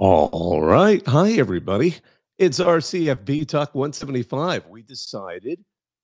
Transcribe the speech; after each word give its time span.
All 0.00 0.62
right. 0.62 1.04
Hi, 1.08 1.32
everybody. 1.32 1.96
It's 2.38 2.60
our 2.60 2.76
CFB 2.78 3.48
Talk 3.48 3.74
175. 3.74 4.68
We 4.68 4.82
decided 4.82 5.58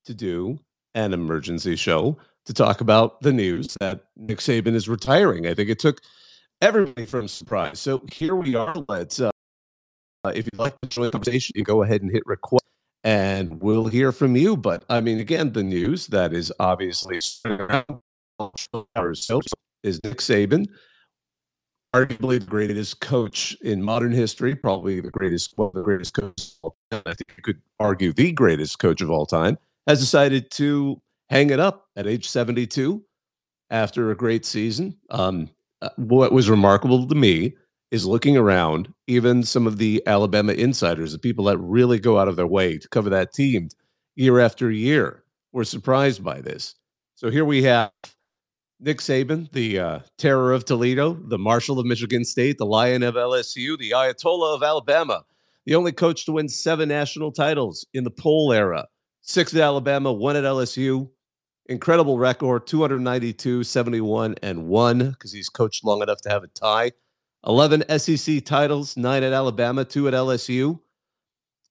to 0.04 0.12
do 0.12 0.58
an 0.96 1.14
emergency 1.14 1.77
show 1.77 2.19
to 2.46 2.53
talk 2.53 2.80
about 2.80 3.21
the 3.21 3.33
news 3.33 3.77
that 3.79 4.07
Nick 4.17 4.38
Saban 4.38 4.75
is 4.75 4.88
retiring. 4.88 5.46
I 5.46 5.54
think 5.54 5.71
it 5.71 5.79
took 5.79 6.01
everybody 6.61 7.07
from 7.07 7.29
surprise. 7.29 7.79
So 7.79 8.03
here 8.11 8.35
we 8.35 8.57
are. 8.57 8.75
Let's, 8.88 9.21
uh, 9.21 9.30
if 10.26 10.47
you'd 10.47 10.58
like 10.58 10.74
to 10.81 10.88
join 10.88 11.04
the 11.04 11.13
conversation, 11.13 11.53
you 11.54 11.63
go 11.63 11.85
ahead 11.85 12.03
and 12.03 12.11
hit 12.11 12.26
request 12.26 12.67
and 13.04 13.63
we'll 13.63 13.87
hear 13.87 14.11
from 14.11 14.35
you. 14.35 14.56
But 14.56 14.85
I 14.88 15.01
mean, 15.03 15.21
again, 15.21 15.53
the 15.53 15.63
news 15.63 16.09
that 16.09 16.33
is 16.33 16.52
obviously 16.59 17.20
around 17.45 18.01
is 19.84 20.01
Nick 20.02 20.19
Saban 20.19 20.66
arguably 21.95 22.41
the 22.41 22.47
greatest 22.47 23.01
coach 23.01 23.56
in 23.62 23.80
modern 23.80 24.10
history, 24.10 24.56
probably 24.56 25.01
the 25.01 25.12
greatest, 25.12 25.55
well, 25.56 25.70
the 25.73 25.82
greatest 25.82 26.12
coach. 26.12 26.55
I 26.91 26.98
think 27.05 27.32
you 27.37 27.42
could 27.42 27.62
argue 27.78 28.12
the 28.12 28.32
greatest 28.32 28.80
coach 28.80 29.01
of 29.01 29.10
all 29.10 29.27
time, 29.27 29.56
has 29.87 30.01
decided 30.01 30.51
to 30.52 31.01
hang 31.30 31.51
it 31.51 31.60
up 31.60 31.87
at 31.95 32.09
age 32.09 32.28
72 32.28 33.01
after 33.70 34.10
a 34.10 34.16
great 34.16 34.45
season. 34.45 34.96
Um, 35.10 35.48
uh, 35.82 35.91
what 35.96 36.32
was 36.32 36.51
remarkable 36.51 37.06
to 37.06 37.15
me 37.15 37.54
is 37.92 38.04
looking 38.04 38.37
around, 38.37 38.92
even 39.06 39.45
some 39.45 39.68
of 39.68 39.79
the 39.79 40.02
Alabama 40.04 40.52
insiders, 40.52 41.12
the 41.12 41.18
people 41.18 41.45
that 41.45 41.59
really 41.59 42.01
go 42.01 42.18
out 42.18 42.26
of 42.26 42.34
their 42.34 42.46
way 42.46 42.76
to 42.76 42.88
cover 42.88 43.09
that 43.10 43.32
team 43.32 43.68
year 44.16 44.40
after 44.40 44.68
year, 44.68 45.23
were 45.52 45.65
surprised 45.65 46.24
by 46.24 46.40
this. 46.40 46.74
So 47.15 47.30
here 47.30 47.45
we 47.45 47.62
have 47.62 47.92
Nick 48.80 48.98
Saban, 48.98 49.51
the 49.52 49.78
uh, 49.78 49.98
terror 50.19 50.52
of 50.52 50.64
Toledo, 50.64 51.15
the 51.15 51.38
Marshal 51.38 51.78
of 51.78 51.87
Michigan 51.87 52.24
State, 52.24 52.59
the 52.59 52.66
Lion 52.66 53.02
of 53.02 53.15
LSU, 53.15 53.78
the 53.78 53.92
Ayatollah 53.92 54.56
of 54.56 54.62
Alabama, 54.62 55.24
the 55.65 55.74
only 55.74 55.92
coach 55.92 56.27
to 56.27 56.32
win 56.32 56.48
seven 56.48 56.88
national 56.88 57.32
titles 57.32 57.87
in 57.95 58.04
the 58.04 58.10
poll 58.10 58.52
era, 58.52 58.87
six 59.23 59.54
at 59.54 59.60
Alabama, 59.60 60.13
one 60.13 60.37
at 60.37 60.45
LSU. 60.45 61.09
Incredible 61.66 62.18
record 62.18 62.66
292, 62.66 63.65
71, 63.65 64.35
and 64.43 64.67
one 64.67 65.11
because 65.13 65.33
he's 65.33 65.48
coached 65.48 65.83
long 65.83 66.03
enough 66.03 66.20
to 66.20 66.29
have 66.29 66.43
a 66.43 66.48
tie. 66.48 66.93
11 67.47 67.85
SEC 67.98 68.45
titles, 68.45 68.97
nine 68.98 69.23
at 69.23 69.33
Alabama, 69.33 69.85
two 69.85 70.07
at 70.09 70.15
LSU. 70.15 70.79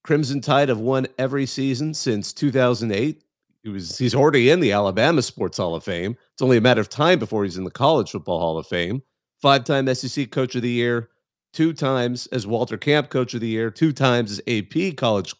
Crimson 0.03 0.41
Tide 0.41 0.69
have 0.69 0.79
won 0.79 1.07
every 1.17 1.45
season 1.45 1.93
since 1.93 2.33
2008 2.33 3.22
he 3.63 3.69
was 3.69 3.97
he's 3.97 4.13
already 4.13 4.49
in 4.49 4.59
the 4.59 4.73
Alabama 4.73 5.21
Sports 5.21 5.57
Hall 5.57 5.73
of 5.73 5.83
Fame. 5.83 6.17
It's 6.33 6.41
only 6.41 6.57
a 6.57 6.61
matter 6.61 6.81
of 6.81 6.89
time 6.89 7.17
before 7.17 7.43
he's 7.43 7.57
in 7.57 7.63
the 7.63 7.71
College 7.71 8.11
Football 8.11 8.39
Hall 8.39 8.57
of 8.57 8.67
Fame. 8.67 9.01
Five-time 9.41 9.93
SEC 9.93 10.31
Coach 10.31 10.55
of 10.55 10.61
the 10.61 10.69
Year, 10.69 11.09
two 11.53 11.73
times 11.73 12.27
as 12.27 12.45
Walter 12.45 12.77
Camp 12.77 13.09
Coach 13.09 13.33
of 13.33 13.41
the 13.41 13.47
Year, 13.47 13.69
two 13.69 13.91
times 13.91 14.31
as 14.31 14.41
AP 14.47 14.95
College 14.97 15.33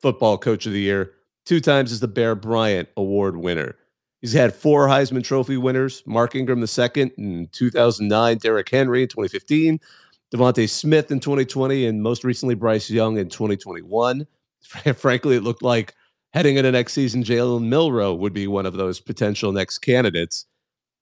Football 0.00 0.38
Coach 0.38 0.66
of 0.66 0.72
the 0.72 0.80
Year, 0.80 1.12
two 1.44 1.60
times 1.60 1.92
as 1.92 2.00
the 2.00 2.08
Bear 2.08 2.34
Bryant 2.34 2.88
Award 2.96 3.36
winner. 3.36 3.76
He's 4.20 4.32
had 4.32 4.54
four 4.54 4.86
Heisman 4.86 5.24
Trophy 5.24 5.56
winners: 5.56 6.02
Mark 6.06 6.36
Ingram 6.36 6.60
II 6.60 7.12
in 7.18 7.48
2009, 7.50 8.38
Derrick 8.38 8.68
Henry 8.68 9.02
in 9.02 9.08
2015, 9.08 9.80
DeVonta 10.32 10.68
Smith 10.68 11.10
in 11.10 11.18
2020, 11.18 11.86
and 11.86 12.02
most 12.02 12.22
recently 12.22 12.54
Bryce 12.54 12.88
Young 12.88 13.18
in 13.18 13.28
2021. 13.28 14.26
Frankly, 14.94 15.36
it 15.36 15.42
looked 15.42 15.62
like 15.62 15.94
heading 16.32 16.56
into 16.56 16.70
next 16.72 16.92
season, 16.92 17.24
Jalen 17.24 17.64
Milroe 17.64 18.14
would 18.14 18.32
be 18.32 18.46
one 18.46 18.66
of 18.66 18.74
those 18.74 19.00
potential 19.00 19.52
next 19.52 19.78
candidates. 19.78 20.46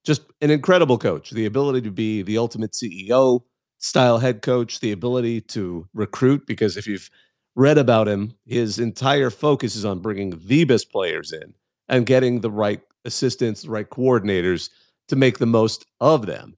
Just 0.05 0.23
an 0.41 0.51
incredible 0.51 0.99
coach, 0.99 1.31
the 1.31 1.47
ability 1.47 1.83
to 1.83 1.91
be 1.91 2.23
the 2.23 2.39
ultimate 2.39 2.73
CEO 2.73 3.43
style 3.79 4.19
head 4.19 4.43
coach, 4.43 4.81
the 4.81 4.93
ability 4.93 5.41
to 5.43 5.87
recruit. 5.95 6.47
Because 6.47 6.77
if 6.77 6.87
you've 6.87 7.11
read 7.57 7.79
about 7.79 8.07
him, 8.07 8.35
his 8.45 8.79
entire 8.79 9.31
focus 9.31 9.75
is 9.75 9.85
on 9.85 10.01
bringing 10.01 10.31
the 10.31 10.65
best 10.65 10.93
players 10.93 11.33
in 11.33 11.55
and 11.89 12.07
getting 12.07 12.41
the 12.41 12.51
right 12.51 12.81
assistants, 13.05 13.63
the 13.63 13.71
right 13.71 13.89
coordinators 13.91 14.71
to 15.09 15.17
make 15.17 15.39
the 15.39 15.47
most 15.47 15.87
of 16.01 16.27
them. 16.27 16.57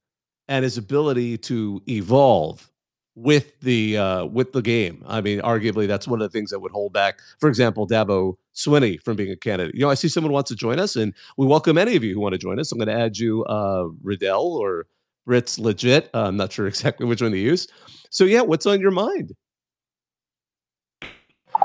And 0.49 0.65
his 0.65 0.79
ability 0.79 1.39
to 1.39 1.83
evolve 1.89 2.71
with 3.19 3.59
the 3.61 3.99
uh, 3.99 4.25
with 4.27 4.53
the 4.53 4.63
game. 4.63 5.05
I 5.07 5.21
mean, 5.21 5.41
arguably 5.41 5.89
that's 5.89 6.07
one 6.07 6.23
of 6.23 6.31
the 6.31 6.37
things 6.37 6.51
that 6.51 6.61
would 6.61 6.71
hold 6.71 6.93
back, 6.93 7.19
for 7.41 7.49
example, 7.49 7.87
Dabo 7.87 8.37
Swinney 8.55 9.03
from 9.03 9.17
being 9.17 9.33
a 9.33 9.37
candidate. 9.37 9.75
You 9.75 9.81
know, 9.81 9.91
I 9.91 9.95
see 9.95 10.09
someone 10.09 10.33
wants 10.33 10.49
to 10.51 10.57
join 10.57 10.79
us, 10.79 10.95
and 10.95 11.13
we 11.37 11.45
welcome 11.45 11.79
any 11.79 11.97
of 11.97 12.05
you 12.05 12.15
who 12.15 12.21
want 12.21 12.35
to 12.35 12.39
join 12.39 12.61
us. 12.61 12.71
I'm 12.71 12.79
going 12.79 12.89
to 12.89 12.95
add 12.95 13.19
you, 13.19 13.45
uh, 13.47 13.89
Riddell 14.03 14.57
or 14.57 14.87
Ritz 15.27 15.59
Legit. 15.59 16.11
Uh, 16.15 16.27
I'm 16.27 16.37
not 16.37 16.53
sure 16.53 16.67
exactly 16.69 17.07
which 17.07 17.21
one 17.21 17.33
to 17.33 17.39
use. 17.39 17.67
So 18.11 18.25
yeah, 18.25 18.43
what's 18.43 18.67
on 18.67 18.81
your 18.81 18.93
mind? 18.93 19.33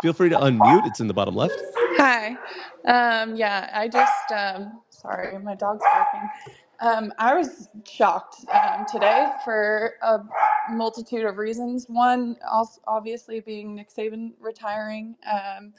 Feel 0.02 0.14
free 0.14 0.30
to 0.30 0.38
unmute. 0.38 0.88
It's 0.88 1.00
in 1.00 1.08
the 1.08 1.14
bottom 1.14 1.36
left. 1.36 1.56
Hi. 1.98 2.36
Um, 2.86 3.36
yeah, 3.36 3.70
I 3.74 3.88
just 3.88 4.32
um, 4.36 4.82
sorry, 4.90 5.38
my 5.38 5.54
dog's 5.54 5.84
barking. 5.94 6.30
Um, 6.84 7.14
I 7.18 7.34
was 7.34 7.70
shocked 7.90 8.46
um, 8.54 8.86
today 8.92 9.32
for 9.46 9.94
a 10.02 10.20
multitude 10.70 11.24
of 11.24 11.38
reasons. 11.38 11.86
One, 11.88 12.36
obviously 12.86 13.40
being 13.40 13.74
Nick 13.74 13.90
Saban 13.90 14.34
retiring. 14.42 15.16
Um, 15.32 15.74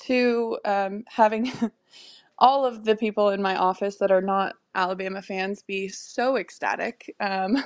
two, 0.00 0.58
um, 0.64 1.04
having 1.06 1.52
all 2.40 2.66
of 2.66 2.84
the 2.84 2.96
people 2.96 3.28
in 3.28 3.40
my 3.40 3.54
office 3.54 3.98
that 3.98 4.10
are 4.10 4.20
not 4.20 4.56
Alabama 4.74 5.22
fans 5.22 5.62
be 5.62 5.86
so 5.88 6.36
ecstatic. 6.36 7.14
Um, 7.20 7.62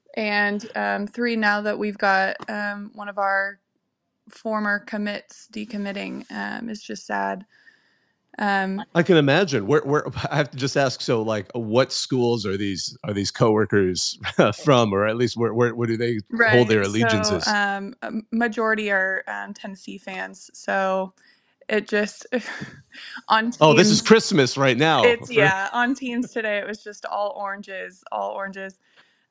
and 0.16 0.68
um, 0.74 1.06
three, 1.06 1.36
now 1.36 1.60
that 1.60 1.78
we've 1.78 1.98
got 1.98 2.34
um, 2.50 2.90
one 2.94 3.08
of 3.08 3.18
our 3.18 3.60
former 4.28 4.80
commits 4.80 5.48
decommitting, 5.52 6.24
um, 6.32 6.68
is 6.68 6.82
just 6.82 7.06
sad. 7.06 7.46
Um, 8.38 8.82
I 8.94 9.02
can 9.02 9.16
imagine. 9.16 9.66
Where, 9.66 9.82
where 9.82 10.06
I 10.30 10.36
have 10.36 10.50
to 10.50 10.56
just 10.56 10.76
ask. 10.76 11.00
So, 11.00 11.22
like, 11.22 11.50
what 11.54 11.92
schools 11.92 12.46
are 12.46 12.56
these 12.56 12.96
are 13.04 13.12
these 13.12 13.30
coworkers 13.30 14.18
from, 14.64 14.92
or 14.92 15.06
at 15.06 15.16
least 15.16 15.36
where 15.36 15.54
where, 15.54 15.74
where 15.74 15.86
do 15.86 15.96
they 15.96 16.18
right. 16.30 16.52
hold 16.52 16.68
their 16.68 16.82
allegiances? 16.82 17.44
So, 17.44 17.52
um, 18.02 18.26
majority 18.30 18.90
are 18.90 19.22
um, 19.26 19.52
Tennessee 19.54 19.98
fans. 19.98 20.50
So 20.54 21.12
it 21.68 21.88
just 21.88 22.26
on. 23.28 23.44
Teams, 23.44 23.58
oh, 23.60 23.74
this 23.74 23.88
is 23.88 24.00
Christmas 24.00 24.56
right 24.56 24.76
now. 24.76 25.04
It's 25.04 25.30
yeah. 25.30 25.68
On 25.72 25.94
teams 25.94 26.30
today, 26.30 26.58
it 26.58 26.66
was 26.66 26.82
just 26.82 27.04
all 27.06 27.34
oranges, 27.36 28.02
all 28.12 28.30
oranges. 28.30 28.78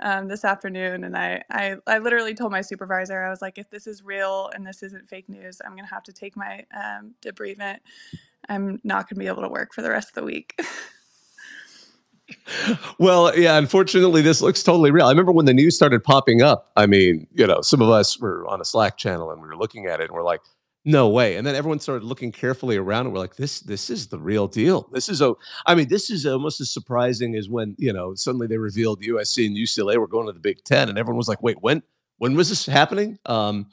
Um, 0.03 0.27
this 0.27 0.43
afternoon, 0.43 1.03
and 1.03 1.15
I, 1.15 1.43
I, 1.51 1.75
I 1.85 1.99
literally 1.99 2.33
told 2.33 2.51
my 2.51 2.61
supervisor, 2.61 3.23
I 3.23 3.29
was 3.29 3.39
like, 3.39 3.59
if 3.59 3.69
this 3.69 3.85
is 3.85 4.03
real 4.03 4.49
and 4.55 4.65
this 4.65 4.81
isn't 4.81 5.07
fake 5.07 5.29
news, 5.29 5.61
I'm 5.63 5.75
gonna 5.75 5.85
have 5.85 6.01
to 6.05 6.11
take 6.11 6.35
my 6.35 6.65
um, 6.75 7.13
debridement 7.21 7.77
I'm 8.49 8.79
not 8.83 9.09
going 9.09 9.15
to 9.15 9.19
be 9.19 9.27
able 9.27 9.43
to 9.43 9.49
work 9.49 9.73
for 9.73 9.81
the 9.81 9.89
rest 9.89 10.09
of 10.09 10.15
the 10.15 10.23
week. 10.23 10.59
well, 12.99 13.37
yeah, 13.37 13.57
unfortunately, 13.57 14.21
this 14.21 14.41
looks 14.41 14.63
totally 14.63 14.91
real. 14.91 15.05
I 15.05 15.09
remember 15.09 15.31
when 15.31 15.45
the 15.45 15.53
news 15.53 15.75
started 15.75 16.03
popping 16.03 16.41
up. 16.41 16.71
I 16.75 16.85
mean, 16.85 17.27
you 17.33 17.47
know, 17.47 17.61
some 17.61 17.81
of 17.81 17.89
us 17.89 18.19
were 18.19 18.45
on 18.47 18.61
a 18.61 18.65
Slack 18.65 18.97
channel 18.97 19.31
and 19.31 19.41
we 19.41 19.47
were 19.47 19.57
looking 19.57 19.85
at 19.85 19.99
it 19.99 20.05
and 20.05 20.13
we're 20.13 20.23
like, 20.23 20.41
no 20.83 21.09
way. 21.09 21.35
And 21.35 21.45
then 21.45 21.55
everyone 21.55 21.79
started 21.79 22.03
looking 22.03 22.31
carefully 22.31 22.75
around 22.75 23.05
and 23.05 23.13
we're 23.13 23.19
like, 23.19 23.35
this, 23.35 23.59
this 23.59 23.89
is 23.89 24.07
the 24.07 24.17
real 24.17 24.47
deal. 24.47 24.89
This 24.91 25.09
is 25.09 25.21
a, 25.21 25.33
I 25.67 25.75
mean, 25.75 25.87
this 25.89 26.09
is 26.09 26.25
almost 26.25 26.59
as 26.59 26.71
surprising 26.71 27.35
as 27.35 27.49
when, 27.49 27.75
you 27.77 27.93
know, 27.93 28.15
suddenly 28.15 28.47
they 28.47 28.57
revealed 28.57 29.01
USC 29.01 29.45
and 29.45 29.55
UCLA 29.55 29.97
were 29.97 30.07
going 30.07 30.25
to 30.25 30.33
the 30.33 30.39
Big 30.39 30.63
Ten 30.63 30.89
and 30.89 30.97
everyone 30.97 31.17
was 31.17 31.27
like, 31.27 31.43
wait, 31.43 31.61
when, 31.61 31.83
when 32.17 32.35
was 32.35 32.49
this 32.49 32.65
happening? 32.65 33.19
Um, 33.27 33.67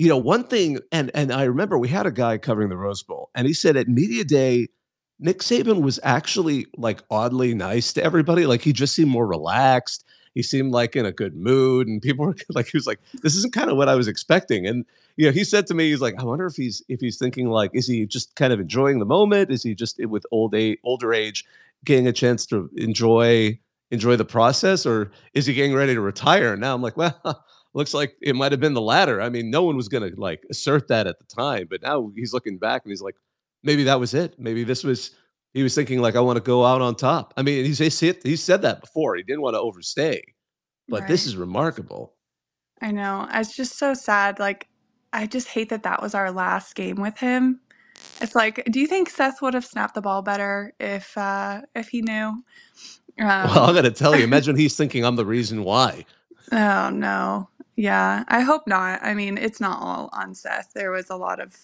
you 0.00 0.08
know, 0.08 0.16
one 0.16 0.44
thing, 0.44 0.78
and 0.92 1.10
and 1.12 1.30
I 1.30 1.42
remember 1.42 1.76
we 1.76 1.88
had 1.88 2.06
a 2.06 2.10
guy 2.10 2.38
covering 2.38 2.70
the 2.70 2.76
Rose 2.78 3.02
Bowl, 3.02 3.28
and 3.34 3.46
he 3.46 3.52
said 3.52 3.76
at 3.76 3.86
media 3.86 4.24
day, 4.24 4.68
Nick 5.18 5.40
Saban 5.40 5.82
was 5.82 6.00
actually 6.02 6.64
like 6.78 7.02
oddly 7.10 7.52
nice 7.52 7.92
to 7.92 8.02
everybody. 8.02 8.46
Like 8.46 8.62
he 8.62 8.72
just 8.72 8.94
seemed 8.94 9.10
more 9.10 9.26
relaxed. 9.26 10.06
He 10.34 10.42
seemed 10.42 10.72
like 10.72 10.96
in 10.96 11.04
a 11.04 11.12
good 11.12 11.36
mood, 11.36 11.86
and 11.86 12.00
people 12.00 12.24
were 12.24 12.34
like, 12.48 12.68
he 12.68 12.78
was 12.78 12.86
like, 12.86 12.98
"This 13.22 13.36
isn't 13.36 13.52
kind 13.52 13.68
of 13.68 13.76
what 13.76 13.90
I 13.90 13.94
was 13.94 14.08
expecting." 14.08 14.66
And 14.66 14.86
you 15.18 15.26
know, 15.26 15.32
he 15.32 15.44
said 15.44 15.66
to 15.66 15.74
me, 15.74 15.90
he's 15.90 16.00
like, 16.00 16.14
"I 16.18 16.24
wonder 16.24 16.46
if 16.46 16.56
he's 16.56 16.82
if 16.88 16.98
he's 17.00 17.18
thinking 17.18 17.50
like, 17.50 17.70
is 17.74 17.86
he 17.86 18.06
just 18.06 18.34
kind 18.36 18.54
of 18.54 18.58
enjoying 18.58 19.00
the 19.00 19.04
moment? 19.04 19.50
Is 19.50 19.62
he 19.62 19.74
just 19.74 20.00
eh, 20.00 20.06
with 20.06 20.24
old 20.30 20.54
age, 20.54 20.78
older 20.82 21.12
age, 21.12 21.44
getting 21.84 22.06
a 22.06 22.12
chance 22.14 22.46
to 22.46 22.70
enjoy 22.78 23.58
enjoy 23.90 24.16
the 24.16 24.24
process, 24.24 24.86
or 24.86 25.10
is 25.34 25.44
he 25.44 25.52
getting 25.52 25.74
ready 25.74 25.92
to 25.92 26.00
retire?" 26.00 26.52
And 26.52 26.60
now 26.62 26.74
I'm 26.74 26.80
like, 26.80 26.96
well 26.96 27.20
looks 27.74 27.94
like 27.94 28.16
it 28.20 28.34
might 28.34 28.52
have 28.52 28.60
been 28.60 28.74
the 28.74 28.80
latter. 28.80 29.20
I 29.20 29.28
mean, 29.28 29.50
no 29.50 29.62
one 29.62 29.76
was 29.76 29.88
going 29.88 30.10
to 30.10 30.20
like 30.20 30.44
assert 30.50 30.88
that 30.88 31.06
at 31.06 31.18
the 31.18 31.24
time, 31.24 31.66
but 31.70 31.82
now 31.82 32.10
he's 32.14 32.32
looking 32.32 32.58
back 32.58 32.82
and 32.84 32.90
he's 32.90 33.02
like, 33.02 33.16
maybe 33.62 33.84
that 33.84 34.00
was 34.00 34.14
it. 34.14 34.38
Maybe 34.38 34.64
this 34.64 34.84
was 34.84 35.12
he 35.52 35.62
was 35.62 35.74
thinking 35.74 36.00
like, 36.00 36.16
I 36.16 36.20
want 36.20 36.36
to 36.36 36.42
go 36.42 36.64
out 36.64 36.80
on 36.80 36.94
top. 36.94 37.34
I 37.36 37.42
mean, 37.42 37.64
he's 37.64 37.78
he 37.78 38.36
said 38.36 38.62
that 38.62 38.80
before. 38.80 39.16
He 39.16 39.22
didn't 39.22 39.42
want 39.42 39.54
to 39.54 39.60
overstay, 39.60 40.22
but 40.88 41.00
right. 41.00 41.08
this 41.08 41.26
is 41.26 41.36
remarkable. 41.36 42.14
I 42.80 42.92
know. 42.92 43.28
It's 43.32 43.54
just 43.54 43.78
so 43.78 43.94
sad. 43.94 44.38
Like, 44.38 44.68
I 45.12 45.26
just 45.26 45.48
hate 45.48 45.68
that 45.68 45.82
that 45.82 46.00
was 46.00 46.14
our 46.14 46.30
last 46.30 46.74
game 46.74 46.96
with 46.96 47.18
him. 47.18 47.60
It's 48.22 48.34
like, 48.34 48.64
do 48.70 48.80
you 48.80 48.86
think 48.86 49.10
Seth 49.10 49.42
would 49.42 49.52
have 49.54 49.66
snapped 49.66 49.94
the 49.94 50.00
ball 50.00 50.22
better 50.22 50.72
if 50.80 51.16
uh 51.18 51.62
if 51.74 51.88
he 51.88 52.02
knew? 52.02 52.42
Um, 53.18 53.26
well, 53.26 53.64
I'm 53.64 53.74
gonna 53.74 53.90
tell 53.90 54.16
you. 54.16 54.24
Imagine 54.30 54.56
he's 54.56 54.76
thinking 54.76 55.04
I'm 55.04 55.16
the 55.16 55.26
reason 55.26 55.64
why. 55.64 56.06
Oh 56.52 56.90
no. 56.90 57.48
Yeah, 57.80 58.24
I 58.28 58.42
hope 58.42 58.66
not. 58.68 59.02
I 59.02 59.14
mean, 59.14 59.38
it's 59.38 59.60
not 59.60 59.80
all 59.82 60.10
on 60.12 60.34
Seth. 60.34 60.72
There 60.74 60.90
was 60.92 61.10
a 61.10 61.16
lot 61.16 61.40
of 61.40 61.56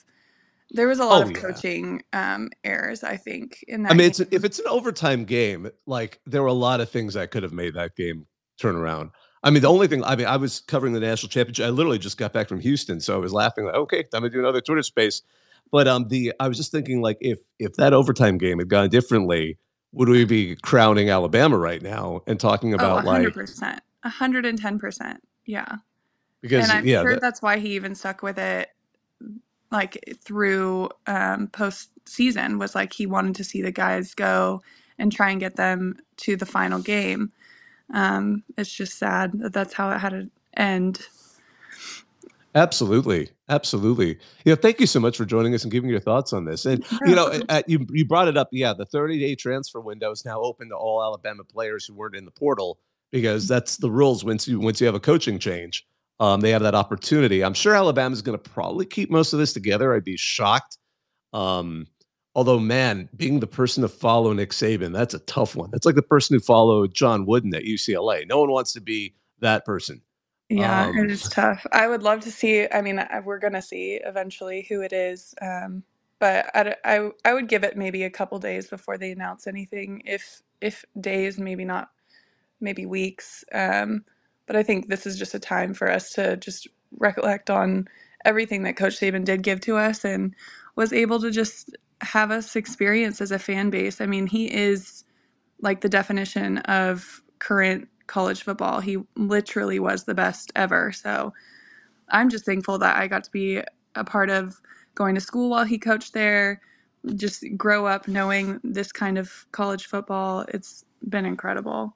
there 0.73 0.89
was 0.89 0.99
a 1.01 1.05
lot 1.05 1.23
Oh, 1.23 1.23
of 1.23 1.33
yeah. 1.33 1.39
coaching 1.39 2.03
um, 2.15 2.51
errors, 2.65 3.05
I 3.05 3.17
think, 3.19 3.65
in 3.69 3.85
that 3.85 3.93
I 3.93 3.95
mean, 3.95 4.09
it's, 4.09 4.21
game. 4.21 4.29
if 4.33 4.45
it's 4.45 4.59
an 4.59 4.67
overtime 4.69 5.25
game, 5.27 5.71
like 5.87 6.21
there 6.27 6.43
were 6.43 6.49
a 6.49 6.55
lot 6.55 6.81
of 6.81 6.91
things 6.91 7.15
that 7.15 7.31
could 7.31 7.43
have 7.45 7.53
made 7.53 7.75
that 7.75 7.97
game 7.97 8.27
turn 8.59 8.77
around. 8.77 9.11
I 9.45 9.51
mean, 9.51 9.63
the 9.63 9.69
only 9.71 9.89
thing, 9.89 10.05
I 10.05 10.17
mean, 10.17 10.27
I 10.27 10.37
was 10.39 10.61
covering 10.61 10.95
the 10.95 11.01
national 11.01 11.31
championship. 11.31 11.67
I 11.67 11.71
literally 11.71 11.99
just 11.99 12.19
got 12.19 12.33
back 12.33 12.49
from 12.49 12.61
Houston, 12.61 13.01
so 13.01 13.15
I 13.15 13.19
was 13.19 13.33
laughing 13.33 13.67
like, 13.67 13.75
okay, 13.77 14.05
time 14.05 14.23
to 14.23 14.31
do 14.31 14.41
another 14.41 14.61
Twitter 14.63 14.83
space. 14.83 15.23
But 15.73 15.89
um, 15.89 16.09
the 16.09 16.33
I 16.41 16.49
was 16.49 16.57
just 16.57 16.73
thinking 16.73 17.03
like, 17.03 17.19
if 17.21 17.39
if 17.59 17.75
that 17.75 17.93
overtime 17.93 18.39
game 18.39 18.59
had 18.59 18.69
gone 18.69 18.89
differently, 18.91 19.59
would 19.93 20.09
we 20.09 20.25
be 20.25 20.57
crowning 20.57 21.11
Alabama 21.11 21.59
right 21.59 21.83
now 21.83 22.23
and 22.27 22.41
talking 22.41 22.73
oh, 22.73 22.77
about 22.77 23.05
like 23.05 23.23
100%. 23.23 23.79
110%. 24.05 25.17
Yeah. 25.47 25.77
Because 26.49 26.69
and 26.69 26.79
I'm 26.79 26.87
yeah, 26.87 27.03
sure 27.03 27.15
the- 27.15 27.21
that's 27.21 27.43
why 27.43 27.59
he 27.59 27.75
even 27.75 27.95
stuck 27.95 28.23
with 28.23 28.39
it 28.39 28.71
like 29.73 29.99
through 30.25 30.89
um 31.07 31.49
post 31.49 31.91
season 32.07 32.59
was 32.59 32.75
like 32.75 32.93
he 32.93 33.07
wanted 33.07 33.35
to 33.37 33.45
see 33.45 33.63
the 33.63 33.73
guys 33.73 34.15
go 34.15 34.63
and 34.99 35.13
try 35.13 35.31
and 35.31 35.41
get 35.41 35.57
them 35.57 35.97
to 36.19 36.37
the 36.37 36.47
final 36.47 36.81
game. 36.81 37.33
Um 37.93 38.45
it's 38.57 38.73
just 38.73 38.99
sad 38.99 39.33
that 39.41 39.53
that's 39.53 39.75
how 39.75 39.91
it 39.91 39.99
had 39.99 40.11
to 40.11 40.31
end. 40.57 41.07
Absolutely, 42.55 43.29
absolutely. 43.51 44.19
Yeah, 44.47 44.55
thank 44.55 44.81
you 44.81 44.87
so 44.87 44.99
much 44.99 45.19
for 45.19 45.27
joining 45.27 45.55
us 45.55 45.63
and 45.63 45.71
giving 45.71 45.91
your 45.91 46.01
thoughts 46.01 46.33
on 46.33 46.47
this. 46.47 46.65
And 46.65 46.83
you 47.05 47.15
know, 47.15 47.39
uh, 47.51 47.63
you 47.67 47.87
you 47.91 48.07
brought 48.07 48.29
it 48.29 48.39
up. 48.39 48.49
Yeah, 48.51 48.73
the 48.73 48.87
30 48.87 49.19
day 49.19 49.35
transfer 49.35 49.79
window 49.79 50.11
is 50.11 50.25
now 50.25 50.41
open 50.41 50.71
to 50.71 50.75
all 50.75 51.03
Alabama 51.03 51.45
players 51.45 51.85
who 51.85 51.93
weren't 51.93 52.17
in 52.17 52.25
the 52.25 52.31
portal 52.31 52.79
because 53.13 53.47
that's 53.47 53.77
the 53.77 53.91
rules. 53.91 54.25
Once 54.25 54.49
you 54.49 54.59
once 54.59 54.81
you 54.81 54.87
have 54.87 54.95
a 54.95 55.01
coaching 55.01 55.39
change, 55.39 55.87
um, 56.21 56.41
they 56.41 56.51
have 56.51 56.63
that 56.63 56.75
opportunity. 56.75 57.45
I'm 57.45 57.55
sure 57.55 57.75
Alabama's 57.75 58.23
going 58.23 58.39
to 58.39 58.51
probably 58.51 58.87
keep 58.87 59.11
most 59.11 59.33
of 59.33 59.39
this 59.39 59.53
together. 59.53 59.95
I'd 59.95 60.05
be 60.05 60.17
shocked. 60.17 60.79
Um, 61.33 61.87
although, 62.35 62.59
man, 62.59 63.09
being 63.17 63.41
the 63.41 63.47
person 63.47 63.83
to 63.83 63.89
follow 63.89 64.33
Nick 64.33 64.51
Saban, 64.51 64.93
that's 64.93 65.15
a 65.15 65.19
tough 65.21 65.57
one. 65.57 65.71
That's 65.71 65.87
like 65.87 65.97
the 65.97 66.03
person 66.03 66.35
who 66.35 66.41
followed 66.41 66.95
John 66.95 67.27
Wooden 67.27 67.55
at 67.55 67.65
UCLA. 67.65 68.27
No 68.27 68.41
one 68.41 68.51
wants 68.51 68.73
to 68.75 68.81
be 68.81 69.15
that 69.41 69.65
person. 69.67 70.03
Yeah, 70.49 70.87
Um, 70.87 70.97
it 70.97 71.11
is 71.11 71.29
tough. 71.29 71.67
I 71.73 71.89
would 71.89 72.03
love 72.05 72.21
to 72.21 72.31
see. 72.31 72.69
I 72.71 72.81
mean, 72.81 73.01
we're 73.25 73.41
gonna 73.41 73.63
see 73.63 74.01
eventually 74.05 74.67
who 74.69 74.83
it 74.83 74.93
is, 74.93 75.35
um, 75.43 75.83
but 76.21 76.51
I 76.55 77.11
would 77.33 77.49
give 77.49 77.65
it 77.65 77.77
maybe 77.77 78.05
a 78.05 78.11
couple 78.11 78.39
days 78.39 78.69
before 78.69 78.97
they 78.97 79.11
announce 79.13 79.47
anything. 79.49 80.03
If 80.05 80.43
if 80.61 80.85
days, 81.01 81.39
maybe 81.39 81.65
not, 81.65 81.91
maybe 82.61 82.87
weeks. 82.87 83.45
Um, 83.53 84.05
but 84.47 84.57
I 84.57 84.63
think 84.63 84.89
this 84.89 85.07
is 85.07 85.19
just 85.19 85.35
a 85.35 85.39
time 85.39 85.75
for 85.75 85.91
us 85.91 86.13
to 86.15 86.37
just 86.37 86.69
recollect 86.99 87.51
on 87.51 87.89
everything 88.25 88.63
that 88.65 88.77
Coach 88.77 88.99
Saban 88.99 89.25
did 89.25 89.43
give 89.43 89.61
to 89.63 89.77
us 89.77 90.05
and 90.05 90.35
was 90.77 90.93
able 90.93 91.21
to 91.21 91.31
just 91.31 91.77
have 92.03 92.31
us 92.31 92.57
experience 92.57 93.21
as 93.21 93.31
a 93.33 93.39
fan 93.39 93.71
base. 93.71 94.01
I 94.01 94.07
mean, 94.07 94.27
he 94.27 94.53
is 94.53 95.05
like 95.61 95.81
the 95.81 95.89
definition 95.89 96.59
of 96.59 97.23
current 97.39 97.89
college 98.07 98.43
football. 98.43 98.81
He 98.81 98.99
literally 99.17 99.79
was 99.81 100.05
the 100.05 100.15
best 100.15 100.53
ever. 100.57 100.93
So 100.93 101.33
I'm 102.11 102.29
just 102.31 102.45
thankful 102.45 102.79
that 102.79 102.97
I 102.97 103.09
got 103.09 103.25
to 103.25 103.31
be 103.31 103.63
a 103.95 104.05
part 104.05 104.31
of 104.31 104.61
going 104.95 105.15
to 105.15 105.21
school 105.21 105.51
while 105.51 105.65
he 105.65 105.79
coached 105.79 106.13
there, 106.15 106.61
just 107.17 107.45
grow 107.57 107.87
up 107.87 108.09
knowing 108.09 108.61
this 108.65 108.93
kind 108.93 109.19
of 109.19 109.47
college 109.53 109.87
football. 109.87 110.45
It's 110.49 110.85
been 111.09 111.27
incredible. 111.27 111.95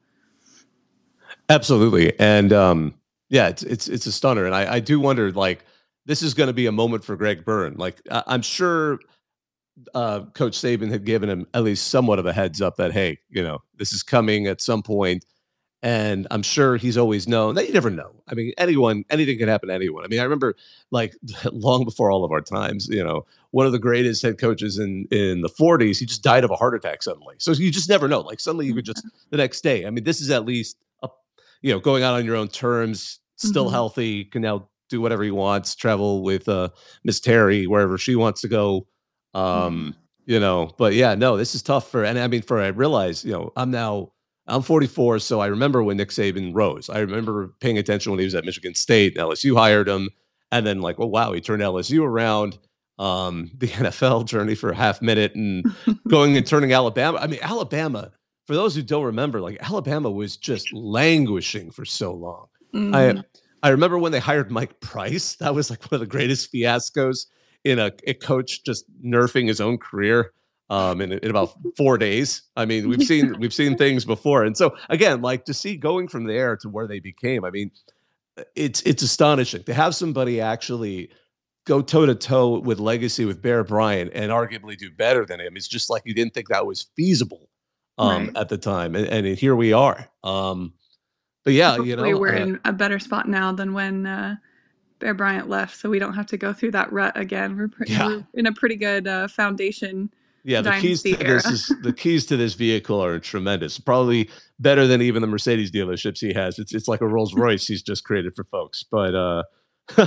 Absolutely, 1.49 2.19
and 2.19 2.53
um, 2.53 2.94
yeah, 3.29 3.49
it's 3.49 3.62
it's 3.62 3.88
it's 3.88 4.06
a 4.06 4.12
stunner, 4.12 4.47
and 4.47 4.55
I 4.55 4.75
I 4.75 4.81
do 4.81 5.00
wonder 5.00 5.31
like 5.32 5.65
this 6.06 6.23
is 6.23 6.35
going 6.35 6.47
to 6.49 6.53
be 6.53 6.67
a 6.67 6.73
moment 6.73 7.05
for 7.05 7.17
Greg 7.17 7.44
Byrne. 7.44 7.75
Like 7.77 8.00
I, 8.11 8.23
I'm 8.27 8.43
sure 8.43 8.99
uh, 9.94 10.23
Coach 10.35 10.53
Saban 10.59 10.91
had 10.91 11.05
given 11.05 11.29
him 11.29 11.47
at 11.55 11.62
least 11.65 11.88
somewhat 11.88 12.19
of 12.19 12.27
a 12.27 12.32
heads 12.32 12.61
up 12.61 12.77
that 12.77 12.93
hey, 12.93 13.19
you 13.29 13.43
know, 13.43 13.59
this 13.79 13.93
is 13.93 14.03
coming 14.03 14.47
at 14.47 14.61
some 14.61 14.82
point, 14.82 15.25
and 15.82 16.27
I'm 16.31 16.43
sure 16.43 16.77
he's 16.77 16.99
always 16.99 17.27
known 17.29 17.55
that 17.55 17.67
you 17.67 17.73
never 17.73 17.91
know. 17.91 18.12
I 18.29 18.35
mean, 18.35 18.53
anyone, 18.59 19.05
anything 19.11 19.38
can 19.38 19.49
happen 19.49 19.69
to 19.69 19.75
anyone. 19.75 20.05
I 20.05 20.09
mean, 20.09 20.21
I 20.21 20.25
remember 20.25 20.56
like 20.91 21.17
long 21.53 21.85
before 21.85 22.11
all 22.11 22.25
of 22.25 22.32
our 22.32 22.43
times, 22.43 22.88
you 22.88 23.03
know, 23.03 23.27
one 23.53 23.67
of 23.67 23.73
the 23.73 23.79
greatest 23.79 24.23
head 24.23 24.38
coaches 24.38 24.79
in 24.79 25.06
in 25.11 25.41
the 25.43 25.49
40s, 25.49 25.99
he 25.99 26.06
just 26.06 26.23
died 26.23 26.44
of 26.44 26.50
a 26.50 26.56
heart 26.56 26.75
attack 26.75 27.03
suddenly. 27.03 27.37
So 27.38 27.53
you 27.53 27.71
just 27.71 27.88
never 27.88 28.09
know. 28.09 28.21
Like 28.21 28.41
suddenly 28.41 28.67
you 28.67 28.75
could 28.75 28.85
just 28.85 29.06
the 29.31 29.37
next 29.38 29.62
day. 29.62 29.87
I 29.87 29.91
mean, 29.91 30.05
this 30.05 30.21
is 30.21 30.31
at 30.31 30.44
least 30.44 30.77
you 31.62 31.72
know, 31.72 31.80
going 31.80 32.02
out 32.02 32.14
on 32.14 32.24
your 32.24 32.36
own 32.36 32.48
terms, 32.48 33.18
still 33.36 33.68
Mhm. 33.68 33.72
healthy, 33.72 34.24
can 34.24 34.42
now 34.42 34.68
do 34.88 35.00
whatever 35.00 35.22
he 35.22 35.30
wants, 35.30 35.74
travel 35.76 36.22
with 36.22 36.48
uh 36.48 36.68
Miss 37.04 37.20
Terry 37.20 37.66
wherever 37.66 37.96
she 37.98 38.16
wants 38.16 38.40
to 38.42 38.48
go. 38.48 38.86
Um, 39.34 39.94
you 40.26 40.40
know, 40.40 40.70
but 40.78 40.94
yeah, 40.94 41.14
no, 41.14 41.36
this 41.36 41.54
is 41.54 41.62
tough 41.62 41.90
for 41.90 42.04
and 42.04 42.18
I 42.18 42.26
mean 42.28 42.42
for 42.42 42.60
I 42.60 42.68
realize, 42.68 43.24
you 43.24 43.32
know, 43.32 43.52
I'm 43.56 43.70
now 43.70 44.12
I'm 44.46 44.62
44, 44.62 45.20
so 45.20 45.38
I 45.40 45.46
remember 45.46 45.82
when 45.82 45.96
Nick 45.96 46.08
Saban 46.08 46.50
rose. 46.52 46.90
I 46.90 46.98
remember 46.98 47.54
paying 47.60 47.78
attention 47.78 48.10
when 48.10 48.18
he 48.18 48.24
was 48.24 48.34
at 48.34 48.44
Michigan 48.44 48.74
State. 48.74 49.16
LSU 49.16 49.56
hired 49.56 49.88
him, 49.88 50.10
and 50.50 50.66
then 50.66 50.80
like, 50.80 50.96
oh 50.98 51.06
wow, 51.06 51.32
he 51.32 51.40
turned 51.40 51.62
LSU 51.62 52.02
around. 52.04 52.58
Um, 52.98 53.50
the 53.58 53.68
NFL 53.68 54.26
journey 54.26 54.54
for 54.56 54.70
a 54.70 54.74
half 54.74 55.00
minute 55.00 55.34
and 55.36 55.64
going 56.08 56.36
and 56.36 56.46
turning 56.46 56.72
Alabama. 56.72 57.18
I 57.18 57.28
mean, 57.28 57.40
Alabama. 57.42 58.10
For 58.50 58.56
those 58.56 58.75
who 58.75 58.82
don't 58.82 59.05
remember, 59.05 59.41
like 59.41 59.58
Alabama 59.61 60.11
was 60.11 60.37
just 60.37 60.73
languishing 60.73 61.70
for 61.70 61.85
so 61.85 62.12
long. 62.12 62.47
Mhm. 62.75 63.23
I 63.23 63.23
I 63.62 63.70
remember 63.70 63.97
when 63.97 64.11
they 64.11 64.19
hired 64.19 64.50
Mike 64.50 64.81
Price. 64.81 65.37
That 65.37 65.55
was 65.55 65.70
like 65.70 65.85
one 65.85 65.94
of 65.94 66.00
the 66.00 66.06
greatest 66.08 66.52
fiascos 66.52 67.26
in 67.62 67.79
a, 67.79 67.93
a 68.08 68.14
coach 68.14 68.64
just 68.64 68.87
nerfing 69.05 69.47
his 69.47 69.61
own 69.61 69.79
career 69.79 70.32
um, 70.69 71.00
in, 71.00 71.12
in 71.12 71.31
about 71.31 71.52
four 71.76 71.97
days. 71.97 72.43
I 72.56 72.64
mean, 72.64 72.88
we've 72.88 73.05
seen 73.05 73.37
we've 73.38 73.55
seen 73.55 73.76
things 73.76 74.05
before, 74.05 74.43
and 74.43 74.56
so 74.56 74.75
again, 74.88 75.23
like 75.23 75.44
to 75.44 75.55
see 75.55 75.76
going 75.76 76.08
from 76.08 76.25
there 76.25 76.56
to 76.56 76.69
where 76.69 76.88
they 76.88 76.99
became. 76.99 77.44
I 77.44 77.53
mean, 77.53 77.70
it's 78.56 78.82
it's 78.82 79.05
astonishing 79.05 79.62
to 79.62 79.75
have 79.75 79.94
somebody 79.94 80.41
actually 80.41 81.11
go 81.67 81.82
toe 81.82 82.05
to 82.05 82.17
toe 82.17 82.58
with 82.58 82.81
legacy 82.81 83.25
with 83.26 83.41
Bear 83.41 83.62
Bryant 83.62 84.11
and 84.12 84.32
arguably 84.32 84.76
do 84.76 84.91
better 84.91 85.25
than 85.25 85.38
him. 85.38 85.56
It's 85.56 85.69
just 85.69 85.88
like 85.88 86.03
you 86.05 86.14
didn't 86.14 86.35
think 86.35 86.49
that 86.49 86.67
was 86.67 86.88
feasible 86.96 87.50
um, 88.00 88.26
Right. 88.26 88.37
at 88.37 88.49
the 88.49 88.58
time, 88.58 88.94
and, 88.97 89.06
and 89.06 89.26
here 89.38 89.55
we 89.55 89.73
are. 89.73 90.08
Um, 90.25 90.73
but 91.44 91.52
yeah, 91.55 91.76
you 91.76 91.97
know, 91.97 92.19
we're 92.19 92.35
uh, 92.35 92.41
in 92.43 92.61
a 92.64 92.73
better 92.73 92.99
spot 92.99 93.29
now 93.29 93.52
than 93.52 93.73
when 93.73 94.06
uh, 94.06 94.37
Bear 94.99 95.14
Bryant 95.14 95.49
left, 95.49 95.79
so 95.79 95.88
we 95.91 95.99
don't 95.99 96.14
have 96.14 96.26
to 96.26 96.37
go 96.37 96.52
through 96.52 96.72
that 96.72 96.93
rut 96.93 97.17
again. 97.19 97.56
We're, 97.56 97.69
pretty, 97.69 97.93
Yeah. 97.93 98.06
we're 98.06 98.27
in 98.34 98.46
a 98.46 98.53
pretty 98.53 98.77
good 98.77 99.06
uh, 99.06 99.29
foundation. 99.29 100.10
Yeah, 100.43 100.63
the 100.63 100.72
keys 100.72 101.03
to 101.03 101.17
this 101.17 101.44
is 101.46 101.70
the 101.82 101.93
keys 101.93 102.24
to 102.27 102.36
this 102.39 102.55
vehicle 102.55 103.03
are 103.05 103.19
tremendous. 103.19 103.79
Probably 103.79 104.31
better 104.58 104.86
than 104.86 105.03
even 105.03 105.20
the 105.20 105.29
Mercedes 105.29 105.70
dealerships 105.70 106.19
he 106.19 106.32
has. 106.32 106.58
It's 106.58 106.72
it's 106.74 106.89
like 106.89 107.03
a 107.03 107.06
Rolls 107.06 107.34
Royce 107.36 107.67
he's 107.67 107.82
just 107.82 108.05
created 108.05 108.34
for 108.34 108.44
folks. 108.44 108.82
But 108.82 109.15
uh 109.15 109.43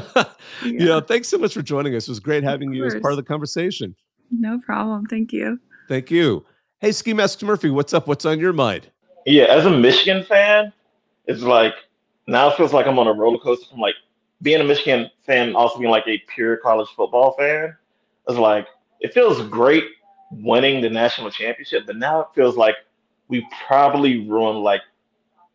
you 0.64 0.72
Yeah. 0.80 0.86
know, 0.86 1.00
thanks 1.02 1.28
so 1.28 1.38
much 1.38 1.54
for 1.54 1.62
joining 1.62 1.94
us. 1.94 2.08
It 2.08 2.12
was 2.12 2.20
great 2.20 2.44
having 2.44 2.74
you 2.74 2.84
as 2.86 2.96
part 2.96 3.14
of 3.14 3.18
the 3.18 3.24
conversation. 3.24 3.96
No 4.32 4.60
problem. 4.60 5.06
Thank 5.06 5.34
you. 5.34 5.60
Thank 5.88 6.10
you. 6.10 6.44
Hey, 6.84 6.92
Ski 6.92 7.14
Murphy, 7.14 7.70
what's 7.70 7.94
up? 7.94 8.08
What's 8.08 8.26
on 8.26 8.42
your 8.42 8.52
mind? 8.52 8.90
Yeah, 9.26 9.46
as 9.46 9.66
a 9.66 9.70
Michigan 9.70 10.22
fan, 10.22 10.74
it's 11.28 11.42
like 11.42 11.74
now 12.28 12.50
it 12.50 12.58
feels 12.58 12.74
like 12.74 12.88
I'm 12.88 13.00
on 13.00 13.08
a 13.08 13.14
roller 13.14 13.38
coaster 13.38 13.70
from 13.70 13.80
like 13.80 13.96
being 14.42 14.60
a 14.60 14.66
Michigan 14.66 15.10
fan, 15.26 15.56
also 15.56 15.80
being 15.80 15.90
like 15.90 16.06
a 16.08 16.22
pure 16.28 16.58
college 16.58 16.90
football 16.90 17.38
fan. 17.40 17.74
It's 18.28 18.38
like 18.38 18.68
it 19.00 19.14
feels 19.14 19.42
great 19.48 19.86
winning 20.30 20.82
the 20.82 20.90
national 20.90 21.32
championship, 21.32 21.86
but 21.86 21.96
now 21.96 22.20
it 22.20 22.28
feels 22.36 22.58
like 22.58 22.76
we 23.30 23.48
probably 23.66 24.28
ruined 24.28 24.60
like 24.60 24.82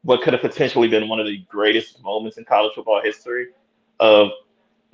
what 0.05 0.23
could 0.23 0.33
have 0.33 0.41
potentially 0.41 0.89
been 0.89 1.11
one 1.11 1.21
of 1.21 1.27
the 1.27 1.45
greatest 1.51 2.03
moments 2.03 2.39
in 2.39 2.47
college 2.47 2.73
football 2.75 3.03
history 3.03 3.49
of 4.01 4.31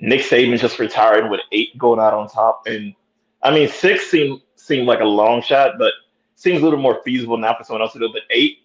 Nick 0.01 0.19
Saban 0.19 0.59
just 0.59 0.79
retiring 0.79 1.31
with 1.31 1.39
eight 1.53 1.77
going 1.77 2.01
out 2.01 2.13
on 2.13 2.27
top. 2.27 2.63
And 2.67 2.93
I 3.41 3.51
mean, 3.51 3.69
six 3.69 4.11
seemed 4.11 4.41
seemed 4.57 4.85
like 4.85 4.99
a 4.99 5.05
long 5.05 5.41
shot, 5.41 5.75
but 5.79 5.93
seems 6.35 6.61
a 6.61 6.63
little 6.63 6.79
more 6.79 7.01
feasible 7.03 7.37
now 7.37 7.55
for 7.57 7.63
someone 7.63 7.81
else 7.81 7.93
to 7.93 7.99
do. 7.99 8.09
But 8.11 8.23
eight, 8.29 8.59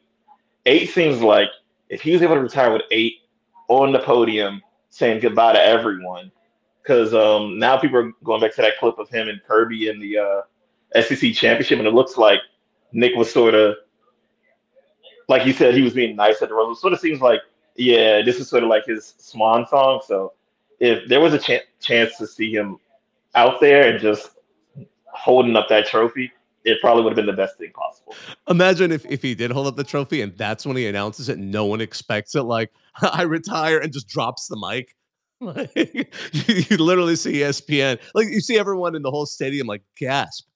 eight 0.67 0.91
seems 0.91 1.21
like 1.21 1.49
if 1.89 2.01
he 2.03 2.13
was 2.13 2.23
able 2.23 2.35
to 2.35 2.41
retire 2.41 2.73
with 2.73 2.83
eight 2.91 3.15
on 3.69 3.93
the 3.93 4.01
podium, 4.01 4.63
saying 4.89 5.21
goodbye 5.21 5.53
to 5.53 5.63
everyone, 5.63 6.31
because 6.83 7.15
um, 7.15 7.59
now 7.59 7.77
people 7.77 7.99
are 7.99 8.13
going 8.25 8.41
back 8.41 8.55
to 8.57 8.63
that 8.63 8.79
clip 8.79 8.99
of 8.99 9.09
him 9.09 9.29
and 9.29 9.41
Kirby 9.47 9.89
in 9.89 10.01
the 10.01 10.19
uh, 10.19 11.01
SEC 11.01 11.33
championship, 11.33 11.79
and 11.79 11.87
it 11.87 11.95
looks 11.95 12.17
like 12.17 12.41
Nick 12.93 13.15
was 13.15 13.33
sort 13.33 13.55
of 13.55 13.77
like 15.31 15.47
you 15.47 15.53
said, 15.53 15.75
he 15.75 15.83
was 15.83 15.95
being 15.95 16.17
nice 16.17 16.43
at 16.43 16.49
the 16.49 16.55
Rose. 16.55 16.67
Bowl. 16.67 16.75
Sort 16.75 16.93
of 16.93 16.99
seems 16.99 17.21
like, 17.21 17.41
yeah, 17.77 18.21
this 18.21 18.41
is 18.41 18.49
sort 18.49 18.65
of 18.65 18.69
like 18.69 18.85
his 18.85 19.15
swan 19.17 19.65
song. 19.69 20.03
So 20.05 20.33
if 20.81 21.09
there 21.09 21.21
was 21.21 21.33
a 21.33 21.39
ch- 21.39 21.67
chance 21.81 22.19
to 22.19 22.27
see 22.27 22.53
him 22.53 22.79
out 23.37 23.61
there 23.61 23.89
and 23.89 24.01
just 24.01 24.33
holding 25.07 25.55
up 25.55 25.69
that 25.69 25.87
trophy, 25.87 26.33
it 26.65 26.81
probably 26.81 27.03
would 27.03 27.11
have 27.11 27.17
been 27.17 27.27
the 27.27 27.33
best 27.33 27.59
thing 27.59 27.71
possible. 27.73 28.15
Imagine 28.49 28.93
if, 28.93 29.07
if 29.07 29.23
he 29.23 29.35
did 29.35 29.51
hold 29.51 29.67
up 29.67 29.77
the 29.77 29.85
trophy 29.85 30.21
and 30.21 30.37
that's 30.37 30.67
when 30.67 30.77
he 30.77 30.87
announces 30.87 31.29
it 31.29 31.39
no 31.39 31.65
one 31.65 31.81
expects 31.81 32.35
it. 32.35 32.43
Like, 32.43 32.71
I 33.03 33.23
retire 33.23 33.79
and 33.79 33.93
just 33.93 34.09
drops 34.09 34.49
the 34.49 34.57
mic. 34.57 34.95
Like, 35.43 35.71
you, 35.75 36.05
you 36.45 36.77
literally 36.77 37.17
see 37.17 37.33
ESPN. 37.37 37.99
Like, 38.13 38.29
you 38.29 38.43
see 38.43 38.59
everyone 38.59 38.95
in 38.95 39.01
the 39.01 39.11
whole 39.11 39.25
stadium 39.25 39.67
like 39.67 39.81
gasp. 39.99 40.47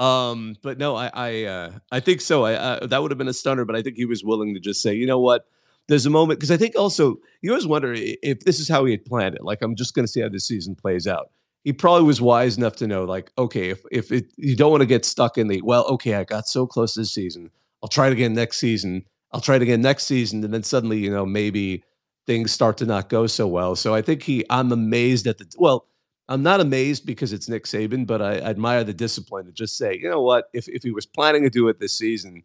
Um, 0.00 0.56
but 0.62 0.78
no, 0.78 0.96
I 0.96 1.10
I 1.14 1.44
uh, 1.44 1.72
I 1.92 2.00
think 2.00 2.20
so. 2.20 2.42
I 2.42 2.54
uh, 2.54 2.86
that 2.88 3.00
would 3.00 3.12
have 3.12 3.18
been 3.18 3.28
a 3.28 3.32
stunner, 3.32 3.64
but 3.64 3.76
I 3.76 3.82
think 3.82 3.96
he 3.96 4.04
was 4.04 4.24
willing 4.24 4.52
to 4.54 4.58
just 4.58 4.82
say, 4.82 4.94
you 4.94 5.06
know 5.06 5.20
what, 5.20 5.46
there's 5.86 6.06
a 6.06 6.10
moment 6.10 6.40
because 6.40 6.50
I 6.50 6.56
think 6.56 6.74
also 6.76 7.18
you 7.40 7.50
always 7.50 7.68
wonder 7.68 7.94
if 7.96 8.40
this 8.40 8.58
is 8.58 8.68
how 8.68 8.84
he 8.84 8.92
had 8.92 9.04
planned 9.04 9.36
it. 9.36 9.44
Like 9.44 9.62
I'm 9.62 9.76
just 9.76 9.94
going 9.94 10.06
to 10.06 10.10
see 10.10 10.20
how 10.20 10.28
this 10.28 10.46
season 10.46 10.74
plays 10.74 11.06
out. 11.06 11.30
He 11.64 11.72
probably 11.72 12.04
was 12.04 12.20
wise 12.20 12.56
enough 12.56 12.76
to 12.76 12.86
know, 12.86 13.04
like, 13.04 13.30
okay, 13.38 13.70
if 13.70 13.82
if 13.90 14.10
it, 14.10 14.32
you 14.36 14.56
don't 14.56 14.70
want 14.70 14.82
to 14.82 14.86
get 14.86 15.04
stuck 15.04 15.38
in 15.38 15.48
the 15.48 15.62
well, 15.62 15.84
okay, 15.86 16.14
I 16.14 16.24
got 16.24 16.48
so 16.48 16.66
close 16.66 16.94
this 16.94 17.14
season, 17.14 17.50
I'll 17.82 17.88
try 17.88 18.08
it 18.08 18.12
again 18.12 18.34
next 18.34 18.58
season. 18.58 19.04
I'll 19.32 19.40
try 19.40 19.56
it 19.56 19.62
again 19.62 19.80
next 19.80 20.04
season, 20.06 20.44
and 20.44 20.52
then 20.52 20.62
suddenly, 20.62 20.98
you 20.98 21.10
know, 21.10 21.24
maybe 21.24 21.84
things 22.26 22.52
start 22.52 22.76
to 22.78 22.86
not 22.86 23.08
go 23.08 23.26
so 23.26 23.46
well. 23.46 23.74
So 23.74 23.94
I 23.94 24.02
think 24.02 24.22
he, 24.22 24.44
I'm 24.50 24.72
amazed 24.72 25.26
at 25.26 25.38
the 25.38 25.46
well 25.58 25.86
I'm 26.28 26.42
not 26.42 26.60
amazed 26.60 27.04
because 27.04 27.32
it's 27.32 27.48
Nick 27.48 27.64
Saban, 27.64 28.06
but 28.06 28.22
I, 28.22 28.36
I, 28.36 28.50
admire 28.50 28.84
the 28.84 28.94
discipline 28.94 29.46
to 29.46 29.52
just 29.52 29.76
say, 29.76 29.98
you 30.00 30.08
know 30.08 30.22
what, 30.22 30.48
if 30.52 30.68
if 30.68 30.82
he 30.82 30.90
was 30.90 31.04
planning 31.04 31.42
to 31.42 31.50
do 31.50 31.68
it 31.68 31.78
this 31.80 31.96
season, 31.96 32.42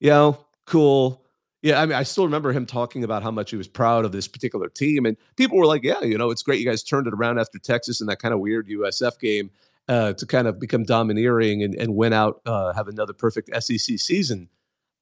you 0.00 0.10
know, 0.10 0.44
cool. 0.66 1.24
Yeah, 1.62 1.80
I 1.80 1.86
mean, 1.86 1.96
I 1.96 2.04
still 2.04 2.24
remember 2.24 2.52
him 2.52 2.66
talking 2.66 3.02
about 3.02 3.22
how 3.22 3.32
much 3.32 3.50
he 3.50 3.56
was 3.56 3.66
proud 3.66 4.04
of 4.04 4.12
this 4.12 4.28
particular 4.28 4.68
team, 4.68 5.06
and 5.06 5.16
people 5.36 5.58
were 5.58 5.66
like, 5.66 5.82
"Yeah, 5.82 6.02
you 6.02 6.16
know, 6.16 6.30
it's 6.30 6.42
great 6.42 6.60
you 6.60 6.66
guys 6.66 6.82
turned 6.82 7.06
it 7.06 7.14
around 7.14 7.38
after 7.38 7.58
Texas 7.58 8.00
and 8.00 8.08
that 8.08 8.20
kind 8.20 8.32
of 8.32 8.40
weird 8.40 8.68
USF 8.68 9.18
game 9.18 9.50
uh, 9.88 10.12
to 10.12 10.26
kind 10.26 10.46
of 10.46 10.60
become 10.60 10.84
domineering 10.84 11.64
and, 11.64 11.74
and 11.74 11.96
win 11.96 12.12
out, 12.12 12.40
uh, 12.46 12.72
have 12.74 12.86
another 12.86 13.12
perfect 13.12 13.50
SEC 13.62 13.98
season." 13.98 14.48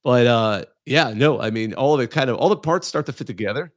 But 0.03 0.25
uh, 0.25 0.65
yeah, 0.85 1.13
no, 1.15 1.39
I 1.39 1.51
mean, 1.51 1.73
all 1.75 1.93
of 1.93 1.99
it 1.99 2.09
kind 2.09 2.29
of 2.29 2.37
all 2.37 2.49
the 2.49 2.57
parts 2.57 2.87
start 2.87 3.05
to 3.05 3.13
fit 3.13 3.27
together. 3.27 3.71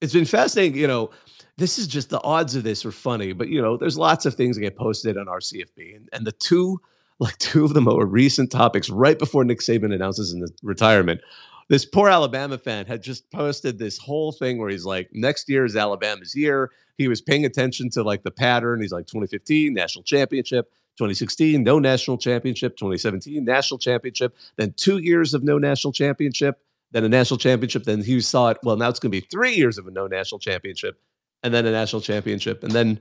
It's 0.00 0.12
been 0.12 0.24
fascinating, 0.24 0.78
you 0.78 0.86
know 0.86 1.10
this 1.58 1.78
is 1.78 1.86
just 1.86 2.10
the 2.10 2.22
odds 2.22 2.54
of 2.54 2.64
this 2.64 2.84
are 2.84 2.92
funny, 2.92 3.32
but 3.32 3.48
you 3.48 3.60
know, 3.60 3.76
there's 3.76 3.96
lots 3.96 4.26
of 4.26 4.34
things 4.34 4.56
that 4.56 4.62
get 4.62 4.76
posted 4.76 5.16
on 5.16 5.28
our 5.28 5.38
CFB, 5.38 5.96
and, 5.96 6.08
and 6.12 6.26
the 6.26 6.32
two, 6.32 6.80
like 7.18 7.36
two 7.38 7.64
of 7.64 7.74
the 7.74 7.80
more 7.80 8.04
recent 8.04 8.50
topics 8.50 8.90
right 8.90 9.18
before 9.18 9.44
Nick 9.44 9.60
Saban 9.60 9.94
announces 9.94 10.32
in 10.32 10.40
the 10.40 10.50
retirement. 10.62 11.20
This 11.68 11.84
poor 11.84 12.08
Alabama 12.08 12.58
fan 12.58 12.86
had 12.86 13.02
just 13.02 13.30
posted 13.30 13.78
this 13.78 13.98
whole 13.98 14.32
thing 14.32 14.58
where 14.58 14.70
he's 14.70 14.84
like, 14.84 15.08
next 15.12 15.48
year 15.48 15.64
is 15.64 15.74
Alabama's 15.74 16.34
year. 16.34 16.70
He 16.96 17.08
was 17.08 17.20
paying 17.20 17.44
attention 17.44 17.90
to 17.90 18.02
like 18.02 18.22
the 18.22 18.30
pattern. 18.30 18.80
He's 18.80 18.92
like 18.92 19.06
2015 19.06 19.74
national 19.74 20.04
championship, 20.04 20.70
2016 20.96 21.62
no 21.62 21.78
national 21.78 22.18
championship, 22.18 22.76
2017 22.76 23.44
national 23.44 23.78
championship, 23.78 24.36
then 24.56 24.72
two 24.76 24.98
years 24.98 25.34
of 25.34 25.42
no 25.42 25.58
national 25.58 25.92
championship, 25.92 26.62
then 26.92 27.04
a 27.04 27.08
national 27.08 27.38
championship. 27.38 27.84
Then 27.84 28.02
he 28.02 28.20
saw 28.20 28.50
it. 28.50 28.58
Well, 28.62 28.76
now 28.76 28.88
it's 28.88 29.00
going 29.00 29.10
to 29.10 29.20
be 29.20 29.26
three 29.26 29.54
years 29.54 29.76
of 29.76 29.86
a 29.86 29.90
no 29.90 30.06
national 30.06 30.38
championship 30.38 31.00
and 31.42 31.52
then 31.52 31.66
a 31.66 31.72
national 31.72 32.00
championship. 32.00 32.62
And 32.62 32.72
then 32.72 33.00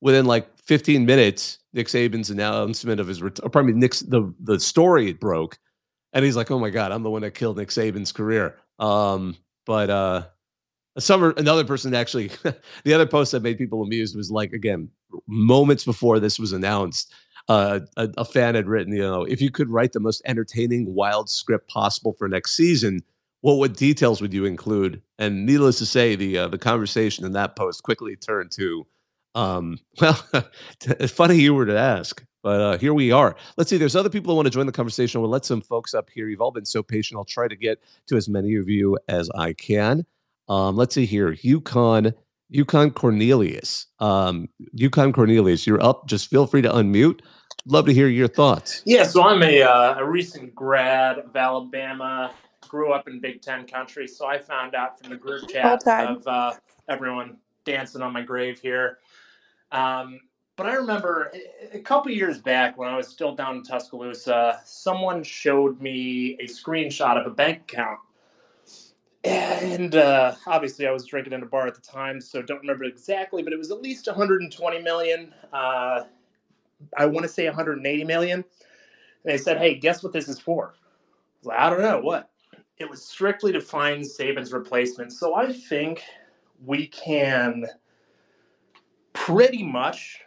within 0.00 0.26
like 0.26 0.58
15 0.58 1.04
minutes, 1.06 1.58
Nick 1.72 1.88
Saban's 1.88 2.30
announcement 2.30 3.00
of 3.00 3.06
his 3.06 3.22
return, 3.22 3.50
pardon 3.50 3.74
me, 3.74 3.78
Nick's 3.78 4.00
the 4.00 4.32
the 4.40 4.58
story 4.58 5.12
broke, 5.12 5.58
and 6.14 6.24
he's 6.24 6.36
like, 6.36 6.50
"Oh 6.50 6.58
my 6.58 6.70
god, 6.70 6.92
I'm 6.92 7.02
the 7.02 7.10
one 7.10 7.22
that 7.22 7.32
killed 7.32 7.58
Nick 7.58 7.68
Saban's 7.68 8.12
career." 8.12 8.56
Um, 8.78 9.36
but 9.66 9.90
uh, 9.90 10.22
summer 10.98 11.34
another 11.36 11.64
person 11.64 11.94
actually, 11.94 12.30
the 12.84 12.94
other 12.94 13.06
post 13.06 13.32
that 13.32 13.42
made 13.42 13.58
people 13.58 13.82
amused 13.82 14.16
was 14.16 14.30
like 14.30 14.52
again 14.52 14.88
moments 15.26 15.84
before 15.84 16.18
this 16.20 16.38
was 16.38 16.52
announced. 16.52 17.12
Uh, 17.46 17.80
a, 17.98 18.08
a 18.16 18.24
fan 18.24 18.54
had 18.54 18.66
written, 18.66 18.94
you 18.94 19.02
know, 19.02 19.22
if 19.24 19.42
you 19.42 19.50
could 19.50 19.68
write 19.68 19.92
the 19.92 20.00
most 20.00 20.22
entertaining 20.24 20.94
wild 20.94 21.28
script 21.28 21.68
possible 21.68 22.14
for 22.14 22.26
next 22.26 22.56
season, 22.56 23.00
well, 23.42 23.58
what 23.58 23.74
details 23.76 24.22
would 24.22 24.32
you 24.32 24.46
include? 24.46 25.02
And 25.18 25.44
needless 25.44 25.76
to 25.78 25.86
say, 25.86 26.16
the 26.16 26.38
uh, 26.38 26.48
the 26.48 26.56
conversation 26.56 27.26
in 27.26 27.32
that 27.32 27.56
post 27.56 27.82
quickly 27.82 28.16
turned 28.16 28.50
to, 28.52 28.86
um, 29.34 29.78
well, 30.00 30.18
it's 30.80 31.12
funny 31.12 31.36
you 31.40 31.54
were 31.54 31.66
to 31.66 31.78
ask, 31.78 32.24
but 32.42 32.60
uh, 32.60 32.78
here 32.78 32.94
we 32.94 33.12
are. 33.12 33.36
Let's 33.56 33.70
see. 33.70 33.76
There's 33.76 33.96
other 33.96 34.10
people 34.10 34.32
who 34.32 34.36
want 34.36 34.46
to 34.46 34.50
join 34.50 34.66
the 34.66 34.72
conversation. 34.72 35.20
We'll 35.20 35.30
let 35.30 35.44
some 35.44 35.60
folks 35.60 35.94
up 35.94 36.08
here. 36.10 36.28
You've 36.28 36.40
all 36.40 36.50
been 36.50 36.64
so 36.64 36.82
patient. 36.82 37.18
I'll 37.18 37.24
try 37.24 37.48
to 37.48 37.56
get 37.56 37.82
to 38.06 38.16
as 38.16 38.28
many 38.28 38.54
of 38.56 38.68
you 38.68 38.98
as 39.08 39.30
I 39.34 39.52
can. 39.54 40.04
Um, 40.48 40.76
let's 40.76 40.94
see 40.94 41.06
here. 41.06 41.32
Yukon, 41.40 42.12
Yukon 42.50 42.90
Cornelius. 42.90 43.86
Um, 43.98 44.48
Yukon 44.72 45.12
Cornelius, 45.12 45.66
you're 45.66 45.82
up. 45.82 46.06
Just 46.06 46.28
feel 46.28 46.46
free 46.46 46.62
to 46.62 46.70
unmute. 46.70 47.20
Love 47.66 47.86
to 47.86 47.94
hear 47.94 48.08
your 48.08 48.28
thoughts. 48.28 48.82
Yeah, 48.84 49.04
so 49.04 49.22
I'm 49.22 49.42
a, 49.42 49.62
uh, 49.62 49.98
a 49.98 50.04
recent 50.04 50.54
grad 50.54 51.18
of 51.18 51.34
Alabama 51.34 52.34
grew 52.68 52.92
up 52.92 53.08
in 53.08 53.20
Big 53.20 53.40
Ten 53.40 53.66
country, 53.66 54.06
so 54.06 54.26
I 54.26 54.38
found 54.38 54.74
out 54.74 54.98
from 54.98 55.10
the 55.10 55.16
group 55.16 55.48
chat 55.48 55.86
of 55.86 56.26
uh, 56.26 56.52
everyone 56.88 57.36
dancing 57.64 58.02
on 58.02 58.12
my 58.12 58.22
grave 58.22 58.60
here. 58.60 58.98
Um, 59.74 60.20
but 60.56 60.66
I 60.66 60.74
remember 60.74 61.32
a 61.72 61.80
couple 61.80 62.12
years 62.12 62.38
back 62.38 62.78
when 62.78 62.88
I 62.88 62.96
was 62.96 63.08
still 63.08 63.34
down 63.34 63.56
in 63.56 63.62
Tuscaloosa, 63.64 64.60
someone 64.64 65.24
showed 65.24 65.80
me 65.80 66.38
a 66.38 66.44
screenshot 66.44 67.20
of 67.20 67.26
a 67.26 67.34
bank 67.34 67.72
account. 67.72 67.98
And 69.24 69.96
uh, 69.96 70.36
obviously, 70.46 70.86
I 70.86 70.92
was 70.92 71.06
drinking 71.06 71.32
in 71.32 71.42
a 71.42 71.46
bar 71.46 71.66
at 71.66 71.74
the 71.74 71.80
time, 71.80 72.20
so 72.20 72.40
don't 72.40 72.60
remember 72.60 72.84
exactly, 72.84 73.42
but 73.42 73.52
it 73.52 73.58
was 73.58 73.72
at 73.72 73.82
least 73.82 74.06
120 74.06 74.82
million. 74.82 75.34
Uh, 75.52 76.04
I 76.96 77.06
want 77.06 77.24
to 77.24 77.28
say 77.28 77.46
180 77.46 78.04
million. 78.04 78.44
And 78.44 78.44
they 79.24 79.38
said, 79.38 79.58
"Hey, 79.58 79.74
guess 79.74 80.04
what 80.04 80.12
this 80.12 80.28
is 80.28 80.38
for?" 80.38 80.74
I, 81.44 81.48
like, 81.48 81.58
I 81.58 81.70
don't 81.70 81.82
know 81.82 82.00
what 82.00 82.30
it 82.78 82.88
was 82.88 83.04
strictly 83.04 83.50
to 83.52 83.60
find 83.60 84.04
Saban's 84.04 84.52
replacement. 84.52 85.12
So 85.12 85.34
I 85.34 85.52
think 85.52 86.02
we 86.64 86.86
can 86.88 87.66
pretty 89.14 89.62
much 89.62 90.20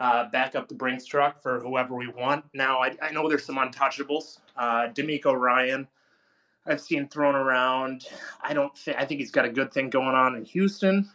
uh, 0.00 0.28
back 0.30 0.56
up 0.56 0.68
the 0.68 0.74
Brinks 0.74 1.04
truck 1.06 1.40
for 1.40 1.60
whoever 1.60 1.94
we 1.94 2.08
want. 2.08 2.44
Now, 2.52 2.80
I, 2.80 2.96
I 3.00 3.12
know 3.12 3.28
there's 3.28 3.44
some 3.44 3.56
untouchables. 3.56 4.40
Uh, 4.56 4.88
DeMeco 4.88 5.38
Ryan, 5.38 5.86
I've 6.66 6.80
seen 6.80 7.08
thrown 7.08 7.36
around. 7.36 8.06
I 8.42 8.52
don't 8.52 8.76
think, 8.76 8.96
I 8.98 9.04
think 9.04 9.20
he's 9.20 9.30
got 9.30 9.44
a 9.44 9.50
good 9.50 9.72
thing 9.72 9.90
going 9.90 10.16
on 10.16 10.34
in 10.34 10.44
Houston. 10.44 11.08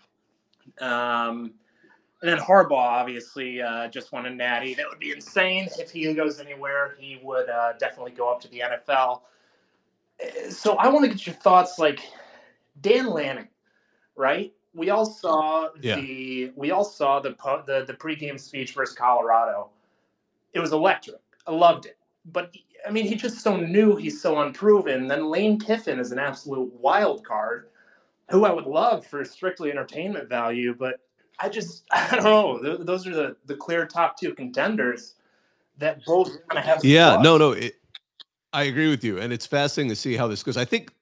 Um, 0.79 1.53
and 2.21 2.31
then 2.31 2.37
Harbaugh, 2.37 2.71
obviously, 2.71 3.61
uh, 3.61 3.89
just 3.89 4.11
won 4.11 4.25
a 4.25 4.29
natty. 4.29 4.73
That 4.75 4.87
would 4.89 4.99
be 4.99 5.11
insane 5.11 5.67
if 5.77 5.91
he 5.91 6.13
goes 6.13 6.39
anywhere. 6.39 6.95
He 6.99 7.19
would 7.21 7.49
uh, 7.49 7.73
definitely 7.79 8.11
go 8.11 8.29
up 8.31 8.41
to 8.41 8.47
the 8.47 8.61
NFL 8.61 9.21
so 10.49 10.75
I 10.75 10.89
want 10.89 11.05
to 11.05 11.11
get 11.11 11.25
your 11.25 11.35
thoughts, 11.35 11.79
like 11.79 12.01
Dan 12.81 13.07
Lanning, 13.07 13.47
right? 14.15 14.53
We 14.79 14.91
all 14.91 15.05
saw 15.05 15.69
yeah. 15.81 15.97
the 15.97 16.53
we 16.55 16.71
all 16.71 16.85
saw 16.85 17.19
the 17.19 17.35
the 17.65 17.83
the 17.85 17.93
pregame 17.93 18.39
speech 18.39 18.73
versus 18.73 18.95
Colorado. 18.95 19.69
It 20.53 20.59
was 20.61 20.71
electric. 20.71 21.17
I 21.45 21.51
loved 21.51 21.85
it, 21.85 21.97
but 22.25 22.55
I 22.87 22.91
mean, 22.91 23.05
he's 23.05 23.21
just 23.21 23.39
so 23.39 23.57
new. 23.57 23.97
He's 23.97 24.21
so 24.21 24.39
unproven. 24.39 25.07
Then 25.07 25.25
Lane 25.25 25.59
Kiffin 25.59 25.99
is 25.99 26.13
an 26.13 26.19
absolute 26.19 26.71
wild 26.73 27.25
card, 27.25 27.67
who 28.31 28.45
I 28.45 28.53
would 28.53 28.65
love 28.65 29.05
for 29.05 29.25
strictly 29.25 29.69
entertainment 29.69 30.29
value, 30.29 30.73
but 30.73 31.01
I 31.39 31.49
just 31.49 31.83
I 31.91 32.15
don't 32.15 32.23
know. 32.23 32.77
Those 32.77 33.05
are 33.05 33.13
the 33.13 33.35
the 33.47 33.55
clear 33.55 33.85
top 33.85 34.17
two 34.17 34.33
contenders 34.33 35.15
that 35.77 36.05
both 36.05 36.29
kind 36.47 36.57
of 36.57 36.63
have. 36.63 36.85
Yeah, 36.85 37.17
no, 37.21 37.37
no. 37.37 37.51
It, 37.51 37.75
I 38.53 38.63
agree 38.63 38.89
with 38.89 39.03
you, 39.03 39.19
and 39.19 39.33
it's 39.33 39.45
fascinating 39.45 39.89
to 39.89 39.95
see 39.97 40.15
how 40.15 40.27
this 40.27 40.41
goes. 40.41 40.55
I 40.55 40.63
think 40.63 40.93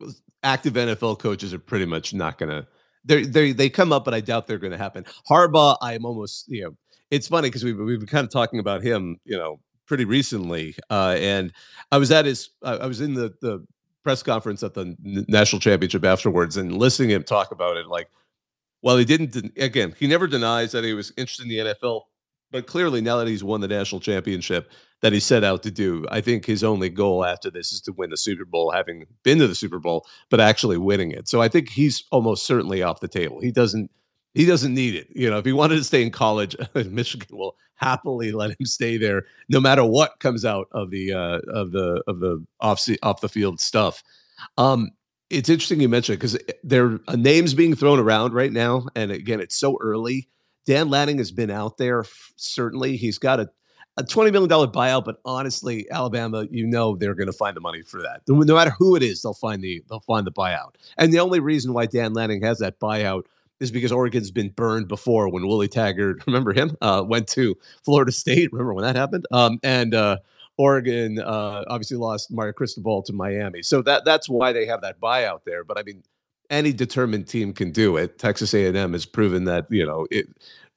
active 0.41 0.74
NFL 0.74 1.19
coaches 1.19 1.53
are 1.53 1.60
pretty 1.60 1.86
much 1.86 2.15
not 2.15 2.39
going 2.39 2.50
to. 2.50 2.67
They 3.08 3.24
they 3.24 3.52
they 3.54 3.70
come 3.70 3.92
up, 3.92 4.06
but 4.06 4.14
I 4.14 4.20
doubt 4.20 4.48
they're 4.48 4.58
going 4.58 4.72
to 4.72 4.78
happen. 4.78 5.06
Harbaugh, 5.30 5.78
I'm 5.82 6.06
almost 6.06 6.48
you 6.48 6.64
know. 6.64 6.78
It's 7.10 7.28
funny 7.28 7.48
because 7.48 7.64
we've 7.64 7.80
we've 7.80 8.00
been 8.00 8.08
kind 8.08 8.26
of 8.26 8.32
talking 8.32 8.60
about 8.60 8.84
him, 8.84 9.18
you 9.24 9.38
know, 9.38 9.60
pretty 9.86 10.04
recently, 10.04 10.76
uh, 10.90 11.16
and 11.18 11.54
I 11.92 11.98
was 11.98 12.12
at 12.12 12.26
his. 12.26 12.50
I 12.62 12.86
was 12.86 13.00
in 13.02 13.14
the 13.14 13.34
the 13.42 13.66
press 14.04 14.22
conference 14.22 14.62
at 14.62 14.74
the 14.74 14.96
national 15.28 15.62
championship 15.62 16.04
afterwards, 16.04 16.58
and 16.58 16.78
listening 16.78 17.10
to 17.10 17.16
him 17.16 17.24
talk 17.24 17.52
about 17.52 17.78
it. 17.78 17.88
Like, 17.88 18.10
well, 18.82 18.98
he 18.98 19.06
didn't. 19.06 19.36
Again, 19.58 19.96
he 19.98 20.06
never 20.06 20.28
denies 20.28 20.74
that 20.74 20.84
he 20.84 20.94
was 20.94 21.14
interested 21.18 21.44
in 21.44 21.50
the 21.50 21.74
NFL, 21.74 22.02
but 22.52 22.68
clearly 22.68 23.00
now 23.00 23.18
that 23.18 23.28
he's 23.28 23.44
won 23.44 23.62
the 23.62 23.68
national 23.70 24.02
championship, 24.02 24.70
that 25.01 25.13
he 25.13 25.20
set 25.20 25.44
out 25.44 25.63
to 25.63 25.72
do. 25.72 26.06
I 26.10 26.22
think 26.22 26.46
his 26.46 26.63
only 26.63 26.89
goal 26.89 27.24
after 27.24 27.51
this 27.51 27.72
is 27.72 27.82
to 27.82 27.94
win 27.94 28.10
the 28.10 28.18
Super 28.18 28.46
Bowl, 28.46 28.72
having 28.72 29.06
been 29.24 29.39
to 29.39 29.48
the 29.48 29.56
Super 29.56 29.80
Bowl, 29.80 30.06
but 30.30 30.39
actually 30.39 30.77
winning 30.77 31.12
it. 31.12 31.27
So 31.27 31.42
I 31.42 31.48
think 31.48 31.70
he's 31.70 32.04
almost 32.12 32.46
certainly 32.46 32.82
off 32.82 33.00
the 33.00 33.08
table. 33.08 33.39
He 33.39 33.51
doesn't 33.51 33.92
he 34.34 34.46
doesn't 34.46 34.74
need 34.74 34.94
it. 34.94 35.08
You 35.16 35.32
know, 35.32 35.39
if 35.39 35.46
he 35.46 35.51
wanted 35.51 35.77
to 35.77 35.84
stay 35.84 36.04
in 36.04 36.12
college, 36.12 36.56
Michigan 36.75 37.36
will 37.36 37.56
happily 37.75 38.32
let 38.32 38.51
him 38.51 38.66
stay 38.66 38.98
there, 38.98 39.25
no 39.50 39.60
matter 39.60 39.84
what 39.84 40.20
comes 40.20 40.46
out 40.46 40.68
of 40.74 40.92
the 40.92 41.13
uh, 41.13 41.39
of 41.48 41.72
the 41.72 42.04
of 42.08 42.20
the 42.20 42.46
off 42.60 42.88
off 43.04 43.22
the 43.22 43.30
field 43.30 43.60
stuff. 43.60 44.04
Um, 44.58 44.92
it's 45.30 45.50
interesting 45.50 45.82
you 45.82 45.89
mentioned 45.89 46.20
because 46.20 46.38
there 46.63 47.00
are 47.08 47.18
names 47.18 47.54
being 47.54 47.75
thrown 47.75 48.00
around 48.00 48.34
right 48.34 48.51
now, 48.51 48.86
and 48.96 49.12
again, 49.12 49.39
it's 49.39 49.58
so 49.58 49.77
early. 49.82 50.30
Dan 50.66 50.89
Lanning 50.89 51.18
has 51.18 51.32
been 51.32 51.50
out 51.50 51.77
there. 51.77 52.06
Certainly, 52.36 52.98
he's 52.98 53.18
got 53.18 53.39
a 53.39 53.50
a 53.98 54.04
$20 54.04 54.32
million 54.32 54.50
buyout, 54.50 55.06
but 55.06 55.20
honestly, 55.25 55.89
Alabama, 55.92 56.48
you 56.51 56.66
know 56.68 56.96
they're 56.96 57.16
going 57.16 57.27
to 57.27 57.34
find 57.34 57.56
the 57.56 57.62
money 57.62 57.82
for 57.82 58.01
that. 58.01 58.22
No 58.27 58.56
matter 58.56 58.72
who 58.77 58.96
it 58.96 59.04
is, 59.04 59.22
they'll 59.22 59.34
find 59.34 59.62
the 59.62 59.84
they'll 59.89 60.00
find 60.01 60.25
the 60.25 60.32
buyout. 60.32 60.75
And 60.98 61.12
the 61.12 61.20
only 61.20 61.39
reason 61.39 61.74
why 61.74 61.88
Dan 61.88 62.13
Lanning 62.13 62.42
has 62.44 62.60
that 62.60 62.80
buyout 62.80 63.24
is 63.60 63.72
because 63.72 63.92
Oregon's 63.92 64.30
been 64.30 64.50
burned 64.50 64.88
before 64.88 65.30
when 65.30 65.48
Willie 65.48 65.68
Taggart, 65.68 66.24
remember 66.27 66.54
him, 66.54 66.77
uh, 66.82 67.04
went 67.06 67.27
to 67.30 67.58
Florida 67.84 68.12
State. 68.12 68.54
Remember 68.54 68.74
when 68.74 68.86
that 68.86 68.96
happened? 68.96 69.25
Um, 69.32 69.60
and 69.63 69.96
uh, 69.96 70.18
Oregon 70.58 71.20
uh, 71.20 71.63
obviously 71.68 71.98
lost 71.98 72.32
Mario 72.32 72.54
Cristobal 72.54 73.01
to 73.04 73.13
Miami. 73.13 73.63
So 73.63 73.82
that 73.82 74.06
that's 74.06 74.30
why 74.30 74.54
they 74.54 74.66
have 74.68 74.82
that 74.82 75.00
buyout 75.00 75.42
there. 75.44 75.63
But 75.63 75.80
I 75.80 75.84
mean, 75.84 76.04
any 76.50 76.72
determined 76.72 77.27
team 77.27 77.54
can 77.54 77.72
do 77.72 77.98
it. 77.98 78.20
Texas 78.20 78.54
A&M 78.54 78.94
has 78.94 79.06
proven 79.06 79.46
that 79.46 79.66
you 79.70 79.86
know 79.86 80.08
it 80.12 80.27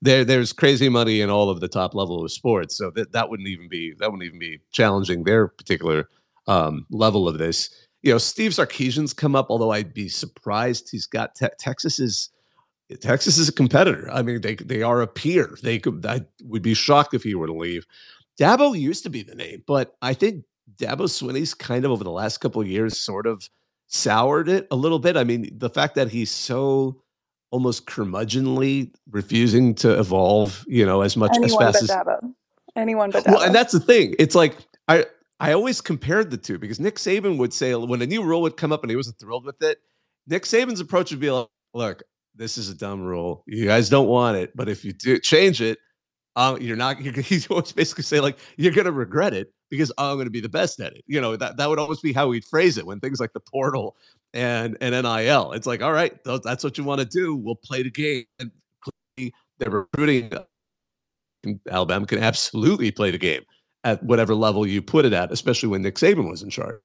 there 0.02 0.24
there's 0.24 0.52
crazy 0.52 0.88
money 0.88 1.20
in 1.20 1.30
all 1.30 1.50
of 1.50 1.60
the 1.60 1.68
top 1.68 1.94
level 1.94 2.24
of 2.24 2.32
sports. 2.32 2.76
So 2.76 2.90
that 2.92 3.12
that 3.12 3.30
wouldn't 3.30 3.48
even 3.48 3.68
be 3.68 3.94
that 3.98 4.10
wouldn't 4.10 4.26
even 4.26 4.38
be 4.38 4.60
challenging 4.72 5.24
their 5.24 5.48
particular 5.48 6.08
um, 6.46 6.86
level 6.90 7.28
of 7.28 7.38
this. 7.38 7.70
You 8.02 8.12
know, 8.12 8.18
Steve 8.18 8.52
Sarkisian's 8.52 9.12
come 9.12 9.36
up, 9.36 9.48
although 9.50 9.72
I'd 9.72 9.92
be 9.92 10.08
surprised. 10.08 10.88
He's 10.90 11.06
got 11.06 11.34
te- 11.34 11.48
Texas 11.58 11.98
is 11.98 12.30
Texas 13.00 13.38
is 13.38 13.48
a 13.48 13.52
competitor. 13.52 14.08
I 14.10 14.22
mean, 14.22 14.40
they 14.40 14.54
they 14.56 14.82
are 14.82 15.02
a 15.02 15.06
peer. 15.06 15.56
They 15.62 15.78
could 15.78 16.04
I 16.06 16.22
would 16.44 16.62
be 16.62 16.74
shocked 16.74 17.14
if 17.14 17.22
he 17.22 17.34
were 17.34 17.46
to 17.46 17.52
leave. 17.52 17.86
Dabo 18.40 18.78
used 18.78 19.02
to 19.02 19.10
be 19.10 19.22
the 19.22 19.34
name, 19.34 19.62
but 19.66 19.96
I 20.00 20.14
think 20.14 20.44
Dabo 20.76 21.08
Swinney's 21.08 21.52
kind 21.52 21.84
of 21.84 21.90
over 21.90 22.04
the 22.04 22.10
last 22.10 22.38
couple 22.38 22.62
of 22.62 22.68
years 22.68 22.98
sort 22.98 23.26
of 23.26 23.48
soured 23.86 24.48
it 24.48 24.66
a 24.70 24.76
little 24.76 24.98
bit. 24.98 25.16
I 25.16 25.24
mean, 25.24 25.50
the 25.52 25.68
fact 25.68 25.94
that 25.96 26.08
he's 26.08 26.30
so 26.30 27.02
almost 27.50 27.86
curmudgeonly 27.86 28.92
refusing 29.10 29.74
to 29.76 29.98
evolve, 29.98 30.64
you 30.68 30.86
know, 30.86 31.02
as 31.02 31.16
much 31.16 31.32
Anyone 31.34 31.66
as 31.66 31.74
fast 31.74 31.88
but 31.88 31.96
as 31.98 32.06
Dabo. 32.06 32.34
Anyone 32.76 33.10
but 33.10 33.24
Dabo. 33.24 33.32
well, 33.32 33.42
and 33.42 33.54
that's 33.54 33.72
the 33.72 33.80
thing. 33.80 34.14
It's 34.18 34.34
like 34.34 34.56
I 34.88 35.06
I 35.40 35.52
always 35.52 35.80
compared 35.80 36.30
the 36.30 36.36
two 36.36 36.58
because 36.58 36.80
Nick 36.80 36.96
Saban 36.96 37.38
would 37.38 37.52
say 37.52 37.74
when 37.74 38.02
a 38.02 38.06
new 38.06 38.22
rule 38.22 38.42
would 38.42 38.56
come 38.56 38.72
up 38.72 38.82
and 38.82 38.90
he 38.90 38.96
wasn't 38.96 39.18
thrilled 39.18 39.44
with 39.44 39.62
it, 39.62 39.78
Nick 40.26 40.44
Saban's 40.44 40.80
approach 40.80 41.10
would 41.10 41.20
be 41.20 41.30
like, 41.30 41.48
"Look, 41.74 42.02
this 42.34 42.58
is 42.58 42.68
a 42.68 42.74
dumb 42.74 43.02
rule. 43.02 43.42
You 43.46 43.66
guys 43.66 43.88
don't 43.88 44.08
want 44.08 44.36
it, 44.36 44.54
but 44.54 44.68
if 44.68 44.84
you 44.84 44.92
do 44.92 45.18
change 45.18 45.60
it, 45.60 45.78
uh, 46.36 46.56
you're 46.60 46.76
not." 46.76 47.00
You're, 47.02 47.14
he'd 47.14 47.46
always 47.50 47.72
basically 47.72 48.04
say 48.04 48.20
like, 48.20 48.38
"You're 48.56 48.72
going 48.72 48.84
to 48.84 48.92
regret 48.92 49.34
it 49.34 49.52
because 49.70 49.92
I'm 49.98 50.16
going 50.16 50.26
to 50.26 50.30
be 50.30 50.40
the 50.40 50.48
best 50.48 50.78
at 50.80 50.92
it." 50.92 51.02
You 51.06 51.20
know 51.20 51.36
that 51.36 51.56
that 51.56 51.68
would 51.68 51.78
almost 51.78 52.02
be 52.02 52.12
how 52.12 52.30
he'd 52.30 52.44
phrase 52.44 52.78
it 52.78 52.86
when 52.86 53.00
things 53.00 53.18
like 53.18 53.32
the 53.32 53.40
portal 53.40 53.96
and 54.34 54.76
and 54.80 54.92
NIL. 54.92 55.52
It's 55.52 55.66
like, 55.66 55.82
all 55.82 55.92
right, 55.92 56.12
that's 56.24 56.64
what 56.64 56.78
you 56.78 56.84
want 56.84 57.00
to 57.00 57.06
do. 57.06 57.36
We'll 57.36 57.56
play 57.56 57.82
the 57.82 57.90
game. 57.90 58.24
And 58.38 58.50
they're 59.58 59.70
recruiting. 59.70 60.32
Alabama 61.70 62.06
can 62.06 62.18
absolutely 62.18 62.90
play 62.90 63.10
the 63.10 63.18
game 63.18 63.42
at 63.84 64.02
whatever 64.02 64.34
level 64.34 64.66
you 64.66 64.82
put 64.82 65.04
it 65.04 65.12
at, 65.12 65.32
especially 65.32 65.68
when 65.68 65.82
Nick 65.82 65.96
Saban 65.96 66.28
was 66.28 66.42
in 66.42 66.50
charge. 66.50 66.76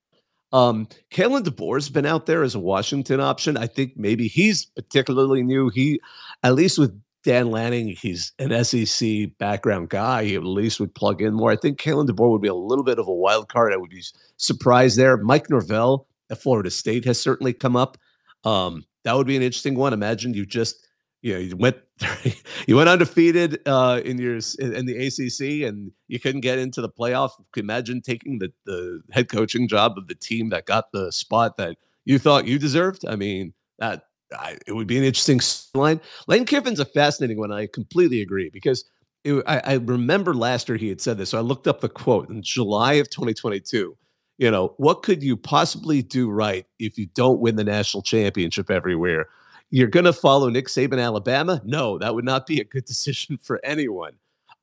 Um, 0.53 0.87
Kalen 1.11 1.43
DeBoer's 1.43 1.89
been 1.89 2.05
out 2.05 2.25
there 2.25 2.43
as 2.43 2.55
a 2.55 2.59
Washington 2.59 3.19
option. 3.19 3.57
I 3.57 3.67
think 3.67 3.97
maybe 3.97 4.27
he's 4.27 4.65
particularly 4.65 5.43
new. 5.43 5.69
He, 5.69 5.99
at 6.43 6.55
least 6.55 6.77
with 6.77 6.97
Dan 7.23 7.51
Lanning, 7.51 7.89
he's 7.89 8.31
an 8.39 8.63
SEC 8.63 9.37
background 9.37 9.89
guy. 9.89 10.23
He 10.23 10.35
at 10.35 10.45
least 10.45 10.79
would 10.79 10.95
plug 10.95 11.21
in 11.21 11.33
more. 11.33 11.51
I 11.51 11.57
think 11.57 11.79
Kalen 11.79 12.07
DeBoer 12.07 12.31
would 12.31 12.41
be 12.41 12.47
a 12.47 12.55
little 12.55 12.85
bit 12.85 12.99
of 12.99 13.07
a 13.07 13.13
wild 13.13 13.49
card. 13.49 13.73
I 13.73 13.77
would 13.77 13.89
be 13.89 14.03
surprised 14.37 14.97
there. 14.97 15.17
Mike 15.17 15.49
Norvell 15.49 16.07
Florida 16.33 16.71
State 16.71 17.05
has 17.05 17.19
certainly 17.19 17.53
come 17.53 17.75
up. 17.75 17.97
Um, 18.43 18.85
that 19.03 19.15
would 19.15 19.27
be 19.27 19.35
an 19.35 19.41
interesting 19.41 19.75
one. 19.75 19.93
Imagine 19.93 20.33
you 20.33 20.45
just 20.45 20.87
you 21.21 21.33
know 21.33 21.39
you 21.39 21.57
went 21.57 21.77
you 22.67 22.75
went 22.75 22.89
undefeated 22.89 23.59
uh, 23.65 24.01
in 24.03 24.17
your 24.17 24.35
in 24.59 24.85
the 24.85 25.07
ACC 25.07 25.67
and 25.67 25.91
you 26.07 26.19
couldn't 26.19 26.41
get 26.41 26.59
into 26.59 26.81
the 26.81 26.89
playoff. 26.89 27.31
Imagine 27.57 28.01
taking 28.01 28.39
the 28.39 28.51
the 28.65 29.01
head 29.11 29.29
coaching 29.29 29.67
job 29.67 29.97
of 29.97 30.07
the 30.07 30.15
team 30.15 30.49
that 30.49 30.65
got 30.65 30.91
the 30.91 31.11
spot 31.11 31.57
that 31.57 31.77
you 32.05 32.19
thought 32.19 32.47
you 32.47 32.59
deserved. 32.59 33.05
I 33.07 33.15
mean 33.15 33.53
that 33.79 34.03
I, 34.37 34.57
it 34.67 34.73
would 34.73 34.87
be 34.87 34.97
an 34.97 35.03
interesting 35.03 35.39
line. 35.73 36.01
Lane 36.27 36.45
Kiffin's 36.45 36.79
a 36.79 36.85
fascinating 36.85 37.37
one. 37.37 37.51
I 37.51 37.67
completely 37.67 38.21
agree 38.21 38.49
because 38.49 38.85
it, 39.23 39.43
I, 39.47 39.61
I 39.65 39.73
remember 39.75 40.33
last 40.33 40.69
year 40.69 40.77
he 40.77 40.89
had 40.89 41.01
said 41.01 41.17
this. 41.17 41.29
So 41.29 41.37
I 41.37 41.41
looked 41.41 41.67
up 41.67 41.81
the 41.81 41.89
quote 41.89 42.29
in 42.29 42.41
July 42.41 42.93
of 42.93 43.09
2022 43.09 43.97
you 44.37 44.51
know, 44.51 44.73
what 44.77 45.03
could 45.03 45.23
you 45.23 45.37
possibly 45.37 46.01
do 46.01 46.29
right 46.29 46.65
if 46.79 46.97
you 46.97 47.07
don't 47.07 47.39
win 47.39 47.55
the 47.55 47.63
national 47.63 48.03
championship 48.03 48.69
everywhere? 48.69 49.29
You're 49.71 49.87
going 49.87 50.05
to 50.05 50.13
follow 50.13 50.49
Nick 50.49 50.67
Saban, 50.67 51.03
Alabama? 51.03 51.61
No, 51.65 51.97
that 51.97 52.13
would 52.13 52.25
not 52.25 52.45
be 52.45 52.59
a 52.59 52.63
good 52.63 52.85
decision 52.85 53.37
for 53.37 53.63
anyone. 53.63 54.13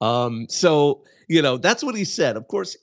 Um, 0.01 0.47
so, 0.49 1.05
you 1.29 1.43
know, 1.43 1.57
that's 1.57 1.83
what 1.83 1.95
he 1.95 2.05
said. 2.05 2.37
Of 2.37 2.49
course, 2.49 2.77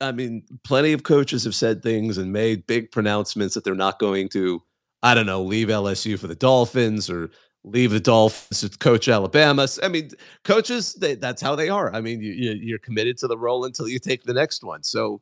I 0.00 0.12
mean, 0.12 0.42
plenty 0.64 0.92
of 0.92 1.02
coaches 1.02 1.44
have 1.44 1.54
said 1.54 1.82
things 1.82 2.16
and 2.16 2.32
made 2.32 2.66
big 2.66 2.90
pronouncements 2.90 3.54
that 3.54 3.64
they're 3.64 3.74
not 3.74 3.98
going 3.98 4.28
to, 4.30 4.62
I 5.02 5.14
don't 5.14 5.26
know, 5.26 5.42
leave 5.42 5.68
LSU 5.68 6.18
for 6.18 6.26
the 6.26 6.34
Dolphins 6.34 7.10
or 7.10 7.30
leave 7.64 7.90
the 7.90 8.00
Dolphins 8.00 8.60
to 8.60 8.78
coach 8.78 9.08
Alabama. 9.08 9.66
I 9.82 9.88
mean, 9.88 10.10
coaches, 10.44 10.94
they, 10.94 11.16
that's 11.16 11.42
how 11.42 11.54
they 11.54 11.68
are. 11.68 11.94
I 11.94 12.00
mean, 12.00 12.20
you, 12.22 12.32
you're 12.32 12.78
committed 12.78 13.18
to 13.18 13.26
the 13.26 13.36
role 13.36 13.64
until 13.64 13.88
you 13.88 13.98
take 13.98 14.22
the 14.22 14.32
next 14.32 14.64
one. 14.64 14.82
So, 14.82 15.20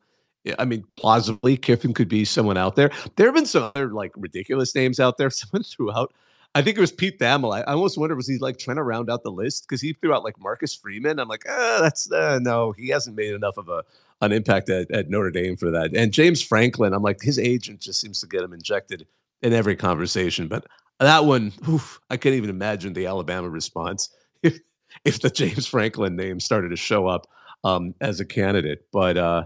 I 0.58 0.64
mean, 0.64 0.84
plausibly, 0.96 1.56
Kiffin 1.56 1.94
could 1.94 2.08
be 2.08 2.24
someone 2.24 2.56
out 2.56 2.76
there. 2.76 2.90
There 3.16 3.26
have 3.26 3.34
been 3.34 3.46
some 3.46 3.70
other 3.74 3.92
like 3.92 4.12
ridiculous 4.16 4.74
names 4.74 5.00
out 5.00 5.18
there. 5.18 5.30
Someone 5.38 5.62
threw 5.62 5.92
out, 5.92 6.14
I 6.54 6.62
think 6.62 6.76
it 6.76 6.80
was 6.80 6.92
Pete 6.92 7.18
Thamel. 7.18 7.54
I, 7.54 7.60
I 7.60 7.74
almost 7.74 7.98
wonder 7.98 8.16
was 8.16 8.26
he 8.26 8.38
like 8.38 8.58
trying 8.58 8.76
to 8.78 8.82
round 8.82 9.10
out 9.10 9.22
the 9.22 9.30
list 9.30 9.66
because 9.68 9.80
he 9.80 9.92
threw 9.92 10.14
out 10.14 10.24
like 10.24 10.40
Marcus 10.40 10.74
Freeman. 10.74 11.18
I'm 11.18 11.28
like, 11.28 11.44
ah, 11.48 11.78
that's 11.82 12.10
uh, 12.10 12.38
no, 12.40 12.72
he 12.72 12.88
hasn't 12.88 13.16
made 13.16 13.34
enough 13.34 13.56
of 13.56 13.68
a 13.68 13.84
an 14.20 14.32
impact 14.32 14.68
at, 14.68 14.90
at 14.90 15.08
Notre 15.08 15.30
Dame 15.30 15.56
for 15.56 15.70
that. 15.70 15.94
And 15.94 16.12
James 16.12 16.42
Franklin, 16.42 16.92
I'm 16.92 17.02
like, 17.02 17.20
his 17.20 17.38
agent 17.38 17.80
just 17.80 18.00
seems 18.00 18.20
to 18.20 18.26
get 18.26 18.42
him 18.42 18.52
injected 18.52 19.06
in 19.42 19.52
every 19.52 19.76
conversation. 19.76 20.48
But 20.48 20.66
that 20.98 21.24
one, 21.24 21.52
oof, 21.68 22.00
I 22.10 22.16
can't 22.16 22.34
even 22.34 22.50
imagine 22.50 22.92
the 22.92 23.06
Alabama 23.06 23.48
response 23.48 24.12
if, 24.42 24.58
if 25.04 25.20
the 25.20 25.30
James 25.30 25.66
Franklin 25.66 26.16
name 26.16 26.40
started 26.40 26.70
to 26.70 26.76
show 26.76 27.06
up 27.06 27.28
um, 27.62 27.94
as 28.00 28.18
a 28.18 28.24
candidate. 28.24 28.86
But 28.90 29.16
uh, 29.16 29.44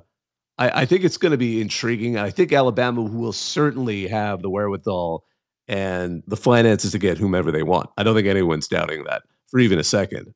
I, 0.58 0.82
I 0.82 0.84
think 0.84 1.04
it's 1.04 1.16
going 1.16 1.32
to 1.32 1.38
be 1.38 1.60
intriguing. 1.60 2.18
I 2.18 2.30
think 2.30 2.52
Alabama 2.52 3.02
will 3.02 3.32
certainly 3.32 4.06
have 4.08 4.42
the 4.42 4.50
wherewithal 4.50 5.24
and 5.68 6.22
the 6.26 6.36
finances 6.36 6.92
to 6.92 6.98
get 6.98 7.18
whomever 7.18 7.50
they 7.50 7.62
want. 7.62 7.90
I 7.96 8.02
don't 8.02 8.14
think 8.14 8.28
anyone's 8.28 8.68
doubting 8.68 9.04
that 9.04 9.22
for 9.46 9.60
even 9.60 9.78
a 9.78 9.84
second. 9.84 10.34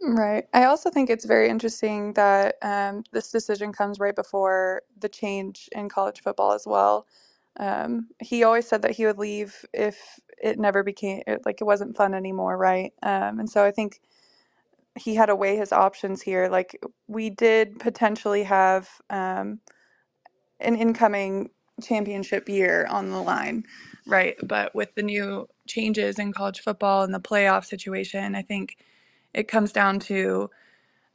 Right. 0.00 0.44
I 0.52 0.64
also 0.64 0.90
think 0.90 1.08
it's 1.08 1.24
very 1.24 1.48
interesting 1.48 2.12
that 2.14 2.56
um, 2.62 3.04
this 3.12 3.30
decision 3.30 3.72
comes 3.72 3.98
right 3.98 4.14
before 4.14 4.82
the 4.98 5.08
change 5.08 5.68
in 5.72 5.88
college 5.88 6.20
football 6.20 6.52
as 6.52 6.66
well. 6.66 7.06
Um, 7.58 8.08
he 8.20 8.42
always 8.42 8.68
said 8.68 8.82
that 8.82 8.90
he 8.90 9.06
would 9.06 9.18
leave 9.18 9.64
if 9.72 10.20
it 10.42 10.58
never 10.58 10.82
became 10.82 11.22
like 11.46 11.60
it 11.60 11.64
wasn't 11.64 11.96
fun 11.96 12.12
anymore, 12.12 12.58
right? 12.58 12.92
Um, 13.02 13.38
and 13.38 13.48
so 13.48 13.64
I 13.64 13.70
think 13.70 14.00
he 14.98 15.14
had 15.14 15.26
to 15.26 15.36
weigh 15.36 15.56
his 15.56 15.72
options 15.72 16.22
here. 16.22 16.48
Like 16.48 16.80
we 17.08 17.30
did 17.30 17.78
potentially 17.80 18.44
have 18.44 18.88
um, 19.10 19.60
an 20.60 20.76
incoming 20.76 21.50
championship 21.82 22.48
year 22.48 22.86
on 22.90 23.10
the 23.10 23.22
line, 23.22 23.64
right? 24.06 24.36
But 24.42 24.74
with 24.74 24.94
the 24.96 25.02
new 25.04 25.48
changes 25.68 26.18
in 26.18 26.32
college 26.32 26.60
football 26.60 27.02
and 27.04 27.14
the 27.14 27.20
playoff 27.20 27.66
situation, 27.66 28.34
I 28.34 28.42
think 28.42 28.78
it 29.34 29.48
comes 29.48 29.72
down 29.72 30.00
to 30.00 30.42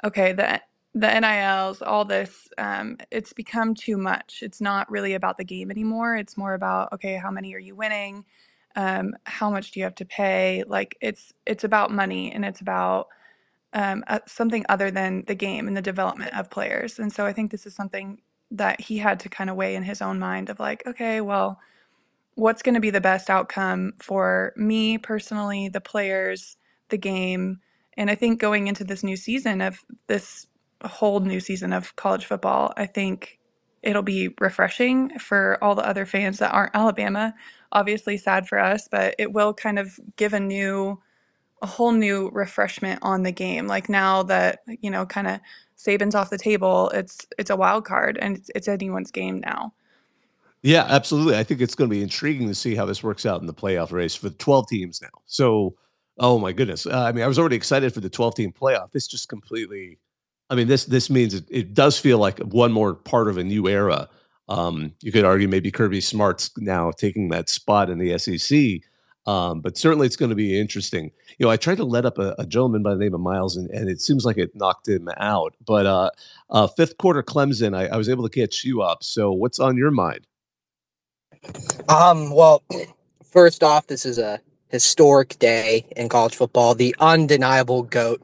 okay, 0.05 0.33
the 0.33 0.61
the 0.95 1.07
NILs, 1.21 1.83
all 1.83 2.03
this, 2.03 2.49
um, 2.57 2.97
it's 3.11 3.31
become 3.33 3.75
too 3.75 3.97
much. 3.97 4.39
It's 4.41 4.59
not 4.59 4.91
really 4.91 5.13
about 5.13 5.37
the 5.37 5.45
game 5.45 5.69
anymore. 5.71 6.17
It's 6.17 6.37
more 6.37 6.53
about 6.55 6.93
okay, 6.93 7.15
how 7.15 7.31
many 7.31 7.53
are 7.55 7.59
you 7.59 7.75
winning? 7.75 8.25
Um, 8.75 9.15
how 9.25 9.49
much 9.51 9.71
do 9.71 9.79
you 9.79 9.85
have 9.85 9.95
to 9.95 10.05
pay? 10.05 10.63
Like 10.67 10.97
it's 11.01 11.33
it's 11.45 11.63
about 11.63 11.91
money 11.91 12.31
and 12.33 12.45
it's 12.45 12.61
about 12.61 13.07
um, 13.73 14.03
uh, 14.07 14.19
something 14.27 14.65
other 14.69 14.91
than 14.91 15.23
the 15.27 15.35
game 15.35 15.67
and 15.67 15.77
the 15.77 15.81
development 15.81 16.37
of 16.37 16.49
players. 16.49 16.99
And 16.99 17.13
so 17.13 17.25
I 17.25 17.33
think 17.33 17.51
this 17.51 17.65
is 17.65 17.75
something 17.75 18.21
that 18.51 18.81
he 18.81 18.97
had 18.99 19.19
to 19.21 19.29
kind 19.29 19.49
of 19.49 19.55
weigh 19.55 19.75
in 19.75 19.83
his 19.83 20.01
own 20.01 20.19
mind 20.19 20.49
of 20.49 20.59
like, 20.59 20.83
okay, 20.87 21.21
well, 21.21 21.59
what's 22.35 22.63
going 22.63 22.75
to 22.75 22.81
be 22.81 22.89
the 22.91 23.01
best 23.01 23.29
outcome 23.29 23.93
for 23.99 24.53
me 24.55 24.97
personally, 24.97 25.69
the 25.69 25.81
players, 25.81 26.57
the 26.89 26.97
game. 26.97 27.59
And 27.97 28.09
I 28.09 28.15
think 28.15 28.39
going 28.41 28.67
into 28.67 28.83
this 28.83 29.03
new 29.03 29.17
season 29.17 29.61
of 29.61 29.79
this 30.07 30.47
whole 30.85 31.19
new 31.21 31.39
season 31.39 31.73
of 31.73 31.95
college 31.95 32.25
football, 32.25 32.73
I 32.77 32.85
think 32.87 33.39
it'll 33.83 34.03
be 34.03 34.29
refreshing 34.39 35.17
for 35.19 35.63
all 35.63 35.75
the 35.75 35.87
other 35.87 36.05
fans 36.05 36.39
that 36.39 36.53
aren't 36.53 36.75
Alabama. 36.75 37.35
Obviously, 37.73 38.17
sad 38.17 38.47
for 38.47 38.59
us, 38.59 38.87
but 38.89 39.15
it 39.19 39.33
will 39.33 39.53
kind 39.53 39.79
of 39.79 39.99
give 40.17 40.33
a 40.33 40.39
new 40.39 40.99
a 41.61 41.67
whole 41.67 41.91
new 41.91 42.29
refreshment 42.33 42.99
on 43.01 43.23
the 43.23 43.31
game. 43.31 43.67
Like 43.67 43.89
now 43.89 44.23
that 44.23 44.59
you 44.81 44.89
know, 44.89 45.05
kind 45.05 45.27
of 45.27 45.39
Saban's 45.77 46.15
off 46.15 46.29
the 46.29 46.37
table, 46.37 46.89
it's 46.89 47.25
it's 47.37 47.49
a 47.49 47.55
wild 47.55 47.85
card 47.85 48.17
and 48.21 48.37
it's, 48.37 48.49
it's 48.55 48.67
anyone's 48.67 49.11
game 49.11 49.39
now. 49.39 49.73
Yeah, 50.61 50.85
absolutely. 50.89 51.37
I 51.37 51.43
think 51.43 51.61
it's 51.61 51.75
going 51.75 51.89
to 51.89 51.95
be 51.95 52.03
intriguing 52.03 52.49
to 52.49 52.55
see 52.55 52.75
how 52.75 52.85
this 52.85 53.01
works 53.01 53.25
out 53.25 53.39
in 53.39 53.47
the 53.47 53.53
playoff 53.53 53.93
race 53.93 54.13
for 54.13 54.27
the 54.27 54.35
12 54.35 54.67
teams 54.67 55.01
now. 55.01 55.07
So, 55.25 55.73
oh 56.17 56.37
my 56.37 56.51
goodness. 56.51 56.85
Uh, 56.85 57.03
I 57.03 57.13
mean, 57.13 57.23
I 57.23 57.27
was 57.27 57.39
already 57.39 57.55
excited 57.55 57.93
for 57.93 58.01
the 58.01 58.09
12 58.09 58.35
team 58.35 58.51
playoff. 58.51 58.91
This 58.91 59.07
just 59.07 59.29
completely 59.29 59.99
I 60.49 60.55
mean, 60.55 60.67
this 60.67 60.85
this 60.85 61.09
means 61.09 61.33
it, 61.33 61.45
it 61.49 61.73
does 61.73 61.99
feel 61.99 62.17
like 62.17 62.39
one 62.39 62.71
more 62.71 62.95
part 62.95 63.27
of 63.27 63.37
a 63.37 63.43
new 63.43 63.67
era. 63.67 64.09
Um, 64.47 64.93
you 65.01 65.11
could 65.11 65.25
argue 65.25 65.47
maybe 65.47 65.69
Kirby 65.69 66.01
Smart's 66.01 66.49
now 66.57 66.91
taking 66.91 67.29
that 67.29 67.49
spot 67.49 67.89
in 67.89 67.99
the 67.99 68.17
SEC, 68.17 68.81
um, 69.29 69.61
but 69.61 69.77
certainly 69.77 70.07
it's 70.07 70.15
going 70.15 70.31
to 70.31 70.35
be 70.35 70.59
interesting. 70.59 71.11
You 71.37 71.45
know, 71.45 71.51
I 71.51 71.57
tried 71.57 71.77
to 71.77 71.83
let 71.83 72.03
up 72.03 72.17
a, 72.17 72.33
a 72.39 72.47
gentleman 72.47 72.81
by 72.81 72.95
the 72.95 72.99
name 72.99 73.13
of 73.13 73.21
Miles, 73.21 73.57
and, 73.57 73.69
and, 73.69 73.87
it 73.87 74.01
seems 74.01 74.25
like 74.25 74.39
it 74.39 74.55
knocked 74.55 74.87
him 74.87 75.07
out. 75.17 75.53
But 75.63 75.85
uh, 75.85 76.09
uh, 76.49 76.65
fifth 76.65 76.97
quarter 76.97 77.21
Clemson, 77.21 77.77
I, 77.77 77.85
I 77.93 77.97
was 77.97 78.09
able 78.09 78.27
to 78.27 78.29
catch 78.29 78.63
you 78.63 78.81
up. 78.81 79.03
So, 79.03 79.31
what's 79.31 79.59
on 79.59 79.77
your 79.77 79.91
mind? 79.91 80.25
Um, 81.89 82.33
well, 82.33 82.63
first 83.23 83.61
off, 83.61 83.85
this 83.85 84.03
is 84.03 84.17
a 84.17 84.41
historic 84.69 85.37
day 85.37 85.85
in 85.95 86.09
college 86.09 86.35
football. 86.35 86.73
The 86.73 86.95
undeniable 86.99 87.83
GOAT 87.83 88.23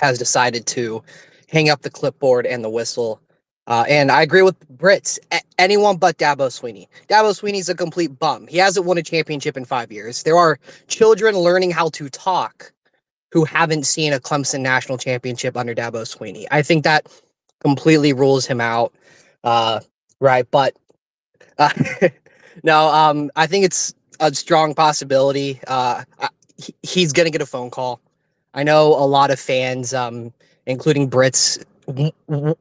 has 0.00 0.18
decided 0.18 0.66
to 0.66 1.02
hang 1.48 1.70
up 1.70 1.80
the 1.80 1.90
clipboard 1.90 2.44
and 2.44 2.62
the 2.62 2.70
whistle. 2.70 3.22
Uh, 3.66 3.84
and 3.88 4.10
I 4.10 4.22
agree 4.22 4.42
with 4.42 4.58
Brits. 4.76 5.18
A- 5.32 5.40
anyone 5.58 5.96
but 5.96 6.18
Dabo 6.18 6.48
Swinney. 6.48 6.86
Dabo 7.08 7.32
Swinney's 7.38 7.68
a 7.68 7.74
complete 7.74 8.18
bum. 8.18 8.46
He 8.46 8.58
hasn't 8.58 8.86
won 8.86 8.98
a 8.98 9.02
championship 9.02 9.56
in 9.56 9.64
five 9.64 9.92
years. 9.92 10.22
There 10.22 10.36
are 10.36 10.58
children 10.88 11.36
learning 11.36 11.70
how 11.70 11.90
to 11.90 12.08
talk 12.08 12.72
who 13.32 13.44
haven't 13.44 13.86
seen 13.86 14.12
a 14.12 14.18
Clemson 14.18 14.60
national 14.60 14.98
championship 14.98 15.56
under 15.56 15.74
Dabo 15.74 16.02
Swinney. 16.02 16.46
I 16.50 16.62
think 16.62 16.84
that 16.84 17.06
completely 17.60 18.12
rules 18.12 18.46
him 18.46 18.60
out. 18.60 18.92
Uh, 19.44 19.80
right. 20.20 20.46
But 20.50 20.74
uh, 21.58 21.70
no, 22.64 22.88
um, 22.88 23.30
I 23.36 23.46
think 23.46 23.64
it's 23.64 23.94
a 24.18 24.34
strong 24.34 24.74
possibility. 24.74 25.60
Uh, 25.66 26.04
he, 26.56 26.74
he's 26.82 27.12
going 27.12 27.26
to 27.26 27.30
get 27.30 27.42
a 27.42 27.46
phone 27.46 27.70
call. 27.70 28.00
I 28.52 28.64
know 28.64 28.88
a 28.88 29.06
lot 29.06 29.30
of 29.30 29.38
fans, 29.38 29.94
um, 29.94 30.32
including 30.66 31.08
Brits, 31.08 31.62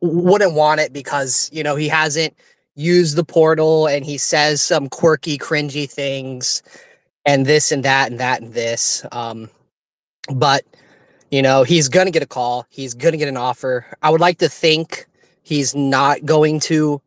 wouldn't 0.02 0.54
want 0.54 0.80
it 0.80 0.94
because 0.94 1.50
you 1.52 1.64
know 1.64 1.76
he 1.76 1.88
hasn't 1.88 2.34
used 2.76 3.16
the 3.16 3.24
portal 3.24 3.88
and 3.88 4.06
he 4.06 4.18
says 4.18 4.62
some 4.62 4.88
quirky, 4.88 5.38
cringy 5.38 5.90
things, 5.90 6.64
and 7.26 7.46
this 7.46 7.72
and 7.72 7.84
that 7.84 8.12
and 8.12 8.20
that 8.20 8.42
and 8.42 8.54
this. 8.54 9.06
Um, 9.12 9.50
but 10.34 10.64
you 11.32 11.42
know 11.42 11.64
he's 11.64 11.90
to 12.08 12.12
get 12.12 12.24
a 12.24 12.28
call. 12.28 12.66
He's 12.70 12.94
to 13.14 13.18
get 13.18 13.28
an 13.28 13.38
offer. 13.38 13.86
I 14.02 14.10
would 14.10 14.22
like 14.22 14.40
to 14.40 14.50
think 14.50 15.08
he's 15.44 15.76
not 15.76 16.26
going 16.26 16.60
to 16.62 17.02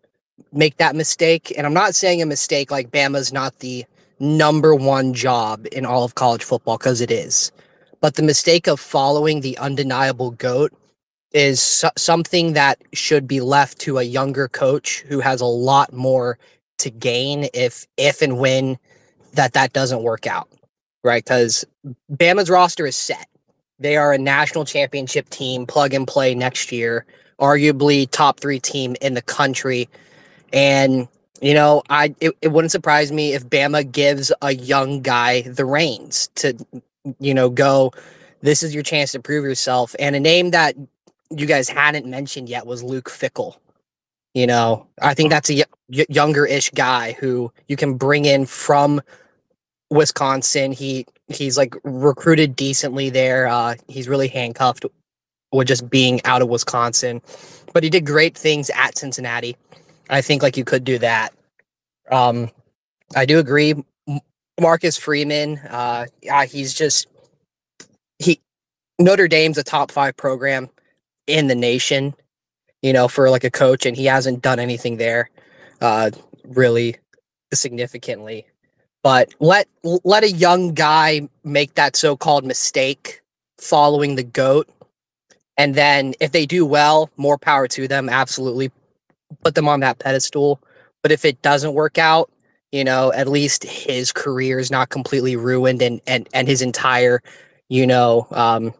make 0.52 0.76
that 0.76 0.96
mistake. 0.96 1.52
And 1.56 1.66
I'm 1.66 1.74
not 1.74 1.94
saying 1.94 2.20
a 2.22 2.26
mistake 2.26 2.70
like 2.70 2.90
Bama's 2.90 3.32
not 3.32 3.58
the 3.60 3.84
number 4.20 4.74
one 4.74 5.14
job 5.14 5.66
in 5.72 5.86
all 5.86 6.04
of 6.04 6.14
college 6.14 6.44
football 6.44 6.78
because 6.78 7.00
it 7.00 7.10
is. 7.10 7.52
But 8.00 8.16
the 8.16 8.22
mistake 8.22 8.66
of 8.66 8.80
following 8.80 9.40
the 9.40 9.56
undeniable 9.58 10.32
GOAT 10.32 10.72
is 11.34 11.84
something 11.96 12.54
that 12.54 12.82
should 12.92 13.26
be 13.26 13.40
left 13.40 13.78
to 13.80 13.98
a 13.98 14.02
younger 14.02 14.48
coach 14.48 15.04
who 15.08 15.20
has 15.20 15.40
a 15.40 15.46
lot 15.46 15.92
more 15.92 16.38
to 16.78 16.90
gain 16.90 17.48
if 17.54 17.86
if 17.96 18.22
and 18.22 18.38
when 18.38 18.78
that 19.34 19.52
that 19.54 19.72
doesn't 19.72 20.02
work 20.02 20.26
out. 20.26 20.48
Right? 21.04 21.24
Cuz 21.24 21.64
Bama's 22.12 22.50
roster 22.50 22.86
is 22.86 22.96
set. 22.96 23.26
They 23.78 23.96
are 23.96 24.12
a 24.12 24.18
national 24.18 24.64
championship 24.64 25.28
team, 25.30 25.66
plug 25.66 25.94
and 25.94 26.06
play 26.06 26.34
next 26.34 26.70
year, 26.70 27.04
arguably 27.40 28.08
top 28.10 28.40
3 28.40 28.60
team 28.60 28.96
in 29.00 29.14
the 29.14 29.22
country 29.22 29.88
and 30.52 31.08
you 31.40 31.54
know, 31.54 31.82
I 31.90 32.14
it, 32.20 32.36
it 32.40 32.48
wouldn't 32.48 32.70
surprise 32.70 33.10
me 33.10 33.34
if 33.34 33.44
Bama 33.48 33.90
gives 33.90 34.32
a 34.42 34.54
young 34.54 35.02
guy 35.02 35.42
the 35.42 35.64
reins 35.64 36.28
to, 36.36 36.54
you 37.18 37.34
know, 37.34 37.50
go. 37.50 37.92
This 38.42 38.62
is 38.62 38.74
your 38.74 38.84
chance 38.84 39.12
to 39.12 39.20
prove 39.20 39.44
yourself. 39.44 39.94
And 39.98 40.16
a 40.16 40.20
name 40.20 40.50
that 40.50 40.76
you 41.36 41.46
guys 41.46 41.68
hadn't 41.68 42.06
mentioned 42.06 42.48
yet 42.48 42.66
was 42.66 42.82
Luke 42.82 43.08
Fickell. 43.10 43.56
You 44.34 44.46
know, 44.46 44.86
I 45.00 45.14
think 45.14 45.30
that's 45.30 45.50
a 45.50 45.64
y- 45.88 46.06
younger-ish 46.08 46.70
guy 46.70 47.12
who 47.12 47.52
you 47.68 47.76
can 47.76 47.94
bring 47.94 48.24
in 48.24 48.46
from 48.46 49.02
Wisconsin. 49.90 50.72
He 50.72 51.06
he's 51.28 51.56
like 51.58 51.74
recruited 51.84 52.56
decently 52.56 53.10
there. 53.10 53.46
Uh, 53.46 53.74
he's 53.88 54.08
really 54.08 54.28
handcuffed 54.28 54.86
with 55.52 55.68
just 55.68 55.90
being 55.90 56.24
out 56.24 56.40
of 56.40 56.48
Wisconsin, 56.48 57.20
but 57.74 57.82
he 57.82 57.90
did 57.90 58.06
great 58.06 58.36
things 58.36 58.70
at 58.70 58.96
Cincinnati. 58.96 59.56
I 60.08 60.22
think 60.22 60.42
like 60.42 60.56
you 60.56 60.64
could 60.64 60.84
do 60.84 60.98
that. 60.98 61.34
Um, 62.10 62.50
I 63.14 63.26
do 63.26 63.38
agree. 63.38 63.74
Marcus 64.60 64.96
Freeman, 64.96 65.58
uh, 65.58 66.06
yeah, 66.22 66.46
he's 66.46 66.72
just 66.72 67.06
he 68.18 68.40
Notre 68.98 69.28
Dame's 69.28 69.58
a 69.58 69.62
top 69.62 69.90
five 69.90 70.16
program 70.16 70.70
in 71.32 71.48
the 71.48 71.54
nation, 71.54 72.14
you 72.82 72.92
know, 72.92 73.08
for 73.08 73.30
like 73.30 73.44
a 73.44 73.50
coach, 73.50 73.86
and 73.86 73.96
he 73.96 74.04
hasn't 74.04 74.42
done 74.42 74.60
anything 74.60 74.98
there, 74.98 75.30
uh, 75.80 76.10
really 76.44 76.96
significantly. 77.54 78.46
But 79.02 79.34
let 79.40 79.66
let 80.04 80.22
a 80.22 80.30
young 80.30 80.74
guy 80.74 81.28
make 81.42 81.74
that 81.74 81.96
so-called 81.96 82.44
mistake 82.44 83.22
following 83.58 84.14
the 84.14 84.22
goat, 84.22 84.68
and 85.56 85.74
then 85.74 86.14
if 86.20 86.32
they 86.32 86.46
do 86.46 86.64
well, 86.66 87.10
more 87.16 87.38
power 87.38 87.66
to 87.68 87.88
them. 87.88 88.08
Absolutely, 88.08 88.70
put 89.42 89.54
them 89.54 89.68
on 89.68 89.80
that 89.80 89.98
pedestal. 89.98 90.60
But 91.02 91.10
if 91.10 91.24
it 91.24 91.42
doesn't 91.42 91.74
work 91.74 91.98
out, 91.98 92.30
you 92.70 92.84
know, 92.84 93.12
at 93.12 93.26
least 93.26 93.64
his 93.64 94.12
career 94.12 94.58
is 94.60 94.70
not 94.70 94.90
completely 94.90 95.34
ruined 95.36 95.82
and 95.82 96.00
and 96.06 96.28
and 96.32 96.46
his 96.46 96.62
entire, 96.62 97.22
you 97.68 97.86
know, 97.86 98.26
um 98.30 98.72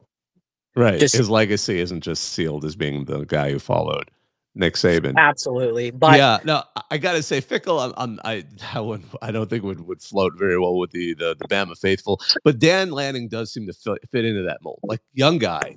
right. 0.75 0.99
Just, 0.99 1.17
his 1.17 1.31
legacy 1.31 1.81
isn't 1.81 2.03
just 2.03 2.33
sealed 2.33 2.65
as 2.65 2.77
being 2.77 3.05
the 3.05 3.25
guy 3.25 3.51
who 3.51 3.59
followed 3.59 4.11
Nick 4.55 4.75
Saban. 4.75 5.15
Absolutely. 5.17 5.91
But 5.91 6.19
yeah, 6.19 6.39
no, 6.45 6.63
I 6.91 6.99
got 6.99 7.13
to 7.13 7.23
say 7.23 7.41
Fickell, 7.41 7.83
I'm, 7.85 7.95
I'm, 7.97 8.21
i 8.25 8.45
I, 8.75 8.81
would, 8.81 9.03
I 9.21 9.31
don't 9.31 9.49
think 9.49 9.65
would, 9.65 9.81
would 9.87 10.03
float 10.03 10.35
very 10.37 10.59
well 10.59 10.79
with 10.79 10.91
the, 10.91 11.15
the, 11.15 11.37
the 11.39 11.49
Bama 11.49 11.79
faithful, 11.79 12.21
but 12.45 12.59
Dan 12.59 12.91
Lanning 12.91 13.29
does 13.29 13.53
seem 13.53 13.67
to 13.67 13.73
fit, 13.73 13.99
fit 14.11 14.25
into 14.25 14.43
that 14.43 14.59
mold. 14.63 14.81
Like 14.83 15.01
young 15.15 15.39
guy, 15.39 15.77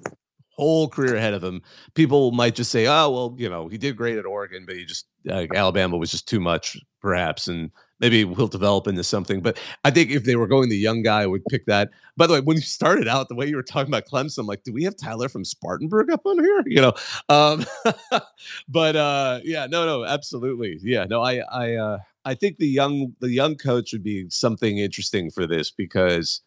whole 0.49 0.88
career 0.88 1.15
ahead 1.15 1.34
of 1.34 1.43
him. 1.43 1.62
People 1.93 2.31
might 2.31 2.55
just 2.55 2.71
say, 2.71 2.88
"Oh, 2.88 3.10
well, 3.10 3.36
you 3.38 3.49
know, 3.49 3.67
he 3.67 3.77
did 3.77 3.95
great 3.95 4.17
at 4.17 4.25
Oregon, 4.25 4.65
but 4.65 4.75
he 4.75 4.86
just 4.86 5.05
uh, 5.29 5.45
Alabama 5.53 5.97
was 5.97 6.12
just 6.12 6.27
too 6.27 6.39
much, 6.39 6.77
perhaps." 7.01 7.47
And 7.47 7.71
maybe 7.99 8.25
he'll 8.25 8.47
develop 8.47 8.88
into 8.88 9.03
something. 9.03 9.41
But 9.41 9.60
I 9.84 9.91
think 9.91 10.12
if 10.12 10.23
they 10.23 10.36
were 10.36 10.47
going 10.47 10.69
the 10.69 10.77
young 10.77 11.01
guy, 11.01 11.23
I 11.23 11.27
would 11.27 11.45
pick 11.45 11.65
that. 11.65 11.89
By 12.17 12.27
the 12.27 12.34
way, 12.34 12.39
when 12.41 12.58
you 12.58 12.63
started 12.63 13.08
out, 13.08 13.29
the 13.29 13.36
way 13.36 13.47
you 13.47 13.55
were 13.55 13.63
talking 13.63 13.89
about 13.89 14.05
Clemson, 14.05 14.39
I'm 14.39 14.47
like, 14.47 14.63
do 14.63 14.73
we 14.73 14.84
have 14.84 14.95
Tyler 14.95 15.29
from 15.29 15.45
Spartanburg 15.45 16.12
up 16.12 16.25
on 16.25 16.39
here? 16.39 16.63
You 16.65 16.81
know, 16.81 16.93
um, 17.29 17.65
but 18.67 18.95
uh, 18.95 19.39
yeah, 19.43 19.67
no, 19.67 19.86
no, 19.86 20.05
absolutely, 20.05 20.79
yeah, 20.81 21.05
no, 21.05 21.21
I, 21.21 21.39
I, 21.51 21.73
uh, 21.75 21.97
I 22.25 22.34
think 22.34 22.58
the 22.58 22.67
young, 22.67 23.13
the 23.19 23.31
young 23.31 23.55
coach 23.55 23.93
would 23.93 24.03
be 24.03 24.29
something 24.29 24.77
interesting 24.77 25.29
for 25.29 25.45
this 25.45 25.71
because 25.71 26.41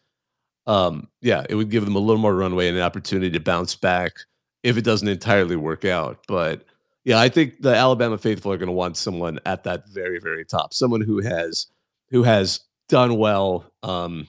um, 0.67 1.07
yeah, 1.21 1.45
it 1.49 1.55
would 1.55 1.71
give 1.71 1.85
them 1.85 1.95
a 1.95 1.99
little 1.99 2.21
more 2.21 2.35
runway 2.35 2.67
and 2.67 2.77
an 2.77 2.83
opportunity 2.83 3.31
to 3.31 3.39
bounce 3.39 3.75
back 3.75 4.13
if 4.61 4.77
it 4.77 4.83
doesn't 4.83 5.07
entirely 5.07 5.55
work 5.55 5.83
out. 5.83 6.19
But 6.27 6.63
yeah, 7.09 7.19
I 7.19 7.29
think 7.29 7.61
the 7.61 7.75
Alabama 7.75 8.17
faithful 8.17 8.51
are 8.51 8.57
going 8.57 8.67
to 8.67 8.73
want 8.73 8.95
someone 8.95 9.39
at 9.45 9.63
that 9.63 9.89
very, 9.89 10.19
very 10.19 10.45
top, 10.45 10.73
someone 10.73 11.01
who 11.01 11.21
has 11.21 11.65
who 12.09 12.21
has 12.21 12.59
done 12.87 13.17
well. 13.17 13.65
Um, 13.81 14.27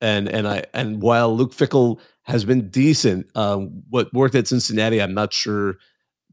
and 0.00 0.28
and 0.28 0.48
I 0.48 0.64
and 0.72 1.02
while 1.02 1.36
Luke 1.36 1.52
Fickell 1.52 2.00
has 2.22 2.46
been 2.46 2.70
decent, 2.70 3.26
um, 3.36 3.82
what 3.90 4.10
worked 4.14 4.34
at 4.34 4.48
Cincinnati, 4.48 5.02
I'm 5.02 5.12
not 5.12 5.34
sure 5.34 5.76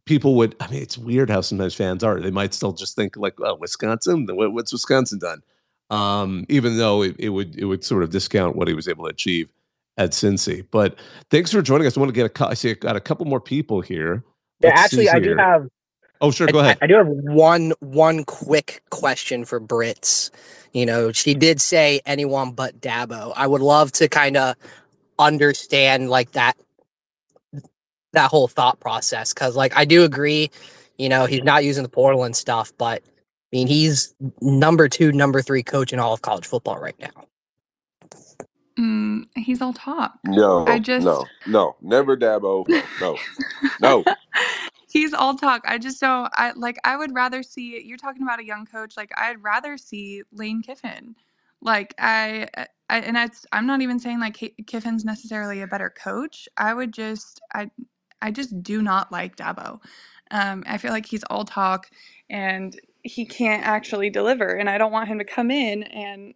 people 0.06 0.36
would. 0.36 0.56
I 0.62 0.70
mean, 0.70 0.82
it's 0.82 0.98
weird 0.98 1.30
how 1.30 1.42
sometimes 1.42 1.76
fans 1.76 2.06
are. 2.06 2.22
They 2.22 2.32
might 2.32 2.54
still 2.54 2.72
just 2.72 2.96
think 2.96 3.18
like, 3.18 3.34
"Oh, 3.42 3.56
Wisconsin. 3.56 4.28
What's 4.30 4.72
Wisconsin 4.72 5.20
done?" 5.20 5.42
um, 5.92 6.46
even 6.48 6.78
though 6.78 7.04
it, 7.04 7.16
it, 7.20 7.30
would 7.30 7.60
it 7.60 7.66
would 7.66 7.84
sort 7.84 8.02
of 8.02 8.12
discount 8.12 8.56
what 8.56 8.70
he 8.70 8.74
was 8.74 8.88
able 8.88 9.04
to 9.04 9.10
achieve 9.10 9.52
at 9.98 10.12
Cincy. 10.12 10.66
But 10.72 10.96
thanks 11.30 11.52
for 11.52 11.62
joining 11.62 11.86
us. 11.86 11.98
I 11.98 12.00
want 12.00 12.10
to 12.10 12.14
get 12.14 12.40
a 12.40 12.48
I 12.48 12.54
see 12.54 12.72
I 12.72 12.74
got 12.76 12.96
a 12.96 13.02
couple 13.02 13.26
more 13.26 13.42
people 13.42 13.82
here. 13.82 14.24
Let's 14.64 14.76
yeah, 14.76 14.84
actually, 14.84 15.10
I 15.10 15.20
do 15.20 15.36
have. 15.36 15.68
Oh, 16.22 16.32
sure. 16.32 16.48
Go 16.48 16.60
I, 16.60 16.64
ahead. 16.64 16.78
I 16.82 16.88
do 16.88 16.96
have 16.96 17.08
one 17.08 17.74
one 17.80 18.24
quick 18.26 18.84
question 18.92 19.46
for 19.46 19.60
Brits. 19.60 20.32
You 20.74 20.86
know, 20.86 21.12
she 21.12 21.34
did 21.34 21.60
say 21.60 22.02
anyone 22.06 22.52
but 22.54 22.80
Dabo. 22.80 23.34
I 23.36 23.48
would 23.48 23.62
love 23.62 23.92
to 23.94 24.08
kind 24.08 24.38
of 24.38 24.56
understand 25.20 26.10
like 26.10 26.32
that 26.34 26.56
that 28.14 28.30
whole 28.30 28.48
thought 28.48 28.80
process 28.80 29.34
because 29.34 29.56
like 29.56 29.76
I 29.76 29.86
do 29.86 30.04
agree, 30.04 30.52
you 30.98 31.10
know, 31.10 31.26
he's 31.26 31.44
not 31.44 31.64
using 31.64 31.84
the 31.84 31.90
portal 31.90 32.24
and 32.24 32.36
stuff, 32.36 32.72
but 32.78 33.02
I 33.04 33.58
mean, 33.58 33.68
he's 33.68 34.14
number 34.42 34.88
two, 34.88 35.12
number 35.12 35.42
three 35.42 35.64
coach 35.64 35.92
in 35.94 36.00
all 36.00 36.14
of 36.14 36.22
college 36.22 36.46
football 36.46 36.80
right 36.80 36.96
now. 37.00 37.26
Mm, 38.80 39.26
he's 39.36 39.62
all 39.62 39.74
talk. 39.74 40.14
No, 40.26 40.66
I 40.68 40.80
just 40.80 41.06
no, 41.06 41.26
no, 41.48 41.76
never 41.82 42.16
Dabo. 42.18 42.66
No, 42.70 42.84
no. 43.00 43.18
no. 43.82 44.04
he's 44.92 45.14
all 45.14 45.36
talk. 45.36 45.64
I 45.68 45.80
just 45.80 46.02
don't. 46.02 46.32
I 46.36 46.54
like. 46.56 46.78
I 46.86 46.98
would 46.98 47.16
rather 47.16 47.44
see. 47.44 47.84
You're 47.86 47.98
talking 47.98 48.24
about 48.24 48.42
a 48.42 48.46
young 48.46 48.66
coach. 48.68 48.98
Like 48.98 49.12
I'd 49.18 49.44
rather 49.44 49.78
see 49.78 50.24
Lane 50.34 50.64
Kiffin. 50.64 51.16
Like 51.62 51.96
I, 52.00 52.48
I 52.90 53.00
and 53.02 53.18
it's. 53.18 53.46
I'm 53.54 53.68
not 53.68 53.82
even 53.82 54.00
saying 54.00 54.20
like 54.22 54.38
Kiffin's 54.68 55.06
necessarily 55.06 55.62
a 55.62 55.68
better 55.68 55.92
coach. 55.92 56.50
I 56.58 56.74
would 56.76 56.94
just. 56.94 57.42
I. 57.54 57.72
I 58.22 58.32
just 58.32 58.64
do 58.64 58.84
not 58.84 59.14
like 59.14 59.38
Dabo. 59.38 59.82
Um, 60.32 60.64
I 60.68 60.80
feel 60.80 60.92
like 60.92 61.08
he's 61.08 61.26
all 61.26 61.46
talk 61.46 61.90
and 62.30 62.80
he 63.04 63.26
can't 63.26 63.66
actually 63.66 64.12
deliver. 64.12 64.48
And 64.56 64.70
I 64.70 64.80
don't 64.80 64.94
want 64.94 65.10
him 65.10 65.20
to 65.20 65.26
come 65.26 65.52
in 65.52 65.84
and 65.86 66.36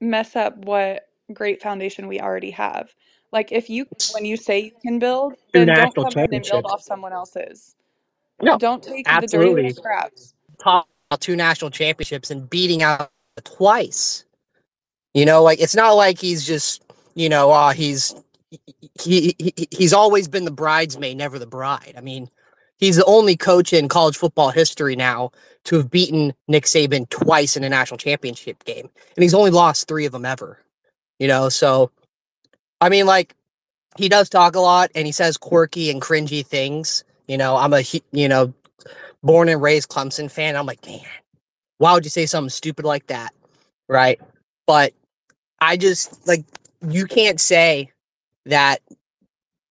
mess 0.00 0.36
up 0.36 0.58
what 0.58 1.08
great 1.34 1.62
foundation 1.62 2.08
we 2.08 2.20
already 2.20 2.52
have. 2.52 2.94
Like 3.32 3.52
if 3.52 3.70
you 3.70 3.86
when 4.08 4.26
you 4.26 4.36
say 4.38 4.60
you 4.60 4.72
can 4.86 5.00
build, 5.00 5.36
then 5.54 5.72
don't 5.74 5.96
come 5.96 6.14
in 6.18 6.34
and 6.34 6.46
build 6.48 6.66
off 6.66 6.82
someone 6.82 7.14
else's. 7.14 7.76
No, 8.42 8.58
Don't 8.58 8.82
take 8.82 9.04
the 9.06 9.10
dirty 9.10 9.24
absolutely. 9.24 9.62
little 9.62 9.76
scraps. 9.76 10.34
Top 10.58 10.88
two 11.20 11.36
national 11.36 11.70
championships 11.70 12.30
and 12.30 12.48
beating 12.50 12.82
out 12.82 13.10
twice. 13.44 14.24
You 15.14 15.24
know, 15.24 15.42
like 15.42 15.60
it's 15.60 15.76
not 15.76 15.92
like 15.92 16.18
he's 16.18 16.44
just, 16.44 16.82
you 17.14 17.28
know, 17.28 17.50
uh, 17.50 17.72
he's 17.72 18.14
he, 19.00 19.34
he 19.38 19.68
he's 19.70 19.92
always 19.92 20.28
been 20.28 20.44
the 20.44 20.50
bridesmaid, 20.50 21.16
never 21.16 21.38
the 21.38 21.46
bride. 21.46 21.94
I 21.96 22.00
mean, 22.00 22.28
he's 22.78 22.96
the 22.96 23.04
only 23.04 23.36
coach 23.36 23.72
in 23.72 23.88
college 23.88 24.16
football 24.16 24.50
history 24.50 24.96
now 24.96 25.30
to 25.64 25.76
have 25.76 25.90
beaten 25.90 26.34
Nick 26.48 26.64
Saban 26.64 27.08
twice 27.10 27.56
in 27.56 27.64
a 27.64 27.68
national 27.68 27.98
championship 27.98 28.64
game, 28.64 28.90
and 29.16 29.22
he's 29.22 29.34
only 29.34 29.50
lost 29.50 29.86
three 29.86 30.04
of 30.04 30.12
them 30.12 30.24
ever. 30.24 30.58
You 31.20 31.28
know, 31.28 31.48
so 31.48 31.92
I 32.80 32.88
mean, 32.88 33.06
like 33.06 33.34
he 33.96 34.08
does 34.08 34.28
talk 34.28 34.56
a 34.56 34.60
lot 34.60 34.90
and 34.94 35.06
he 35.06 35.12
says 35.12 35.36
quirky 35.36 35.90
and 35.90 36.02
cringy 36.02 36.44
things. 36.44 37.04
You 37.26 37.38
know, 37.38 37.56
I'm 37.56 37.72
a 37.72 37.82
you 38.12 38.28
know 38.28 38.52
born 39.22 39.48
and 39.48 39.60
raised 39.60 39.88
Clemson 39.88 40.30
fan. 40.30 40.56
I'm 40.56 40.66
like, 40.66 40.84
man, 40.86 41.00
why 41.78 41.94
would 41.94 42.04
you 42.04 42.10
say 42.10 42.26
something 42.26 42.50
stupid 42.50 42.84
like 42.84 43.06
that? 43.06 43.32
Right. 43.88 44.20
But 44.66 44.92
I 45.60 45.76
just 45.76 46.26
like, 46.28 46.44
you 46.88 47.06
can't 47.06 47.40
say 47.40 47.90
that, 48.46 48.80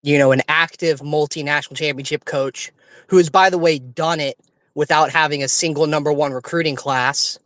you 0.02 0.18
know, 0.18 0.32
an 0.32 0.42
active 0.48 1.00
multinational 1.02 1.78
championship 1.78 2.26
coach 2.26 2.72
who 3.08 3.18
has, 3.18 3.30
by 3.30 3.50
the 3.50 3.58
way, 3.58 3.80
done 3.80 4.20
it 4.20 4.38
without 4.76 5.12
having 5.12 5.44
a 5.44 5.48
single 5.48 5.86
number 5.88 6.12
one 6.12 6.34
recruiting 6.34 6.76
class 6.76 7.38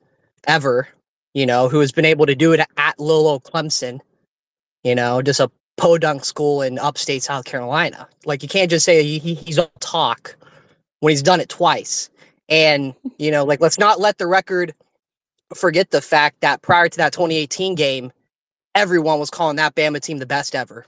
ever, 0.47 0.87
you 1.33 1.45
know, 1.45 1.67
who 1.67 1.81
has 1.81 1.91
been 1.91 2.05
able 2.05 2.25
to 2.25 2.35
do 2.35 2.53
it 2.53 2.61
at 2.77 2.99
Lolo 2.99 3.39
Clemson, 3.39 3.99
you 4.83 4.95
know, 4.95 5.21
just 5.21 5.41
a 5.41 5.51
podunk 5.77 6.25
school 6.25 6.61
in 6.61 6.79
upstate 6.79 7.23
South 7.23 7.45
Carolina. 7.45 8.07
Like, 8.25 8.43
you 8.43 8.49
can't 8.49 8.69
just 8.69 8.85
say 8.85 9.03
he, 9.03 9.19
he- 9.19 9.35
he's 9.35 9.59
all 9.59 9.71
talk 9.79 10.35
when 11.01 11.11
he's 11.11 11.23
done 11.23 11.41
it 11.41 11.49
twice. 11.49 12.09
And, 12.49 12.95
you 13.19 13.31
know, 13.31 13.45
like 13.45 13.61
let's 13.61 13.79
not 13.79 13.99
let 13.99 14.17
the 14.19 14.27
record 14.27 14.73
forget 15.55 15.91
the 15.91 16.01
fact 16.01 16.41
that 16.41 16.61
prior 16.61 16.89
to 16.89 16.97
that 16.97 17.13
2018 17.13 17.75
game, 17.75 18.11
everyone 18.75 19.19
was 19.19 19.29
calling 19.29 19.57
that 19.57 19.75
Bama 19.75 20.01
team 20.01 20.19
the 20.19 20.25
best 20.25 20.55
ever. 20.55 20.85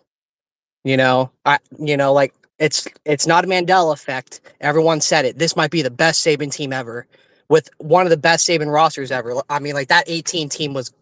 You 0.86 0.98
know, 0.98 1.32
I 1.46 1.60
you 1.80 1.98
know, 1.98 2.14
like 2.14 2.34
it's 2.60 2.88
it's 3.06 3.28
not 3.28 3.46
a 3.46 3.48
Mandela 3.50 3.94
effect. 3.94 4.42
Everyone 4.62 5.02
said 5.02 5.26
it. 5.26 5.40
This 5.40 5.56
might 5.56 5.72
be 5.72 5.84
the 5.84 5.92
best 5.92 6.26
Saban 6.26 6.52
team 6.52 6.74
ever 6.74 7.08
with 7.50 7.70
one 7.80 8.06
of 8.06 8.12
the 8.12 8.18
best 8.18 8.48
Saban 8.48 8.74
rosters 8.74 9.12
ever. 9.12 9.42
I 9.50 9.60
mean, 9.60 9.76
like 9.76 9.90
that 9.90 10.06
18 10.08 10.50
team 10.50 10.74
was 10.74 10.94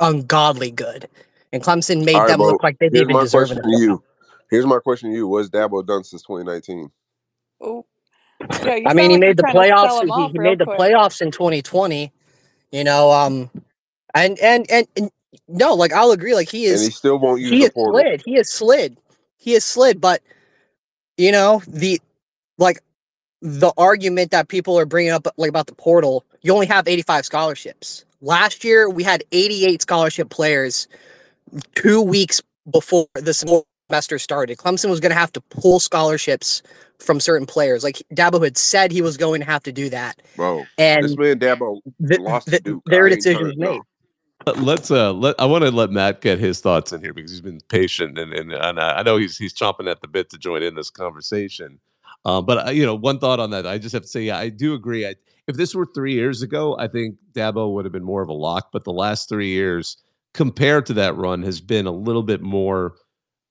ungodly 0.00 0.70
good. 0.70 1.08
And 1.52 1.62
Clemson 1.62 2.04
made 2.04 2.14
All 2.14 2.26
right, 2.26 2.36
them 2.36 2.38
Bo. 2.38 2.46
look 2.46 2.62
like 2.62 2.78
they 2.78 2.88
didn't 2.90 3.10
my 3.10 3.10
even 3.10 3.26
deserve 3.26 3.50
question 3.50 3.52
it. 3.52 3.64
you. 3.70 4.02
Here's 4.50 4.66
my 4.66 4.80
question 4.80 5.10
to 5.10 5.16
you. 5.16 5.28
What's 5.28 5.50
Dabo 5.50 5.86
done 5.86 6.04
since 6.04 6.22
2019? 6.22 6.90
Oh, 7.62 7.86
yeah. 8.62 8.80
I 8.84 8.94
mean, 8.94 9.10
sound 9.10 9.12
he 9.12 9.18
made 9.18 9.36
the 9.36 9.44
trying 9.44 9.56
to 9.56 9.64
sell 9.78 10.02
playoffs. 10.02 10.06
He, 10.14 10.28
he 10.28 10.38
real 10.38 10.40
made 10.40 10.58
the 10.58 10.66
playoffs 10.66 11.22
in 11.22 11.30
2020. 11.32 12.12
You 12.72 12.84
know, 12.84 13.12
um, 13.12 13.50
and 14.14 14.38
and 14.40 14.66
and, 14.70 14.88
and 14.96 15.10
no, 15.48 15.74
like 15.74 15.92
I'll 15.92 16.12
agree. 16.12 16.34
Like 16.34 16.48
he 16.50 16.66
And 16.68 16.82
is, 16.82 16.82
he 16.82 16.90
still 16.90 17.18
won't 17.18 17.40
use 17.42 17.58
he 17.58 17.60
the 17.60 17.64
has 17.64 17.72
portal. 17.74 18.08
slid. 18.08 18.22
He 18.24 18.34
has 18.36 18.50
slid. 18.50 18.98
He 19.38 19.52
has 19.54 19.64
slid. 19.64 20.00
But 20.00 20.22
you 21.18 21.32
know, 21.32 21.62
the 21.68 22.00
like 22.58 22.80
the 23.42 23.72
argument 23.76 24.32
that 24.32 24.48
people 24.48 24.78
are 24.78 24.86
bringing 24.86 25.12
up, 25.12 25.26
like 25.36 25.48
about 25.50 25.66
the 25.66 25.74
portal, 25.74 26.24
you 26.42 26.52
only 26.52 26.66
have 26.66 26.88
85 26.88 27.24
scholarships. 27.26 28.04
Last 28.20 28.64
year, 28.64 28.90
we 28.90 29.02
had 29.04 29.24
88 29.32 29.82
scholarship 29.82 30.30
players 30.30 30.88
two 31.74 32.02
weeks 32.02 32.40
before 32.70 33.06
the 33.14 33.34
semester 33.34 34.18
started. 34.18 34.58
Clemson 34.58 34.90
was 34.90 35.00
going 35.00 35.10
to 35.10 35.18
have 35.18 35.32
to 35.32 35.40
pull 35.40 35.80
scholarships 35.80 36.62
from 36.98 37.20
certain 37.20 37.46
players. 37.46 37.82
Like 37.82 38.02
Dabo 38.14 38.42
had 38.42 38.56
said 38.58 38.92
he 38.92 39.02
was 39.02 39.16
going 39.16 39.40
to 39.40 39.46
have 39.46 39.62
to 39.64 39.72
do 39.72 39.88
that. 39.90 40.22
Bro, 40.36 40.64
And 40.78 41.04
this 41.04 41.16
man 41.16 41.38
Dabo 41.38 41.80
th- 42.06 42.20
lost 42.20 42.48
to 42.50 42.60
Duke. 42.60 42.82
their 42.86 43.08
decision 43.08 43.40
trying 43.40 43.46
was 43.46 43.56
no. 43.56 43.72
made. 43.72 43.82
Let's 44.56 44.90
uh 44.90 45.12
let 45.12 45.34
I 45.38 45.44
want 45.44 45.64
to 45.64 45.70
let 45.70 45.90
Matt 45.90 46.22
get 46.22 46.38
his 46.38 46.60
thoughts 46.60 46.92
in 46.92 47.02
here 47.02 47.12
because 47.12 47.30
he's 47.30 47.42
been 47.42 47.60
patient 47.68 48.18
and 48.18 48.32
and, 48.32 48.52
and 48.52 48.80
I 48.80 48.98
I 48.98 49.02
know 49.02 49.18
he's 49.18 49.36
he's 49.36 49.52
chomping 49.52 49.90
at 49.90 50.00
the 50.00 50.08
bit 50.08 50.30
to 50.30 50.38
join 50.38 50.62
in 50.62 50.74
this 50.74 50.88
conversation. 50.88 51.78
Um, 52.24 52.46
but 52.46 52.68
uh, 52.68 52.70
you 52.70 52.84
know, 52.84 52.94
one 52.94 53.18
thought 53.18 53.40
on 53.40 53.50
that, 53.50 53.66
I 53.66 53.78
just 53.78 53.92
have 53.92 54.02
to 54.02 54.08
say, 54.08 54.22
yeah, 54.22 54.38
I 54.38 54.48
do 54.48 54.74
agree. 54.74 55.06
I, 55.06 55.14
if 55.46 55.56
this 55.56 55.74
were 55.74 55.86
three 55.86 56.14
years 56.14 56.42
ago, 56.42 56.76
I 56.78 56.86
think 56.88 57.16
Dabo 57.32 57.72
would 57.74 57.84
have 57.84 57.92
been 57.92 58.04
more 58.04 58.22
of 58.22 58.28
a 58.28 58.34
lock. 58.34 58.68
But 58.72 58.84
the 58.84 58.92
last 58.92 59.28
three 59.28 59.48
years, 59.48 59.96
compared 60.34 60.86
to 60.86 60.94
that 60.94 61.16
run, 61.16 61.42
has 61.42 61.60
been 61.60 61.86
a 61.86 61.92
little 61.92 62.22
bit 62.22 62.40
more, 62.40 62.94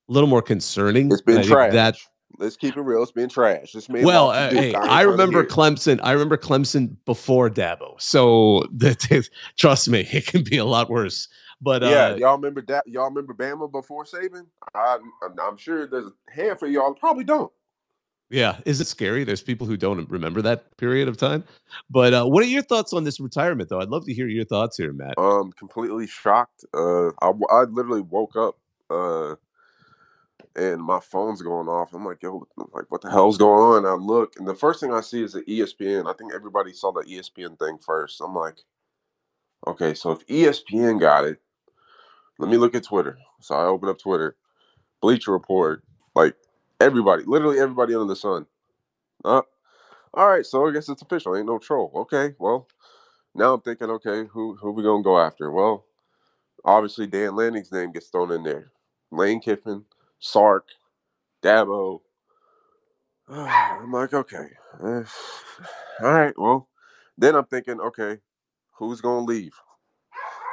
a 0.10 0.12
little 0.14 0.30
more 0.30 0.42
concerning. 0.42 1.12
It's 1.12 1.22
been 1.22 1.44
trash. 1.44 1.74
That 1.74 1.98
Let's 2.38 2.56
keep 2.56 2.78
it 2.78 2.82
real. 2.82 3.02
It's 3.04 3.12
been 3.12 3.28
trash. 3.28 3.74
This 3.74 3.90
man 3.90 4.04
well, 4.04 4.30
uh, 4.30 4.50
hey, 4.52 4.74
I 4.74 5.02
remember. 5.02 5.44
Clemson. 5.44 6.00
I 6.04 6.12
remember 6.14 6.38
Clemson 6.38 6.96
before 7.06 7.50
Dabo. 7.50 8.00
So 8.00 8.66
that 8.74 9.30
trust 9.58 9.90
me, 9.90 10.08
it 10.12 10.28
can 10.28 10.44
be 10.44 10.58
a 10.58 10.66
lot 10.66 10.90
worse. 10.90 11.28
But 11.62 11.82
yeah, 11.82 11.90
uh, 11.90 12.16
y'all 12.16 12.36
remember 12.38 12.62
that? 12.68 12.88
Y'all 12.88 13.10
remember 13.10 13.34
Bama 13.34 13.70
before 13.70 14.06
Saban? 14.06 14.46
I, 14.74 14.98
I'm 15.42 15.58
sure 15.58 15.88
there's 15.88 16.06
a 16.06 16.32
handful 16.34 16.70
of 16.70 16.74
y'all 16.74 16.94
probably 16.94 17.26
don't. 17.26 17.52
Yeah, 18.30 18.58
is 18.66 18.80
it 18.80 18.88
scary? 18.88 19.24
There's 19.24 19.42
people 19.42 19.66
who 19.66 19.76
don't 19.76 20.08
remember 20.10 20.42
that 20.44 20.78
period 20.78 21.08
of 21.08 21.18
time. 21.18 21.44
But 21.90 22.14
uh, 22.14 22.26
what 22.26 22.44
are 22.44 22.48
your 22.48 22.62
thoughts 22.62 22.94
on 22.94 23.04
this 23.04 23.20
retirement, 23.20 23.70
though? 23.70 23.82
I'd 23.82 23.90
love 23.90 24.06
to 24.06 24.14
hear 24.14 24.28
your 24.28 24.46
thoughts 24.46 24.78
here, 24.78 24.94
Matt. 24.94 25.18
Um, 25.18 25.52
completely 25.54 26.06
shocked. 26.06 26.64
Uh, 26.74 27.08
I, 27.22 27.32
I 27.50 27.64
literally 27.64 28.02
woke 28.02 28.36
up, 28.36 28.58
uh, 28.92 29.36
and 30.56 30.82
my 30.82 31.00
phone's 31.00 31.42
going 31.42 31.68
off. 31.68 31.94
I'm 31.96 32.06
like, 32.06 32.22
yo, 32.22 32.48
like 32.72 32.86
what 32.90 33.02
the 33.02 33.10
hell's 33.10 33.38
going 33.38 33.84
on? 33.84 33.92
I 33.92 33.94
look, 33.94 34.34
and 34.38 34.48
the 34.48 34.56
first 34.56 34.80
thing 34.80 34.94
I 34.94 35.02
see 35.02 35.24
is 35.24 35.34
the 35.34 35.42
ESPN. 35.42 36.08
I 36.08 36.14
think 36.14 36.32
everybody 36.32 36.72
saw 36.72 36.92
the 36.92 37.02
ESPN 37.02 37.58
thing 37.58 37.80
first. 37.80 38.22
I'm 38.22 38.36
like, 38.36 38.60
okay, 39.66 39.96
so 39.96 40.12
if 40.12 40.26
ESPN 40.28 41.00
got 41.00 41.26
it, 41.26 41.42
let 42.38 42.52
me 42.52 42.58
look 42.58 42.76
at 42.76 42.84
Twitter. 42.84 43.18
So 43.42 43.56
I 43.56 43.64
open 43.64 43.90
up 43.90 43.98
Twitter, 43.98 44.36
Bleacher 45.02 45.32
Report, 45.32 45.84
like 46.14 46.36
everybody, 46.80 47.24
literally 47.26 47.60
everybody 47.60 47.96
under 47.96 48.08
the 48.08 48.16
sun. 48.16 48.46
Uh, 49.26 49.42
all 50.14 50.28
right, 50.30 50.46
so 50.46 50.68
I 50.68 50.74
guess 50.74 50.90
it's 50.90 51.02
official. 51.02 51.36
Ain't 51.36 51.48
no 51.48 51.60
troll. 51.60 51.92
Okay, 51.96 52.36
well, 52.40 52.68
now 53.36 53.54
I'm 53.56 53.62
thinking, 53.62 53.90
okay, 53.90 54.26
who 54.32 54.56
who 54.56 54.72
we 54.72 54.84
gonna 54.84 55.04
go 55.04 55.20
after? 55.20 55.52
Well, 55.52 55.86
obviously 56.66 57.08
Dan 57.08 57.36
Lanning's 57.36 57.72
name 57.72 57.92
gets 57.92 58.08
thrown 58.10 58.32
in 58.32 58.44
there. 58.44 58.72
Lane 59.12 59.42
Kiffin, 59.42 59.86
Sark, 60.20 60.68
Dabo. 61.44 62.02
I'm 63.30 63.92
like, 63.92 64.14
okay, 64.14 64.50
all 64.84 65.06
right. 66.02 66.34
Well, 66.38 66.70
then 67.18 67.36
I'm 67.36 67.46
thinking, 67.46 67.80
okay, 67.82 68.18
who's 68.74 69.02
gonna 69.02 69.26
leave? 69.26 69.54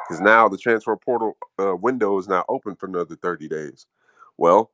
Because 0.09 0.21
now 0.21 0.49
the 0.49 0.59
transfer 0.59 0.97
portal 0.97 1.37
uh, 1.59 1.75
window 1.77 2.19
is 2.19 2.29
now 2.29 2.45
open 2.49 2.77
for 2.77 2.87
another 2.87 3.17
30 3.17 3.49
days. 3.49 3.87
Well, 4.39 4.71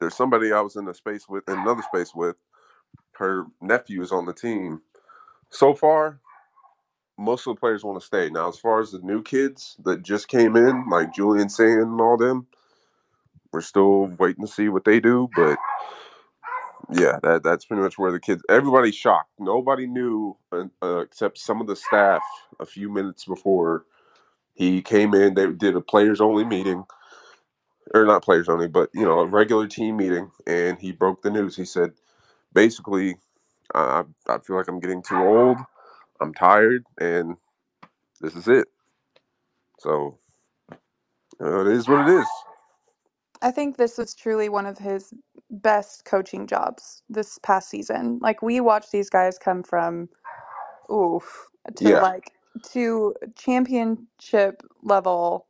there's 0.00 0.16
somebody 0.16 0.52
I 0.52 0.60
was 0.60 0.76
in 0.76 0.88
a 0.88 0.94
space 0.94 1.28
with, 1.28 1.48
in 1.48 1.58
another 1.58 1.82
space 1.82 2.14
with. 2.14 2.36
Her 3.12 3.46
nephew 3.60 4.02
is 4.02 4.12
on 4.12 4.26
the 4.26 4.32
team. 4.32 4.80
So 5.50 5.74
far, 5.74 6.20
most 7.18 7.46
of 7.46 7.56
the 7.56 7.60
players 7.60 7.84
want 7.84 8.00
to 8.00 8.06
stay. 8.06 8.30
Now, 8.30 8.48
as 8.48 8.58
far 8.58 8.80
as 8.80 8.92
the 8.92 9.00
new 9.00 9.22
kids 9.22 9.76
that 9.84 10.02
just 10.02 10.28
came 10.28 10.56
in, 10.56 10.88
like 10.88 11.14
Julian 11.14 11.48
Sayin 11.48 11.80
and 11.80 12.00
all 12.00 12.16
them, 12.16 12.46
we're 13.52 13.60
still 13.60 14.06
waiting 14.18 14.44
to 14.46 14.50
see 14.50 14.68
what 14.68 14.84
they 14.84 15.00
do. 15.00 15.28
But 15.34 15.58
yeah, 16.92 17.18
that 17.22 17.42
that's 17.42 17.64
pretty 17.64 17.82
much 17.82 17.98
where 17.98 18.12
the 18.12 18.20
kids. 18.20 18.42
Everybody's 18.48 18.94
shocked. 18.94 19.30
Nobody 19.38 19.86
knew 19.86 20.36
uh, 20.52 20.64
uh, 20.82 20.98
except 20.98 21.38
some 21.38 21.60
of 21.60 21.66
the 21.66 21.76
staff 21.76 22.22
a 22.60 22.66
few 22.66 22.88
minutes 22.90 23.24
before 23.24 23.84
he 24.54 24.80
came 24.82 25.14
in. 25.14 25.34
They 25.34 25.46
did 25.52 25.76
a 25.76 25.80
players 25.80 26.20
only 26.20 26.44
meeting, 26.44 26.84
or 27.94 28.04
not 28.06 28.24
players 28.24 28.48
only, 28.48 28.68
but 28.68 28.90
you 28.94 29.04
know 29.04 29.20
a 29.20 29.26
regular 29.26 29.68
team 29.68 29.98
meeting, 29.98 30.30
and 30.46 30.78
he 30.80 30.92
broke 30.92 31.22
the 31.22 31.30
news. 31.30 31.56
He 31.56 31.64
said, 31.66 31.92
basically, 32.54 33.16
I 33.74 34.04
I 34.28 34.38
feel 34.40 34.56
like 34.56 34.68
I'm 34.68 34.80
getting 34.80 35.02
too 35.02 35.22
old. 35.22 35.58
I'm 36.20 36.34
tired, 36.34 36.84
and 37.00 37.36
this 38.20 38.36
is 38.36 38.48
it. 38.48 38.68
So 39.80 40.18
uh, 41.42 41.62
it 41.66 41.72
is 41.76 41.88
what 41.88 42.00
it 42.08 42.08
is. 42.08 42.28
I 43.42 43.50
think 43.52 43.76
this 43.76 43.98
was 43.98 44.14
truly 44.14 44.48
one 44.48 44.66
of 44.66 44.78
his 44.78 45.14
best 45.50 46.04
coaching 46.04 46.46
jobs 46.46 47.02
this 47.08 47.38
past 47.42 47.70
season. 47.70 48.18
Like 48.22 48.42
we 48.42 48.60
watched 48.60 48.92
these 48.92 49.10
guys 49.10 49.38
come 49.38 49.62
from 49.62 50.08
oof 50.92 51.48
to 51.76 51.96
Yeah. 51.96 51.98
like 51.98 52.32
to 52.72 53.14
championship 53.36 54.62
level 54.84 55.47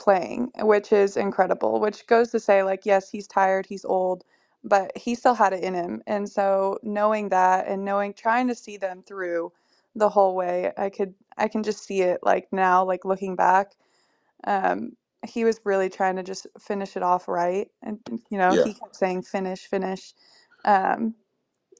playing, 0.00 0.52
which 0.60 0.92
is 0.92 1.18
incredible. 1.18 1.80
Which 1.80 2.06
goes 2.08 2.32
to 2.32 2.40
say 2.40 2.64
like 2.64 2.86
yes, 2.86 3.10
he's 3.10 3.28
tired, 3.28 3.66
he's 3.66 3.86
old, 3.86 4.24
but 4.64 4.92
he 4.98 5.16
still 5.16 5.34
had 5.36 5.54
it 5.54 5.64
in 5.64 5.74
him. 5.74 6.02
And 6.08 6.28
so 6.30 6.80
knowing 6.84 7.30
that 7.30 7.68
and 7.68 7.84
knowing 7.86 8.14
trying 8.14 8.48
to 8.48 8.56
see 8.56 8.78
them 8.78 9.04
through 9.04 9.52
the 9.96 10.10
whole 10.10 10.36
way, 10.36 10.72
I 10.78 10.90
could 10.90 11.14
I 11.38 11.48
can 11.48 11.64
just 11.64 11.84
see 11.86 12.02
it 12.02 12.20
like 12.24 12.48
now, 12.52 12.84
like 12.84 13.06
looking 13.06 13.36
back. 13.36 13.72
Um, 14.46 14.92
he 15.26 15.44
was 15.44 15.60
really 15.64 15.90
trying 15.90 16.16
to 16.16 16.24
just 16.24 16.46
finish 16.60 16.96
it 16.96 17.02
off 17.04 17.28
right. 17.28 17.68
And 17.82 18.00
you 18.30 18.38
know, 18.38 18.56
Yeah. 18.56 18.64
he 18.64 18.74
kept 18.74 18.96
saying 18.96 19.22
finish, 19.24 19.66
finish. 19.68 20.14
Um, 20.66 21.14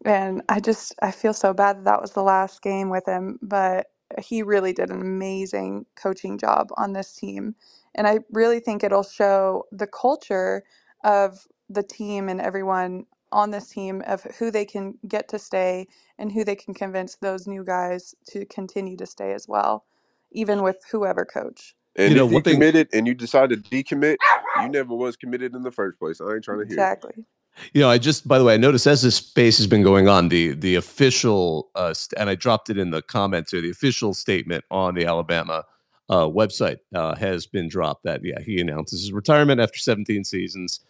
and 0.07 0.43
I 0.51 0.61
just 0.61 0.95
I 1.03 1.13
feel 1.13 1.35
so 1.35 1.55
bad 1.55 1.79
that 1.79 1.85
that 1.87 2.03
was 2.03 2.13
the 2.13 2.25
last 2.25 2.63
game 2.63 2.91
with 2.91 3.07
him, 3.07 3.39
but 3.43 3.89
he 4.19 4.43
really 4.43 4.73
did 4.73 4.91
an 4.91 5.01
amazing 5.01 5.87
coaching 5.97 6.39
job 6.39 6.71
on 6.77 6.93
this 6.93 7.15
team. 7.15 7.55
And 7.95 8.07
I 8.07 8.21
really 8.33 8.61
think 8.61 8.83
it'll 8.83 9.03
show 9.03 9.65
the 9.73 9.87
culture 9.87 10.65
of 11.05 11.47
the 11.69 11.83
team 11.83 12.29
and 12.29 12.41
everyone 12.41 13.07
on 13.33 13.51
this 13.51 13.69
team 13.69 14.03
of 14.07 14.23
who 14.39 14.51
they 14.51 14.65
can 14.65 14.99
get 15.07 15.29
to 15.29 15.39
stay 15.39 15.87
and 16.19 16.33
who 16.33 16.45
they 16.45 16.57
can 16.57 16.75
convince 16.75 17.17
those 17.17 17.47
new 17.47 17.65
guys 17.65 18.15
to 18.29 18.45
continue 18.47 18.97
to 18.97 19.07
stay 19.07 19.33
as 19.33 19.47
well, 19.47 19.85
even 20.33 20.63
with 20.63 20.79
whoever 20.91 21.25
coach. 21.25 21.75
And 21.97 22.11
You 22.13 22.17
know, 22.19 22.25
if 22.27 22.31
you 22.31 22.35
one 22.37 22.43
thing- 22.43 22.55
committed 22.55 22.89
and 22.93 23.07
you 23.07 23.15
decide 23.15 23.51
to 23.51 23.57
decommit, 23.57 24.17
you 24.63 24.69
never 24.69 24.95
was 24.95 25.17
committed 25.17 25.55
in 25.55 25.63
the 25.63 25.71
first 25.71 25.99
place. 25.99 26.21
I 26.21 26.35
ain't 26.35 26.45
trying 26.45 26.59
to 26.59 26.65
hear. 26.65 26.73
it. 26.73 26.73
Exactly. 26.73 27.25
You 27.73 27.81
know, 27.81 27.91
I 27.91 27.99
just 27.99 28.27
by 28.27 28.39
the 28.39 28.45
way, 28.45 28.55
I 28.55 28.57
noticed 28.57 28.87
as 28.87 29.03
this 29.03 29.17
space 29.17 29.59
has 29.59 29.67
been 29.67 29.83
going 29.83 30.09
on, 30.09 30.29
the 30.29 30.55
the 30.55 30.77
official 30.77 31.71
uh, 31.75 31.93
st- 31.93 32.19
and 32.21 32.31
I 32.31 32.35
dropped 32.35 32.71
it 32.71 32.79
in 32.79 32.91
the 32.91 33.03
comments 33.03 33.53
here. 33.53 33.61
The 33.61 33.71
official 33.71 34.15
statement 34.15 34.65
on 34.71 34.95
the 34.95 35.05
Alabama 35.07 35.65
uh, 36.09 36.27
website 36.27 36.79
uh, 36.95 37.15
has 37.17 37.47
been 37.47 37.69
dropped 37.69 38.05
that 38.05 38.25
yeah 38.25 38.41
he 38.41 38.61
announces 38.61 39.03
his 39.03 39.13
retirement 39.13 39.61
after 39.61 39.79
17 39.79 40.25
seasons 40.25 40.81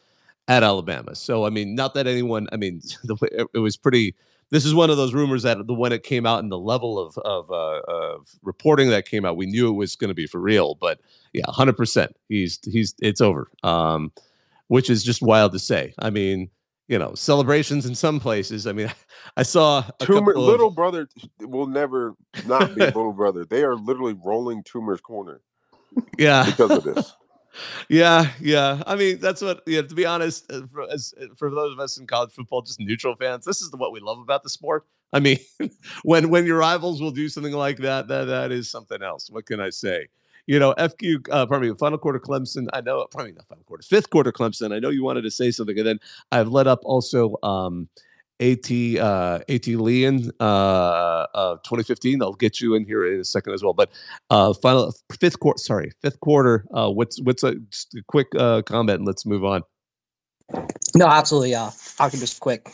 at 0.49 0.63
Alabama. 0.63 1.15
So 1.15 1.47
I 1.47 1.51
mean, 1.51 1.75
not 1.75 1.95
that 1.95 2.07
anyone, 2.07 2.49
I 2.53 2.57
mean, 2.57 2.81
the, 3.05 3.17
it, 3.33 3.47
it 3.55 3.59
was 3.59 3.77
pretty. 3.77 4.15
This 4.51 4.65
is 4.65 4.75
one 4.75 4.91
of 4.91 4.97
those 4.97 5.15
rumors 5.15 5.45
that 5.45 5.65
the 5.65 5.75
when 5.75 5.93
it 5.93 6.03
came 6.03 6.27
out 6.27 6.41
and 6.41 6.51
the 6.51 6.59
level 6.59 6.99
of 6.99 7.17
of, 7.19 7.51
uh, 7.53 7.81
of 7.87 8.29
reporting 8.43 8.91
that 8.91 9.07
came 9.07 9.25
out, 9.25 9.37
we 9.37 9.47
knew 9.47 9.69
it 9.69 9.75
was 9.75 9.95
going 9.95 10.09
to 10.09 10.15
be 10.15 10.27
for 10.27 10.41
real. 10.41 10.75
But 10.75 11.01
yeah, 11.33 11.47
100. 11.47 11.77
percent 11.77 12.17
He's 12.29 12.59
he's 12.65 12.95
it's 13.01 13.21
over. 13.21 13.49
Um, 13.63 14.13
which 14.71 14.89
is 14.89 15.03
just 15.03 15.21
wild 15.21 15.51
to 15.51 15.59
say. 15.59 15.93
I 15.99 16.11
mean, 16.11 16.49
you 16.87 16.97
know, 16.97 17.13
celebrations 17.15 17.87
in 17.87 17.95
some 17.97 18.21
places. 18.21 18.69
I 18.69 18.73
mean, 18.73 18.93
I 19.37 19.43
saw 19.43 19.81
a 19.81 20.05
Toomer, 20.05 20.27
couple 20.27 20.43
of- 20.43 20.49
little 20.49 20.71
brother 20.71 21.09
will 21.41 21.67
never 21.67 22.15
not 22.47 22.77
be 22.77 22.81
little 22.85 23.13
brother. 23.13 23.45
They 23.45 23.65
are 23.65 23.75
literally 23.75 24.17
rolling 24.25 24.63
Toomer's 24.63 25.01
corner 25.01 25.41
yeah, 26.19 26.45
because 26.47 26.71
of 26.71 26.85
this. 26.85 27.17
yeah, 27.89 28.31
yeah. 28.41 28.81
I 28.87 28.95
mean, 28.95 29.19
that's 29.19 29.43
what. 29.43 29.61
you 29.67 29.75
Yeah, 29.75 29.83
to 29.83 29.95
be 29.95 30.07
honest, 30.07 30.51
uh, 30.53 30.63
for, 30.73 30.89
as 30.89 31.13
uh, 31.21 31.27
for 31.37 31.51
those 31.51 31.73
of 31.73 31.81
us 31.81 31.99
in 31.99 32.07
college 32.07 32.31
football, 32.31 32.63
just 32.63 32.79
neutral 32.79 33.17
fans, 33.17 33.45
this 33.45 33.61
is 33.63 33.71
the, 33.71 33.77
what 33.77 33.91
we 33.91 33.99
love 33.99 34.21
about 34.21 34.45
the 34.45 34.51
sport. 34.51 34.87
I 35.13 35.19
mean, 35.19 35.39
when 36.05 36.31
when 36.31 36.47
your 36.47 36.59
rivals 36.59 37.03
will 37.03 37.11
do 37.11 37.29
something 37.29 37.55
like 37.55 37.79
that, 37.79 38.07
that 38.07 38.27
that 38.27 38.53
is 38.53 38.71
something 38.71 39.03
else. 39.03 39.31
What 39.31 39.47
can 39.47 39.59
I 39.59 39.71
say? 39.71 40.07
You 40.51 40.59
know, 40.59 40.75
FQ, 40.79 41.29
uh, 41.31 41.47
pardon 41.47 41.71
me, 41.71 41.77
final 41.77 41.97
quarter 41.97 42.19
Clemson. 42.19 42.67
I 42.73 42.81
know, 42.81 43.07
probably 43.13 43.31
not 43.31 43.47
final 43.47 43.63
quarter, 43.63 43.85
fifth 43.85 44.11
quarter 44.11 44.33
Clemson. 44.33 44.75
I 44.75 44.81
know 44.81 44.91
you 44.91 45.05
wanted 45.05 45.23
to 45.23 45.31
say 45.31 45.53
something, 45.53 45.79
and 45.79 45.87
then 45.87 46.01
I've 46.33 46.49
let 46.49 46.67
up 46.67 46.81
also. 46.83 47.37
um 47.45 47.89
At 48.41 48.69
uh, 48.69 49.39
At 49.49 49.67
Leon, 49.69 50.33
uh, 50.41 51.27
uh, 51.43 51.57
2015. 51.59 52.21
I'll 52.21 52.33
get 52.33 52.61
you 52.61 52.75
in 52.75 52.85
here 52.85 53.05
in 53.07 53.21
a 53.21 53.25
second 53.25 53.53
as 53.53 53.63
well. 53.63 53.75
But 53.75 53.91
uh, 54.31 54.53
final 54.55 54.93
fifth 55.21 55.39
quarter, 55.39 55.59
sorry, 55.59 55.93
fifth 56.03 56.19
quarter. 56.19 56.65
Uh, 56.75 56.91
what's 56.91 57.21
what's 57.21 57.45
a, 57.45 57.55
just 57.71 57.95
a 57.95 58.03
quick 58.09 58.27
uh, 58.37 58.63
comment 58.63 58.99
and 58.99 59.07
let's 59.07 59.25
move 59.25 59.45
on. 59.45 59.63
No, 60.97 61.07
absolutely. 61.07 61.55
Uh, 61.55 61.71
I'll 62.01 62.11
keep 62.11 62.19
this 62.19 62.37
quick. 62.37 62.69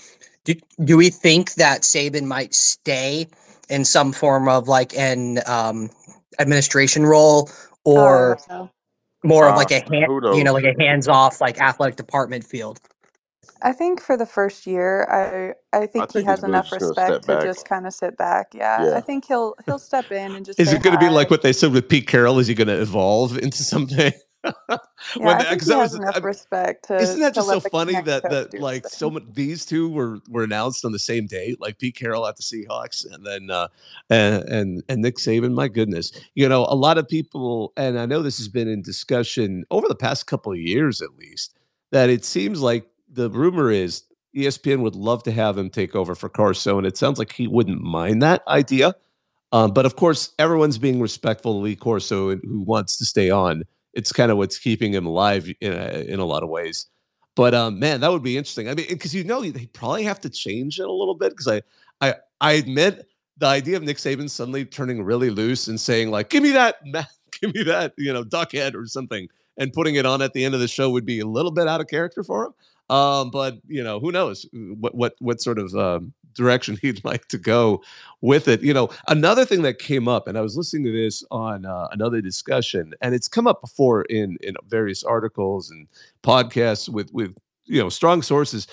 Do, 0.44 0.54
do 0.82 0.96
we 0.96 1.10
think 1.10 1.54
that 1.54 1.82
Saban 1.82 2.24
might 2.24 2.54
stay 2.54 3.26
in 3.68 3.84
some 3.84 4.12
form 4.12 4.48
of 4.48 4.66
like 4.66 4.96
an 4.96 5.40
um, 5.46 5.90
administration 6.38 7.06
role 7.06 7.50
or 7.84 8.38
Oh, 8.50 8.70
more 9.24 9.48
of 9.48 9.54
Uh, 9.54 9.56
like 9.56 9.70
a 9.72 9.80
hand, 9.80 10.06
you 10.36 10.44
know, 10.44 10.52
like 10.54 10.64
a 10.64 10.74
hands-off 10.78 11.40
like 11.40 11.60
athletic 11.60 11.96
department 11.96 12.44
field? 12.44 12.80
I 13.62 13.72
think 13.72 14.00
for 14.00 14.16
the 14.16 14.26
first 14.26 14.66
year, 14.66 15.04
I 15.10 15.54
I 15.76 15.86
think, 15.86 16.10
think 16.10 16.12
he 16.12 16.22
has 16.24 16.42
enough 16.44 16.70
respect 16.72 17.24
to 17.24 17.38
back. 17.38 17.44
just 17.44 17.68
kind 17.68 17.86
of 17.86 17.94
sit 17.94 18.16
back. 18.16 18.48
Yeah, 18.54 18.84
Yeah. 18.84 18.96
I 18.96 19.00
think 19.00 19.24
he'll 19.26 19.54
he'll 19.66 19.78
step 19.78 20.12
in 20.12 20.34
and 20.36 20.44
just. 20.46 20.60
Is 20.60 20.68
say 20.68 20.76
it 20.76 20.82
going 20.82 20.94
to 20.94 21.00
be 21.00 21.10
like 21.10 21.30
what 21.30 21.42
they 21.42 21.52
said 21.52 21.72
with 21.72 21.88
Pete 21.88 22.06
Carroll? 22.06 22.38
Is 22.38 22.46
he 22.46 22.54
going 22.54 22.68
to 22.68 22.80
evolve 22.80 23.38
into 23.38 23.62
something? 23.62 24.12
Yeah, 25.16 25.24
When 25.24 25.38
the- 25.38 25.44
he 25.44 25.50
that 25.56 25.60
has 25.60 25.68
was- 25.68 25.94
enough 25.94 26.16
I- 26.16 26.20
respect 26.20 26.86
to. 26.88 26.96
Isn't 26.96 27.20
that 27.20 27.34
to 27.34 27.40
just 27.40 27.48
so 27.48 27.60
funny 27.60 28.00
that 28.02 28.22
that 28.24 28.58
like 28.60 28.86
so 28.88 29.10
much 29.10 29.24
these 29.32 29.64
two 29.64 29.88
were 29.90 30.18
were 30.28 30.42
announced 30.44 30.84
on 30.84 30.92
the 30.92 30.98
same 30.98 31.26
day, 31.26 31.54
like 31.60 31.78
Pete 31.78 31.94
Carroll 31.96 32.26
at 32.26 32.36
the 32.36 32.42
Seahawks, 32.42 33.06
and 33.12 33.24
then 33.24 33.50
uh, 33.50 33.68
and 34.10 34.42
and 34.48 34.82
and 34.88 35.02
Nick 35.02 35.16
Saban. 35.16 35.52
My 35.52 35.68
goodness, 35.68 36.12
you 36.34 36.48
know, 36.48 36.64
a 36.68 36.74
lot 36.74 36.98
of 36.98 37.06
people, 37.08 37.72
and 37.76 37.98
I 37.98 38.06
know 38.06 38.22
this 38.22 38.38
has 38.38 38.48
been 38.48 38.68
in 38.68 38.82
discussion 38.82 39.64
over 39.70 39.86
the 39.88 39.94
past 39.94 40.26
couple 40.26 40.52
of 40.52 40.58
years, 40.58 41.00
at 41.02 41.16
least, 41.16 41.54
that 41.92 42.10
it 42.10 42.24
seems 42.24 42.60
like 42.60 42.86
the 43.12 43.30
rumor 43.30 43.70
is 43.70 44.02
ESPN 44.36 44.80
would 44.80 44.96
love 44.96 45.22
to 45.24 45.32
have 45.32 45.56
him 45.56 45.70
take 45.70 45.94
over 45.94 46.14
for 46.14 46.28
Corso, 46.28 46.78
and 46.78 46.86
it 46.86 46.96
sounds 46.96 47.18
like 47.18 47.32
he 47.32 47.46
wouldn't 47.46 47.80
mind 47.80 48.22
that 48.22 48.42
idea. 48.48 48.94
Um, 49.52 49.70
but 49.72 49.86
of 49.86 49.94
course, 49.96 50.32
everyone's 50.38 50.76
being 50.76 51.00
respectful 51.00 51.58
of 51.58 51.62
Lee 51.62 51.76
Corso, 51.76 52.34
who 52.36 52.60
wants 52.60 52.96
to 52.98 53.04
stay 53.04 53.30
on. 53.30 53.62
It's 53.96 54.12
kind 54.12 54.30
of 54.30 54.36
what's 54.36 54.58
keeping 54.58 54.92
him 54.92 55.06
alive 55.06 55.50
in 55.60 55.72
a, 55.72 56.04
in 56.06 56.20
a 56.20 56.24
lot 56.24 56.42
of 56.42 56.48
ways. 56.48 56.86
But 57.34 57.54
um, 57.54 57.78
man, 57.78 58.00
that 58.00 58.12
would 58.12 58.22
be 58.22 58.36
interesting. 58.36 58.68
I 58.68 58.74
mean, 58.74 58.86
because 58.88 59.14
you 59.14 59.24
know 59.24 59.42
they 59.42 59.66
probably 59.66 60.04
have 60.04 60.20
to 60.20 60.30
change 60.30 60.78
it 60.78 60.86
a 60.86 60.92
little 60.92 61.14
bit. 61.14 61.30
Because 61.30 61.48
I, 61.48 61.62
I, 62.00 62.14
I 62.40 62.52
admit 62.52 63.08
the 63.38 63.46
idea 63.46 63.76
of 63.76 63.82
Nick 63.82 63.96
Saban 63.96 64.30
suddenly 64.30 64.64
turning 64.64 65.02
really 65.02 65.30
loose 65.30 65.66
and 65.66 65.80
saying 65.80 66.10
like, 66.10 66.30
"Give 66.30 66.42
me 66.42 66.52
that, 66.52 66.76
give 67.40 67.54
me 67.54 67.62
that," 67.64 67.94
you 67.98 68.12
know, 68.12 68.22
duckhead 68.22 68.74
or 68.74 68.86
something, 68.86 69.28
and 69.58 69.72
putting 69.72 69.96
it 69.96 70.06
on 70.06 70.22
at 70.22 70.32
the 70.34 70.44
end 70.44 70.54
of 70.54 70.60
the 70.60 70.68
show 70.68 70.90
would 70.90 71.06
be 71.06 71.20
a 71.20 71.26
little 71.26 71.50
bit 71.50 71.68
out 71.68 71.80
of 71.80 71.88
character 71.88 72.22
for 72.22 72.46
him. 72.46 72.54
Um, 72.96 73.30
but 73.30 73.56
you 73.66 73.82
know, 73.82 73.98
who 73.98 74.12
knows 74.12 74.46
what 74.52 74.94
what 74.94 75.14
what 75.18 75.40
sort 75.40 75.58
of 75.58 75.74
um, 75.74 76.12
direction 76.36 76.78
he'd 76.82 77.04
like 77.04 77.26
to 77.28 77.38
go 77.38 77.82
with 78.20 78.48
it. 78.48 78.62
You 78.62 78.74
know, 78.74 78.90
another 79.08 79.44
thing 79.44 79.62
that 79.62 79.78
came 79.78 80.08
up, 80.08 80.28
and 80.28 80.38
I 80.38 80.40
was 80.40 80.56
listening 80.56 80.84
to 80.84 80.92
this 80.92 81.24
on 81.30 81.64
uh, 81.64 81.88
another 81.92 82.20
discussion, 82.20 82.94
and 83.00 83.14
it's 83.14 83.28
come 83.28 83.46
up 83.46 83.60
before 83.60 84.02
in 84.02 84.36
in 84.42 84.54
various 84.68 85.02
articles 85.02 85.70
and 85.70 85.88
podcasts 86.22 86.88
with 86.88 87.12
with 87.12 87.36
you 87.64 87.80
know 87.80 87.88
strong 87.88 88.22
sources. 88.22 88.66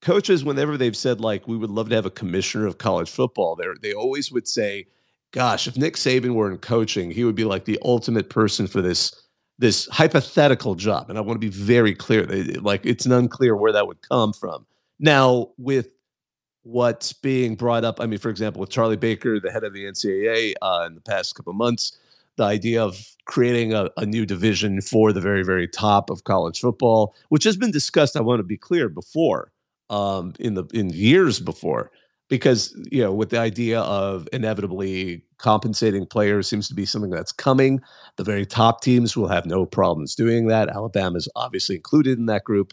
Coaches, 0.00 0.44
whenever 0.44 0.76
they've 0.76 0.96
said 0.96 1.20
like 1.20 1.46
we 1.46 1.56
would 1.56 1.70
love 1.70 1.88
to 1.90 1.94
have 1.94 2.06
a 2.06 2.10
commissioner 2.10 2.66
of 2.66 2.78
college 2.78 3.10
football, 3.10 3.54
they 3.54 3.66
they 3.82 3.92
always 3.92 4.32
would 4.32 4.48
say, 4.48 4.86
"Gosh, 5.32 5.68
if 5.68 5.76
Nick 5.76 5.94
Saban 5.94 6.34
were 6.34 6.50
in 6.50 6.58
coaching, 6.58 7.10
he 7.10 7.24
would 7.24 7.36
be 7.36 7.44
like 7.44 7.66
the 7.66 7.78
ultimate 7.82 8.30
person 8.30 8.66
for 8.66 8.80
this." 8.80 9.14
this 9.58 9.86
hypothetical 9.92 10.74
job 10.74 11.08
and 11.10 11.18
i 11.18 11.20
want 11.20 11.40
to 11.40 11.46
be 11.46 11.52
very 11.52 11.94
clear 11.94 12.26
like 12.62 12.84
it's 12.84 13.04
unclear 13.06 13.54
where 13.54 13.70
that 13.70 13.86
would 13.86 14.00
come 14.00 14.32
from 14.32 14.66
now 14.98 15.48
with 15.58 15.88
what's 16.62 17.12
being 17.12 17.54
brought 17.56 17.84
up. 17.84 18.00
I 18.00 18.06
mean, 18.06 18.18
for 18.18 18.30
example, 18.30 18.60
with 18.60 18.70
Charlie 18.70 18.96
Baker, 18.96 19.40
the 19.40 19.50
head 19.50 19.64
of 19.64 19.72
the 19.72 19.84
NCAA, 19.84 20.54
uh, 20.62 20.84
in 20.86 20.94
the 20.94 21.00
past 21.00 21.34
couple 21.34 21.50
of 21.50 21.56
months, 21.56 21.98
the 22.36 22.44
idea 22.44 22.82
of 22.82 23.04
creating 23.26 23.74
a, 23.74 23.90
a 23.96 24.06
new 24.06 24.24
division 24.24 24.80
for 24.80 25.12
the 25.12 25.20
very, 25.20 25.44
very 25.44 25.68
top 25.68 26.10
of 26.10 26.24
college 26.24 26.60
football, 26.60 27.14
which 27.28 27.44
has 27.44 27.56
been 27.56 27.70
discussed. 27.70 28.16
I 28.16 28.20
want 28.20 28.40
to 28.40 28.44
be 28.44 28.56
clear 28.56 28.88
before, 28.88 29.52
um, 29.90 30.34
in 30.38 30.54
the 30.54 30.64
in 30.72 30.90
years 30.90 31.40
before, 31.40 31.90
because 32.28 32.74
you 32.90 33.02
know, 33.02 33.12
with 33.12 33.30
the 33.30 33.38
idea 33.38 33.80
of 33.80 34.28
inevitably 34.32 35.24
compensating 35.38 36.06
players 36.06 36.48
seems 36.48 36.68
to 36.68 36.74
be 36.74 36.86
something 36.86 37.10
that's 37.10 37.32
coming. 37.32 37.80
The 38.16 38.24
very 38.24 38.46
top 38.46 38.80
teams 38.80 39.16
will 39.16 39.28
have 39.28 39.44
no 39.44 39.66
problems 39.66 40.14
doing 40.14 40.46
that. 40.46 40.68
Alabama 40.68 41.18
is 41.18 41.28
obviously 41.36 41.76
included 41.76 42.18
in 42.18 42.26
that 42.26 42.44
group 42.44 42.72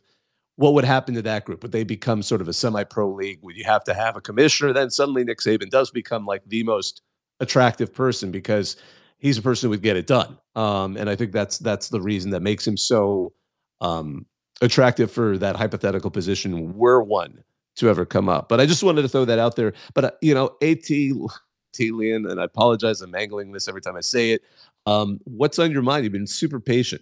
what 0.59 0.73
would 0.73 0.83
happen 0.83 1.15
to 1.15 1.21
that 1.21 1.45
group? 1.45 1.63
Would 1.63 1.71
they 1.71 1.85
become 1.85 2.21
sort 2.21 2.41
of 2.41 2.49
a 2.49 2.53
semi-pro 2.53 3.09
league? 3.13 3.39
Would 3.43 3.55
you 3.55 3.63
have 3.63 3.81
to 3.85 3.93
have 3.93 4.17
a 4.17 4.21
commissioner? 4.21 4.73
Then 4.73 4.89
suddenly 4.89 5.23
Nick 5.23 5.39
Saban 5.39 5.69
does 5.69 5.89
become 5.89 6.25
like 6.25 6.43
the 6.47 6.63
most 6.63 7.01
attractive 7.39 7.93
person 7.93 8.29
because 8.29 8.75
he's 9.19 9.37
a 9.37 9.41
person 9.41 9.67
who 9.67 9.69
would 9.69 9.81
get 9.81 9.95
it 9.95 10.05
done. 10.05 10.37
Um, 10.55 10.97
and 10.97 11.09
I 11.09 11.15
think 11.15 11.31
that's 11.31 11.59
that's 11.59 11.87
the 11.87 12.01
reason 12.01 12.31
that 12.31 12.41
makes 12.41 12.67
him 12.67 12.75
so 12.75 13.31
um, 13.79 14.25
attractive 14.59 15.09
for 15.09 15.37
that 15.37 15.55
hypothetical 15.55 16.11
position. 16.11 16.75
Were 16.75 17.01
one 17.01 17.41
to 17.77 17.87
ever 17.87 18.05
come 18.05 18.27
up, 18.27 18.49
but 18.49 18.59
I 18.59 18.65
just 18.65 18.83
wanted 18.83 19.03
to 19.03 19.07
throw 19.07 19.23
that 19.23 19.39
out 19.39 19.55
there. 19.55 19.71
But 19.93 20.03
uh, 20.03 20.11
you 20.21 20.33
know, 20.33 20.57
At 20.61 20.83
T 20.83 21.13
and 21.79 22.37
I 22.37 22.43
apologize, 22.43 22.99
I'm 22.99 23.11
mangling 23.11 23.53
this 23.53 23.69
every 23.69 23.79
time 23.79 23.95
I 23.95 24.01
say 24.01 24.31
it. 24.31 24.41
Um, 24.85 25.21
what's 25.23 25.57
on 25.57 25.71
your 25.71 25.83
mind? 25.83 26.03
You've 26.03 26.11
been 26.11 26.27
super 26.27 26.59
patient. 26.59 27.01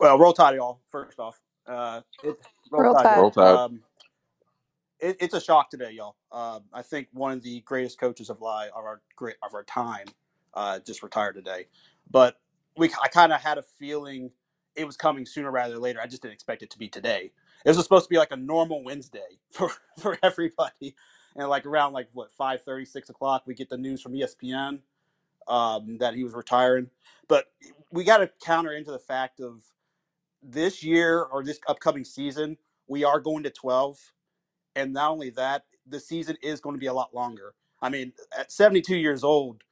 Well, 0.00 0.18
roll 0.18 0.32
tide, 0.32 0.54
y'all. 0.54 0.80
First 0.88 1.20
off, 1.20 1.38
uh, 1.68 2.00
it, 2.24 2.36
Roll 2.70 2.94
Tide. 2.94 3.18
Roll 3.18 3.30
Tide. 3.30 3.54
Um, 3.54 3.80
it, 5.00 5.16
it's 5.20 5.34
a 5.34 5.40
shock 5.40 5.70
today, 5.70 5.92
y'all. 5.92 6.16
Um, 6.32 6.64
I 6.72 6.82
think 6.82 7.08
one 7.12 7.32
of 7.32 7.42
the 7.42 7.60
greatest 7.60 8.00
coaches 8.00 8.30
of 8.30 8.40
lie 8.40 8.68
of 8.68 8.84
our 8.84 9.00
great 9.16 9.36
of 9.42 9.54
our 9.54 9.62
time 9.64 10.06
uh, 10.54 10.80
just 10.80 11.02
retired 11.02 11.34
today. 11.34 11.66
But 12.10 12.36
we, 12.76 12.90
I 13.02 13.08
kind 13.08 13.32
of 13.32 13.40
had 13.40 13.58
a 13.58 13.62
feeling 13.62 14.30
it 14.74 14.84
was 14.84 14.96
coming 14.96 15.26
sooner 15.26 15.50
rather 15.50 15.74
than 15.74 15.82
later. 15.82 16.00
I 16.00 16.06
just 16.06 16.22
didn't 16.22 16.34
expect 16.34 16.62
it 16.62 16.70
to 16.70 16.78
be 16.78 16.88
today. 16.88 17.32
it 17.64 17.68
was 17.68 17.82
supposed 17.82 18.04
to 18.04 18.10
be 18.10 18.18
like 18.18 18.32
a 18.32 18.36
normal 18.36 18.82
Wednesday 18.82 19.38
for 19.50 19.70
for 19.98 20.18
everybody, 20.22 20.94
and 21.36 21.48
like 21.48 21.66
around 21.66 21.92
like 21.92 22.08
what 22.12 22.32
5 22.32 22.60
6 22.84 23.10
o'clock, 23.10 23.42
we 23.46 23.54
get 23.54 23.68
the 23.68 23.78
news 23.78 24.00
from 24.00 24.12
ESPN 24.12 24.80
um, 25.48 25.98
that 25.98 26.14
he 26.14 26.24
was 26.24 26.34
retiring. 26.34 26.90
But 27.28 27.46
we 27.90 28.04
got 28.04 28.18
to 28.18 28.30
counter 28.44 28.72
into 28.72 28.90
the 28.90 28.98
fact 28.98 29.40
of 29.40 29.62
this 30.42 30.82
year 30.82 31.22
or 31.22 31.42
this 31.42 31.58
upcoming 31.68 32.04
season, 32.04 32.56
we 32.86 33.04
are 33.04 33.20
going 33.20 33.42
to 33.44 33.50
12. 33.50 33.98
And 34.76 34.92
not 34.92 35.10
only 35.10 35.30
that, 35.30 35.64
the 35.86 36.00
season 36.00 36.36
is 36.42 36.60
going 36.60 36.74
to 36.74 36.80
be 36.80 36.86
a 36.86 36.92
lot 36.92 37.14
longer. 37.14 37.54
I 37.80 37.88
mean, 37.88 38.12
at 38.36 38.50
72 38.50 38.96
years 38.96 39.24
old, 39.24 39.62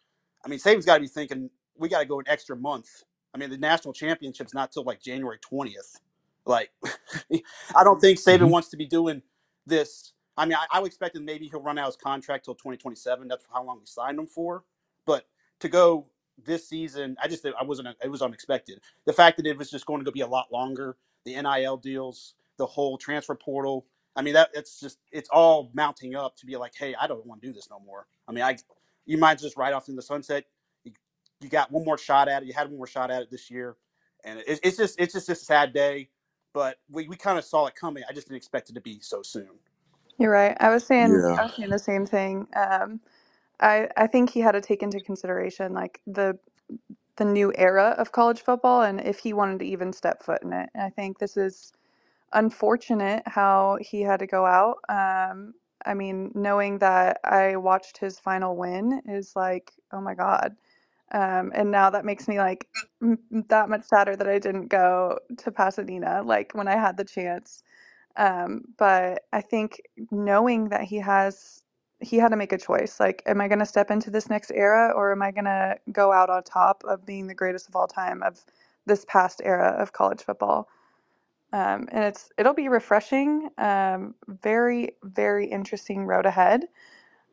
I 0.44 0.48
mean, 0.48 0.58
Saban's 0.58 0.86
got 0.86 0.94
to 0.94 1.00
be 1.00 1.08
thinking 1.08 1.50
we 1.76 1.88
got 1.88 2.00
to 2.00 2.06
go 2.06 2.18
an 2.18 2.26
extra 2.28 2.56
month. 2.56 3.04
I 3.34 3.38
mean, 3.38 3.50
the 3.50 3.58
national 3.58 3.92
championship's 3.92 4.54
not 4.54 4.72
till 4.72 4.84
like 4.84 5.00
January 5.00 5.38
20th. 5.38 6.00
Like, 6.46 6.70
I 7.74 7.84
don't 7.84 8.00
think 8.00 8.18
Saban 8.18 8.38
mm-hmm. 8.38 8.48
wants 8.48 8.68
to 8.70 8.76
be 8.76 8.86
doing 8.86 9.22
this. 9.66 10.12
I 10.36 10.44
mean, 10.46 10.54
I, 10.54 10.66
I 10.70 10.80
would 10.80 10.86
expect 10.86 11.14
that 11.14 11.22
maybe 11.22 11.48
he'll 11.48 11.62
run 11.62 11.78
out 11.78 11.86
his 11.86 11.96
contract 11.96 12.44
till 12.44 12.54
2027. 12.54 13.26
That's 13.28 13.46
how 13.52 13.64
long 13.64 13.80
we 13.80 13.86
signed 13.86 14.18
him 14.18 14.26
for. 14.26 14.64
But 15.04 15.26
to 15.60 15.68
go 15.68 16.06
this 16.44 16.68
season, 16.68 17.16
I 17.22 17.28
just 17.28 17.46
I 17.46 17.64
wasn't 17.64 17.88
it 18.02 18.10
was 18.10 18.22
unexpected. 18.22 18.80
The 19.04 19.12
fact 19.12 19.36
that 19.38 19.46
it 19.46 19.56
was 19.56 19.70
just 19.70 19.86
going 19.86 20.04
to 20.04 20.12
be 20.12 20.20
a 20.20 20.26
lot 20.26 20.52
longer, 20.52 20.96
the 21.24 21.40
NIL 21.40 21.76
deals, 21.76 22.34
the 22.58 22.66
whole 22.66 22.98
transfer 22.98 23.34
portal. 23.34 23.86
I 24.14 24.22
mean 24.22 24.34
that 24.34 24.50
it's 24.54 24.80
just 24.80 24.98
it's 25.12 25.28
all 25.30 25.70
mounting 25.74 26.14
up 26.14 26.36
to 26.38 26.46
be 26.46 26.56
like, 26.56 26.74
hey, 26.74 26.94
I 27.00 27.06
don't 27.06 27.24
want 27.26 27.42
to 27.42 27.46
do 27.48 27.52
this 27.52 27.68
no 27.70 27.80
more. 27.80 28.06
I 28.28 28.32
mean, 28.32 28.44
I 28.44 28.56
you 29.04 29.18
might 29.18 29.38
just 29.38 29.56
ride 29.56 29.72
off 29.72 29.88
in 29.88 29.96
the 29.96 30.02
sunset. 30.02 30.44
You, 30.84 30.92
you 31.40 31.48
got 31.48 31.70
one 31.70 31.84
more 31.84 31.98
shot 31.98 32.28
at 32.28 32.42
it. 32.42 32.46
You 32.46 32.54
had 32.54 32.68
one 32.68 32.78
more 32.78 32.86
shot 32.86 33.10
at 33.10 33.22
it 33.22 33.30
this 33.30 33.50
year, 33.50 33.76
and 34.24 34.40
it, 34.40 34.60
it's 34.62 34.76
just 34.76 35.00
it's 35.00 35.14
just 35.14 35.28
a 35.28 35.34
sad 35.34 35.72
day. 35.72 36.10
But 36.52 36.78
we, 36.90 37.06
we 37.06 37.16
kind 37.16 37.38
of 37.38 37.44
saw 37.44 37.66
it 37.66 37.74
coming. 37.74 38.02
I 38.08 38.14
just 38.14 38.28
didn't 38.28 38.38
expect 38.38 38.70
it 38.70 38.72
to 38.74 38.80
be 38.80 38.98
so 39.00 39.20
soon. 39.20 39.50
You're 40.18 40.30
right. 40.30 40.56
I 40.60 40.70
was 40.70 40.84
saying 40.84 41.10
yeah. 41.10 41.36
I 41.38 41.44
was 41.44 41.54
saying 41.54 41.68
the 41.70 41.78
same 41.78 42.06
thing. 42.06 42.46
Um, 42.56 43.00
I 43.60 43.88
I 43.96 44.06
think 44.08 44.30
he 44.30 44.40
had 44.40 44.52
to 44.52 44.62
take 44.62 44.82
into 44.82 45.00
consideration 45.00 45.74
like 45.74 46.00
the 46.06 46.38
the 47.16 47.26
new 47.26 47.52
era 47.56 47.94
of 47.98 48.12
college 48.12 48.42
football 48.42 48.82
and 48.82 49.00
if 49.02 49.20
he 49.20 49.34
wanted 49.34 49.60
to 49.60 49.66
even 49.66 49.92
step 49.92 50.22
foot 50.24 50.42
in 50.42 50.52
it. 50.52 50.70
And 50.74 50.84
I 50.84 50.90
think 50.90 51.18
this 51.18 51.36
is 51.36 51.72
unfortunate 52.32 53.22
how 53.26 53.78
he 53.80 54.02
had 54.02 54.20
to 54.20 54.28
go 54.28 54.46
out. 54.46 54.78
Um, 54.88 55.54
I 55.86 55.94
mean, 55.94 56.32
knowing 56.34 56.78
that 56.80 57.20
I 57.24 57.56
watched 57.56 57.98
his 57.98 58.18
final 58.20 58.56
win 58.56 59.02
is 59.06 59.34
like, 59.36 59.72
oh 59.92 60.00
my 60.00 60.14
god. 60.14 60.56
Um, 61.12 61.52
and 61.54 61.70
now 61.70 61.90
that 61.90 62.04
makes 62.04 62.28
me 62.28 62.38
like 62.38 62.68
m- 63.02 63.18
that 63.48 63.70
much 63.70 63.84
sadder 63.84 64.16
that 64.16 64.28
I 64.28 64.38
didn't 64.40 64.68
go 64.68 65.18
to 65.38 65.52
Pasadena, 65.52 66.22
like 66.24 66.52
when 66.54 66.68
I 66.68 66.76
had 66.76 66.96
the 66.98 67.04
chance. 67.04 67.62
Um, 68.16 68.62
but 68.78 69.24
I 69.32 69.42
think 69.42 69.80
knowing 70.10 70.70
that 70.70 70.84
he 70.84 70.98
has 70.98 71.62
he 72.00 72.16
had 72.16 72.28
to 72.28 72.36
make 72.36 72.52
a 72.52 72.58
choice. 72.58 73.00
Like, 73.00 73.22
am 73.26 73.40
I 73.40 73.48
going 73.48 73.58
to 73.58 73.66
step 73.66 73.90
into 73.90 74.10
this 74.10 74.28
next 74.28 74.50
era 74.54 74.92
or 74.94 75.12
am 75.12 75.22
I 75.22 75.30
going 75.30 75.44
to 75.46 75.76
go 75.92 76.12
out 76.12 76.30
on 76.30 76.42
top 76.42 76.82
of 76.84 77.06
being 77.06 77.26
the 77.26 77.34
greatest 77.34 77.68
of 77.68 77.76
all 77.76 77.86
time 77.86 78.22
of 78.22 78.44
this 78.84 79.04
past 79.06 79.40
era 79.44 79.74
of 79.78 79.92
college 79.92 80.22
football? 80.22 80.68
Um, 81.52 81.88
and 81.92 82.04
it's 82.04 82.30
it'll 82.36 82.54
be 82.54 82.68
refreshing. 82.68 83.48
Um, 83.56 84.14
very 84.26 84.90
very 85.04 85.46
interesting 85.46 86.04
road 86.04 86.26
ahead. 86.26 86.64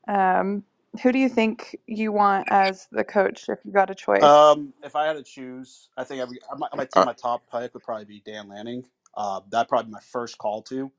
Um, 0.07 0.63
who 1.01 1.11
do 1.11 1.17
you 1.17 1.27
think 1.27 1.75
you 1.87 2.11
want 2.11 2.47
as 2.51 2.87
the 2.91 3.03
coach 3.03 3.49
if 3.49 3.59
you 3.65 3.71
got 3.71 3.89
a 3.89 3.95
choice? 3.95 4.21
Um, 4.21 4.73
if 4.83 4.95
I 4.95 5.07
had 5.07 5.17
to 5.17 5.23
choose, 5.23 5.89
I 5.97 6.03
think 6.03 6.21
I, 6.21 6.25
I 6.25 6.57
might, 6.57 6.69
I 6.71 6.75
might 6.75 6.91
take 6.91 7.05
my 7.05 7.13
top 7.13 7.43
pick 7.51 7.73
would 7.73 7.83
probably 7.83 8.05
be 8.05 8.21
Dan 8.23 8.47
Lanning. 8.47 8.85
Uh, 9.15 9.41
that'd 9.49 9.67
probably 9.67 9.87
be 9.87 9.93
my 9.93 9.99
first 9.99 10.37
call 10.37 10.61
to. 10.63 10.91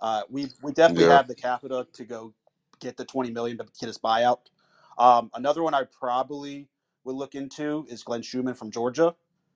Uh, 0.00 0.22
we 0.30 0.48
we 0.62 0.72
definitely 0.72 1.04
yeah. 1.04 1.16
have 1.16 1.28
the 1.28 1.34
capital 1.34 1.84
to 1.84 2.04
go 2.04 2.32
get 2.82 2.96
the 2.96 3.04
20 3.04 3.30
million 3.30 3.58
to 3.58 3.64
get 3.78 3.86
his 3.86 3.98
buyout. 3.98 4.38
Um, 4.98 5.30
another 5.34 5.62
one 5.62 5.74
I 5.74 5.84
probably 5.84 6.68
would 7.04 7.16
look 7.16 7.34
into 7.34 7.86
is 7.88 8.02
Glenn 8.02 8.22
Schumann 8.22 8.54
from 8.54 8.70
Georgia. 8.70 9.14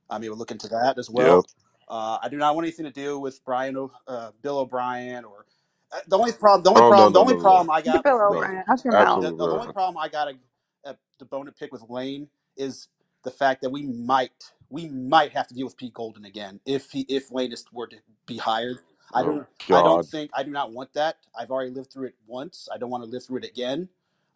I 0.08 0.18
mean, 0.18 0.30
would 0.30 0.38
look 0.38 0.50
into 0.50 0.68
that 0.68 0.98
as 0.98 1.10
well. 1.10 1.36
Yep. 1.36 1.44
Uh, 1.88 2.18
I 2.22 2.28
do 2.28 2.36
not 2.36 2.54
want 2.54 2.66
anything 2.66 2.84
to 2.84 2.92
do 2.92 3.18
with 3.18 3.44
Brian, 3.44 3.88
uh, 4.08 4.30
Bill 4.42 4.58
O'Brien, 4.58 5.24
or 5.24 5.46
uh, 5.92 5.98
the 6.08 6.18
only 6.18 6.32
problem. 6.32 6.62
The 6.62 6.70
only 6.70 6.82
oh, 6.82 6.90
problem. 6.90 7.00
No, 7.00 7.06
no, 7.08 7.12
the 7.12 7.20
only 7.20 7.34
no, 7.34 7.40
problem 7.40 7.70
I 7.70 7.82
got. 7.82 8.04
Bill 8.04 8.20
O'Brien. 8.20 8.64
How's 8.66 8.84
your 8.84 8.92
mouth? 8.92 9.22
The, 9.22 9.36
the, 9.36 9.44
only 9.44 9.72
problem 9.72 9.98
I 9.98 10.08
got 10.08 10.28
a, 10.28 10.96
the 11.18 11.24
bone 11.24 11.46
to 11.46 11.52
pick 11.52 11.72
with 11.72 11.82
Lane 11.88 12.28
is 12.56 12.88
the 13.22 13.30
fact 13.30 13.62
that 13.62 13.70
we 13.70 13.82
might 13.84 14.32
we 14.68 14.88
might 14.88 15.32
have 15.32 15.46
to 15.48 15.54
deal 15.54 15.66
with 15.66 15.76
Pete 15.76 15.94
Golding 15.94 16.24
again 16.24 16.60
if 16.66 16.90
he 16.90 17.06
if 17.08 17.30
Lane 17.30 17.52
is 17.52 17.64
were 17.72 17.86
to 17.86 17.96
be 18.26 18.36
hired. 18.36 18.78
I 19.14 19.22
don't. 19.22 19.46
Oh, 19.70 19.76
I 19.76 19.82
don't 19.82 20.06
think. 20.06 20.30
I 20.34 20.42
do 20.42 20.50
not 20.50 20.72
want 20.72 20.92
that. 20.94 21.16
I've 21.38 21.50
already 21.50 21.70
lived 21.70 21.92
through 21.92 22.08
it 22.08 22.14
once. 22.26 22.68
I 22.72 22.78
don't 22.78 22.90
want 22.90 23.04
to 23.04 23.10
live 23.10 23.24
through 23.24 23.38
it 23.38 23.44
again. 23.44 23.88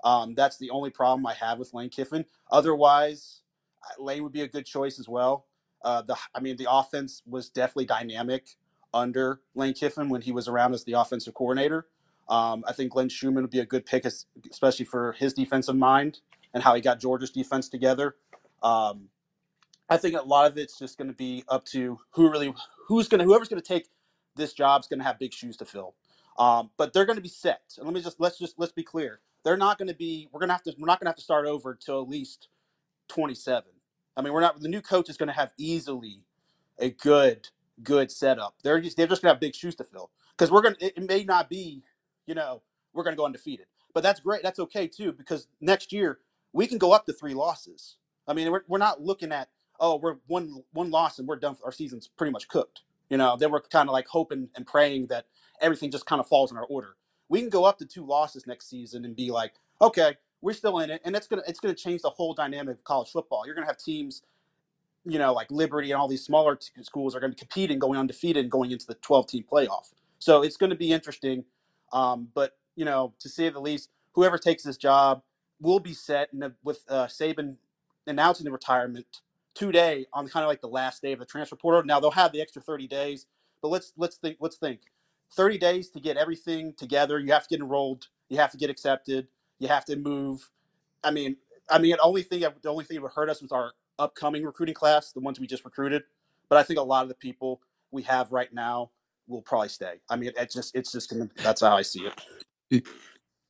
Um, 0.04 0.34
that's 0.34 0.56
the 0.58 0.70
only 0.70 0.90
problem 0.90 1.26
I 1.26 1.34
have 1.34 1.58
with 1.58 1.74
Lane 1.74 1.90
Kiffin. 1.90 2.24
Otherwise, 2.50 3.40
Lane 3.98 4.22
would 4.22 4.32
be 4.32 4.42
a 4.42 4.48
good 4.48 4.64
choice 4.66 4.98
as 4.98 5.08
well. 5.08 5.46
Uh, 5.82 6.02
the 6.02 6.16
I 6.34 6.40
mean, 6.40 6.56
the 6.56 6.68
offense 6.70 7.22
was 7.26 7.48
definitely 7.48 7.86
dynamic 7.86 8.56
under 8.92 9.40
Lane 9.54 9.74
Kiffin 9.74 10.08
when 10.08 10.22
he 10.22 10.32
was 10.32 10.48
around 10.48 10.74
as 10.74 10.84
the 10.84 10.92
offensive 10.92 11.34
coordinator. 11.34 11.86
Um, 12.28 12.64
I 12.66 12.72
think 12.72 12.92
Glenn 12.92 13.08
Schumann 13.08 13.42
would 13.42 13.50
be 13.50 13.60
a 13.60 13.66
good 13.66 13.84
pick, 13.84 14.04
especially 14.04 14.84
for 14.84 15.12
his 15.12 15.32
defensive 15.32 15.76
mind 15.76 16.20
and 16.54 16.62
how 16.62 16.74
he 16.74 16.80
got 16.80 17.00
Georgia's 17.00 17.30
defense 17.30 17.68
together. 17.68 18.16
Um, 18.62 19.08
I 19.88 19.96
think 19.96 20.16
a 20.16 20.22
lot 20.22 20.50
of 20.50 20.56
it's 20.56 20.78
just 20.78 20.96
going 20.96 21.08
to 21.08 21.16
be 21.16 21.44
up 21.48 21.64
to 21.66 21.98
who 22.10 22.30
really 22.30 22.54
who's 22.86 23.08
going 23.08 23.18
to 23.18 23.24
whoever's 23.24 23.48
going 23.48 23.60
to 23.60 23.66
take 23.66 23.88
this 24.40 24.54
job's 24.54 24.88
going 24.88 25.00
to 25.00 25.06
have 25.06 25.20
big 25.20 25.34
shoes 25.34 25.58
to 25.58 25.66
fill. 25.66 25.94
Um, 26.38 26.70
but 26.78 26.94
they're 26.94 27.06
going 27.06 27.18
to 27.18 27.22
be 27.22 27.28
set. 27.30 27.62
And 27.78 27.86
let 27.86 27.94
me 27.94 28.02
just 28.02 28.20
let's 28.20 28.38
just 28.38 28.58
let's 28.58 28.72
be 28.72 28.84
clear. 28.84 29.20
They're 29.44 29.58
not 29.58 29.78
going 29.78 29.88
to 29.88 29.94
be. 29.94 30.28
We're 30.32 30.40
going 30.40 30.48
to 30.50 30.54
have 30.54 30.64
to. 30.64 30.74
We're 30.78 30.86
not 30.86 31.00
going 31.00 31.06
to 31.06 31.10
have 31.10 31.16
to 31.18 31.22
start 31.24 31.46
over 31.46 31.74
till 31.76 32.02
at 32.02 32.08
least 32.08 32.48
27. 33.08 33.64
I 34.16 34.22
mean, 34.22 34.32
we're 34.32 34.40
not. 34.40 34.60
The 34.60 34.68
new 34.68 34.82
coach 34.82 35.10
is 35.10 35.16
going 35.18 35.28
to 35.28 35.34
have 35.34 35.52
easily 35.58 36.24
a 36.78 36.90
good 36.90 37.48
good 37.82 38.10
setup. 38.12 38.56
They're 38.64 38.80
just 38.80 38.96
they're 38.96 39.06
just 39.06 39.22
going 39.22 39.30
to 39.30 39.34
have 39.34 39.40
big 39.40 39.54
shoes 39.54 39.76
to 39.76 39.84
fill 39.84 40.10
because 40.36 40.50
we're 40.50 40.62
going. 40.62 40.76
to 40.76 40.86
It 40.86 41.08
may 41.08 41.24
not 41.24 41.50
be. 41.50 41.84
You 42.26 42.34
know, 42.34 42.62
we're 42.94 43.04
going 43.04 43.14
to 43.14 43.18
go 43.18 43.26
undefeated, 43.26 43.66
but 43.94 44.02
that's 44.02 44.20
great. 44.20 44.42
That's 44.42 44.60
okay 44.60 44.86
too 44.88 45.12
because 45.12 45.48
next 45.60 45.92
year 45.92 46.20
we 46.52 46.66
can 46.66 46.78
go 46.78 46.92
up 46.92 47.06
to 47.06 47.12
three 47.12 47.34
losses. 47.34 47.96
I 48.28 48.34
mean, 48.34 48.50
we're, 48.50 48.62
we're 48.68 48.78
not 48.78 49.02
looking 49.02 49.32
at 49.32 49.48
oh 49.80 49.96
we're 49.96 50.16
one 50.26 50.62
one 50.72 50.90
loss 50.90 51.18
and 51.18 51.28
we're 51.28 51.36
done. 51.36 51.56
Our 51.64 51.72
season's 51.72 52.08
pretty 52.08 52.32
much 52.32 52.48
cooked. 52.48 52.82
You 53.10 53.18
know, 53.18 53.36
they 53.38 53.48
were 53.48 53.60
kind 53.60 53.88
of 53.88 53.92
like 53.92 54.08
hoping 54.08 54.50
and 54.56 54.66
praying 54.66 55.08
that 55.08 55.26
everything 55.60 55.90
just 55.90 56.06
kind 56.06 56.20
of 56.20 56.28
falls 56.28 56.52
in 56.52 56.58
our 56.58 56.64
order. 56.66 56.96
We 57.28 57.40
can 57.40 57.50
go 57.50 57.64
up 57.64 57.78
to 57.78 57.86
two 57.86 58.06
losses 58.06 58.46
next 58.46 58.70
season 58.70 59.04
and 59.04 59.16
be 59.16 59.30
like, 59.30 59.54
okay, 59.82 60.16
we're 60.42 60.54
still 60.54 60.80
in 60.80 60.90
it, 60.90 61.02
and 61.04 61.16
it's 61.16 61.26
gonna 61.28 61.42
it's 61.48 61.60
gonna 61.60 61.74
change 61.74 62.02
the 62.02 62.10
whole 62.10 62.34
dynamic 62.34 62.76
of 62.78 62.84
college 62.84 63.10
football. 63.10 63.44
You're 63.46 63.54
gonna 63.54 63.66
have 63.66 63.78
teams, 63.78 64.22
you 65.04 65.18
know, 65.18 65.32
like 65.34 65.50
Liberty 65.50 65.92
and 65.92 66.00
all 66.00 66.08
these 66.08 66.24
smaller 66.24 66.56
t- 66.56 66.70
schools 66.82 67.14
are 67.16 67.20
gonna 67.20 67.32
be 67.34 67.38
competing, 67.38 67.78
going 67.78 67.98
undefeated, 67.98 68.44
and 68.44 68.50
going 68.52 68.70
into 68.72 68.86
the 68.86 68.94
12 68.94 69.26
team 69.28 69.44
playoff. 69.50 69.92
So 70.18 70.42
it's 70.42 70.56
gonna 70.56 70.76
be 70.76 70.92
interesting. 70.92 71.44
Um, 71.92 72.28
but 72.34 72.56
you 72.76 72.84
know, 72.84 73.14
to 73.20 73.28
say 73.28 73.48
the 73.50 73.60
least, 73.60 73.90
whoever 74.14 74.38
takes 74.38 74.62
this 74.62 74.76
job 74.78 75.22
will 75.60 75.80
be 75.80 75.94
set. 75.94 76.32
And 76.32 76.52
with 76.64 76.84
uh, 76.88 77.06
Saban 77.06 77.56
announcing 78.06 78.44
the 78.44 78.52
retirement 78.52 79.06
today 79.66 80.06
on 80.12 80.28
kind 80.28 80.44
of 80.44 80.48
like 80.48 80.60
the 80.60 80.68
last 80.68 81.02
day 81.02 81.12
of 81.12 81.18
the 81.18 81.26
transfer 81.26 81.56
portal. 81.56 81.82
Now 81.84 82.00
they'll 82.00 82.10
have 82.10 82.32
the 82.32 82.40
extra 82.40 82.62
30 82.62 82.86
days, 82.86 83.26
but 83.62 83.68
let's 83.68 83.92
let's 83.96 84.16
think 84.16 84.38
let's 84.40 84.56
think. 84.56 84.80
30 85.32 85.58
days 85.58 85.90
to 85.90 86.00
get 86.00 86.16
everything 86.16 86.74
together. 86.76 87.20
You 87.20 87.32
have 87.32 87.44
to 87.44 87.48
get 87.48 87.60
enrolled. 87.60 88.08
You 88.28 88.38
have 88.38 88.50
to 88.50 88.56
get 88.56 88.68
accepted. 88.68 89.28
You 89.60 89.68
have 89.68 89.84
to 89.84 89.96
move. 89.96 90.50
I 91.04 91.12
mean, 91.12 91.36
I 91.70 91.78
mean, 91.78 91.92
the 91.92 92.00
only 92.02 92.22
thing 92.22 92.40
the 92.40 92.68
only 92.68 92.84
thing 92.84 92.96
that 92.96 93.02
would 93.02 93.12
hurt 93.12 93.30
us 93.30 93.40
was 93.42 93.52
our 93.52 93.72
upcoming 93.98 94.44
recruiting 94.44 94.74
class, 94.74 95.12
the 95.12 95.20
ones 95.20 95.38
we 95.38 95.46
just 95.46 95.64
recruited. 95.64 96.02
But 96.48 96.58
I 96.58 96.62
think 96.62 96.78
a 96.78 96.82
lot 96.82 97.02
of 97.02 97.08
the 97.08 97.14
people 97.14 97.60
we 97.92 98.02
have 98.02 98.32
right 98.32 98.52
now 98.52 98.90
will 99.28 99.42
probably 99.42 99.68
stay. 99.68 100.00
I 100.08 100.16
mean, 100.16 100.32
it's 100.36 100.54
just 100.54 100.74
it's 100.74 100.90
just 100.90 101.10
gonna. 101.10 101.28
That's 101.36 101.60
how 101.60 101.76
I 101.76 101.82
see 101.82 102.08
it. 102.70 102.86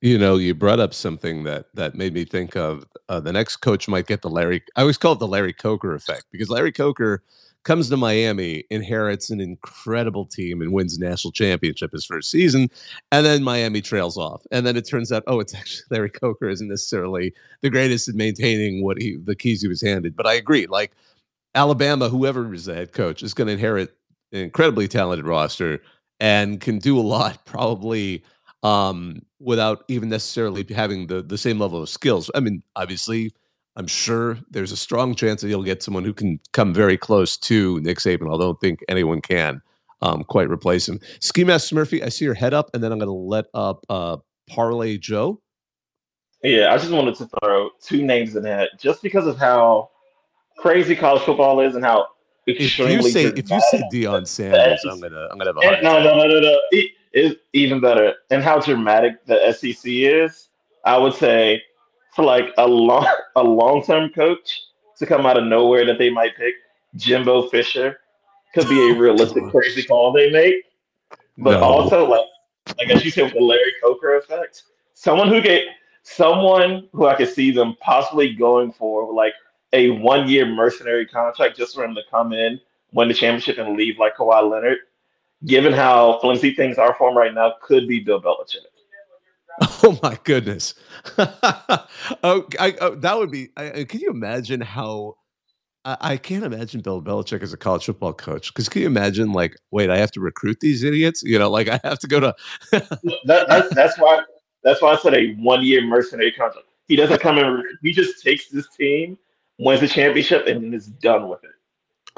You 0.02 0.16
know, 0.16 0.36
you 0.36 0.54
brought 0.54 0.80
up 0.80 0.94
something 0.94 1.44
that 1.44 1.66
that 1.74 1.94
made 1.94 2.14
me 2.14 2.24
think 2.24 2.56
of 2.56 2.86
uh, 3.08 3.20
the 3.20 3.32
next 3.32 3.56
coach 3.56 3.86
might 3.86 4.06
get 4.06 4.22
the 4.22 4.30
Larry. 4.30 4.62
I 4.76 4.80
always 4.80 4.96
call 4.96 5.12
it 5.12 5.18
the 5.18 5.26
Larry 5.26 5.52
Coker 5.52 5.94
effect 5.94 6.24
because 6.32 6.48
Larry 6.48 6.72
Coker 6.72 7.22
comes 7.64 7.90
to 7.90 7.96
Miami, 7.98 8.64
inherits 8.70 9.28
an 9.28 9.40
incredible 9.40 10.24
team, 10.24 10.62
and 10.62 10.72
wins 10.72 10.98
national 10.98 11.32
championship 11.32 11.92
his 11.92 12.06
first 12.06 12.30
season, 12.30 12.68
and 13.12 13.26
then 13.26 13.42
Miami 13.42 13.82
trails 13.82 14.16
off, 14.16 14.42
and 14.50 14.66
then 14.66 14.78
it 14.78 14.88
turns 14.88 15.12
out, 15.12 15.22
oh, 15.26 15.40
it's 15.40 15.54
actually 15.56 15.84
Larry 15.90 16.10
Coker 16.10 16.48
isn't 16.48 16.68
necessarily 16.68 17.34
the 17.60 17.68
greatest 17.68 18.08
at 18.08 18.14
maintaining 18.14 18.82
what 18.82 18.98
he 18.98 19.18
the 19.22 19.36
keys 19.36 19.60
he 19.60 19.68
was 19.68 19.82
handed. 19.82 20.16
But 20.16 20.26
I 20.26 20.32
agree, 20.34 20.66
like 20.66 20.92
Alabama, 21.54 22.08
whoever 22.08 22.52
is 22.54 22.64
the 22.64 22.74
head 22.74 22.92
coach, 22.92 23.22
is 23.22 23.34
going 23.34 23.48
to 23.48 23.52
inherit 23.52 23.94
an 24.32 24.40
incredibly 24.40 24.88
talented 24.88 25.26
roster 25.26 25.82
and 26.20 26.60
can 26.60 26.78
do 26.78 26.98
a 26.98 27.02
lot, 27.02 27.44
probably 27.44 28.24
um, 28.62 29.22
without 29.38 29.84
even 29.88 30.08
necessarily 30.08 30.64
having 30.68 31.06
the 31.06 31.22
the 31.22 31.38
same 31.38 31.58
level 31.58 31.82
of 31.82 31.88
skills. 31.88 32.30
I 32.34 32.40
mean, 32.40 32.62
obviously, 32.76 33.32
I'm 33.76 33.86
sure 33.86 34.38
there's 34.50 34.72
a 34.72 34.76
strong 34.76 35.14
chance 35.14 35.40
that 35.40 35.48
you'll 35.48 35.62
get 35.62 35.82
someone 35.82 36.04
who 36.04 36.12
can 36.12 36.38
come 36.52 36.74
very 36.74 36.96
close 36.98 37.36
to 37.38 37.80
Nick 37.80 37.98
Saban. 37.98 38.34
I 38.34 38.38
don't 38.38 38.60
think 38.60 38.80
anyone 38.88 39.20
can. 39.20 39.62
um, 40.02 40.24
quite 40.24 40.48
replace 40.48 40.88
him. 40.88 41.00
Ski 41.20 41.44
Master 41.44 41.74
Murphy, 41.74 42.02
I 42.02 42.08
see 42.08 42.24
your 42.24 42.34
head 42.34 42.54
up, 42.54 42.70
and 42.74 42.82
then 42.82 42.92
I'm 42.92 42.98
going 42.98 43.08
to 43.08 43.12
let 43.12 43.46
up 43.54 43.84
uh, 43.88 44.16
Parlay 44.48 44.96
Joe. 44.98 45.40
Yeah, 46.42 46.72
I 46.72 46.78
just 46.78 46.90
wanted 46.90 47.16
to 47.16 47.28
throw 47.42 47.70
two 47.82 48.02
names 48.02 48.34
in 48.34 48.42
that 48.44 48.70
just 48.78 49.02
because 49.02 49.26
of 49.26 49.36
how 49.36 49.90
crazy 50.56 50.96
college 50.96 51.22
football 51.22 51.60
is 51.60 51.74
and 51.74 51.84
how 51.84 52.06
extremely. 52.48 52.94
If 52.94 53.04
you 53.04 53.10
say 53.10 53.24
if 53.26 53.50
you 53.50 53.60
say 53.70 53.82
Deion 53.92 54.26
Sanders, 54.26 54.82
I'm 54.90 55.00
gonna 55.00 55.28
I'm 55.30 55.36
gonna 55.36 55.50
have 55.50 55.56
a 55.58 55.60
hard 55.60 55.82
no, 55.82 56.02
no, 56.02 56.16
no, 56.16 56.26
no, 56.26 56.40
no. 56.40 56.60
It 56.70 56.92
is 57.12 57.36
even 57.52 57.80
better, 57.80 58.14
and 58.30 58.42
how 58.42 58.60
dramatic 58.60 59.24
the 59.26 59.52
SEC 59.52 59.82
is. 59.84 60.48
I 60.84 60.96
would 60.96 61.14
say 61.14 61.62
for 62.14 62.24
like 62.24 62.46
a 62.58 62.66
long 62.66 63.06
a 63.36 63.42
long 63.42 63.82
term 63.82 64.10
coach 64.10 64.60
to 64.98 65.06
come 65.06 65.26
out 65.26 65.38
of 65.38 65.44
nowhere 65.44 65.84
that 65.86 65.98
they 65.98 66.10
might 66.10 66.36
pick 66.36 66.54
Jimbo 66.96 67.48
Fisher 67.48 67.98
could 68.54 68.68
be 68.68 68.90
a 68.90 68.94
realistic 68.98 69.44
crazy 69.50 69.82
call 69.82 70.12
they 70.12 70.30
make. 70.30 70.64
But 71.38 71.60
no. 71.60 71.64
also 71.64 72.08
like 72.08 72.26
like 72.78 72.90
as 72.90 73.04
you 73.04 73.10
said 73.10 73.24
with 73.24 73.34
the 73.34 73.40
Larry 73.40 73.72
Coker 73.82 74.16
effect, 74.16 74.62
someone 74.94 75.28
who 75.28 75.40
get 75.40 75.64
someone 76.02 76.88
who 76.92 77.06
I 77.06 77.14
could 77.14 77.28
see 77.28 77.50
them 77.50 77.76
possibly 77.80 78.34
going 78.34 78.72
for 78.72 79.12
like 79.12 79.34
a 79.72 79.90
one 79.90 80.28
year 80.28 80.46
mercenary 80.46 81.06
contract 81.06 81.56
just 81.56 81.74
for 81.74 81.84
him 81.84 81.94
to 81.94 82.02
come 82.10 82.32
in, 82.32 82.60
win 82.92 83.08
the 83.08 83.14
championship, 83.14 83.58
and 83.58 83.76
leave 83.76 83.98
like 83.98 84.16
Kawhi 84.16 84.48
Leonard, 84.48 84.78
given 85.44 85.72
how 85.72 86.18
flimsy 86.20 86.54
things 86.54 86.78
are 86.78 86.94
for 86.94 87.10
him 87.10 87.16
right 87.16 87.34
now, 87.34 87.54
could 87.62 87.88
be 87.88 88.00
Bill 88.00 88.20
Belichick. 88.20 88.56
Oh 89.82 89.98
my 90.02 90.18
goodness! 90.24 90.74
oh, 91.18 92.46
I, 92.58 92.74
oh, 92.80 92.94
that 92.94 93.18
would 93.18 93.30
be. 93.30 93.50
I, 93.58 93.84
can 93.84 94.00
you 94.00 94.08
imagine 94.08 94.62
how? 94.62 95.16
I, 95.84 95.96
I 96.00 96.16
can't 96.16 96.44
imagine 96.44 96.80
Bill 96.80 97.02
Belichick 97.02 97.42
as 97.42 97.52
a 97.52 97.58
college 97.58 97.84
football 97.84 98.14
coach. 98.14 98.54
Because 98.54 98.70
can 98.70 98.82
you 98.82 98.86
imagine, 98.86 99.32
like, 99.32 99.56
wait, 99.70 99.90
I 99.90 99.98
have 99.98 100.12
to 100.12 100.20
recruit 100.20 100.60
these 100.60 100.82
idiots? 100.82 101.22
You 101.22 101.38
know, 101.38 101.50
like 101.50 101.68
I 101.68 101.78
have 101.84 101.98
to 101.98 102.06
go 102.06 102.20
to. 102.20 102.34
that, 102.70 103.48
that, 103.48 103.74
that's 103.74 103.98
why. 103.98 104.22
That's 104.62 104.80
why 104.80 104.92
I 104.92 104.96
said 104.96 105.14
a 105.14 105.32
one-year 105.34 105.82
mercenary 105.82 106.32
contract. 106.32 106.66
He 106.86 106.96
doesn't 106.96 107.20
come 107.20 107.38
in. 107.38 107.62
He 107.82 107.92
just 107.92 108.22
takes 108.22 108.48
this 108.48 108.68
team, 108.76 109.18
wins 109.58 109.80
the 109.80 109.88
championship, 109.88 110.46
and 110.46 110.62
then 110.62 110.74
is 110.74 110.86
done 110.86 111.28
with 111.28 111.44
it. 111.44 111.50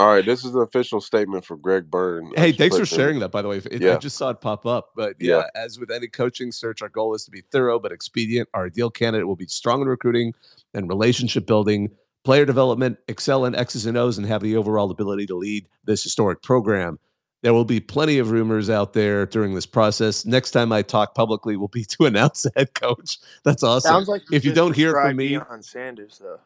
All 0.02 0.08
right, 0.08 0.26
this 0.26 0.44
is 0.44 0.50
the 0.50 0.58
official 0.58 1.00
statement 1.00 1.44
for 1.44 1.56
Greg 1.56 1.88
Byrne. 1.88 2.32
Hey, 2.34 2.50
thanks 2.50 2.76
for 2.76 2.84
sharing 2.84 3.20
that. 3.20 3.30
By 3.30 3.40
the 3.40 3.46
way, 3.46 3.58
it, 3.58 3.80
yeah. 3.80 3.94
I 3.94 3.98
just 3.98 4.16
saw 4.16 4.30
it 4.30 4.40
pop 4.40 4.66
up. 4.66 4.90
But 4.96 5.14
yeah, 5.20 5.36
yeah, 5.36 5.44
as 5.54 5.78
with 5.78 5.92
any 5.92 6.08
coaching 6.08 6.50
search, 6.50 6.82
our 6.82 6.88
goal 6.88 7.14
is 7.14 7.24
to 7.24 7.30
be 7.30 7.42
thorough 7.52 7.78
but 7.78 7.92
expedient. 7.92 8.48
Our 8.52 8.66
ideal 8.66 8.90
candidate 8.90 9.28
will 9.28 9.36
be 9.36 9.46
strong 9.46 9.80
in 9.80 9.86
recruiting 9.86 10.34
and 10.74 10.88
relationship 10.88 11.46
building, 11.46 11.88
player 12.24 12.44
development, 12.44 12.98
excel 13.06 13.44
in 13.44 13.54
X's 13.54 13.86
and 13.86 13.96
O's, 13.96 14.18
and 14.18 14.26
have 14.26 14.42
the 14.42 14.56
overall 14.56 14.90
ability 14.90 15.26
to 15.26 15.36
lead 15.36 15.68
this 15.84 16.02
historic 16.02 16.42
program. 16.42 16.98
There 17.42 17.54
will 17.54 17.64
be 17.64 17.78
plenty 17.78 18.18
of 18.18 18.32
rumors 18.32 18.68
out 18.70 18.94
there 18.94 19.24
during 19.26 19.54
this 19.54 19.66
process. 19.66 20.26
Next 20.26 20.50
time 20.50 20.72
I 20.72 20.82
talk 20.82 21.14
publicly 21.14 21.56
will 21.56 21.68
be 21.68 21.84
to 21.90 22.06
announce 22.06 22.42
the 22.42 22.50
head 22.56 22.74
coach. 22.74 23.18
That's 23.44 23.62
awesome. 23.62 23.88
Sounds 23.88 24.08
like 24.08 24.22
if 24.32 24.44
you 24.44 24.52
don't 24.52 24.74
hear 24.74 24.94
from 24.94 25.14
me 25.14 25.36
on 25.36 25.62
Sanders, 25.62 26.18
though. 26.20 26.40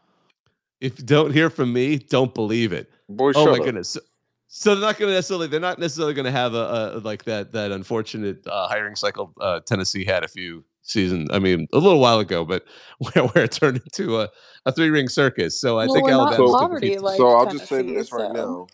If 0.81 0.99
you 0.99 1.05
don't 1.05 1.33
hear 1.33 1.51
from 1.51 1.73
me, 1.73 1.99
don't 1.99 2.35
believe 2.35 2.73
it. 2.73 2.91
Boy, 3.09 3.33
oh 3.35 3.47
my 3.47 3.59
up. 3.59 3.65
goodness. 3.65 3.91
So, 3.91 4.01
so, 4.49 4.75
they're 4.75 4.89
not 4.89 4.99
going 4.99 5.11
to 5.11 5.15
necessarily 5.15 5.49
they're 5.49 5.61
not 5.61 5.79
necessarily 5.79 6.15
going 6.15 6.27
to 6.27 6.31
have 6.31 6.55
a, 6.55 6.95
a, 6.95 6.99
like 7.01 7.25
that 7.25 7.53
that 7.53 7.73
unfortunate 7.73 8.47
uh, 8.47 8.69
hiring 8.69 8.97
cycle 8.97 9.33
uh, 9.41 9.61
Tennessee 9.61 10.05
had 10.05 10.25
a 10.25 10.29
few 10.29 10.65
seasons. 10.83 11.29
I 11.33 11.39
mean, 11.39 11.67
a 11.73 11.79
little 11.79 11.99
while 11.99 12.19
ago, 12.21 12.45
but 12.45 12.65
where, 12.99 13.27
where 13.27 13.45
it 13.45 13.53
turned 13.53 13.79
into 13.79 14.21
a, 14.21 14.29
a 14.65 14.73
three 14.73 14.91
ring 14.91 15.09
circus. 15.09 15.61
So 15.61 15.79
I 15.79 15.87
well, 15.87 15.95
think 15.95 16.11
Alabama. 16.11 16.37
So, 16.37 16.45
like 16.47 17.17
so 17.17 17.29
I'll 17.29 17.51
just 17.51 17.67
say 17.67 17.83
this 17.83 18.09
so. 18.09 18.17
right 18.17 18.33
now. 18.33 18.67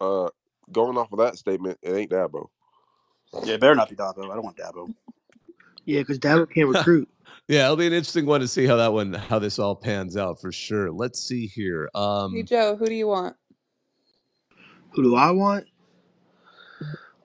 Uh, 0.00 0.28
going 0.72 0.98
off 0.98 1.12
of 1.12 1.18
that 1.18 1.36
statement, 1.36 1.78
it 1.82 1.92
ain't 1.92 2.10
Dabo. 2.10 2.48
Yeah, 3.44 3.54
it 3.54 3.60
better 3.60 3.74
not 3.74 3.88
be 3.88 3.96
Dabo. 3.96 4.30
I 4.30 4.34
don't 4.34 4.44
want 4.44 4.56
Dabo. 4.56 4.92
Yeah, 5.84 6.00
because 6.00 6.18
Dabo 6.18 6.50
can't 6.50 6.68
recruit. 6.74 7.08
yeah, 7.48 7.64
it'll 7.64 7.76
be 7.76 7.86
an 7.86 7.92
interesting 7.92 8.26
one 8.26 8.40
to 8.40 8.48
see 8.48 8.66
how 8.66 8.76
that 8.76 8.92
one, 8.92 9.12
how 9.12 9.38
this 9.38 9.58
all 9.58 9.74
pans 9.74 10.16
out 10.16 10.40
for 10.40 10.52
sure. 10.52 10.90
Let's 10.90 11.20
see 11.20 11.46
here. 11.46 11.88
Um, 11.94 12.34
hey 12.34 12.42
Joe, 12.42 12.76
who 12.76 12.86
do 12.86 12.94
you 12.94 13.08
want? 13.08 13.36
Who 14.92 15.02
do 15.02 15.16
I 15.16 15.30
want? 15.30 15.66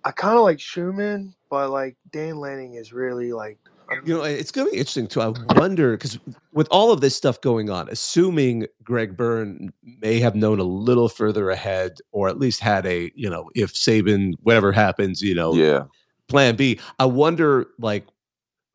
I 0.03 0.12
kind 0.12 0.38
of 0.38 0.43
like 0.43 0.60
Schumann, 0.60 1.36
but 1.49 1.70
like 1.70 1.97
Dan 2.12 2.38
Lanning 2.38 2.76
is 2.76 2.93
really 2.93 3.34
like 3.34 3.58
you 4.05 4.14
know, 4.14 4.24
it's 4.24 4.51
going 4.51 4.68
to 4.68 4.72
be 4.72 4.78
interesting 4.78 5.08
too. 5.08 5.22
I 5.22 5.34
wonder 5.55 5.91
because 5.91 6.20
with 6.53 6.68
all 6.72 6.91
of 6.91 7.01
this 7.01 7.16
stuff 7.16 7.39
going 7.41 7.70
on, 7.70 7.88
assuming 7.89 8.68
Greg 8.84 9.16
Byrne 9.16 9.72
may 10.01 10.20
have 10.20 10.36
known 10.36 10.60
a 10.60 10.64
little 10.64 11.10
further 11.10 11.49
ahead, 11.49 11.99
or 12.12 12.28
at 12.28 12.38
least 12.38 12.60
had 12.60 12.86
a, 12.86 13.12
you 13.16 13.30
know, 13.30 13.49
if 13.55 13.74
Saban, 13.74 14.34
whatever 14.43 14.72
happens, 14.72 15.22
you 15.22 15.34
know, 15.34 15.53
yeah, 15.53 15.84
plan 16.28 16.55
B. 16.55 16.80
I 16.99 17.05
wonder, 17.05 17.68
like, 17.80 18.05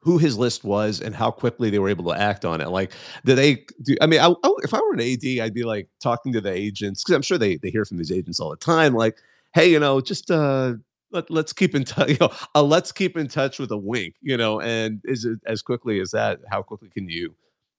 who 0.03 0.19
his 0.19 0.37
list 0.37 0.65
was 0.65 1.01
and 1.01 1.15
how 1.15 1.31
quickly 1.31 1.71
they 1.71 1.79
were 1.79 1.89
able 1.89 2.13
to 2.13 2.21
act 2.21 2.45
on 2.45 2.61
it. 2.61 2.69
Like, 2.69 2.93
did 3.25 3.37
they 3.37 3.65
do? 3.83 3.97
I 4.01 4.07
mean, 4.07 4.21
I, 4.21 4.29
I, 4.29 4.55
if 4.63 4.75
I 4.75 4.81
were 4.81 4.95
an 4.95 5.01
AD, 5.01 5.25
I'd 5.41 5.55
be 5.55 5.63
like 5.63 5.89
talking 6.01 6.33
to 6.33 6.41
the 6.41 6.53
agents 6.53 7.03
because 7.03 7.15
I'm 7.15 7.23
sure 7.23 7.39
they 7.39 7.57
they 7.57 7.71
hear 7.71 7.85
from 7.85 7.99
these 7.99 8.13
agents 8.13 8.41
all 8.41 8.51
the 8.51 8.57
time. 8.57 8.95
Like, 8.95 9.19
hey, 9.55 9.71
you 9.71 9.79
know, 9.79 10.01
just 10.01 10.31
uh, 10.31 10.75
let, 11.13 11.31
let's 11.31 11.53
keep 11.53 11.75
in 11.75 11.85
touch. 11.85 12.09
You 12.11 12.17
know, 12.21 12.33
uh, 12.55 12.63
let's 12.63 12.91
keep 12.91 13.17
in 13.17 13.29
touch 13.29 13.59
with 13.59 13.71
a 13.71 13.79
wink. 13.79 14.17
You 14.21 14.37
know, 14.37 14.61
and 14.61 15.01
is 15.05 15.25
it 15.25 15.39
as 15.47 15.63
quickly 15.63 16.01
as 16.01 16.11
that? 16.11 16.41
How 16.51 16.63
quickly 16.63 16.91
can 16.91 17.09
you 17.09 17.35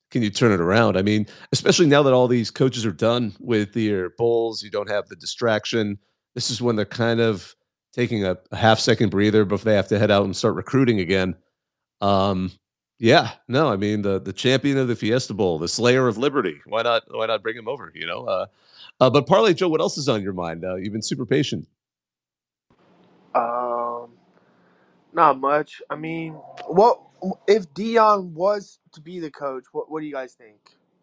can 0.09 0.23
you 0.23 0.29
turn 0.29 0.53
it 0.53 0.61
around? 0.61 0.95
I 0.95 1.01
mean, 1.01 1.27
especially 1.51 1.87
now 1.87 2.03
that 2.03 2.13
all 2.13 2.29
these 2.29 2.51
coaches 2.51 2.85
are 2.85 2.91
done 2.91 3.33
with 3.39 3.73
their 3.73 4.11
bowls, 4.11 4.63
you 4.63 4.69
don't 4.69 4.89
have 4.89 5.09
the 5.09 5.15
distraction. 5.17 5.97
This 6.35 6.49
is 6.49 6.61
when 6.61 6.77
they're 6.77 6.85
kind 6.85 7.19
of 7.19 7.53
taking 7.93 8.23
a, 8.23 8.37
a 8.51 8.55
half 8.55 8.79
second 8.79 9.09
breather 9.09 9.43
before 9.43 9.65
they 9.65 9.75
have 9.75 9.87
to 9.89 9.99
head 9.99 10.11
out 10.11 10.23
and 10.23 10.35
start 10.35 10.55
recruiting 10.55 10.99
again. 10.99 11.35
Um, 12.03 12.51
yeah, 12.99 13.31
no, 13.47 13.71
I 13.71 13.77
mean 13.77 14.01
the 14.01 14.19
the 14.19 14.33
champion 14.33 14.77
of 14.77 14.87
the 14.87 14.95
Fiesta 14.95 15.33
Bowl, 15.33 15.57
the 15.57 15.67
Slayer 15.67 16.07
of 16.07 16.17
Liberty. 16.17 16.59
Why 16.65 16.83
not? 16.83 17.03
Why 17.09 17.25
not 17.25 17.41
bring 17.41 17.57
him 17.57 17.67
over? 17.67 17.91
You 17.95 18.05
know. 18.05 18.25
Uh, 18.25 18.45
uh, 18.99 19.09
but 19.09 19.25
Parlay 19.25 19.53
Joe, 19.53 19.69
what 19.69 19.81
else 19.81 19.97
is 19.97 20.07
on 20.07 20.21
your 20.21 20.33
mind? 20.33 20.63
Uh, 20.63 20.75
you've 20.75 20.93
been 20.93 21.01
super 21.01 21.25
patient. 21.25 21.67
Um, 23.33 24.09
not 25.13 25.39
much. 25.39 25.81
I 25.89 25.95
mean, 25.95 26.33
what 26.67 27.01
if 27.47 27.73
Deion 27.73 28.31
was 28.31 28.79
to 28.91 29.01
be 29.01 29.19
the 29.19 29.31
coach? 29.31 29.63
What 29.71 29.89
What 29.89 30.01
do 30.01 30.05
you 30.05 30.13
guys 30.13 30.33
think? 30.33 30.57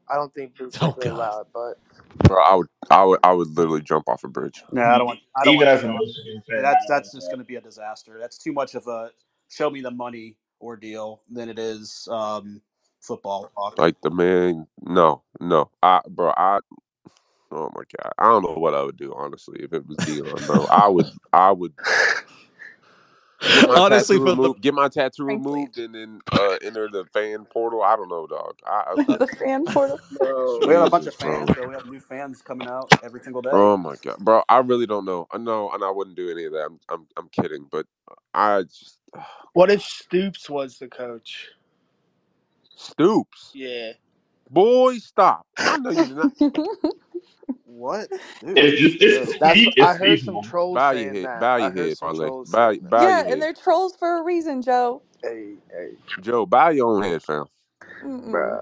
I 0.08 0.16
don't 0.16 0.32
think 0.34 0.56
Bruce 0.56 0.76
oh, 0.80 0.94
really 0.98 1.10
allowed, 1.10 1.46
but 1.52 1.78
bro, 2.24 2.42
I 2.42 2.54
would, 2.56 2.66
I 2.90 3.04
would, 3.04 3.20
I 3.24 3.32
would 3.32 3.48
literally 3.48 3.80
jump 3.80 4.08
off 4.08 4.22
a 4.24 4.28
bridge. 4.28 4.62
No, 4.70 4.82
I 4.82 4.98
don't 4.98 5.06
want. 5.06 5.20
I 5.36 5.44
don't 5.44 5.54
Even 5.54 5.94
want 5.94 6.08
as 6.08 6.18
a 6.58 6.62
that's 6.62 6.84
that's 6.88 7.12
just 7.14 7.28
going 7.28 7.38
to 7.38 7.44
be 7.44 7.56
a 7.56 7.60
disaster. 7.60 8.18
That's 8.20 8.36
too 8.36 8.52
much 8.52 8.74
of 8.74 8.86
a 8.86 9.10
show 9.48 9.70
me 9.70 9.80
the 9.80 9.90
money 9.90 10.36
ordeal 10.60 11.22
than 11.30 11.48
it 11.48 11.58
is 11.58 12.08
um, 12.10 12.60
football 13.00 13.50
talk. 13.54 13.78
Like 13.78 14.00
the 14.02 14.10
man, 14.10 14.66
no, 14.82 15.22
no, 15.40 15.70
I, 15.82 16.00
bro, 16.08 16.32
I, 16.36 16.60
oh 17.50 17.70
my 17.74 17.82
god, 17.98 18.12
I 18.18 18.24
don't 18.24 18.42
know 18.42 18.54
what 18.54 18.74
I 18.74 18.82
would 18.82 18.96
do 18.96 19.14
honestly 19.16 19.60
if 19.62 19.72
it 19.72 19.86
was 19.86 19.96
Deion, 19.98 20.46
bro. 20.46 20.64
I 20.66 20.88
would, 20.88 21.06
I 21.32 21.52
would. 21.52 21.72
Honestly, 23.68 24.18
removed, 24.18 24.58
the... 24.58 24.60
get 24.60 24.74
my 24.74 24.88
tattoo 24.88 25.24
removed 25.24 25.78
and 25.78 25.94
then 25.94 26.20
uh, 26.32 26.58
enter 26.62 26.88
the 26.88 27.06
fan 27.06 27.46
portal. 27.46 27.82
I 27.82 27.96
don't 27.96 28.08
know, 28.08 28.26
dog. 28.26 28.58
I, 28.66 28.94
I, 28.98 29.02
the 29.16 29.26
fan 29.26 29.64
portal. 29.64 29.98
Bro, 30.18 30.58
we 30.66 30.74
have 30.74 30.86
a 30.86 30.90
bunch 30.90 31.06
of 31.06 31.14
fans. 31.14 31.50
So 31.54 31.66
we 31.66 31.74
have 31.74 31.86
new 31.86 32.00
fans 32.00 32.42
coming 32.42 32.68
out 32.68 32.92
every 33.02 33.20
single 33.20 33.40
day. 33.40 33.50
Oh 33.52 33.76
my 33.76 33.96
god, 34.02 34.18
bro! 34.18 34.42
I 34.48 34.58
really 34.58 34.86
don't 34.86 35.06
know. 35.06 35.26
I 35.30 35.38
know, 35.38 35.70
and 35.70 35.82
I 35.82 35.90
wouldn't 35.90 36.16
do 36.16 36.30
any 36.30 36.44
of 36.44 36.52
that. 36.52 36.66
I'm, 36.66 36.80
I'm, 36.90 37.06
I'm 37.16 37.28
kidding, 37.28 37.66
but 37.70 37.86
I 38.34 38.62
just. 38.62 38.98
What 39.52 39.70
if 39.70 39.82
Stoops 39.82 40.48
was 40.48 40.78
the 40.78 40.88
coach? 40.88 41.48
Stoops. 42.76 43.50
Yeah. 43.54 43.92
Boy, 44.50 44.98
stop! 44.98 45.46
I 45.58 45.76
know 45.78 45.90
you 45.90 46.06
did 46.06 46.16
not. 46.16 46.32
What? 47.64 48.08
I 49.80 49.94
heard 49.94 50.20
some 50.20 50.42
trolls 50.42 50.74
bow 50.74 50.92
saying 50.92 51.14
head, 51.14 51.24
that. 51.24 51.40
Bow 51.40 51.56
your 51.56 51.72
head, 51.72 51.98
Parlay. 51.98 52.28
Bow, 52.50 52.74
bow 52.82 53.08
yeah, 53.08 53.24
and 53.26 53.40
they're 53.40 53.54
trolls 53.54 53.96
for 53.96 54.18
a 54.18 54.22
reason, 54.22 54.60
Joe. 54.60 55.02
Hey, 55.22 55.54
hey. 55.70 55.90
Joe, 56.20 56.46
bow 56.46 56.68
your 56.70 56.94
own 56.94 57.02
head, 57.02 57.22
fam. 57.22 57.46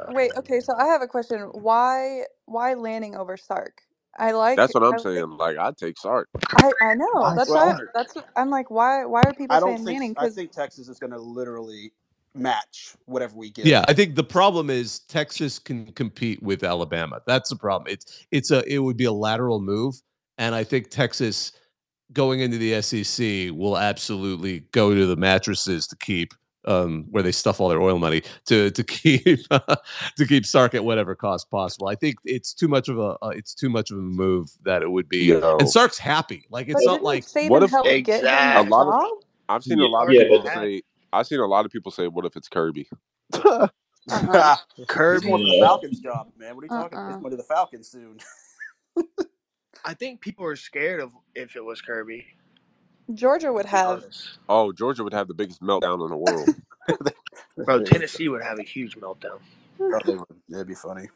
Wait, 0.08 0.30
okay, 0.36 0.60
so 0.60 0.74
I 0.76 0.86
have 0.86 1.02
a 1.02 1.06
question. 1.06 1.40
Why 1.52 2.22
why 2.44 2.74
Lanning 2.74 3.16
over 3.16 3.36
Sark? 3.36 3.82
I 4.18 4.32
like 4.32 4.56
That's 4.56 4.74
what 4.74 4.82
I'm 4.82 4.94
I, 4.94 4.98
saying. 4.98 5.30
Like 5.30 5.56
I 5.58 5.70
take 5.72 5.96
Sark. 5.98 6.28
I, 6.56 6.72
I 6.82 6.94
know. 6.94 7.34
That's 7.36 7.50
why 7.50 7.78
that's 7.94 8.14
I'm 8.36 8.50
like, 8.50 8.70
why 8.70 9.04
why 9.04 9.22
are 9.24 9.32
people 9.32 9.56
I 9.56 9.60
don't 9.60 9.76
saying 9.76 9.86
Lanning? 9.86 10.14
think 10.14 10.18
I 10.18 10.30
think 10.30 10.52
Texas 10.52 10.88
is 10.88 10.98
gonna 10.98 11.18
literally 11.18 11.92
match 12.34 12.96
whatever 13.06 13.36
we 13.36 13.50
get. 13.50 13.66
Yeah, 13.66 13.84
I 13.88 13.94
think 13.94 14.16
the 14.16 14.24
problem 14.24 14.70
is 14.70 15.00
Texas 15.00 15.58
can 15.58 15.86
compete 15.92 16.42
with 16.42 16.64
Alabama. 16.64 17.20
That's 17.26 17.50
the 17.50 17.56
problem. 17.56 17.92
It's 17.92 18.26
it's 18.32 18.50
a 18.50 18.62
it 18.70 18.78
would 18.78 18.96
be 18.96 19.04
a 19.04 19.12
lateral 19.12 19.60
move, 19.60 19.94
and 20.36 20.54
I 20.54 20.64
think 20.64 20.90
Texas 20.90 21.52
going 22.12 22.40
into 22.40 22.58
the 22.58 22.80
SEC 22.82 23.56
will 23.56 23.76
absolutely 23.76 24.60
go 24.72 24.94
to 24.94 25.06
the 25.06 25.16
mattresses 25.16 25.86
to 25.86 25.96
keep 25.96 26.32
um, 26.68 27.06
where 27.10 27.22
they 27.22 27.32
stuff 27.32 27.60
all 27.60 27.68
their 27.68 27.80
oil 27.80 27.98
money 27.98 28.22
to 28.46 28.70
to 28.70 28.84
keep 28.84 29.40
uh, 29.50 29.76
to 30.16 30.26
keep 30.26 30.46
Sark 30.46 30.74
at 30.74 30.84
whatever 30.84 31.14
cost 31.14 31.50
possible. 31.50 31.88
I 31.88 31.94
think 31.94 32.16
it's 32.24 32.52
too 32.52 32.68
much 32.68 32.88
of 32.88 32.98
a 32.98 33.16
uh, 33.22 33.28
it's 33.28 33.54
too 33.54 33.70
much 33.70 33.90
of 33.90 33.98
a 33.98 34.02
move 34.02 34.50
that 34.64 34.82
it 34.82 34.90
would 34.90 35.08
be. 35.08 35.24
Yo. 35.24 35.56
And 35.58 35.68
Sark's 35.68 35.98
happy. 35.98 36.46
Like 36.50 36.68
it's 36.68 36.84
not 36.84 37.02
like 37.02 37.24
what 37.48 37.62
if 37.62 37.72
exactly. 37.84 38.28
a 38.28 38.62
lot 38.62 38.86
of 38.86 39.24
I've 39.48 39.64
seen 39.64 39.78
yeah. 39.78 39.86
a 39.86 39.88
lot 39.88 40.08
of 40.08 40.12
yeah. 40.12 40.22
people 40.22 40.44
say 40.44 40.82
I've 41.12 41.26
seen 41.26 41.40
a 41.40 41.46
lot 41.46 41.64
of 41.64 41.72
people 41.72 41.90
say, 41.90 42.06
"What 42.06 42.26
if 42.26 42.36
it's 42.36 42.48
Kirby?" 42.48 42.88
uh-huh. 43.32 43.68
Kirby 44.88 45.28
wants 45.28 45.50
the 45.50 45.60
Falcons 45.60 46.00
job, 46.00 46.28
man. 46.36 46.54
What 46.54 46.62
are 46.62 46.66
you 46.66 46.68
talking? 46.70 46.98
Uh-uh. 46.98 47.08
He's 47.08 47.16
going 47.16 47.30
to 47.30 47.36
the 47.36 47.42
Falcons 47.42 47.88
soon. 47.88 48.18
I 49.84 49.94
think 49.94 50.20
people 50.20 50.44
are 50.44 50.56
scared 50.56 51.00
of 51.00 51.12
if 51.34 51.56
it 51.56 51.64
was 51.64 51.80
Kirby. 51.80 52.26
Georgia 53.14 53.52
would 53.52 53.66
have. 53.66 54.04
Oh, 54.48 54.72
Georgia 54.72 55.02
would 55.04 55.14
have 55.14 55.28
the 55.28 55.34
biggest 55.34 55.62
meltdown 55.62 56.02
in 56.04 56.10
the 56.10 56.16
world. 56.16 56.48
Bro, 57.64 57.84
Tennessee 57.84 58.28
would 58.28 58.42
have 58.42 58.58
a 58.58 58.62
huge 58.62 58.96
meltdown. 58.96 59.38
Oh, 59.80 60.00
they 60.04 60.14
would. 60.14 60.26
That'd 60.48 60.66
be 60.66 60.74
funny. 60.74 61.08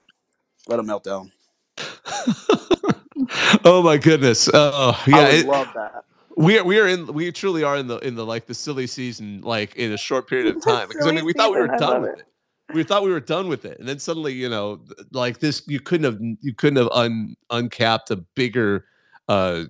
Let 0.69 0.77
them 0.77 0.87
melt 0.87 1.05
down. 1.05 1.33
oh 3.65 3.83
my 3.83 3.97
goodness! 3.97 4.49
Uh, 4.49 4.97
yeah, 5.07 5.17
I 5.17 5.29
it, 5.31 5.47
love 5.47 5.69
that. 5.75 6.05
We 6.37 6.59
are 6.59 6.65
we 6.65 6.79
are 6.79 6.89
in 6.89 7.07
we 7.13 7.31
truly 7.33 7.65
are 7.65 7.77
in 7.77 7.87
the 7.87 7.99
in 7.99 8.15
the 8.15 8.25
like 8.25 8.47
the 8.47 8.55
silly 8.55 8.87
season 8.87 9.43
like 9.43 9.77
in 9.77 9.93
a 9.93 9.99
short 9.99 10.29
period 10.29 10.55
of 10.55 10.63
time 10.63 10.89
because 10.89 11.07
I 11.07 11.13
mean 11.13 11.25
we 11.25 11.33
thought 11.33 11.53
we 11.53 11.59
were 11.59 11.67
done 11.67 12.03
with 12.03 12.13
it. 12.13 12.19
it. 12.21 12.75
We 12.75 12.85
thought 12.85 13.03
we 13.03 13.11
were 13.11 13.21
done 13.21 13.49
with 13.49 13.65
it, 13.65 13.79
and 13.79 13.89
then 13.89 13.99
suddenly 13.99 14.33
you 14.33 14.49
know 14.49 14.81
like 15.11 15.41
this 15.41 15.63
you 15.67 15.81
couldn't 15.81 16.05
have 16.05 16.19
you 16.41 16.55
couldn't 16.55 16.77
have 16.77 16.89
un, 16.93 17.37
uncapped 17.51 18.11
a 18.11 18.17
bigger 18.17 18.87
uh 19.29 19.65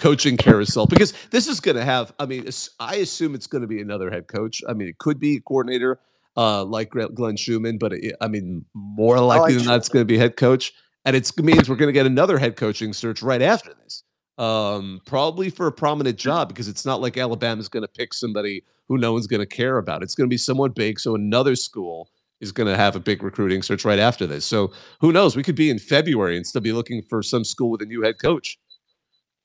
coaching 0.00 0.36
carousel 0.36 0.86
because 0.86 1.12
this 1.30 1.46
is 1.46 1.60
going 1.60 1.76
to 1.76 1.84
have. 1.84 2.12
I 2.18 2.26
mean, 2.26 2.48
I 2.80 2.96
assume 2.96 3.34
it's 3.34 3.46
going 3.46 3.62
to 3.62 3.68
be 3.68 3.80
another 3.80 4.10
head 4.10 4.26
coach. 4.26 4.62
I 4.68 4.72
mean, 4.72 4.88
it 4.88 4.98
could 4.98 5.20
be 5.20 5.36
a 5.36 5.40
coordinator 5.40 6.00
uh, 6.36 6.64
like 6.64 6.90
Glenn 6.90 7.36
Schumann, 7.36 7.78
but 7.78 7.92
it, 7.92 8.16
I 8.20 8.28
mean, 8.28 8.64
more 8.74 9.20
likely 9.20 9.54
like 9.54 9.58
than 9.58 9.66
not, 9.66 9.76
it's 9.76 9.88
going 9.88 10.00
to 10.00 10.06
be 10.06 10.18
head 10.18 10.36
coach, 10.36 10.72
and 11.04 11.14
it 11.14 11.30
means 11.38 11.68
we're 11.68 11.76
going 11.76 11.88
to 11.88 11.92
get 11.92 12.06
another 12.06 12.38
head 12.38 12.56
coaching 12.56 12.92
search 12.92 13.22
right 13.22 13.42
after 13.42 13.72
this. 13.74 14.02
Um, 14.38 15.00
probably 15.04 15.50
for 15.50 15.66
a 15.66 15.72
prominent 15.72 16.16
job 16.16 16.48
because 16.48 16.66
it's 16.66 16.86
not 16.86 17.02
like 17.02 17.18
Alabama's 17.18 17.68
going 17.68 17.82
to 17.82 17.88
pick 17.88 18.14
somebody 18.14 18.64
who 18.88 18.96
no 18.96 19.12
one's 19.12 19.26
going 19.26 19.40
to 19.40 19.46
care 19.46 19.76
about. 19.76 20.02
It's 20.02 20.14
going 20.14 20.28
to 20.28 20.32
be 20.32 20.38
somewhat 20.38 20.74
big. 20.74 20.98
So 20.98 21.14
another 21.14 21.54
school 21.54 22.08
is 22.40 22.50
going 22.50 22.66
to 22.66 22.76
have 22.76 22.96
a 22.96 23.00
big 23.00 23.22
recruiting 23.22 23.60
search 23.60 23.84
right 23.84 23.98
after 23.98 24.26
this. 24.26 24.46
So 24.46 24.72
who 25.00 25.12
knows? 25.12 25.36
We 25.36 25.42
could 25.42 25.56
be 25.56 25.68
in 25.68 25.78
February 25.78 26.36
and 26.36 26.46
still 26.46 26.62
be 26.62 26.72
looking 26.72 27.02
for 27.02 27.22
some 27.22 27.44
school 27.44 27.70
with 27.70 27.82
a 27.82 27.86
new 27.86 28.00
head 28.00 28.18
coach. 28.18 28.58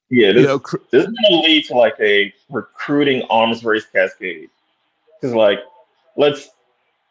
Yeah, 0.10 0.32
this, 0.32 0.42
you 0.42 0.48
know, 0.48 0.60
cr- 0.60 0.78
this 0.92 1.08
is 1.08 1.10
going 1.10 1.42
to 1.42 1.48
lead 1.48 1.66
to 1.66 1.74
like 1.76 1.96
a 2.00 2.34
recruiting 2.50 3.24
arms 3.30 3.64
race 3.64 3.86
cascade. 3.86 4.50
Because, 5.20 5.36
like, 5.36 5.60
let's 6.16 6.50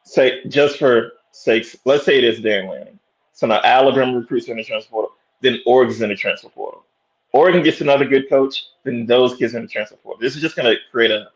say, 0.05 0.45
just 0.47 0.79
for 0.79 1.13
sakes, 1.33 1.77
let's 1.85 2.05
say 2.05 2.19
it 2.19 2.25
is 2.25 2.41
Dan 2.41 2.69
Lanning. 2.69 2.99
So 3.33 3.47
now 3.49 3.61
Alabama 3.65 4.19
recruits 4.19 4.49
in 4.49 4.57
the 4.57 4.65
transfer 4.65 4.91
portal, 4.91 5.13
then 5.41 5.59
Oregon's 5.67 6.01
in 6.01 6.09
the 6.09 6.15
transfer 6.15 6.49
portal. 6.49 6.85
Oregon 7.33 7.65
gets 7.65 7.81
another 7.81 8.05
good 8.05 8.29
coach, 8.29 8.65
then 8.85 9.07
those 9.07 9.35
kids 9.35 9.55
in 9.55 9.63
the 9.63 9.69
transfer 9.69 9.97
portal. 9.97 10.21
This 10.21 10.37
is 10.37 10.41
just 10.41 10.55
going 10.55 10.73
to 10.73 10.77
create 10.93 11.11
a 11.11 11.29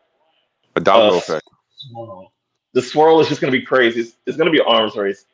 a 0.77 0.81
domino 0.81 1.15
uh, 1.15 1.19
effect. 1.19 1.49
Swirl. 1.77 2.33
The 2.73 2.83
swirl 2.83 3.21
is 3.21 3.29
just 3.29 3.41
going 3.41 3.53
to 3.53 3.59
be 3.59 3.65
crazy. 3.65 4.01
It's, 4.01 4.13
it's 4.27 4.37
going 4.37 4.47
to 4.47 4.53
be 4.53 4.61
an 4.61 4.67
arms 4.69 4.95
race, 4.95 5.27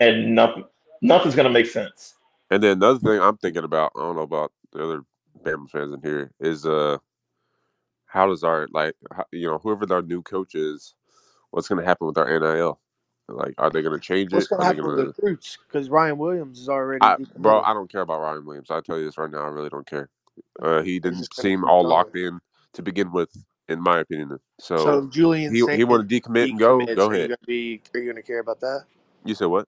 and 0.00 0.34
nothing 0.34 0.64
nothing's 1.00 1.34
going 1.34 1.46
to 1.46 1.52
make 1.52 1.66
sense. 1.66 2.14
And 2.50 2.62
then 2.62 2.72
another 2.72 2.98
thing 2.98 3.20
I'm 3.20 3.38
thinking 3.38 3.64
about, 3.64 3.92
I 3.96 4.00
don't 4.00 4.16
know 4.16 4.22
about 4.22 4.52
the 4.72 4.84
other 4.84 5.04
Bama 5.42 5.68
fans 5.70 5.94
in 5.94 6.00
here 6.02 6.30
is 6.40 6.66
uh 6.66 6.98
how 8.06 8.28
does 8.28 8.44
our 8.44 8.68
like 8.72 8.94
how, 9.12 9.24
you 9.32 9.48
know 9.48 9.58
whoever 9.58 9.92
our 9.92 10.02
new 10.02 10.22
coach 10.22 10.54
is, 10.54 10.94
what's 11.50 11.68
going 11.68 11.80
to 11.80 11.86
happen 11.86 12.06
with 12.06 12.18
our 12.18 12.38
NIL? 12.38 12.80
Like, 13.28 13.54
are 13.58 13.70
they 13.70 13.80
going 13.80 13.98
to 13.98 14.00
change 14.00 14.32
what's 14.32 14.46
it? 14.46 14.50
What's 14.50 14.60
going 14.60 14.60
to 14.60 14.66
happen 14.66 14.84
gonna... 14.84 15.06
with 15.06 15.16
the 15.16 15.22
recruits? 15.22 15.58
Because 15.66 15.88
Ryan 15.88 16.18
Williams 16.18 16.60
is 16.60 16.68
already. 16.68 17.02
I, 17.02 17.16
bro, 17.38 17.60
I 17.60 17.72
don't 17.72 17.90
care 17.90 18.02
about 18.02 18.20
Ryan 18.20 18.44
Williams. 18.44 18.70
I 18.70 18.80
tell 18.80 18.98
you 18.98 19.04
this 19.04 19.16
right 19.16 19.30
now, 19.30 19.38
I 19.38 19.48
really 19.48 19.70
don't 19.70 19.86
care. 19.86 20.10
Uh, 20.60 20.82
he 20.82 21.00
didn't 21.00 21.32
seem 21.32 21.64
all 21.64 21.86
locked 21.86 22.16
in 22.16 22.38
to 22.74 22.82
begin 22.82 23.12
with, 23.12 23.30
in 23.68 23.80
my 23.80 24.00
opinion. 24.00 24.38
So, 24.60 24.76
so 24.76 25.06
Julian, 25.08 25.54
he, 25.54 25.64
he 25.74 25.84
want 25.84 26.08
to 26.08 26.20
decommit 26.20 26.50
and 26.50 26.58
go. 26.58 26.84
Go 26.84 27.10
ahead. 27.10 27.30
Are 27.30 27.52
you 27.52 27.80
going 27.92 28.16
to 28.16 28.22
care 28.22 28.40
about 28.40 28.60
that? 28.60 28.84
You 29.24 29.34
said 29.34 29.46
what? 29.46 29.66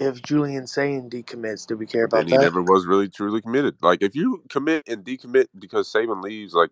If 0.00 0.22
Julian 0.22 0.66
Sayin 0.66 1.08
decommits, 1.08 1.66
do 1.66 1.76
we 1.76 1.86
care 1.86 2.04
about 2.04 2.18
it? 2.18 2.20
and 2.22 2.30
he 2.30 2.36
that? 2.36 2.42
never 2.42 2.62
was 2.62 2.86
really 2.86 3.08
truly 3.08 3.40
committed. 3.40 3.76
Like 3.82 4.02
if 4.02 4.14
you 4.14 4.42
commit 4.48 4.88
and 4.88 5.04
decommit 5.04 5.46
because 5.58 5.92
Saban 5.92 6.22
leaves, 6.22 6.54
like 6.54 6.70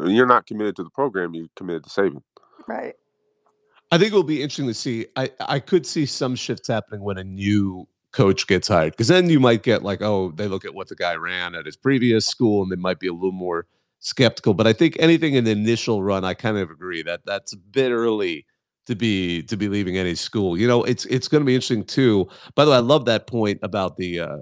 you're 0.00 0.26
not 0.26 0.46
committed 0.46 0.76
to 0.76 0.84
the 0.84 0.90
program, 0.90 1.34
you're 1.34 1.48
committed 1.56 1.84
to 1.84 1.90
Saban. 1.90 2.22
Right. 2.66 2.94
I 3.90 3.98
think 3.98 4.12
it 4.12 4.16
will 4.16 4.22
be 4.22 4.42
interesting 4.42 4.68
to 4.68 4.74
see. 4.74 5.06
I 5.16 5.30
I 5.40 5.58
could 5.58 5.86
see 5.86 6.06
some 6.06 6.34
shifts 6.34 6.68
happening 6.68 7.02
when 7.02 7.18
a 7.18 7.24
new 7.24 7.86
coach 8.12 8.46
gets 8.46 8.68
hired 8.68 8.92
because 8.92 9.08
then 9.08 9.28
you 9.28 9.40
might 9.40 9.62
get 9.62 9.82
like, 9.82 10.02
oh, 10.02 10.32
they 10.32 10.46
look 10.46 10.64
at 10.64 10.74
what 10.74 10.88
the 10.88 10.94
guy 10.94 11.14
ran 11.14 11.54
at 11.54 11.66
his 11.66 11.76
previous 11.76 12.26
school 12.26 12.62
and 12.62 12.70
they 12.70 12.76
might 12.76 13.00
be 13.00 13.08
a 13.08 13.12
little 13.12 13.32
more 13.32 13.66
skeptical. 14.00 14.54
But 14.54 14.66
I 14.66 14.72
think 14.72 14.96
anything 14.98 15.34
in 15.34 15.44
the 15.44 15.50
initial 15.50 16.02
run, 16.02 16.24
I 16.24 16.34
kind 16.34 16.58
of 16.58 16.70
agree 16.70 17.02
that 17.02 17.20
that's 17.26 17.52
a 17.52 17.56
bit 17.56 17.90
early 17.90 18.46
to 18.86 18.96
be 18.96 19.42
to 19.44 19.56
be 19.56 19.68
leaving 19.68 19.96
any 19.96 20.14
school. 20.14 20.58
You 20.58 20.66
know, 20.66 20.82
it's 20.84 21.04
it's 21.06 21.28
going 21.28 21.42
to 21.42 21.46
be 21.46 21.54
interesting 21.54 21.84
too. 21.84 22.28
By 22.54 22.64
the 22.64 22.70
way, 22.70 22.76
I 22.78 22.80
love 22.80 23.04
that 23.06 23.26
point 23.26 23.58
about 23.62 23.96
the 23.96 24.20
uh, 24.20 24.38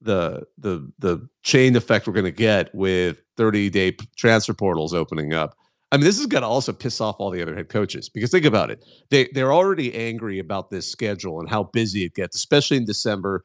the 0.00 0.42
the 0.58 0.90
the 0.98 1.28
chain 1.42 1.76
effect 1.76 2.06
we're 2.06 2.12
going 2.12 2.24
to 2.24 2.30
get 2.30 2.74
with 2.74 3.18
30 3.36 3.70
day 3.70 3.96
transfer 4.16 4.54
portals 4.54 4.94
opening 4.94 5.32
up. 5.32 5.56
I 5.92 5.96
mean, 5.96 6.04
this 6.04 6.18
is 6.18 6.26
going 6.26 6.42
to 6.42 6.48
also 6.48 6.72
piss 6.72 7.00
off 7.00 7.16
all 7.18 7.30
the 7.30 7.40
other 7.40 7.54
head 7.54 7.68
coaches 7.68 8.08
because 8.08 8.30
think 8.30 8.44
about 8.44 8.70
it. 8.70 8.84
They 9.10 9.28
they're 9.32 9.52
already 9.52 9.94
angry 9.94 10.38
about 10.38 10.70
this 10.70 10.90
schedule 10.90 11.38
and 11.40 11.48
how 11.48 11.64
busy 11.64 12.04
it 12.04 12.14
gets, 12.14 12.36
especially 12.36 12.76
in 12.76 12.84
December. 12.84 13.44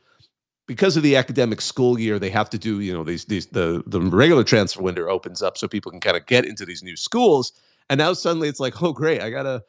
Because 0.67 0.95
of 0.95 1.03
the 1.03 1.17
academic 1.17 1.59
school 1.59 1.99
year, 1.99 2.17
they 2.17 2.29
have 2.29 2.49
to 2.51 2.57
do, 2.57 2.79
you 2.79 2.93
know, 2.93 3.03
these 3.03 3.25
these 3.25 3.47
the 3.47 3.83
the 3.87 4.01
regular 4.01 4.43
transfer 4.43 4.81
window 4.81 5.07
opens 5.07 5.41
up 5.41 5.57
so 5.57 5.67
people 5.67 5.91
can 5.91 5.99
kind 5.99 6.17
of 6.17 6.25
get 6.25 6.45
into 6.45 6.65
these 6.65 6.81
new 6.81 6.95
schools. 6.95 7.51
And 7.89 7.97
now 7.97 8.13
suddenly 8.13 8.47
it's 8.47 8.59
like, 8.59 8.81
oh 8.81 8.93
great, 8.93 9.21
I 9.21 9.29
gotta 9.29 9.63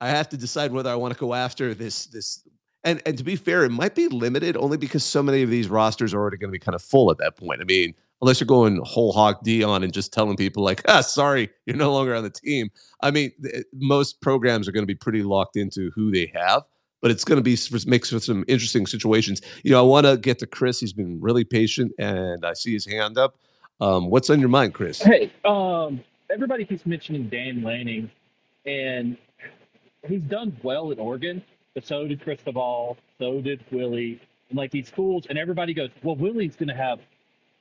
I 0.00 0.08
have 0.08 0.28
to 0.30 0.36
decide 0.36 0.72
whether 0.72 0.90
I 0.90 0.94
want 0.94 1.14
to 1.14 1.20
go 1.20 1.34
after 1.34 1.74
this 1.74 2.06
this 2.06 2.42
and 2.84 3.02
and 3.06 3.18
to 3.18 3.24
be 3.24 3.36
fair, 3.36 3.64
it 3.64 3.70
might 3.70 3.94
be 3.94 4.08
limited 4.08 4.56
only 4.56 4.76
because 4.76 5.04
so 5.04 5.22
many 5.22 5.42
of 5.42 5.50
these 5.50 5.68
rosters 5.68 6.14
are 6.14 6.20
already 6.20 6.36
going 6.36 6.50
to 6.50 6.52
be 6.52 6.58
kind 6.58 6.74
of 6.74 6.82
full 6.82 7.10
at 7.10 7.18
that 7.18 7.36
point. 7.36 7.60
I 7.60 7.64
mean, 7.64 7.94
unless 8.22 8.40
you're 8.40 8.46
going 8.46 8.80
whole 8.84 9.12
hog 9.12 9.42
Deion 9.44 9.82
and 9.82 9.92
just 9.92 10.12
telling 10.12 10.36
people 10.36 10.62
like, 10.62 10.82
ah, 10.88 11.00
sorry, 11.00 11.50
you're 11.66 11.76
no 11.76 11.92
longer 11.92 12.14
on 12.14 12.22
the 12.22 12.30
team. 12.30 12.70
I 13.02 13.10
mean, 13.10 13.32
th- 13.42 13.64
most 13.74 14.20
programs 14.20 14.68
are 14.68 14.72
going 14.72 14.84
to 14.84 14.86
be 14.86 14.94
pretty 14.94 15.22
locked 15.22 15.56
into 15.56 15.90
who 15.94 16.10
they 16.10 16.32
have, 16.34 16.62
but 17.00 17.10
it's 17.10 17.24
going 17.24 17.42
to 17.42 17.42
be 17.42 17.58
makes 17.86 18.10
for 18.10 18.20
some 18.20 18.44
interesting 18.48 18.86
situations. 18.86 19.42
You 19.64 19.72
know, 19.72 19.80
I 19.80 19.82
want 19.82 20.06
to 20.06 20.16
get 20.16 20.38
to 20.40 20.46
Chris. 20.46 20.80
He's 20.80 20.92
been 20.92 21.20
really 21.20 21.44
patient, 21.44 21.92
and 21.98 22.44
I 22.44 22.54
see 22.54 22.72
his 22.72 22.86
hand 22.86 23.18
up. 23.18 23.36
Um, 23.80 24.08
what's 24.10 24.30
on 24.30 24.40
your 24.40 24.48
mind, 24.48 24.74
Chris? 24.74 25.02
Hey, 25.02 25.32
um, 25.44 26.02
everybody 26.30 26.64
keeps 26.64 26.86
mentioning 26.86 27.28
Dan 27.28 27.62
Lanning, 27.62 28.10
and 28.64 29.18
he's 30.06 30.22
done 30.22 30.56
well 30.62 30.92
at 30.92 30.98
Oregon, 30.98 31.42
but 31.74 31.84
so 31.84 32.06
did 32.06 32.20
Cristobal, 32.22 32.96
so 33.18 33.40
did 33.40 33.64
Willie, 33.70 34.20
and 34.48 34.58
like 34.58 34.70
these 34.70 34.88
schools, 34.88 35.26
and 35.28 35.38
everybody 35.38 35.74
goes, 35.74 35.90
well, 36.02 36.16
Willie's 36.16 36.56
going 36.56 36.68
to 36.68 36.74
have 36.74 37.00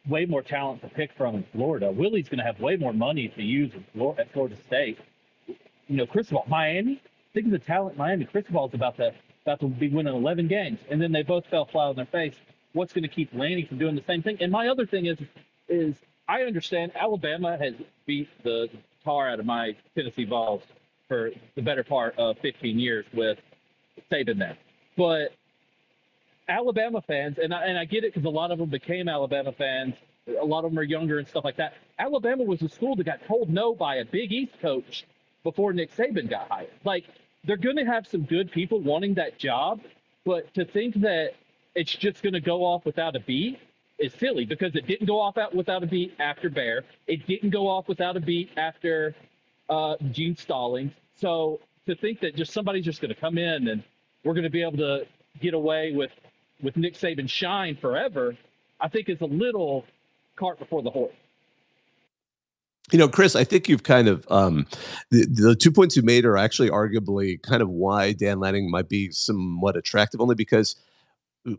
way 0.08 0.26
more 0.26 0.42
talent 0.42 0.82
to 0.82 0.88
pick 0.88 1.12
from 1.14 1.36
in 1.36 1.44
Florida. 1.52 1.92
Willie's 1.92 2.30
going 2.30 2.38
to 2.38 2.44
have 2.44 2.60
way 2.60 2.76
more 2.76 2.94
money 2.94 3.28
to 3.30 3.42
use 3.42 3.72
at 4.18 4.32
Florida 4.32 4.56
State. 4.68 5.00
You 5.48 5.98
know, 5.98 6.06
Cristobal, 6.06 6.46
Miami. 6.48 7.02
Think 7.34 7.48
of 7.48 7.52
the 7.52 7.60
talent 7.60 7.98
Miami. 7.98 8.26
Cristobal's 8.26 8.74
about 8.74 8.98
to 8.98 9.14
about 9.46 9.60
to 9.60 9.68
be 9.68 9.90
winning 9.90 10.16
11 10.16 10.48
games, 10.48 10.80
and 10.90 11.00
then 11.00 11.12
they 11.12 11.22
both 11.22 11.46
fell 11.48 11.66
flat 11.66 11.90
on 11.90 11.96
their 11.96 12.06
face. 12.06 12.36
What's 12.74 12.94
going 12.94 13.04
to 13.04 13.10
keep 13.10 13.32
Lanning 13.34 13.68
from 13.68 13.78
doing 13.78 13.96
the 13.96 14.04
same 14.08 14.24
thing? 14.24 14.38
And 14.42 14.52
my 14.52 14.68
other 14.68 14.86
thing 14.86 15.06
is, 15.06 15.20
is 15.70 15.96
I 16.28 16.42
understand 16.42 16.92
Alabama 16.96 17.58
has 17.58 17.76
beat 18.08 18.28
the 18.44 18.70
tar 19.04 19.30
out 19.30 19.40
of 19.40 19.46
my 19.46 19.76
Tennessee 19.94 20.26
Vols 20.26 20.64
for 21.08 21.32
the 21.56 21.62
better 21.62 21.84
part 21.84 22.16
of 22.18 22.38
15 22.42 22.80
years 22.80 23.06
with 23.14 23.38
Saban 24.12 24.40
there. 24.40 24.58
But 24.98 25.30
Alabama 26.48 27.02
fans, 27.06 27.38
and 27.42 27.54
I, 27.54 27.66
and 27.66 27.78
I 27.78 27.86
get 27.86 28.04
it 28.04 28.14
because 28.14 28.26
a 28.26 28.30
lot 28.30 28.52
of 28.52 28.60
them 28.60 28.70
became 28.70 29.08
Alabama 29.08 29.52
fans. 29.52 29.96
A 30.42 30.46
lot 30.46 30.66
of 30.66 30.72
them 30.72 30.80
are 30.80 30.84
younger 30.84 31.20
and 31.20 31.28
stuff 31.28 31.44
like 31.44 31.58
that. 31.58 31.74
Alabama 32.00 32.44
was 32.44 32.62
a 32.62 32.70
school 32.70 32.96
that 32.96 33.04
got 33.04 33.26
told 33.28 33.50
no 33.50 33.76
by 33.76 33.96
a 33.98 34.06
Big 34.06 34.32
East 34.32 34.54
coach 34.62 35.06
before 35.44 35.74
Nick 35.74 35.96
Saban 35.96 36.30
got 36.30 36.50
hired. 36.50 36.70
Like, 36.84 37.06
they're 37.44 37.58
going 37.58 37.76
to 37.78 37.86
have 37.86 38.08
some 38.08 38.24
good 38.24 38.52
people 38.52 38.82
wanting 38.82 39.14
that 39.16 39.38
job, 39.38 39.82
but 40.26 40.52
to 40.56 40.66
think 40.66 41.02
that 41.02 41.32
it's 41.76 41.94
just 41.94 42.24
going 42.24 42.34
to 42.34 42.42
go 42.42 42.64
off 42.64 42.86
without 42.86 43.16
a 43.16 43.20
beat 43.20 43.60
is 44.00 44.14
silly 44.20 44.46
because 44.46 44.76
it 44.76 44.88
didn't 44.88 45.06
go 45.06 45.20
off 45.20 45.36
without 45.54 45.84
a 45.84 45.88
beat 45.88 46.14
after 46.20 46.50
Bear. 46.50 46.84
It 47.08 47.28
didn't 47.28 47.52
go 47.52 47.68
off 47.68 47.88
without 47.88 48.18
a 48.18 48.20
beat 48.20 48.50
after 48.58 49.16
uh, 49.70 49.96
Gene 50.12 50.36
Stallings. 50.36 50.92
So 51.16 51.60
to 51.88 51.96
think 51.96 52.20
that 52.22 52.36
just 52.36 52.52
somebody's 52.54 52.86
just 52.86 53.02
going 53.02 53.14
to 53.14 53.20
come 53.20 53.38
in 53.38 53.68
and 53.68 53.84
we're 54.24 54.34
going 54.34 54.44
to 54.44 54.50
be 54.50 54.62
able 54.62 54.78
to 54.78 55.06
get 55.40 55.54
away 55.54 55.92
with 55.92 56.12
with 56.62 56.78
Nick 56.78 56.94
Saban 56.94 57.30
shine 57.30 57.76
forever, 57.76 58.36
I 58.80 58.88
think 58.88 59.10
is 59.10 59.20
a 59.22 59.26
little 59.26 59.86
cart 60.38 60.58
before 60.58 60.82
the 60.82 60.90
horse. 60.90 61.14
You 62.92 63.00
know, 63.00 63.10
Chris, 63.10 63.36
I 63.36 63.44
think 63.44 63.68
you've 63.68 63.84
kind 63.84 64.08
of 64.08 64.26
um, 64.30 64.68
the, 65.10 65.26
the 65.26 65.56
two 65.56 65.72
points 65.72 65.96
you 65.96 66.04
made 66.04 66.24
are 66.24 66.38
actually 66.38 66.70
arguably 66.70 67.42
kind 67.42 67.62
of 67.62 67.70
why 67.70 68.14
Dan 68.14 68.40
Lanning 68.40 68.70
might 68.70 68.90
be 68.90 69.12
somewhat 69.12 69.76
attractive, 69.76 70.22
only 70.22 70.36
because 70.36 70.76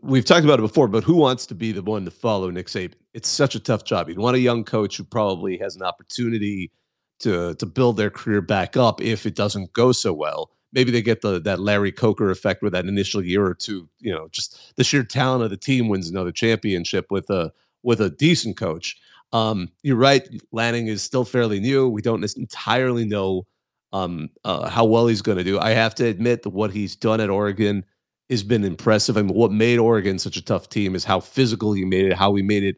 we've 0.01 0.25
talked 0.25 0.45
about 0.45 0.59
it 0.59 0.63
before, 0.63 0.87
but 0.87 1.03
who 1.03 1.15
wants 1.15 1.45
to 1.47 1.55
be 1.55 1.71
the 1.71 1.81
one 1.81 2.05
to 2.05 2.11
follow 2.11 2.49
Nick 2.49 2.67
Saban? 2.67 2.93
It's 3.13 3.29
such 3.29 3.55
a 3.55 3.59
tough 3.59 3.83
job. 3.83 4.09
You'd 4.09 4.19
want 4.19 4.35
a 4.35 4.39
young 4.39 4.63
coach 4.63 4.97
who 4.97 5.03
probably 5.03 5.57
has 5.57 5.75
an 5.75 5.83
opportunity 5.83 6.71
to 7.19 7.55
to 7.55 7.65
build 7.65 7.97
their 7.97 8.09
career 8.09 8.41
back 8.41 8.77
up 8.77 9.01
if 9.01 9.25
it 9.25 9.35
doesn't 9.35 9.73
go 9.73 9.91
so 9.91 10.13
well. 10.13 10.51
Maybe 10.73 10.91
they 10.91 11.01
get 11.01 11.21
the 11.21 11.39
that 11.41 11.59
Larry 11.59 11.91
Coker 11.91 12.29
effect 12.29 12.61
with 12.61 12.73
that 12.73 12.85
initial 12.85 13.23
year 13.23 13.45
or 13.45 13.53
two. 13.53 13.89
You 13.99 14.13
know, 14.13 14.27
just 14.31 14.75
the 14.75 14.83
sheer 14.83 15.03
talent 15.03 15.43
of 15.43 15.49
the 15.49 15.57
team 15.57 15.87
wins 15.87 16.09
another 16.09 16.31
championship 16.31 17.11
with 17.11 17.29
a 17.29 17.51
with 17.83 18.01
a 18.01 18.09
decent 18.09 18.57
coach. 18.57 18.97
Um, 19.33 19.69
you're 19.83 19.97
right. 19.97 20.27
Lanning 20.51 20.87
is 20.87 21.01
still 21.01 21.25
fairly 21.25 21.59
new. 21.59 21.89
We 21.89 22.01
don't 22.01 22.23
entirely 22.37 23.05
know 23.05 23.45
um, 23.93 24.29
uh, 24.43 24.69
how 24.69 24.85
well 24.85 25.07
he's 25.07 25.21
going 25.21 25.37
to 25.37 25.43
do. 25.43 25.59
I 25.59 25.71
have 25.71 25.95
to 25.95 26.05
admit 26.05 26.43
that 26.43 26.49
what 26.51 26.71
he's 26.71 26.95
done 26.95 27.21
at 27.21 27.29
Oregon 27.29 27.85
has 28.29 28.43
been 28.43 28.63
impressive. 28.63 29.17
I 29.17 29.21
mean, 29.21 29.33
what 29.33 29.51
made 29.51 29.79
Oregon 29.79 30.19
such 30.19 30.37
a 30.37 30.43
tough 30.43 30.69
team 30.69 30.95
is 30.95 31.03
how 31.03 31.19
physical 31.19 31.73
he 31.73 31.85
made 31.85 32.05
it, 32.05 32.13
how 32.13 32.35
he 32.35 32.43
made 32.43 32.63
it 32.63 32.77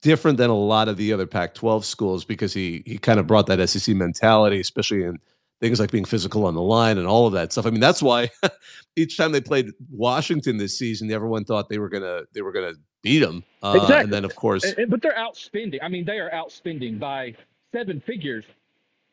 different 0.00 0.38
than 0.38 0.50
a 0.50 0.56
lot 0.56 0.88
of 0.88 0.96
the 0.96 1.12
other 1.12 1.26
Pac-12 1.26 1.84
schools 1.84 2.24
because 2.24 2.52
he 2.52 2.82
he 2.86 2.98
kind 2.98 3.18
of 3.18 3.26
brought 3.26 3.46
that 3.46 3.68
SEC 3.68 3.94
mentality, 3.94 4.60
especially 4.60 5.04
in 5.04 5.18
things 5.60 5.78
like 5.78 5.90
being 5.90 6.04
physical 6.04 6.46
on 6.46 6.54
the 6.54 6.62
line 6.62 6.98
and 6.98 7.06
all 7.06 7.26
of 7.26 7.32
that 7.32 7.52
stuff. 7.52 7.66
I 7.66 7.70
mean, 7.70 7.80
that's 7.80 8.02
why 8.02 8.30
each 8.96 9.16
time 9.16 9.32
they 9.32 9.40
played 9.40 9.70
Washington 9.90 10.56
this 10.56 10.76
season, 10.76 11.10
everyone 11.10 11.44
thought 11.44 11.68
they 11.68 11.78
were 11.78 11.88
gonna 11.88 12.22
they 12.34 12.42
were 12.42 12.52
gonna 12.52 12.74
beat 13.02 13.20
them. 13.20 13.44
Uh, 13.62 13.74
exactly. 13.76 14.04
And 14.04 14.12
then 14.12 14.24
of 14.24 14.34
course, 14.36 14.74
but 14.88 15.02
they're 15.02 15.14
outspending. 15.14 15.78
I 15.82 15.88
mean, 15.88 16.04
they 16.04 16.18
are 16.18 16.30
outspending 16.30 16.98
by 16.98 17.34
seven 17.72 18.00
figures 18.00 18.44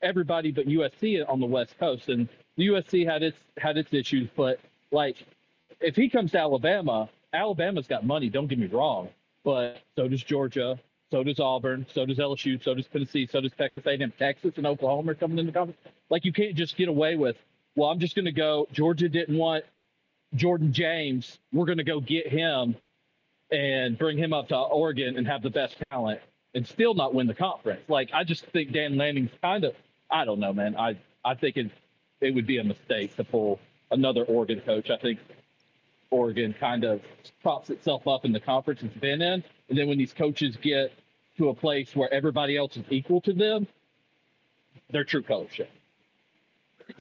everybody 0.01 0.51
but 0.51 0.67
USC 0.67 1.27
on 1.27 1.39
the 1.39 1.45
West 1.45 1.77
Coast, 1.79 2.09
and 2.09 2.27
USC 2.57 3.05
had 3.05 3.23
its 3.23 3.37
had 3.57 3.77
its 3.77 3.93
issues, 3.93 4.29
but 4.35 4.59
like 4.91 5.17
if 5.81 5.95
he 5.95 6.09
comes 6.09 6.31
to 6.31 6.39
Alabama, 6.39 7.09
Alabama's 7.33 7.87
got 7.87 8.05
money. 8.05 8.29
Don't 8.29 8.47
get 8.47 8.59
me 8.59 8.67
wrong, 8.67 9.09
but 9.43 9.77
so 9.95 10.07
does 10.07 10.23
Georgia, 10.23 10.79
so 11.11 11.23
does 11.23 11.39
Auburn, 11.39 11.85
so 11.93 12.05
does 12.05 12.17
LSU, 12.17 12.63
so 12.63 12.73
does 12.73 12.87
Tennessee, 12.87 13.27
so 13.31 13.41
does 13.41 13.51
Texas 13.57 13.85
A&M. 13.85 14.13
Texas 14.17 14.53
and 14.57 14.67
Oklahoma 14.67 15.11
are 15.11 15.15
coming 15.15 15.39
in 15.39 15.45
the 15.45 15.51
conference. 15.51 15.79
Like 16.09 16.25
you 16.25 16.33
can't 16.33 16.55
just 16.55 16.77
get 16.77 16.87
away 16.87 17.15
with, 17.15 17.35
well, 17.75 17.89
I'm 17.89 17.99
just 17.99 18.15
going 18.15 18.25
to 18.25 18.31
go. 18.31 18.67
Georgia 18.71 19.09
didn't 19.09 19.37
want 19.37 19.63
Jordan 20.35 20.73
James. 20.73 21.39
We're 21.51 21.65
going 21.65 21.77
to 21.77 21.83
go 21.83 21.99
get 21.99 22.27
him 22.27 22.75
and 23.51 23.97
bring 23.97 24.17
him 24.17 24.33
up 24.33 24.49
to 24.49 24.57
Oregon 24.57 25.17
and 25.17 25.25
have 25.27 25.41
the 25.41 25.49
best 25.49 25.75
talent 25.89 26.19
and 26.53 26.67
still 26.67 26.93
not 26.93 27.13
win 27.13 27.27
the 27.27 27.33
conference. 27.33 27.81
Like 27.87 28.09
I 28.13 28.23
just 28.23 28.45
think 28.47 28.71
Dan 28.71 28.97
Lanning's 28.97 29.31
kind 29.41 29.63
of 29.63 29.73
I 30.11 30.25
don't 30.25 30.39
know, 30.39 30.53
man. 30.53 30.75
I 30.75 30.97
I 31.23 31.35
think 31.35 31.57
it 31.57 31.71
it 32.21 32.33
would 32.33 32.47
be 32.47 32.57
a 32.57 32.63
mistake 32.63 33.15
to 33.15 33.23
pull 33.23 33.59
another 33.91 34.23
Oregon 34.23 34.61
coach. 34.61 34.89
I 34.89 34.97
think 34.97 35.19
Oregon 36.11 36.55
kind 36.59 36.83
of 36.83 37.01
props 37.41 37.69
itself 37.69 38.07
up 38.07 38.25
in 38.25 38.31
the 38.31 38.39
conference 38.39 38.81
it's 38.83 38.97
been 38.97 39.21
in, 39.21 39.43
and 39.69 39.77
then 39.77 39.87
when 39.87 39.97
these 39.97 40.13
coaches 40.13 40.57
get 40.61 40.91
to 41.37 41.49
a 41.49 41.53
place 41.53 41.95
where 41.95 42.11
everybody 42.13 42.57
else 42.57 42.77
is 42.77 42.85
equal 42.89 43.21
to 43.21 43.33
them, 43.33 43.67
they're 44.89 45.03
true 45.03 45.23
coach. 45.23 45.61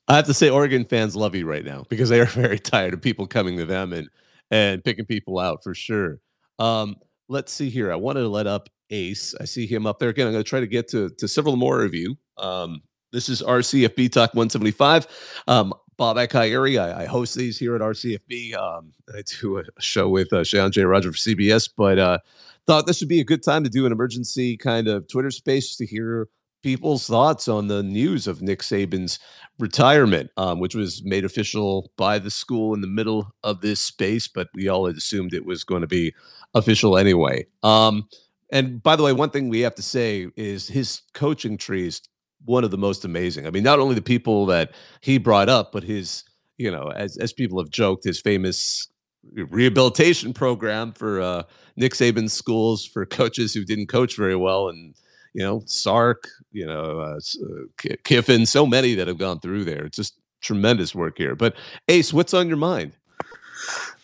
I 0.06 0.16
have 0.16 0.26
to 0.26 0.34
say, 0.34 0.50
Oregon 0.50 0.84
fans 0.84 1.16
love 1.16 1.34
you 1.34 1.46
right 1.46 1.64
now 1.64 1.84
because 1.88 2.08
they 2.08 2.20
are 2.20 2.26
very 2.26 2.58
tired 2.58 2.94
of 2.94 3.02
people 3.02 3.26
coming 3.26 3.56
to 3.58 3.64
them 3.64 3.92
and 3.92 4.08
and 4.50 4.82
picking 4.82 5.04
people 5.04 5.38
out 5.38 5.62
for 5.62 5.74
sure. 5.74 6.20
Um, 6.58 6.96
let's 7.28 7.52
see 7.52 7.68
here. 7.68 7.92
I 7.92 7.96
wanted 7.96 8.20
to 8.20 8.28
let 8.28 8.46
up 8.46 8.68
Ace. 8.90 9.34
I 9.40 9.44
see 9.44 9.66
him 9.66 9.86
up 9.86 9.98
there 9.98 10.08
again. 10.08 10.26
I'm 10.26 10.32
going 10.32 10.42
to 10.44 10.48
try 10.48 10.60
to 10.60 10.66
get 10.66 10.88
to 10.88 11.10
to 11.10 11.28
several 11.28 11.56
more 11.56 11.82
of 11.82 11.94
you. 11.94 12.16
Um, 12.36 12.82
this 13.12 13.28
is 13.28 13.42
RCFB 13.42 14.12
Talk 14.12 14.34
175. 14.34 15.06
Um, 15.46 15.74
Bobak 15.98 16.32
Ha'Eri. 16.32 16.78
I, 16.78 17.02
I, 17.02 17.06
host 17.06 17.34
these 17.34 17.58
here 17.58 17.74
at 17.74 17.80
RCFB. 17.80 18.54
Um, 18.54 18.92
I 19.14 19.22
do 19.40 19.58
a 19.58 19.64
show 19.80 20.08
with 20.08 20.32
uh, 20.32 20.44
J. 20.44 20.58
Jeyarajah 20.58 21.10
for 21.10 21.18
CBS, 21.18 21.68
but 21.76 21.98
uh, 21.98 22.18
thought 22.66 22.86
this 22.86 23.00
would 23.00 23.08
be 23.08 23.20
a 23.20 23.24
good 23.24 23.42
time 23.42 23.64
to 23.64 23.70
do 23.70 23.84
an 23.84 23.92
emergency 23.92 24.56
kind 24.56 24.86
of 24.86 25.08
Twitter 25.08 25.30
space 25.30 25.74
to 25.76 25.84
hear 25.84 26.28
people's 26.62 27.06
thoughts 27.06 27.48
on 27.48 27.68
the 27.68 27.82
news 27.82 28.26
of 28.26 28.42
Nick 28.42 28.60
Saban's 28.60 29.18
retirement, 29.58 30.30
um, 30.36 30.60
which 30.60 30.74
was 30.74 31.02
made 31.04 31.24
official 31.24 31.90
by 31.96 32.18
the 32.18 32.30
school 32.30 32.74
in 32.74 32.80
the 32.80 32.86
middle 32.86 33.32
of 33.42 33.60
this 33.60 33.80
space, 33.80 34.28
but 34.28 34.48
we 34.54 34.68
all 34.68 34.86
had 34.86 34.96
assumed 34.96 35.34
it 35.34 35.46
was 35.46 35.64
going 35.64 35.80
to 35.80 35.88
be 35.88 36.14
official 36.54 36.96
anyway. 36.96 37.46
Um, 37.62 38.08
and 38.50 38.82
by 38.82 38.96
the 38.96 39.02
way, 39.02 39.12
one 39.12 39.30
thing 39.30 39.48
we 39.48 39.60
have 39.60 39.74
to 39.76 39.82
say 39.82 40.28
is 40.36 40.68
his 40.68 41.02
coaching 41.14 41.58
tree 41.58 41.86
is 41.86 42.02
one 42.44 42.64
of 42.64 42.70
the 42.70 42.78
most 42.78 43.04
amazing. 43.04 43.46
I 43.46 43.50
mean, 43.50 43.62
not 43.62 43.78
only 43.78 43.94
the 43.94 44.02
people 44.02 44.46
that 44.46 44.72
he 45.00 45.18
brought 45.18 45.48
up, 45.48 45.72
but 45.72 45.82
his, 45.82 46.24
you 46.56 46.70
know, 46.70 46.90
as 46.94 47.16
as 47.18 47.32
people 47.32 47.58
have 47.58 47.70
joked, 47.70 48.04
his 48.04 48.20
famous 48.20 48.88
rehabilitation 49.32 50.32
program 50.32 50.92
for 50.92 51.20
uh, 51.20 51.42
Nick 51.76 51.92
Saban's 51.92 52.32
schools 52.32 52.86
for 52.86 53.04
coaches 53.06 53.52
who 53.52 53.64
didn't 53.64 53.88
coach 53.88 54.16
very 54.16 54.36
well, 54.36 54.68
and 54.68 54.94
you 55.34 55.42
know, 55.42 55.62
Sark, 55.66 56.28
you 56.52 56.66
know, 56.66 57.00
uh, 57.00 57.18
uh 57.18 57.94
Kiffin, 58.04 58.46
so 58.46 58.66
many 58.66 58.94
that 58.94 59.08
have 59.08 59.18
gone 59.18 59.40
through 59.40 59.64
there. 59.64 59.84
It's 59.84 59.96
just 59.96 60.18
tremendous 60.40 60.94
work 60.94 61.18
here. 61.18 61.34
But 61.34 61.54
Ace, 61.88 62.12
what's 62.12 62.34
on 62.34 62.48
your 62.48 62.56
mind? 62.56 62.92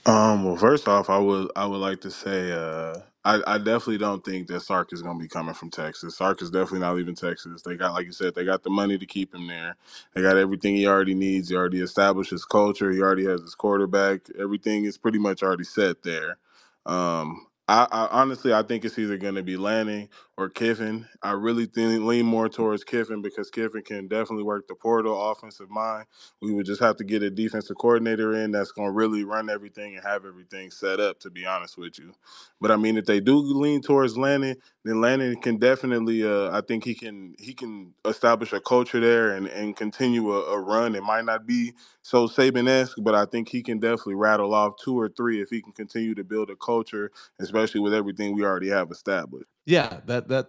Um, 0.06 0.44
well, 0.44 0.56
first 0.56 0.88
off, 0.88 1.08
I 1.08 1.18
would 1.18 1.50
I 1.56 1.66
would 1.66 1.78
like 1.78 2.00
to 2.02 2.10
say 2.10 2.52
uh, 2.52 3.00
I, 3.24 3.42
I 3.46 3.58
definitely 3.58 4.00
don't 4.00 4.24
think 4.24 4.48
that 4.48 4.62
Sark 4.62 4.92
is 4.94 5.02
going 5.02 5.18
to 5.18 5.22
be 5.22 5.28
coming 5.28 5.54
from 5.54 5.70
Texas. 5.70 6.18
Sark 6.18 6.42
is 6.42 6.50
definitely 6.50 6.80
not 6.80 6.96
leaving 6.96 7.14
Texas. 7.16 7.62
They 7.62 7.76
got, 7.76 7.94
like 7.94 8.06
you 8.08 8.12
said, 8.12 8.34
they 8.34 8.44
got 8.44 8.64
the 8.64 8.70
money 8.72 8.98
to 8.98 9.06
keep 9.06 9.34
him 9.34 9.46
there. 9.48 9.76
They 10.14 10.22
got 10.22 10.38
everything 10.38 10.76
he 10.76 10.88
already 10.88 11.14
needs. 11.14 11.50
He 11.50 11.56
already 11.56 11.82
established 11.82 12.32
his 12.32 12.46
culture. 12.46 12.90
He 12.92 13.00
already 13.02 13.26
has 13.26 13.42
his 13.42 13.54
quarterback. 13.54 14.22
Everything 14.40 14.86
is 14.86 14.98
pretty 14.98 15.20
much 15.20 15.44
already 15.44 15.64
set 15.64 16.02
there. 16.02 16.38
Um, 16.86 17.46
I, 17.68 17.86
I, 17.92 18.08
honestly, 18.10 18.54
I 18.54 18.64
think 18.64 18.84
it's 18.86 18.98
either 18.98 19.18
going 19.18 19.36
to 19.36 19.44
be 19.44 19.56
Lanning 19.58 20.10
or 20.36 20.48
Kiffin. 20.48 21.06
I 21.22 21.32
really 21.32 21.66
think, 21.66 22.02
lean 22.04 22.26
more 22.26 22.48
towards 22.48 22.84
Kiffin 22.84 23.22
because 23.22 23.50
Kiffin 23.50 23.82
can 23.82 24.08
definitely 24.08 24.42
work 24.42 24.66
the 24.66 24.74
portal 24.74 25.30
offensive 25.30 25.70
mind. 25.70 26.06
We 26.42 26.52
would 26.52 26.66
just 26.66 26.80
have 26.80 26.96
to 26.96 27.04
get 27.04 27.22
a 27.22 27.30
defensive 27.30 27.76
coordinator 27.78 28.34
in 28.34 28.50
that's 28.50 28.72
going 28.72 28.88
to 28.88 28.92
really 28.92 29.24
run 29.24 29.48
everything 29.48 29.94
and 29.94 30.04
have 30.04 30.24
everything 30.24 30.70
set 30.70 31.00
up. 31.00 31.20
To 31.20 31.30
be 31.30 31.46
honest 31.46 31.78
with 31.78 31.98
you, 31.98 32.12
but 32.60 32.70
I 32.70 32.76
mean, 32.76 32.96
if 32.96 33.04
they 33.04 33.20
do 33.20 33.36
lean 33.36 33.80
towards 33.82 34.16
Lanning, 34.18 34.56
then 34.84 35.00
Lanning 35.00 35.40
can 35.40 35.58
definitely. 35.58 36.24
Uh, 36.24 36.50
I 36.56 36.62
think 36.62 36.84
he 36.84 36.94
can 36.94 37.34
he 37.38 37.54
can 37.54 37.94
establish 38.04 38.52
a 38.52 38.60
culture 38.60 39.00
there 39.00 39.36
and 39.36 39.46
and 39.48 39.76
continue 39.76 40.32
a, 40.32 40.40
a 40.54 40.60
run. 40.60 40.94
It 40.94 41.02
might 41.04 41.24
not 41.24 41.46
be 41.46 41.74
so 42.02 42.26
Saban 42.26 42.68
esque, 42.68 42.96
but 43.00 43.14
I 43.14 43.26
think 43.26 43.48
he 43.48 43.62
can 43.62 43.78
definitely 43.78 44.16
rattle 44.16 44.54
off 44.54 44.74
two 44.82 44.98
or 44.98 45.08
three 45.08 45.40
if 45.40 45.50
he 45.50 45.62
can 45.62 45.72
continue 45.72 46.14
to 46.16 46.24
build 46.24 46.50
a 46.50 46.56
culture, 46.56 47.10
especially 47.40 47.80
with 47.80 47.94
everything 47.94 48.34
we 48.34 48.44
already 48.44 48.70
have 48.70 48.90
established. 48.90 49.48
Yeah, 49.66 50.00
that 50.06 50.28
that 50.28 50.48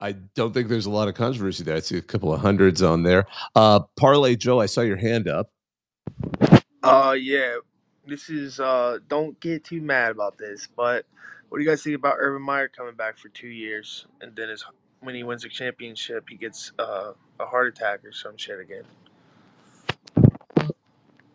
I 0.00 0.12
don't 0.12 0.52
think 0.52 0.68
there's 0.68 0.86
a 0.86 0.90
lot 0.90 1.08
of 1.08 1.14
controversy 1.14 1.64
there. 1.64 1.76
I 1.76 1.80
see 1.80 1.98
a 1.98 2.02
couple 2.02 2.32
of 2.32 2.40
hundreds 2.40 2.82
on 2.82 3.02
there. 3.02 3.26
Uh 3.54 3.80
Parlay 3.96 4.36
Joe, 4.36 4.60
I 4.60 4.66
saw 4.66 4.82
your 4.82 4.96
hand 4.96 5.28
up. 5.28 5.50
Uh 6.82 7.16
yeah. 7.18 7.56
This 8.06 8.28
is 8.30 8.60
uh 8.60 8.98
don't 9.08 9.38
get 9.40 9.64
too 9.64 9.80
mad 9.80 10.10
about 10.10 10.38
this, 10.38 10.68
but 10.76 11.06
what 11.48 11.58
do 11.58 11.64
you 11.64 11.70
guys 11.70 11.82
think 11.82 11.96
about 11.96 12.16
Urban 12.18 12.42
Meyer 12.42 12.68
coming 12.68 12.94
back 12.94 13.18
for 13.18 13.28
two 13.28 13.48
years 13.48 14.06
and 14.20 14.34
then 14.36 14.48
his 14.48 14.64
when 15.00 15.14
he 15.14 15.24
wins 15.24 15.44
a 15.44 15.48
championship 15.48 16.26
he 16.28 16.36
gets 16.36 16.72
uh, 16.78 17.12
a 17.40 17.46
heart 17.46 17.68
attack 17.68 18.04
or 18.04 18.12
some 18.12 18.36
shit 18.36 18.60
again? 18.60 18.84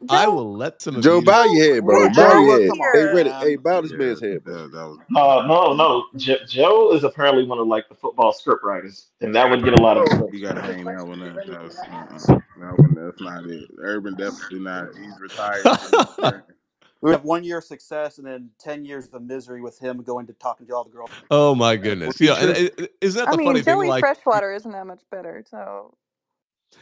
Joe, 0.05 0.15
I 0.15 0.27
will 0.27 0.53
let 0.53 0.81
some 0.81 1.01
Joe 1.01 1.21
bow 1.21 1.43
your 1.45 1.75
head, 1.75 1.85
bro. 1.85 2.09
Bow 2.09 2.39
your 2.43 2.61
head. 2.61 2.69
Hey, 2.93 3.03
ready? 3.15 3.29
Hey, 3.31 3.55
bow 3.55 3.81
this 3.81 3.91
man's 3.93 4.21
head, 4.21 4.43
bro. 4.43 4.67
That, 4.67 4.77
was... 4.77 4.99
Uh, 5.15 5.47
no, 5.47 5.73
no. 5.73 6.05
Jo- 6.15 6.45
Joe 6.47 6.93
is 6.93 7.03
apparently 7.03 7.45
one 7.45 7.57
of 7.57 7.67
like 7.67 7.89
the 7.89 7.95
football 7.95 8.31
script 8.31 8.63
writers, 8.63 9.07
and 9.21 9.35
that 9.35 9.49
would 9.49 9.63
get 9.63 9.79
a 9.79 9.81
lot 9.81 9.97
of. 9.97 10.33
You 10.33 10.41
got 10.41 10.53
to 10.53 10.61
hang 10.61 10.85
that 10.85 11.05
one 11.05 11.23
up. 11.23 11.35
That 11.47 11.63
was, 11.63 11.79
uh-uh. 11.79 12.39
that 12.59 12.77
one, 12.77 12.93
that's 12.93 13.21
not 13.21 13.45
it. 13.45 13.69
Urban 13.79 14.15
definitely 14.15 14.59
not. 14.59 14.95
He's 14.95 15.19
retired. 15.19 16.43
we 17.01 17.11
have 17.11 17.23
one 17.23 17.43
year 17.43 17.59
of 17.59 17.63
success 17.63 18.17
and 18.17 18.27
then 18.27 18.49
10 18.59 18.85
years 18.85 19.07
of 19.13 19.21
misery 19.23 19.61
with 19.61 19.79
him 19.79 20.01
going 20.03 20.27
to 20.27 20.33
talking 20.33 20.67
to 20.67 20.75
all 20.75 20.83
the 20.83 20.89
girls. 20.89 21.09
Oh 21.31 21.55
my 21.55 21.75
goodness. 21.75 22.19
Yeah. 22.19 22.35
And, 22.35 22.89
isn't 23.01 23.19
that 23.19 23.31
the 23.31 23.33
I 23.33 23.35
mean, 23.35 23.47
funny 23.47 23.61
Joey 23.61 23.83
thing? 23.83 23.89
Like, 23.89 24.01
Freshwater 24.01 24.53
isn't 24.53 24.71
that 24.71 24.87
much 24.87 25.01
better. 25.11 25.43
So 25.49 25.95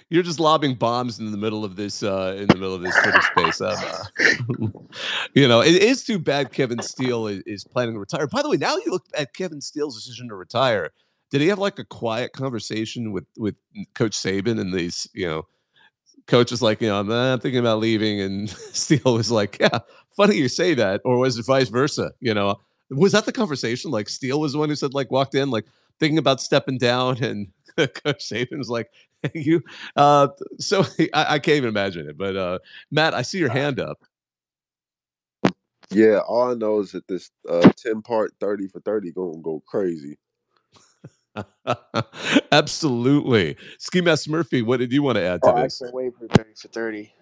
you're 0.09 0.23
just 0.23 0.39
lobbing 0.39 0.75
bombs 0.75 1.19
in 1.19 1.31
the 1.31 1.37
middle 1.37 1.65
of 1.65 1.75
this 1.75 2.03
uh 2.03 2.35
in 2.37 2.47
the 2.47 2.55
middle 2.55 2.75
of 2.75 2.81
this 2.81 2.95
Twitter 3.01 3.21
space. 3.21 3.61
Uh, 3.61 4.03
you 5.33 5.47
know, 5.47 5.61
it 5.61 5.75
is 5.75 6.03
too 6.03 6.19
bad 6.19 6.51
Kevin 6.51 6.81
Steele 6.81 7.27
is, 7.27 7.41
is, 7.45 7.63
planning 7.63 7.95
to 7.95 7.99
retire. 7.99 8.27
By 8.27 8.41
the 8.41 8.49
way, 8.49 8.57
now 8.57 8.75
you 8.77 8.91
look 8.91 9.05
at 9.17 9.33
Kevin 9.33 9.61
Steele's 9.61 9.95
decision 9.95 10.29
to 10.29 10.35
retire. 10.35 10.91
Did 11.31 11.41
he 11.41 11.47
have 11.47 11.59
like 11.59 11.79
a 11.79 11.85
quiet 11.85 12.33
conversation 12.33 13.11
with 13.11 13.25
with 13.37 13.55
Coach 13.95 14.17
Saban 14.17 14.59
and 14.59 14.73
these, 14.73 15.07
you 15.13 15.27
know, 15.27 15.47
coaches 16.27 16.61
like, 16.61 16.81
you 16.81 16.87
know, 16.87 16.99
I'm, 16.99 17.11
I'm 17.11 17.39
thinking 17.39 17.59
about 17.59 17.79
leaving, 17.79 18.21
and 18.21 18.49
Steele 18.73 19.15
was 19.15 19.31
like, 19.31 19.57
yeah, 19.59 19.79
funny 20.15 20.35
you 20.35 20.47
say 20.47 20.73
that, 20.75 21.01
or 21.03 21.17
was 21.17 21.37
it 21.37 21.45
vice 21.45 21.69
versa? 21.69 22.11
You 22.19 22.33
know, 22.33 22.59
was 22.89 23.11
that 23.13 23.25
the 23.25 23.31
conversation? 23.31 23.91
Like 23.91 24.09
Steele 24.09 24.39
was 24.39 24.53
the 24.53 24.59
one 24.59 24.69
who 24.69 24.75
said 24.75 24.93
like 24.93 25.11
walked 25.11 25.35
in 25.35 25.49
like 25.49 25.65
thinking 25.99 26.17
about 26.17 26.41
stepping 26.41 26.77
down 26.77 27.23
and 27.23 27.47
Coach 27.77 28.29
Saban's 28.29 28.69
like, 28.69 28.89
you. 29.33 29.63
Uh, 29.95 30.27
so 30.59 30.83
I, 31.13 31.35
I, 31.35 31.39
can't 31.39 31.57
even 31.57 31.69
imagine 31.69 32.09
it. 32.09 32.17
But 32.17 32.35
uh, 32.35 32.59
Matt, 32.91 33.13
I 33.13 33.21
see 33.21 33.39
your 33.39 33.49
hand 33.49 33.79
up. 33.79 33.99
Yeah, 35.91 36.19
all 36.19 36.51
I 36.51 36.55
know 36.55 36.79
is 36.79 36.91
that 36.93 37.07
this 37.07 37.29
uh, 37.47 37.69
10 37.77 38.01
part 38.01 38.33
30 38.39 38.67
for 38.67 38.79
30 38.79 39.11
gonna 39.11 39.37
go 39.37 39.61
crazy. 39.67 40.17
Absolutely. 42.51 43.55
Ski 43.77 44.01
Master 44.01 44.31
Murphy, 44.31 44.61
what 44.61 44.79
did 44.79 44.91
you 44.91 45.03
want 45.03 45.17
to 45.17 45.23
add 45.23 45.41
to 45.43 45.53
oh, 45.53 45.61
this? 45.61 45.81
I 45.81 45.85
can't 45.85 45.95
wait 45.95 46.13
for 46.17 46.27
30 46.27 46.49
for 46.55 46.67
30. 46.69 47.13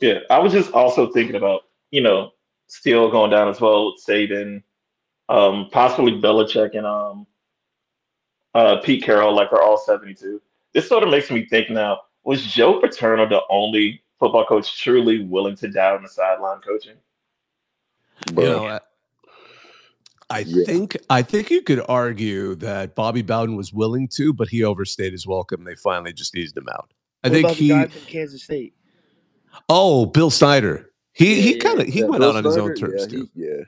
Yeah, 0.00 0.18
I 0.30 0.38
was 0.38 0.52
just 0.52 0.72
also 0.72 1.10
thinking 1.12 1.36
about, 1.36 1.62
you 1.90 2.00
know, 2.00 2.32
still 2.66 3.10
going 3.10 3.30
down 3.30 3.48
as 3.48 3.60
well, 3.60 3.92
with 3.92 4.04
Saban, 4.04 4.62
um, 5.28 5.68
possibly 5.70 6.12
Belichick 6.12 6.76
and 6.76 6.86
um, 6.86 7.26
uh, 8.54 8.76
Pete 8.82 9.04
Carroll, 9.04 9.34
like 9.34 9.52
are 9.52 9.62
all 9.62 9.78
72. 9.78 10.40
This 10.74 10.88
sort 10.88 11.02
of 11.02 11.10
makes 11.10 11.30
me 11.30 11.46
think 11.46 11.70
now, 11.70 12.00
was 12.24 12.44
Joe 12.44 12.80
Paterno 12.80 13.28
the 13.28 13.42
only 13.50 14.02
football 14.18 14.44
coach 14.46 14.80
truly 14.80 15.24
willing 15.24 15.56
to 15.56 15.68
die 15.68 15.94
on 15.94 16.02
the 16.02 16.08
sideline 16.08 16.60
coaching? 16.60 16.96
You 18.28 18.42
know, 18.44 18.78
I 20.30 20.40
yeah. 20.40 20.64
think 20.64 20.96
I 21.10 21.20
think 21.22 21.50
you 21.50 21.60
could 21.60 21.82
argue 21.88 22.54
that 22.56 22.94
Bobby 22.94 23.22
Bowden 23.22 23.56
was 23.56 23.72
willing 23.72 24.08
to, 24.08 24.32
but 24.32 24.48
he 24.48 24.64
overstayed 24.64 25.12
his 25.12 25.26
welcome. 25.26 25.64
They 25.64 25.74
finally 25.74 26.12
just 26.12 26.34
eased 26.36 26.56
him 26.56 26.68
out. 26.72 26.90
I 27.24 27.28
what 27.28 27.34
think 27.34 27.48
he. 27.50 27.68
from 27.70 27.88
Kansas 28.06 28.42
State. 28.42 28.74
Oh, 29.68 30.06
Bill 30.06 30.30
Snyder. 30.30 30.90
He 31.12 31.34
yeah, 31.34 31.42
he 31.42 31.58
kind 31.58 31.80
of 31.80 31.86
he 31.86 32.00
yeah, 32.00 32.06
went 32.06 32.20
Bill 32.20 32.30
out 32.30 32.36
on 32.36 32.52
Snyder, 32.52 32.70
his 32.72 32.80
own 32.82 32.90
terms 32.90 33.06
too. 33.06 33.28
He, 33.34 33.44
yeah. 33.44 33.64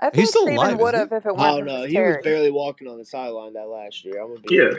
I 0.00 0.10
think 0.10 0.20
He's 0.20 0.30
still 0.30 0.46
Saban 0.46 0.54
alive, 0.54 0.80
would 0.80 0.94
have 0.94 1.12
if 1.12 1.26
it 1.26 1.28
oh, 1.28 1.34
wasn't 1.34 1.66
don't 1.66 1.66
know. 1.66 1.82
for 1.82 1.88
He 1.88 1.94
Terry. 1.94 2.16
was 2.16 2.24
barely 2.24 2.50
walking 2.50 2.88
on 2.88 2.98
the 2.98 3.04
sideline 3.04 3.52
that 3.54 3.68
last 3.68 4.04
year. 4.04 4.22
I'm 4.22 4.36
yeah, 4.48 4.70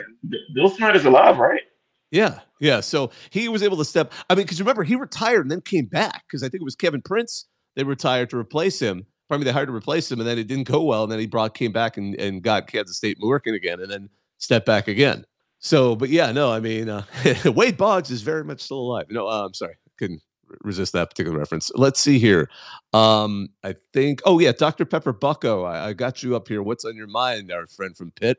Bill 0.54 0.68
Snyder's 0.70 1.04
alive, 1.04 1.38
right? 1.38 1.62
Yeah, 2.10 2.40
yeah. 2.58 2.80
So 2.80 3.10
he 3.30 3.48
was 3.48 3.62
able 3.62 3.76
to 3.76 3.84
step. 3.84 4.12
I 4.28 4.34
mean, 4.34 4.44
because 4.44 4.60
remember 4.60 4.82
he 4.82 4.96
retired 4.96 5.42
and 5.42 5.50
then 5.50 5.60
came 5.60 5.86
back 5.86 6.24
because 6.26 6.42
I 6.42 6.48
think 6.48 6.60
it 6.60 6.64
was 6.64 6.76
Kevin 6.76 7.02
Prince. 7.02 7.46
They 7.76 7.84
retired 7.84 8.30
to 8.30 8.36
replace 8.36 8.80
him. 8.80 9.06
Probably 9.28 9.44
they 9.44 9.52
hired 9.52 9.68
to 9.68 9.74
replace 9.74 10.10
him, 10.10 10.18
and 10.18 10.28
then 10.28 10.38
it 10.38 10.48
didn't 10.48 10.66
go 10.66 10.82
well. 10.82 11.04
And 11.04 11.12
then 11.12 11.20
he 11.20 11.26
brought 11.26 11.54
came 11.54 11.70
back 11.70 11.96
and, 11.96 12.16
and 12.16 12.42
got 12.42 12.66
Kansas 12.66 12.96
State 12.96 13.18
working 13.20 13.54
again, 13.54 13.80
and 13.80 13.90
then 13.90 14.08
stepped 14.38 14.66
back 14.66 14.88
again. 14.88 15.24
So, 15.60 15.94
but 15.94 16.08
yeah, 16.08 16.32
no, 16.32 16.50
I 16.50 16.58
mean, 16.58 16.88
uh, 16.88 17.04
Wade 17.44 17.76
Boggs 17.76 18.10
is 18.10 18.22
very 18.22 18.42
much 18.42 18.60
still 18.60 18.78
alive. 18.78 19.06
No, 19.10 19.28
uh, 19.28 19.44
I'm 19.46 19.54
sorry, 19.54 19.76
couldn't 19.98 20.22
resist 20.62 20.94
that 20.94 21.10
particular 21.10 21.38
reference. 21.38 21.70
Let's 21.74 22.00
see 22.00 22.18
here. 22.18 22.50
Um, 22.92 23.50
I 23.62 23.76
think, 23.92 24.20
oh 24.24 24.38
yeah, 24.38 24.52
Dr. 24.52 24.84
Pepper 24.84 25.12
Bucko, 25.12 25.62
I, 25.64 25.88
I 25.88 25.92
got 25.92 26.22
you 26.22 26.34
up 26.34 26.48
here. 26.48 26.62
What's 26.62 26.84
on 26.84 26.96
your 26.96 27.06
mind, 27.06 27.52
our 27.52 27.66
friend 27.66 27.96
from 27.96 28.10
Pitt? 28.12 28.38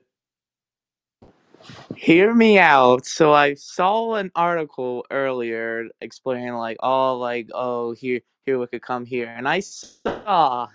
Hear 1.95 2.34
me 2.34 2.59
out. 2.59 3.05
So 3.05 3.34
I 3.34 3.53
saw 3.55 4.16
an 4.16 4.32
article 4.36 5.05
earlier 5.12 5.88
explaining 6.01 6.53
like, 6.53 6.78
oh, 6.82 7.18
like, 7.18 7.49
oh, 7.53 7.93
here, 7.93 8.22
here 8.45 8.59
we 8.59 8.68
could 8.68 8.82
come 8.82 9.05
here, 9.05 9.28
and 9.28 9.47
I 9.47 9.59
saw 9.62 10.68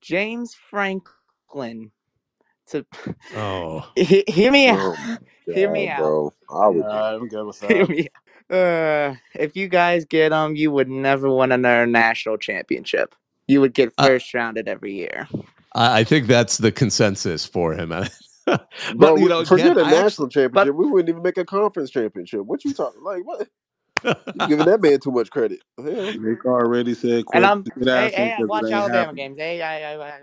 James 0.00 0.54
Franklin. 0.54 1.90
To 2.68 2.84
oh, 3.36 3.88
hear 3.96 4.50
me 4.52 4.68
out. 4.68 4.78
Oh, 4.78 5.18
hear 5.54 5.70
me 5.70 5.88
God, 5.88 5.96
out. 5.96 6.02
bro. 6.02 6.34
I 6.50 6.68
would. 6.68 6.84
Yeah, 6.86 7.14
I'm 7.14 7.28
good 7.28 7.46
with 7.46 7.60
Hear 7.68 7.86
that. 7.86 7.88
me 7.88 8.08
uh, 8.50 9.14
if 9.34 9.56
you 9.56 9.68
guys 9.68 10.04
get 10.04 10.32
him, 10.32 10.56
you 10.56 10.70
would 10.70 10.88
never 10.88 11.30
win 11.30 11.52
another 11.52 11.86
national 11.86 12.38
championship. 12.38 13.14
You 13.48 13.60
would 13.60 13.74
get 13.74 13.94
Uh, 13.98 14.06
first 14.06 14.32
rounded 14.34 14.68
every 14.68 14.94
year. 14.94 15.28
I, 15.74 16.00
I 16.00 16.04
think 16.04 16.26
that's 16.26 16.58
the 16.58 16.72
consensus 16.72 17.46
for 17.46 17.74
him. 17.74 17.92
but 18.46 18.68
Bro, 18.96 19.16
you 19.16 19.28
know, 19.28 19.44
forget 19.44 19.72
again, 19.72 19.78
a 19.78 19.88
I 19.88 20.02
national 20.02 20.28
championship. 20.28 20.52
but- 20.74 20.74
we 20.76 20.86
wouldn't 20.86 21.08
even 21.08 21.22
make 21.22 21.36
a 21.38 21.44
conference 21.44 21.90
championship. 21.90 22.40
What 22.42 22.64
you 22.64 22.72
talking? 22.72 23.02
Like 23.02 23.22
what? 23.24 23.48
You 24.04 24.46
giving 24.46 24.66
that 24.66 24.80
man 24.80 25.00
too 25.00 25.10
much 25.10 25.30
credit? 25.30 25.60
Hell. 25.78 26.12
Nick 26.12 26.44
already 26.44 26.94
said. 26.94 27.24
And 27.32 27.44
I'm 27.44 27.64
hey, 27.84 28.10
hey, 28.10 28.32
I 28.32 28.36
'cause 28.36 28.44
it 28.44 28.48
watch 28.48 28.64
ain't 28.64 28.72
Alabama 28.74 28.98
happening. 29.06 29.34
games. 29.34 29.38
Hey, 29.38 29.62
I, 29.62 29.94
I, 29.94 30.08
I, 30.08 30.20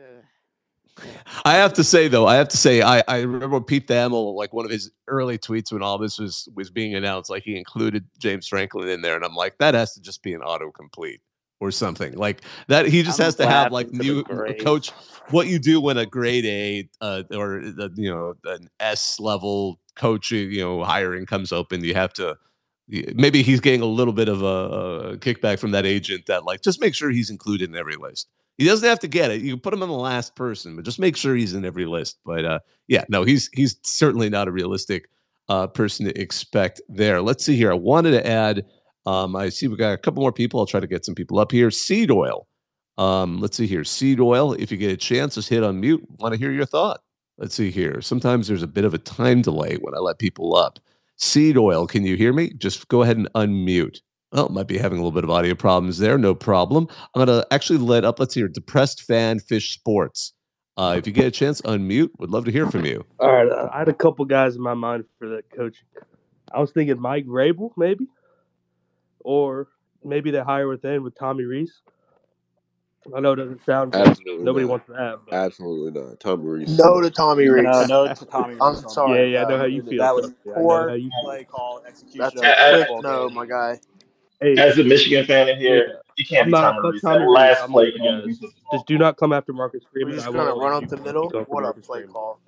I 1.43 1.53
have 1.55 1.74
to 1.74 1.84
say 1.84 2.07
though, 2.07 2.28
I 2.28 2.36
have 2.36 2.47
to 2.49 2.57
say, 2.57 2.82
I, 2.82 3.03
I 3.07 3.21
remember 3.21 3.59
Pete 3.59 3.88
Thamel, 3.88 4.36
like 4.36 4.53
one 4.53 4.63
of 4.65 4.71
his 4.71 4.91
early 5.07 5.38
tweets 5.39 5.71
when 5.71 5.82
all 5.82 5.97
this 5.97 6.19
was 6.19 6.47
was 6.55 6.69
being 6.69 6.93
announced, 6.95 7.30
like 7.30 7.43
he 7.43 7.57
included 7.57 8.05
James 8.19 8.47
Franklin 8.47 8.88
in 8.89 9.01
there, 9.01 9.15
and 9.15 9.26
I'm 9.26 9.36
like, 9.36 9.57
that 9.57 9.74
has 9.74 9.93
to 9.95 10.01
just 10.01 10.21
be 10.24 10.34
an 10.34 10.41
autocomplete 10.41 11.19
or 11.64 11.72
something 11.72 12.14
like 12.14 12.41
that. 12.68 12.86
He 12.86 13.03
just 13.03 13.20
I'm 13.20 13.26
has 13.26 13.36
to 13.36 13.47
have 13.47 13.72
like 13.72 13.88
laughing 13.88 13.99
to 13.99 14.24
the 14.24 14.43
new 14.49 14.64
coach. 14.64 14.91
What 15.30 15.47
you 15.47 15.57
do 15.57 15.80
when 15.80 15.97
a 15.97 16.05
grade 16.05 16.45
A 16.45 16.89
uh, 16.99 17.24
or 17.34 17.59
uh, 17.80 17.89
you 17.95 18.11
know 18.11 18.34
an 18.45 18.70
S 18.80 19.20
level 19.20 19.80
coaching, 19.95 20.51
you 20.51 20.61
know, 20.61 20.84
hiring 20.84 21.26
comes 21.26 21.51
open, 21.51 21.84
you 21.84 21.93
have 21.93 22.14
to. 22.14 22.38
Maybe 22.89 23.41
he's 23.43 23.61
getting 23.61 23.80
a 23.80 23.86
little 23.86 24.14
bit 24.14 24.28
of 24.28 24.41
a, 24.41 24.45
a 25.14 25.18
kickback 25.18 25.59
from 25.59 25.72
that 25.72 25.86
agent 25.86 26.26
that 26.26 26.43
like 26.43 26.61
just 26.61 26.82
make 26.82 26.93
sure 26.93 27.09
he's 27.09 27.30
included 27.30 27.70
in 27.70 27.78
every 27.78 27.95
list. 27.95 28.28
He 28.57 28.66
doesn't 28.66 28.88
have 28.88 28.99
to 28.99 29.07
get 29.07 29.32
it. 29.32 29.41
You 29.41 29.53
can 29.53 29.61
put 29.61 29.74
him 29.74 29.82
on 29.82 29.88
the 29.88 29.95
last 29.95 30.36
person, 30.36 30.76
but 30.76 30.84
just 30.84 30.99
make 30.99 31.16
sure 31.16 31.34
he's 31.34 31.53
in 31.53 31.64
every 31.64 31.86
list. 31.86 32.20
But 32.26 32.43
uh, 32.43 32.59
yeah, 32.89 33.05
no, 33.07 33.24
he's 33.24 33.49
he's 33.53 33.78
certainly 33.84 34.30
not 34.30 34.49
a 34.49 34.51
realistic 34.51 35.09
uh, 35.47 35.68
person 35.68 36.05
to 36.05 36.22
expect 36.22 36.82
there. 36.89 37.22
Let's 37.22 37.45
see 37.45 37.55
here. 37.55 37.72
I 37.72 37.76
wanted 37.76 38.11
to 38.11 38.28
add. 38.28 38.66
Um, 39.06 39.36
I 39.36 39.49
see 39.49 39.68
we 39.68 39.76
got 39.76 39.93
a 39.93 39.97
couple 39.97 40.22
more 40.22 40.32
people. 40.32 40.60
I'll 40.60 40.66
try 40.66 40.80
to 40.80 40.88
get 40.88 41.06
some 41.06 41.16
people 41.16 41.39
up 41.39 41.51
here. 41.51 41.72
Seed 41.72 42.12
oil. 42.12 42.47
Um, 42.97 43.39
let's 43.39 43.58
see 43.58 43.68
here. 43.68 43.84
Seed 43.84 44.20
oil. 44.20 44.54
If 44.54 44.72
you 44.72 44.78
get 44.78 44.91
a 44.91 44.97
chance, 44.97 45.36
just 45.36 45.49
hit 45.49 45.64
unmute. 45.64 46.01
Want 46.20 46.34
to 46.34 46.39
hear 46.39 46.51
your 46.51 46.66
thought? 46.66 47.01
Let's 47.38 47.56
see 47.56 47.72
here. 47.72 48.01
Sometimes 48.01 48.47
there's 48.47 48.64
a 48.64 48.68
bit 48.68 48.86
of 48.86 48.93
a 48.93 48.99
time 48.99 49.41
delay 49.41 49.76
when 49.82 49.95
I 49.95 49.99
let 49.99 50.20
people 50.20 50.56
up. 50.56 50.80
Seed 51.18 51.58
oil. 51.58 51.88
Can 51.88 52.06
you 52.06 52.16
hear 52.16 52.34
me? 52.34 52.54
Just 52.54 52.88
go 52.88 53.01
ahead 53.01 53.18
and 53.18 53.32
unmute. 53.34 53.99
Oh, 54.34 54.49
might 54.49 54.68
be 54.68 54.78
having 54.78 54.97
a 54.97 55.01
little 55.01 55.12
bit 55.12 55.24
of 55.24 55.30
audio 55.30 55.54
problems 55.54 55.99
there. 55.99 56.18
No 56.18 56.34
problem. 56.34 56.88
I'm 57.14 57.24
gonna 57.24 57.45
actually 57.51 57.80
let 57.80 58.04
up. 58.04 58.20
Let's 58.20 58.34
hear 58.34 58.47
depressed 58.47 59.04
fan 59.04 59.39
fish 59.39 59.74
sports. 59.74 60.34
Uh, 60.76 60.95
if 60.97 61.06
you 61.06 61.14
get 61.14 61.28
a 61.28 61.32
chance, 61.32 61.62
unmute. 61.62 62.10
Would 62.18 62.32
love 62.32 62.45
to 62.45 62.51
hear 62.51 62.70
from 62.70 62.84
you. 62.86 63.06
All 63.20 63.32
right, 63.32 63.70
I 63.72 63.78
had 63.78 63.89
a 63.89 63.93
couple 63.93 64.26
guys 64.26 64.56
in 64.56 64.62
my 64.62 64.74
mind 64.74 65.06
for 65.20 65.30
that 65.30 65.49
coaching. 65.51 65.86
I 66.51 66.60
was 66.60 66.72
thinking 66.72 66.99
Mike 66.99 67.28
Vrabel, 67.28 67.72
maybe, 67.78 68.08
or 69.24 69.67
maybe 70.03 70.32
they 70.32 70.39
hire 70.41 70.67
within 70.67 71.03
with 71.03 71.15
Tommy 71.15 71.43
Rees. 71.43 71.82
I 73.15 73.19
know 73.19 73.34
it 73.34 73.36
doesn't 73.36 73.65
sound. 73.65 73.93
Absolutely 73.95 74.43
Nobody 74.45 74.65
not. 74.65 74.69
wants 74.71 74.88
that. 74.88 75.19
But 75.30 75.36
Absolutely 75.36 76.01
not. 76.01 76.19
Tommy 76.21 76.45
Rees. 76.47 76.78
No 76.78 77.01
to 77.01 77.09
Tommy 77.11 77.47
Rees. 77.49 77.63
No, 77.65 77.86
no 77.86 78.13
to 78.13 78.26
Tommy. 78.26 78.55
I'm 78.61 78.74
Reese 78.76 78.84
on 78.86 78.89
sorry. 78.89 79.32
yeah, 79.34 79.39
yeah, 79.39 79.45
I 79.45 79.49
know 79.49 79.55
uh, 79.55 79.59
how 79.59 79.65
you 79.65 79.84
feel. 79.84 80.01
That 80.01 80.15
was 80.15 80.28
Chuck. 80.28 80.36
Yeah, 80.45 80.51
I 80.53 80.55
poor 80.55 80.89
how 80.89 80.95
feel. 80.95 81.09
play 81.24 81.43
call 81.43 81.84
execution. 81.86 82.19
That's 82.21 82.36
a 82.36 82.39
the 82.39 82.86
quick 82.86 82.88
football 82.88 83.01
no, 83.01 83.30
my 83.30 83.45
guy. 83.45 83.80
Hey, 84.39 84.55
As 84.57 84.78
a 84.78 84.84
Michigan 84.86 85.26
fan 85.26 85.49
in 85.49 85.57
here, 85.57 85.88
Yeah. 85.88 85.93
you 86.17 86.26
can't 86.26 86.41
I'm 86.43 86.47
be 86.47 86.51
not- 86.51 86.74
Tommy 86.76 86.91
Rees. 86.91 87.01
Tommy 87.01 87.19
Reese. 87.26 87.30
last 87.30 87.61
I'm 87.63 87.71
play 87.71 87.91
call 87.97 88.21
guys. 88.26 88.39
Just 88.71 88.86
do 88.88 88.97
not 88.97 89.17
come 89.17 89.34
after 89.34 89.51
Marcus 89.51 89.84
We're 89.93 90.01
Freeman. 90.01 90.15
just 90.15 90.28
I 90.28 90.32
gonna 90.32 90.55
run 90.55 90.84
up 90.84 90.89
the 90.89 90.97
middle. 90.97 91.30
What 91.47 91.65
a 91.65 91.74
play 91.74 92.03
call. 92.03 92.39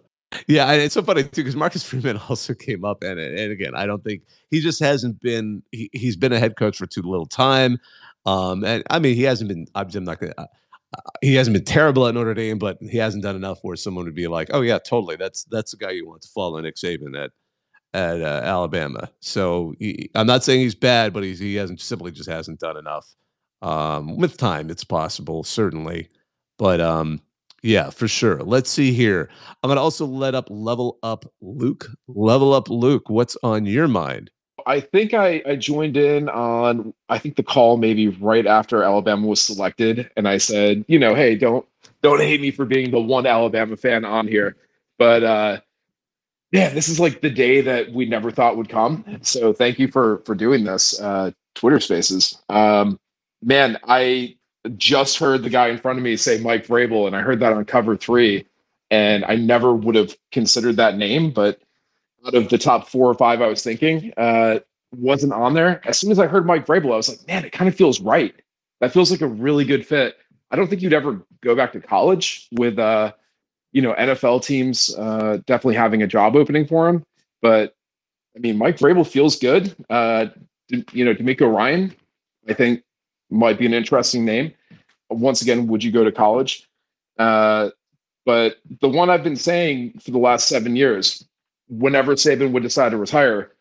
Yeah, 0.48 0.72
and 0.72 0.82
it's 0.82 0.94
so 0.94 1.02
funny 1.02 1.24
too 1.24 1.30
because 1.36 1.56
Marcus 1.56 1.84
Freeman 1.84 2.18
also 2.30 2.54
came 2.54 2.86
up, 2.86 3.04
and 3.04 3.20
and 3.20 3.52
again, 3.52 3.76
I 3.76 3.86
don't 3.86 4.04
think 4.04 4.24
he 4.52 4.60
just 4.60 4.80
hasn't 4.80 5.20
been. 5.22 5.64
He, 5.72 5.90
he's 5.94 6.16
been 6.16 6.34
a 6.34 6.40
head 6.40 6.56
coach 6.56 6.78
for 6.78 6.86
too 6.86 7.02
little 7.02 7.26
time. 7.26 7.80
Um, 8.26 8.64
and 8.64 8.84
I 8.90 9.00
mean, 9.00 9.16
he 9.16 9.24
hasn't 9.24 9.48
been. 9.50 9.68
I'm 9.76 9.90
not 10.04 10.20
gonna. 10.20 10.34
Uh, 10.38 10.46
he 11.22 11.36
hasn't 11.36 11.54
been 11.54 11.66
terrible 11.66 12.08
at 12.08 12.14
Notre 12.14 12.34
Dame, 12.34 12.58
but 12.58 12.78
he 12.80 12.98
hasn't 12.98 13.24
done 13.24 13.36
enough 13.36 13.60
where 13.62 13.76
someone 13.76 14.06
would 14.06 14.16
be 14.16 14.28
like, 14.28 14.50
"Oh 14.54 14.62
yeah, 14.62 14.80
totally. 14.80 15.16
That's 15.16 15.44
that's 15.46 15.72
the 15.72 15.78
guy 15.78 15.92
you 15.92 16.08
want 16.08 16.22
to 16.24 16.30
follow, 16.30 16.60
Nick 16.60 16.76
Saban 16.76 17.18
at 17.22 17.32
at 17.94 18.22
uh, 18.22 18.42
Alabama." 18.44 19.10
So 19.20 19.74
he, 19.80 20.10
I'm 20.16 20.28
not 20.28 20.44
saying 20.44 20.62
he's 20.62 20.76
bad, 20.76 21.14
but 21.14 21.24
he's, 21.24 21.40
he 21.40 21.56
hasn't 21.56 21.82
simply 21.82 22.12
just 22.12 22.30
hasn't 22.30 22.60
done 22.60 22.78
enough. 22.78 23.16
Um, 23.62 24.18
with 24.18 24.38
time, 24.38 24.70
it's 24.70 24.84
possible, 24.84 25.44
certainly, 25.44 26.10
but 26.58 26.82
um, 26.82 27.22
yeah, 27.64 27.90
for 27.90 28.08
sure. 28.08 28.42
Let's 28.44 28.70
see 28.70 28.92
here. 28.94 29.30
I'm 29.64 29.70
gonna 29.70 29.82
also 29.82 30.06
let 30.06 30.36
up 30.36 30.48
level 30.50 31.00
up 31.04 31.26
Luke. 31.42 31.88
Level 32.08 32.54
up 32.54 32.70
Luke. 32.70 33.10
What's 33.10 33.38
on 33.44 33.66
your 33.66 33.88
mind? 33.88 34.30
I 34.68 34.80
think 34.80 35.14
I, 35.14 35.44
I 35.46 35.56
joined 35.56 35.98
in 35.98 36.30
on 36.30 36.94
I 37.10 37.20
think 37.20 37.36
the 37.36 37.44
call 37.44 37.78
maybe 37.78 38.08
right 38.08 38.48
after 38.48 38.84
Alabama 38.84 39.28
was 39.28 39.42
selected, 39.42 40.10
and 40.16 40.28
I 40.28 40.38
said, 40.38 40.86
you 40.88 41.00
know, 41.00 41.16
hey, 41.16 41.36
don't 41.36 41.66
don't 42.02 42.22
hate 42.22 42.42
me 42.42 42.52
for 42.52 42.66
being 42.66 42.92
the 42.92 43.00
one 43.00 43.26
Alabama 43.26 43.78
fan 43.78 44.06
on 44.06 44.28
here, 44.28 44.56
but 44.98 45.24
uh, 45.24 45.60
yeah, 46.52 46.70
this 46.70 46.88
is 46.88 47.00
like 47.00 47.22
the 47.22 47.30
day 47.30 47.62
that 47.62 47.92
we 47.92 48.06
never 48.06 48.32
thought 48.32 48.58
would 48.58 48.70
come. 48.70 49.04
So 49.22 49.54
thank 49.54 49.80
you 49.80 49.88
for 49.88 50.20
for 50.26 50.36
doing 50.36 50.64
this, 50.64 51.00
uh, 51.00 51.32
Twitter 51.54 51.80
Spaces. 51.80 52.42
Um, 52.50 53.00
man, 53.42 53.78
I 53.84 54.38
just 54.70 55.18
heard 55.18 55.44
the 55.44 55.50
guy 55.50 55.68
in 55.68 55.78
front 55.78 55.98
of 55.98 56.04
me 56.04 56.16
say 56.16 56.40
Mike 56.40 56.68
Vrabel, 56.68 57.08
and 57.08 57.16
I 57.16 57.22
heard 57.22 57.40
that 57.40 57.54
on 57.54 57.66
Cover 57.66 57.96
Three, 57.96 58.46
and 58.92 59.26
I 59.26 59.36
never 59.36 59.74
would 59.74 59.96
have 59.96 60.16
considered 60.32 60.78
that 60.78 60.98
name, 60.98 61.32
but 61.32 61.60
out 62.26 62.34
of 62.34 62.50
the 62.50 62.58
top 62.58 62.88
four 62.88 63.10
or 63.10 63.14
five 63.14 63.42
I 63.42 63.48
was 63.48 63.64
thinking 63.64 64.12
uh, 64.18 64.60
wasn't 64.98 65.34
on 65.34 65.54
there. 65.54 65.82
As 65.86 65.98
soon 65.98 66.12
as 66.12 66.20
I 66.20 66.28
heard 66.28 66.46
Mike 66.46 66.66
Vrabel, 66.66 66.94
I 66.94 66.98
was 66.98 67.10
like, 67.10 67.26
man, 67.28 67.46
it 67.46 67.52
kind 67.52 67.68
of 67.68 67.76
feels 67.76 68.00
right. 68.02 68.34
That 68.82 68.94
feels 68.94 69.12
like 69.12 69.22
a 69.22 69.28
really 69.28 69.66
good 69.66 69.86
fit. 69.86 70.18
I 70.52 70.56
don't 70.56 70.68
think 70.68 70.82
you'd 70.82 70.94
ever 70.94 71.22
go 71.42 71.56
back 71.56 71.74
to 71.74 71.80
college 71.80 72.48
with, 72.52 72.80
uh, 72.80 73.14
you 73.72 73.82
know, 73.82 73.94
NFL 73.94 74.44
teams 74.44 74.96
uh, 74.98 75.40
definitely 75.46 75.76
having 75.76 76.04
a 76.04 76.08
job 76.08 76.36
opening 76.36 76.66
for 76.66 76.88
him. 76.88 77.04
But 77.42 77.76
I 78.36 78.40
mean, 78.40 78.58
Mike 78.58 78.78
Vrabel 78.78 79.08
feels 79.08 79.38
good. 79.38 79.76
Uh, 79.90 80.28
you 80.70 81.06
know, 81.06 81.14
DeMeco 81.14 81.54
Ryan, 81.54 81.94
I 82.48 82.54
think, 82.54 82.84
might 83.30 83.58
be 83.58 83.66
an 83.66 83.74
interesting 83.74 84.26
name. 84.26 84.54
Once 85.10 85.42
again, 85.42 85.68
would 85.68 85.84
you 85.84 85.92
go 85.92 86.04
to 86.04 86.12
college? 86.12 86.68
Uh, 87.18 87.70
but 88.26 88.58
the 88.82 88.90
one 88.90 89.10
I've 89.10 89.24
been 89.24 89.36
saying 89.36 90.00
for 90.00 90.12
the 90.12 90.18
last 90.18 90.48
seven 90.48 90.76
years, 90.76 91.26
whenever 91.70 92.16
Saban 92.16 92.52
would 92.52 92.64
decide 92.64 92.90
to 92.90 92.98
retire, 92.98 93.52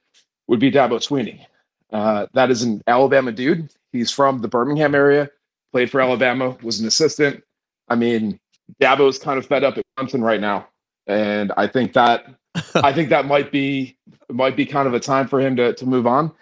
would 0.49 0.61
be 0.61 0.71
Dabo 0.71 0.97
Swinney. 0.97 1.47
Uh, 1.93 2.27
that 2.33 2.51
is 2.51 2.62
an 2.62 2.83
Alabama 2.87 3.33
dude. 3.33 3.71
He's 3.93 4.11
from 4.11 4.41
the 4.41 4.49
Birmingham 4.49 4.95
area, 4.95 5.31
played 5.73 5.91
for 5.91 6.01
Alabama, 6.01 6.57
was 6.62 6.81
an 6.81 6.87
assistant. 6.87 7.43
I 7.89 7.95
mean, 7.95 8.41
Dabo 8.81 9.09
is 9.09 9.19
kind 9.19 9.39
of 9.39 9.47
fed 9.47 9.65
up 9.65 9.79
at 9.79 9.85
Clemson 9.99 10.23
right 10.23 10.41
now, 10.41 10.69
and 11.07 11.53
I 11.57 11.67
think 11.67 11.93
that 11.93 12.27
I 12.75 12.93
think 12.93 13.11
that 13.11 13.27
might 13.27 13.53
be 13.53 13.97
might 14.31 14.57
be 14.57 14.67
kind 14.67 14.89
of 14.89 14.95
a 14.95 15.01
time 15.01 15.29
for 15.29 15.41
him 15.41 15.57
to 15.57 15.75
to 15.75 15.87
move 15.87 16.07
on. 16.07 16.33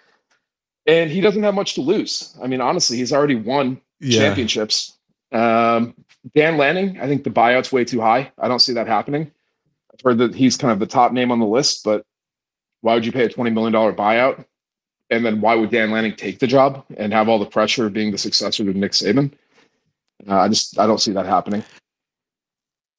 And 0.85 1.09
he 1.09 1.21
doesn't 1.21 1.43
have 1.43 1.55
much 1.55 1.75
to 1.75 1.81
lose. 1.81 2.35
I 2.41 2.47
mean, 2.47 2.61
honestly, 2.61 2.97
he's 2.97 3.13
already 3.13 3.35
won 3.35 3.79
yeah. 3.99 4.19
championships. 4.19 4.97
Um, 5.31 5.95
Dan 6.35 6.57
Lanning, 6.57 6.99
I 6.99 7.07
think 7.07 7.23
the 7.23 7.29
buyout's 7.29 7.71
way 7.71 7.85
too 7.85 8.01
high. 8.01 8.31
I 8.37 8.47
don't 8.47 8.59
see 8.59 8.73
that 8.73 8.87
happening. 8.87 9.31
I've 9.93 10.01
heard 10.03 10.17
that 10.19 10.35
he's 10.35 10.57
kind 10.57 10.71
of 10.71 10.79
the 10.79 10.85
top 10.85 11.11
name 11.11 11.31
on 11.31 11.39
the 11.39 11.45
list, 11.45 11.83
but 11.83 12.05
why 12.81 12.93
would 12.93 13.05
you 13.05 13.11
pay 13.11 13.25
a 13.25 13.29
$20 13.29 13.53
million 13.53 13.73
buyout? 13.73 14.45
And 15.09 15.25
then 15.25 15.41
why 15.41 15.55
would 15.55 15.69
Dan 15.69 15.91
Lanning 15.91 16.15
take 16.15 16.39
the 16.39 16.47
job 16.47 16.83
and 16.97 17.13
have 17.13 17.29
all 17.29 17.39
the 17.39 17.45
pressure 17.45 17.85
of 17.85 17.93
being 17.93 18.11
the 18.11 18.17
successor 18.17 18.63
to 18.63 18.73
Nick 18.73 18.93
Saban? 18.93 19.31
Uh, 20.27 20.39
I 20.39 20.47
just 20.47 20.79
I 20.79 20.87
don't 20.87 21.01
see 21.01 21.11
that 21.11 21.25
happening. 21.25 21.63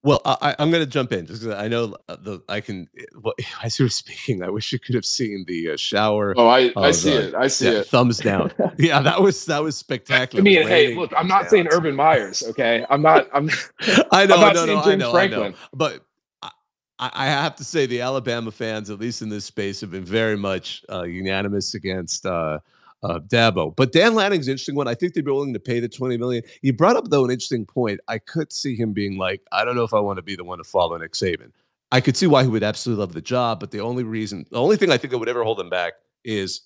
Well, 0.05 0.21
I, 0.27 0.55
am 0.59 0.71
going 0.71 0.85
to 0.85 0.91
jump 0.91 1.13
in 1.13 1.25
just 1.25 1.41
because 1.43 1.59
I 1.59 1.67
know 1.67 1.97
uh, 2.11 2.17
the 2.21 2.43
I 2.47 2.61
can. 2.61 2.89
Well, 3.23 3.33
as 3.63 3.79
you 3.79 3.87
were 3.87 3.91
speaking, 3.91 4.43
I 4.43 4.51
wish 4.51 4.71
you 4.71 4.79
could 4.79 4.95
have 4.95 5.07
seen 5.07 5.47
the 5.49 5.71
uh, 5.71 5.77
shower. 5.79 6.35
Oh, 6.37 6.47
I, 6.47 6.71
I 6.77 6.91
see 6.91 7.13
it. 7.13 7.35
I 7.35 7.47
see 7.47 7.73
yeah, 7.73 7.81
it. 7.81 7.87
Thumbs 7.87 8.19
down. 8.19 8.53
yeah, 8.79 9.01
that 9.01 9.23
was 9.23 9.47
that 9.47 9.63
was 9.63 9.79
spectacular. 9.79 10.43
I 10.43 10.45
mean, 10.45 10.69
hey, 10.69 10.95
look, 10.95 11.11
I'm 11.17 11.27
not 11.27 11.43
down. 11.43 11.51
saying 11.51 11.69
Urban 11.71 11.97
Meyers. 11.97 12.43
Okay, 12.43 12.85
I'm 12.91 13.01
not. 13.01 13.29
I'm. 13.33 13.49
I 14.13 14.27
know. 14.27 14.35
I'm 14.35 14.41
not 14.41 14.55
no, 14.55 14.67
no, 14.67 14.83
I 14.83 14.95
know. 14.95 15.11
Franklin. 15.11 15.43
I 15.43 15.49
know. 15.49 15.57
But 15.73 16.05
I, 16.99 17.27
have 17.27 17.57
to 17.57 17.65
say 17.65 17.87
the 17.87 18.03
Alabama 18.03 18.51
fans, 18.51 18.91
at 18.91 19.01
least 19.01 19.23
in 19.23 19.29
this 19.31 19.47
space, 19.47 19.81
have 19.81 19.91
been 19.91 20.05
very 20.05 20.37
much 20.37 20.85
uh, 20.91 21.03
unanimous 21.03 21.75
against 21.75 22.25
uh, 22.25 22.61
uh, 23.05 23.21
Dabo. 23.21 23.77
But 23.77 23.93
Dan 23.93 24.15
Lanning's 24.15 24.49
interesting 24.49 24.75
one. 24.75 24.89
I 24.89 24.95
think 24.95 25.15
they'd 25.15 25.25
be 25.25 25.31
willing 25.31 25.53
to 25.53 25.61
pay 25.61 25.79
the 25.79 25.89
twenty 25.89 26.17
million. 26.17 26.43
You 26.63 26.73
brought 26.73 26.97
up 26.97 27.11
though 27.11 27.25
an 27.25 27.31
interesting 27.31 27.67
point. 27.67 28.01
I 28.09 28.19
could 28.19 28.53
see 28.53 28.75
him 28.75 28.93
being 28.93 29.19
like, 29.19 29.43
I 29.53 29.65
don't 29.65 29.77
know 29.77 29.85
if 29.85 29.95
I 29.95 30.01
want 30.01 30.17
to 30.17 30.23
be 30.23 30.35
the 30.35 30.45
one 30.45 30.59
to 30.59 30.65
follow 30.65 30.97
Nick 30.97 31.13
Saban. 31.13 31.53
I 31.93 32.01
could 32.01 32.17
see 32.17 32.27
why 32.27 32.43
he 32.43 32.49
would 32.49 32.65
absolutely 32.65 33.01
love 33.03 33.13
the 33.13 33.21
job, 33.21 33.61
but 33.61 33.71
the 33.71 33.81
only 33.81 34.03
reason, 34.03 34.47
the 34.51 34.59
only 34.59 34.77
thing 34.77 34.91
I 34.91 34.97
think 34.97 35.13
that 35.13 35.19
would 35.19 35.29
ever 35.29 35.45
hold 35.45 35.61
him 35.61 35.71
back 35.71 35.93
is 36.25 36.63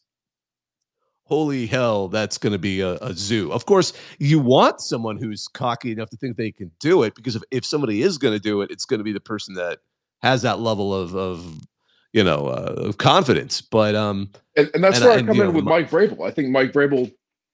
holy 1.24 1.66
hell, 1.66 2.08
that's 2.08 2.38
going 2.38 2.54
to 2.54 2.58
be 2.58 2.80
a, 2.80 2.94
a, 2.94 3.12
zoo. 3.12 3.52
Of 3.52 3.66
course, 3.66 3.92
you 4.18 4.38
want 4.38 4.80
someone 4.80 5.18
who's 5.18 5.46
cocky 5.46 5.92
enough 5.92 6.08
to 6.10 6.16
think 6.16 6.38
they 6.38 6.50
can 6.50 6.70
do 6.80 7.02
it 7.02 7.14
because 7.14 7.36
if, 7.36 7.42
if 7.50 7.66
somebody 7.66 8.00
is 8.00 8.16
going 8.16 8.32
to 8.32 8.40
do 8.40 8.62
it, 8.62 8.70
it's 8.70 8.86
going 8.86 8.98
to 8.98 9.04
be 9.04 9.12
the 9.12 9.20
person 9.20 9.54
that 9.54 9.80
has 10.22 10.40
that 10.42 10.60
level 10.60 10.94
of 10.94 11.14
of 11.14 11.60
you 12.12 12.24
know 12.24 12.46
uh, 12.46 12.92
confidence. 12.92 13.60
But 13.60 13.94
um, 13.94 14.30
and, 14.56 14.70
and 14.74 14.82
that's 14.82 14.98
and, 14.98 15.06
where 15.06 15.18
I 15.18 15.22
come 15.22 15.40
in 15.40 15.46
know, 15.46 15.50
with 15.50 15.64
Mike 15.64 15.90
Vrabel. 15.90 16.26
I 16.26 16.30
think 16.30 16.48
Mike 16.50 16.72
Vrabel 16.72 17.12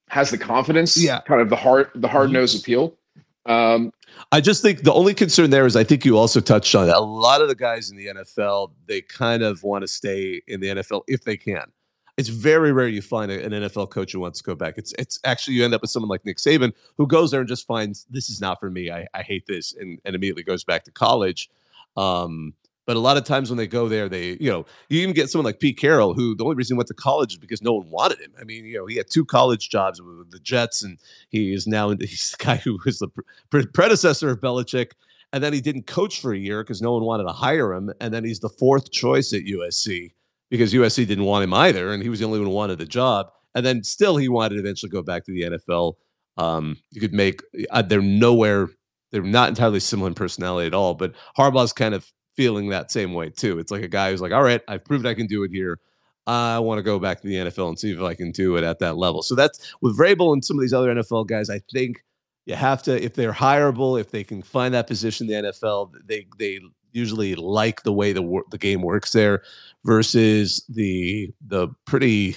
has 0.09 0.31
the 0.31 0.39
confidence, 0.39 0.97
yeah, 0.97 1.21
kind 1.21 1.41
of 1.41 1.51
the 1.51 1.57
hard 1.57 1.91
the 1.95 2.09
hard 2.09 2.31
nosed 2.31 2.57
mm-hmm. 2.57 2.63
appeal. 2.63 2.99
Um, 3.47 3.93
I 4.33 4.41
just 4.41 4.63
think 4.63 4.83
the 4.83 4.93
only 4.93 5.15
concern 5.15 5.51
there 5.51 5.67
is 5.67 5.77
I 5.77 5.85
think 5.85 6.05
you 6.05 6.17
also 6.17 6.41
touched 6.41 6.75
on 6.75 6.89
it. 6.89 6.95
A 6.95 7.01
lot 7.01 7.43
of 7.43 7.49
the 7.49 7.55
guys 7.55 7.91
in 7.91 7.97
the 7.97 8.07
NFL 8.07 8.73
they 8.87 9.01
kind 9.03 9.43
of 9.43 9.63
want 9.63 9.83
to 9.83 9.89
stay 9.89 10.41
in 10.47 10.61
the 10.61 10.69
NFL 10.69 11.03
if 11.09 11.25
they 11.25 11.37
can. 11.37 11.71
It's 12.17 12.29
very 12.29 12.71
rare 12.73 12.87
you 12.87 13.03
find 13.03 13.33
an 13.33 13.51
NFL 13.51 13.91
coach 13.91 14.13
who 14.13 14.21
wants 14.21 14.39
to 14.39 14.45
go 14.45 14.55
back. 14.55 14.75
It's 14.77 14.95
it's 14.99 15.19
actually 15.25 15.55
you 15.55 15.65
end 15.65 15.75
up 15.75 15.83
with 15.83 15.91
someone 15.91 16.09
like 16.09 16.25
Nick 16.25 16.39
Saban 16.39 16.73
who 16.97 17.07
goes 17.07 17.31
there 17.31 17.41
and 17.41 17.49
just 17.49 17.67
finds 17.67 18.07
this 18.09 18.31
is 18.31 18.41
not 18.41 18.61
for 18.61 18.71
me. 18.71 18.91
I, 18.91 19.07
I 19.15 19.23
hate 19.23 19.47
this 19.47 19.75
and, 19.75 20.01
and 20.05 20.15
immediately 20.15 20.45
goes 20.45 20.63
back 20.63 20.85
to 20.85 20.93
college. 20.93 21.51
Um, 21.97 22.55
but 22.87 22.97
a 22.97 23.01
lot 23.01 23.17
of 23.17 23.25
times 23.25 23.51
when 23.51 23.57
they 23.57 23.67
go 23.67 23.89
there, 23.89 24.09
they, 24.09 24.37
you 24.41 24.51
know, 24.51 24.67
you 24.89 25.01
even 25.01 25.15
get 25.15 25.31
someone 25.31 25.47
like 25.47 25.61
Pete 25.61 25.79
Carroll, 25.79 26.15
who 26.15 26.35
the 26.35 26.45
only 26.45 26.57
reason 26.57 26.75
he 26.75 26.79
went 26.79 26.89
to 26.89 26.95
college 26.95 27.33
is 27.33 27.39
because 27.39 27.63
no 27.63 27.73
one 27.75 27.89
wanted 27.89 28.21
him. 28.21 28.33
I 28.39 28.45
mean, 28.45 28.65
you 28.67 28.79
know, 28.79 28.87
he 28.87 28.97
had 28.97 29.09
two 29.11 29.25
college 29.25 29.71
jobs 29.71 30.03
with 30.03 30.31
the 30.31 30.39
Jets, 30.39 30.83
and 30.83 30.99
he 31.31 31.55
is 31.55 31.67
now 31.67 31.91
he's 32.01 32.35
the 32.39 32.45
guy 32.45 32.57
who 32.57 32.79
was 32.85 32.99
the 32.99 33.09
pre- 33.51 33.67
predecessor 33.67 34.31
of 34.31 34.41
Belichick. 34.41 34.93
And 35.33 35.43
then 35.43 35.53
he 35.53 35.61
didn't 35.61 35.87
coach 35.87 36.21
for 36.21 36.33
a 36.33 36.39
year 36.39 36.63
because 36.63 36.81
no 36.81 36.93
one 36.93 37.03
wanted 37.03 37.25
to 37.25 37.33
hire 37.33 37.73
him. 37.73 37.93
And 38.01 38.15
then 38.15 38.25
he's 38.25 38.39
the 38.39 38.49
fourth 38.49 38.93
choice 38.93 39.33
at 39.33 39.43
USC 39.43 40.13
because 40.49 40.73
USC 40.73 41.07
didn't 41.07 41.25
want 41.25 41.43
him 41.43 41.53
either, 41.53 41.93
and 41.93 42.03
he 42.03 42.09
was 42.09 42.21
the 42.21 42.27
only 42.27 42.39
one 42.39 42.49
who 42.49 42.55
wanted 42.55 42.79
the 42.79 42.87
job. 42.87 43.31
And 43.55 43.65
then 43.65 43.83
still, 43.83 44.17
he 44.17 44.29
wanted 44.29 44.57
to 44.57 44.61
eventually 44.61 44.91
go 44.91 45.03
back 45.03 45.25
to 45.25 45.33
the 45.33 45.43
NFL. 45.43 45.95
Um, 46.37 46.77
you 46.91 47.01
could 47.01 47.15
make 47.15 47.41
uh, 47.71 47.83
they're 47.83 48.03
nowhere 48.03 48.69
they're 49.15 49.23
not 49.23 49.49
entirely 49.49 49.79
similar 49.79 50.09
in 50.09 50.15
personality 50.15 50.67
at 50.67 50.75
all, 50.75 50.95
but 50.95 51.15
Harbaugh's 51.39 51.73
kind 51.73 51.95
of 51.95 52.13
feeling 52.35 52.69
that 52.69 52.91
same 52.91 53.15
way 53.15 53.31
too. 53.31 53.59
It's 53.59 53.71
like 53.71 53.83
a 53.83 53.89
guy 53.89 54.11
who's 54.11 54.21
like, 54.21 54.33
all 54.33 54.43
right, 54.43 54.61
I've 54.69 54.85
proved 54.85 55.07
I 55.07 55.15
can 55.15 55.27
do 55.27 55.43
it 55.45 55.51
here. 55.51 55.79
I 56.27 56.59
want 56.59 56.79
to 56.79 56.83
go 56.83 56.99
back 56.99 57.21
to 57.21 57.29
the 57.29 57.35
NFL 57.35 57.69
and 57.69 57.79
see 57.79 57.93
if 57.93 58.01
I 58.01 58.15
can 58.15 58.31
do 58.31 58.57
it 58.57 58.65
at 58.65 58.79
that 58.79 58.97
level. 58.97 59.23
So 59.23 59.35
that's 59.35 59.75
with 59.83 59.99
Vrabel 59.99 60.33
and 60.33 60.45
some 60.45 60.57
of 60.57 60.63
these 60.63 60.73
other 60.73 60.95
NFL 60.95 61.27
guys. 61.27 61.51
I 61.51 61.61
think 61.73 62.03
you 62.47 62.55
have 62.55 62.83
to, 62.85 63.03
if 63.03 63.15
they're 63.15 63.33
hireable, 63.33 64.01
if 64.01 64.11
they 64.11 64.25
can 64.25 64.43
find 64.43 64.73
that 64.75 64.87
position 64.87 65.31
in 65.31 65.45
the 65.45 65.51
NFL, 65.51 65.93
they 66.07 66.27
they 66.39 66.61
usually 66.93 67.35
like 67.35 67.83
the 67.83 67.93
way 67.93 68.13
the 68.13 68.43
the 68.51 68.59
game 68.59 68.81
works 68.81 69.13
there, 69.13 69.43
versus 69.85 70.65
the 70.69 71.31
the 71.47 71.69
pretty 71.85 72.37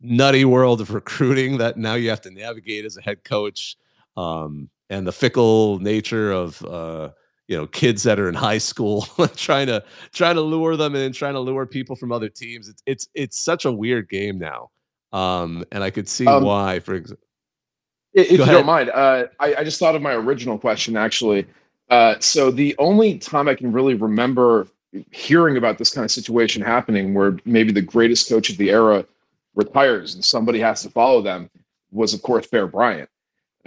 nutty 0.00 0.44
world 0.44 0.80
of 0.80 0.90
recruiting 0.94 1.58
that 1.58 1.76
now 1.76 1.94
you 1.94 2.08
have 2.08 2.22
to 2.22 2.30
navigate 2.30 2.84
as 2.84 2.96
a 2.96 3.02
head 3.02 3.22
coach. 3.24 3.76
Um, 4.16 4.70
and 4.88 5.06
the 5.06 5.12
fickle 5.12 5.78
nature 5.78 6.32
of 6.32 6.62
uh, 6.64 7.10
you 7.50 7.56
know 7.56 7.66
kids 7.66 8.04
that 8.04 8.20
are 8.20 8.28
in 8.28 8.34
high 8.34 8.58
school 8.58 9.02
trying 9.34 9.66
to 9.66 9.82
trying 10.12 10.36
to 10.36 10.40
lure 10.40 10.76
them 10.76 10.94
and 10.94 11.12
trying 11.12 11.34
to 11.34 11.40
lure 11.40 11.66
people 11.66 11.96
from 11.96 12.12
other 12.12 12.28
teams. 12.28 12.68
It's 12.68 12.82
it's 12.86 13.08
it's 13.12 13.38
such 13.38 13.64
a 13.64 13.72
weird 13.72 14.08
game 14.08 14.38
now. 14.38 14.70
Um 15.12 15.64
and 15.72 15.82
i 15.82 15.90
could 15.90 16.08
see 16.08 16.26
um, 16.26 16.44
why 16.44 16.78
for 16.78 16.94
example 16.94 17.26
if 18.12 18.30
you 18.30 18.38
don't 18.38 18.64
mind 18.64 18.90
uh 18.90 19.24
I, 19.40 19.56
I 19.56 19.64
just 19.64 19.80
thought 19.80 19.96
of 19.96 20.02
my 20.02 20.14
original 20.14 20.56
question 20.56 20.96
actually. 20.96 21.44
Uh 21.90 22.14
so 22.20 22.52
the 22.52 22.76
only 22.78 23.18
time 23.18 23.48
i 23.48 23.56
can 23.56 23.72
really 23.72 23.94
remember 23.94 24.68
hearing 25.10 25.56
about 25.56 25.78
this 25.78 25.92
kind 25.92 26.04
of 26.04 26.12
situation 26.12 26.62
happening 26.62 27.14
where 27.14 27.36
maybe 27.44 27.72
the 27.72 27.82
greatest 27.82 28.28
coach 28.28 28.50
of 28.50 28.56
the 28.58 28.70
era 28.70 29.04
retires 29.56 30.14
and 30.14 30.24
somebody 30.24 30.60
has 30.60 30.82
to 30.82 30.90
follow 30.90 31.20
them 31.20 31.50
was 31.90 32.14
of 32.14 32.22
course 32.22 32.46
bear 32.46 32.68
bryant. 32.68 33.10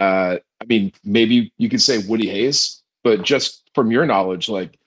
Uh, 0.00 0.38
I 0.60 0.64
mean, 0.66 0.92
maybe 1.04 1.52
you 1.58 1.68
could 1.68 1.82
say 1.82 1.98
Woody 1.98 2.28
Hayes, 2.28 2.82
but 3.02 3.22
just 3.22 3.63
from 3.74 3.90
your 3.90 4.06
knowledge, 4.06 4.48
like 4.48 4.78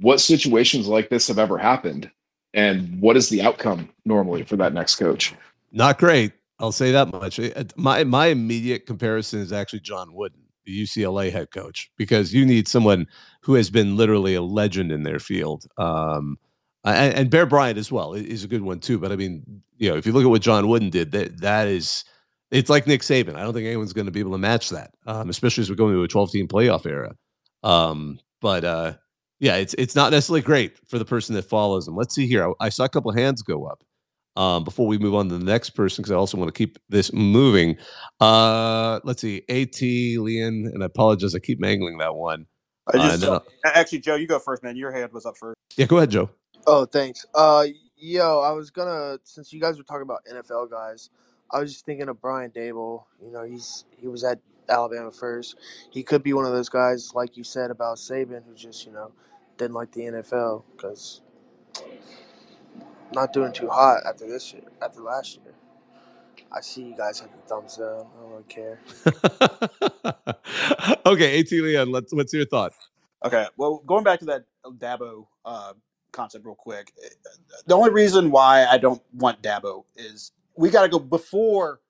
what 0.00 0.20
situations 0.20 0.86
like 0.86 1.08
this 1.08 1.28
have 1.28 1.38
ever 1.38 1.58
happened, 1.58 2.10
and 2.54 3.00
what 3.00 3.16
is 3.16 3.28
the 3.28 3.42
outcome 3.42 3.88
normally 4.04 4.42
for 4.42 4.56
that 4.56 4.72
next 4.72 4.96
coach? 4.96 5.34
Not 5.72 5.98
great. 5.98 6.32
I'll 6.58 6.72
say 6.72 6.90
that 6.92 7.12
much. 7.12 7.40
My 7.76 8.04
my 8.04 8.26
immediate 8.26 8.86
comparison 8.86 9.40
is 9.40 9.52
actually 9.52 9.80
John 9.80 10.12
Wooden, 10.12 10.40
the 10.64 10.82
UCLA 10.82 11.30
head 11.30 11.50
coach, 11.52 11.90
because 11.96 12.34
you 12.34 12.44
need 12.44 12.66
someone 12.66 13.06
who 13.42 13.54
has 13.54 13.70
been 13.70 13.96
literally 13.96 14.34
a 14.34 14.42
legend 14.42 14.90
in 14.90 15.04
their 15.04 15.20
field. 15.20 15.66
Um, 15.76 16.38
and, 16.84 17.14
and 17.14 17.30
Bear 17.30 17.46
Bryant 17.46 17.78
as 17.78 17.92
well 17.92 18.14
is 18.14 18.44
a 18.44 18.48
good 18.48 18.62
one 18.62 18.80
too. 18.80 18.98
But 18.98 19.12
I 19.12 19.16
mean, 19.16 19.62
you 19.76 19.90
know, 19.90 19.96
if 19.96 20.06
you 20.06 20.12
look 20.12 20.24
at 20.24 20.30
what 20.30 20.42
John 20.42 20.68
Wooden 20.68 20.90
did, 20.90 21.12
that 21.12 21.40
that 21.40 21.68
is 21.68 22.04
it's 22.50 22.70
like 22.70 22.86
Nick 22.86 23.02
Saban. 23.02 23.34
I 23.34 23.42
don't 23.42 23.52
think 23.52 23.66
anyone's 23.66 23.92
going 23.92 24.06
to 24.06 24.12
be 24.12 24.20
able 24.20 24.32
to 24.32 24.38
match 24.38 24.70
that, 24.70 24.92
um, 25.06 25.28
especially 25.28 25.62
as 25.62 25.70
we're 25.70 25.76
going 25.76 25.94
to 25.94 26.02
a 26.02 26.08
12 26.08 26.32
team 26.32 26.48
playoff 26.48 26.86
era. 26.86 27.14
Um, 27.62 28.20
but 28.40 28.64
uh, 28.64 28.94
yeah, 29.40 29.56
it's 29.56 29.74
it's 29.74 29.94
not 29.94 30.12
necessarily 30.12 30.42
great 30.42 30.76
for 30.88 30.98
the 30.98 31.04
person 31.04 31.34
that 31.34 31.42
follows 31.42 31.86
them. 31.86 31.96
Let's 31.96 32.14
see 32.14 32.26
here. 32.26 32.48
I, 32.60 32.66
I 32.66 32.68
saw 32.68 32.84
a 32.84 32.88
couple 32.88 33.10
of 33.10 33.16
hands 33.16 33.42
go 33.42 33.66
up 33.66 33.84
um, 34.36 34.64
before 34.64 34.86
we 34.86 34.98
move 34.98 35.14
on 35.14 35.28
to 35.28 35.38
the 35.38 35.44
next 35.44 35.70
person 35.70 36.02
because 36.02 36.12
I 36.12 36.16
also 36.16 36.38
want 36.38 36.48
to 36.48 36.56
keep 36.56 36.78
this 36.88 37.12
moving. 37.12 37.76
Uh, 38.20 39.00
let's 39.04 39.20
see, 39.20 39.42
At 39.48 39.80
Leon, 39.82 40.70
and 40.72 40.82
I 40.82 40.86
apologize, 40.86 41.34
I 41.34 41.40
keep 41.40 41.60
mangling 41.60 41.98
that 41.98 42.14
one. 42.14 42.46
I 42.92 42.98
just 42.98 43.24
uh, 43.24 43.40
actually, 43.64 43.98
Joe, 43.98 44.14
you 44.14 44.26
go 44.26 44.38
first, 44.38 44.62
man. 44.62 44.76
Your 44.76 44.92
hand 44.92 45.12
was 45.12 45.26
up 45.26 45.36
first. 45.36 45.56
Yeah, 45.76 45.86
go 45.86 45.98
ahead, 45.98 46.10
Joe. 46.10 46.30
Oh, 46.66 46.86
thanks. 46.86 47.26
Uh, 47.34 47.66
yo, 47.96 48.40
I 48.40 48.52
was 48.52 48.70
gonna 48.70 49.18
since 49.24 49.52
you 49.52 49.60
guys 49.60 49.76
were 49.76 49.84
talking 49.84 50.02
about 50.02 50.20
NFL 50.32 50.70
guys. 50.70 51.10
I 51.50 51.60
was 51.60 51.72
just 51.72 51.84
thinking 51.84 52.08
of 52.08 52.20
Brian 52.20 52.50
Daboll. 52.50 53.04
You 53.22 53.32
know, 53.32 53.42
he's 53.42 53.84
he 54.00 54.06
was 54.06 54.24
at 54.24 54.38
Alabama 54.68 55.10
first. 55.10 55.56
He 55.90 56.02
could 56.02 56.22
be 56.22 56.32
one 56.32 56.44
of 56.44 56.52
those 56.52 56.68
guys, 56.68 57.12
like 57.14 57.36
you 57.36 57.44
said 57.44 57.70
about 57.70 57.98
Saban, 57.98 58.44
who 58.46 58.54
just 58.54 58.86
you 58.86 58.92
know 58.92 59.12
didn't 59.56 59.74
like 59.74 59.92
the 59.92 60.02
NFL 60.02 60.64
because 60.76 61.22
not 63.12 63.32
doing 63.32 63.52
too 63.52 63.68
hot 63.68 64.00
after 64.06 64.26
this 64.28 64.52
year, 64.52 64.62
after 64.82 65.00
last 65.00 65.38
year. 65.44 65.54
I 66.50 66.60
see 66.60 66.82
you 66.82 66.96
guys 66.96 67.20
have 67.20 67.30
the 67.30 67.38
thumbs 67.46 67.76
down. 67.76 68.06
I 68.16 68.20
don't 68.20 68.30
really 68.30 68.44
care. 68.48 68.80
okay, 71.06 71.40
At 71.40 71.50
Leon, 71.52 71.92
let's. 71.92 72.12
What's 72.14 72.32
your 72.32 72.46
thought? 72.46 72.72
Okay, 73.24 73.46
well, 73.56 73.82
going 73.86 74.04
back 74.04 74.20
to 74.20 74.24
that 74.26 74.44
Dabo 74.64 75.26
uh, 75.44 75.74
concept 76.12 76.46
real 76.46 76.54
quick. 76.54 76.92
The 77.66 77.74
only 77.74 77.90
reason 77.90 78.30
why 78.30 78.64
I 78.66 78.78
don't 78.78 79.02
want 79.12 79.42
Dabo 79.42 79.84
is 79.96 80.32
we 80.56 80.70
got 80.70 80.82
to 80.82 80.88
go 80.88 80.98
before 80.98 81.80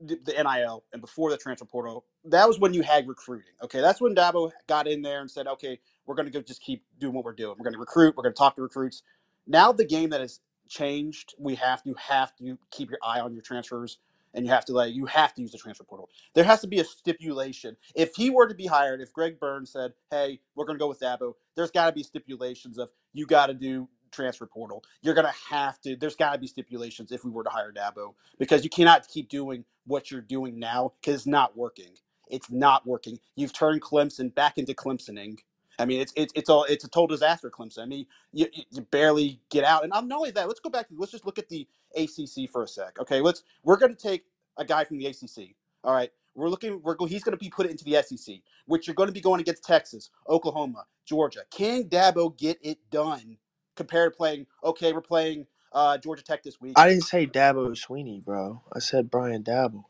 the, 0.00 0.18
NIL 0.26 0.84
and 0.92 1.00
before 1.00 1.30
the 1.30 1.36
transfer 1.36 1.64
portal. 1.64 2.04
That 2.24 2.46
was 2.46 2.58
when 2.58 2.74
you 2.74 2.82
had 2.82 3.08
recruiting. 3.08 3.52
Okay, 3.62 3.80
that's 3.80 4.00
when 4.00 4.14
Dabo 4.14 4.50
got 4.66 4.86
in 4.86 5.02
there 5.02 5.20
and 5.20 5.30
said, 5.30 5.46
"Okay, 5.46 5.78
we're 6.06 6.14
going 6.14 6.26
to 6.26 6.32
go 6.32 6.40
just 6.40 6.62
keep 6.62 6.84
doing 6.98 7.14
what 7.14 7.24
we're 7.24 7.32
doing. 7.32 7.56
We're 7.58 7.64
going 7.64 7.74
to 7.74 7.80
recruit. 7.80 8.16
We're 8.16 8.22
going 8.24 8.34
to 8.34 8.38
talk 8.38 8.56
to 8.56 8.62
recruits." 8.62 9.02
Now 9.46 9.72
the 9.72 9.84
game 9.84 10.10
that 10.10 10.20
has 10.20 10.40
changed, 10.68 11.34
we 11.38 11.54
have 11.56 11.82
to 11.84 11.94
have 11.94 12.36
to 12.36 12.58
keep 12.70 12.90
your 12.90 12.98
eye 13.02 13.20
on 13.20 13.32
your 13.32 13.42
transfers 13.42 13.98
and 14.34 14.44
you 14.44 14.52
have 14.52 14.64
to 14.66 14.72
like 14.72 14.94
you 14.94 15.06
have 15.06 15.34
to 15.34 15.42
use 15.42 15.52
the 15.52 15.58
transfer 15.58 15.84
portal. 15.84 16.08
There 16.34 16.44
has 16.44 16.60
to 16.60 16.66
be 16.66 16.80
a 16.80 16.84
stipulation. 16.84 17.76
If 17.94 18.14
he 18.14 18.30
were 18.30 18.46
to 18.46 18.54
be 18.54 18.66
hired, 18.66 19.00
if 19.00 19.12
Greg 19.12 19.40
Burns 19.40 19.72
said, 19.72 19.92
"Hey, 20.10 20.40
we're 20.54 20.64
going 20.64 20.78
to 20.78 20.82
go 20.82 20.88
with 20.88 21.00
Dabo," 21.00 21.34
there's 21.56 21.70
got 21.70 21.86
to 21.86 21.92
be 21.92 22.02
stipulations 22.02 22.78
of 22.78 22.90
you 23.12 23.26
got 23.26 23.46
to 23.46 23.54
do 23.54 23.88
transfer 24.10 24.46
portal. 24.46 24.84
You're 25.02 25.14
going 25.14 25.26
to 25.26 25.54
have 25.54 25.80
to. 25.82 25.96
There's 25.96 26.16
got 26.16 26.32
to 26.32 26.38
be 26.38 26.46
stipulations 26.46 27.12
if 27.12 27.24
we 27.24 27.30
were 27.30 27.44
to 27.44 27.50
hire 27.50 27.72
Dabo 27.72 28.14
because 28.38 28.64
you 28.64 28.70
cannot 28.70 29.06
keep 29.08 29.28
doing 29.28 29.64
what 29.86 30.10
you're 30.10 30.20
doing 30.20 30.58
now 30.58 30.92
because 31.00 31.16
it's 31.16 31.26
not 31.26 31.56
working. 31.56 31.92
It's 32.30 32.50
not 32.50 32.86
working. 32.86 33.18
You've 33.36 33.52
turned 33.52 33.82
Clemson 33.82 34.34
back 34.34 34.58
into 34.58 34.74
Clemsoning. 34.74 35.38
I 35.78 35.84
mean, 35.84 36.00
it's 36.00 36.12
it's 36.16 36.32
it's 36.34 36.50
all 36.50 36.64
it's 36.64 36.84
a 36.84 36.88
total 36.88 37.06
disaster, 37.06 37.50
Clemson. 37.50 37.80
I 37.80 37.86
mean, 37.86 38.06
you, 38.32 38.46
you 38.70 38.82
barely 38.90 39.40
get 39.50 39.64
out. 39.64 39.84
And 39.84 39.92
I'm 39.92 40.08
not 40.08 40.16
only 40.16 40.32
that, 40.32 40.48
let's 40.48 40.60
go 40.60 40.70
back. 40.70 40.86
Let's 40.90 41.12
just 41.12 41.24
look 41.24 41.38
at 41.38 41.48
the 41.48 41.66
ACC 41.96 42.50
for 42.50 42.64
a 42.64 42.68
sec. 42.68 42.98
Okay, 43.00 43.20
let's 43.20 43.44
we're 43.62 43.76
going 43.76 43.94
to 43.94 44.00
take 44.00 44.24
a 44.56 44.64
guy 44.64 44.84
from 44.84 44.98
the 44.98 45.06
ACC. 45.06 45.54
All 45.84 45.94
right, 45.94 46.10
we're 46.34 46.48
looking. 46.48 46.80
We're 46.82 46.96
he's 47.06 47.22
going 47.22 47.36
to 47.36 47.42
be 47.42 47.48
put 47.48 47.66
into 47.66 47.84
the 47.84 48.02
SEC, 48.02 48.36
which 48.66 48.86
you're 48.86 48.94
going 48.94 49.08
to 49.08 49.12
be 49.12 49.20
going 49.20 49.40
against 49.40 49.64
Texas, 49.64 50.10
Oklahoma, 50.28 50.84
Georgia. 51.06 51.40
Can 51.50 51.84
Dabo 51.84 52.36
get 52.36 52.58
it 52.62 52.78
done 52.90 53.38
compared 53.78 54.12
to 54.12 54.18
playing? 54.18 54.46
Okay, 54.64 54.92
we're 54.92 55.02
playing 55.02 55.46
uh, 55.72 55.98
Georgia 55.98 56.24
Tech 56.24 56.44
this 56.44 56.60
week. 56.60 56.76
I 56.76 56.88
didn't 56.88 57.04
say 57.04 57.26
Dabo 57.26 57.70
Swinney, 57.72 58.24
bro. 58.24 58.62
I 58.72 58.80
said 58.80 59.10
Brian 59.10 59.44
Daboll. 59.44 59.84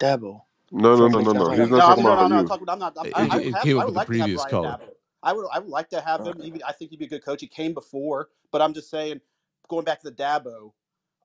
Dabo. 0.00 0.42
No, 0.72 0.96
no, 0.96 1.08
no, 1.08 1.20
no, 1.20 1.32
no. 1.32 1.50
He's 1.52 1.70
not 1.70 1.84
no, 1.86 1.86
talking 1.86 2.04
no, 2.04 2.12
about 2.12 2.28
no, 2.28 2.28
no, 2.28 2.42
you. 2.42 2.44
talking, 2.44 2.68
I'm 2.68 2.78
not. 2.78 2.96
I'm, 2.98 3.08
It, 3.08 3.14
I, 3.14 3.28
I 3.30 3.38
it, 3.38 3.44
would 3.44 3.54
have. 3.54 3.62
came 3.62 3.78
I 3.78 3.84
up 3.84 3.86
with 3.86 3.94
the 3.94 4.00
like 4.00 4.10
to 4.12 4.18
have 4.18 4.32
previous 4.32 4.34
Brian 4.34 4.56
caller. 4.56 4.78
Dabo. 4.80 4.90
I 5.22 5.32
would. 5.32 5.46
I 5.52 5.60
would 5.60 5.70
like 5.70 5.90
to 5.90 6.00
have 6.00 6.24
him. 6.26 6.40
Even, 6.42 6.62
I 6.66 6.72
think 6.72 6.90
he'd 6.90 6.98
be 7.00 7.06
a 7.06 7.08
good 7.10 7.24
coach. 7.24 7.40
He 7.40 7.48
came 7.48 7.74
before, 7.74 8.28
but 8.52 8.62
I'm 8.62 8.74
just 8.74 8.90
saying, 8.90 9.20
going 9.68 9.84
back 9.84 10.00
to 10.02 10.10
the 10.10 10.16
Dabo, 10.16 10.72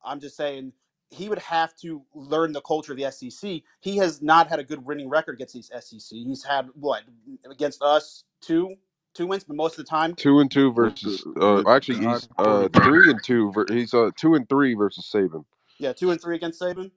I'm 0.03 0.19
just 0.21 0.37
saying 0.37 0.73
he 1.11 1.29
would 1.29 1.39
have 1.39 1.75
to 1.77 2.03
learn 2.15 2.53
the 2.53 2.61
culture 2.61 2.93
of 2.93 2.99
the 2.99 3.11
SEC. 3.11 3.61
He 3.81 3.97
has 3.97 4.21
not 4.21 4.49
had 4.49 4.59
a 4.59 4.63
good 4.63 4.85
winning 4.85 5.09
record 5.09 5.35
against 5.35 5.53
these 5.53 5.71
SEC. 5.79 6.01
He's 6.11 6.43
had 6.43 6.69
what 6.75 7.03
against 7.49 7.81
us 7.83 8.23
two 8.41 8.75
two 9.15 9.25
wins, 9.27 9.43
but 9.43 9.55
most 9.55 9.73
of 9.79 9.85
the 9.85 9.89
time 9.89 10.13
Two 10.13 10.39
and 10.39 10.51
two 10.51 10.71
versus. 10.73 11.25
Uh, 11.39 11.67
actually, 11.69 12.05
he's 12.05 12.27
uh 12.37 12.67
three 12.69 13.09
and 13.09 13.19
two. 13.23 13.51
ver- 13.51 13.65
He's 13.69 13.93
uh 13.93 14.11
two 14.15 14.35
and 14.35 14.47
three 14.47 14.73
versus 14.75 15.09
Saban. 15.13 15.43
yeah, 15.79 15.93
two 15.93 16.11
and 16.11 16.21
three 16.21 16.35
against 16.35 16.61
Saban. 16.61 16.91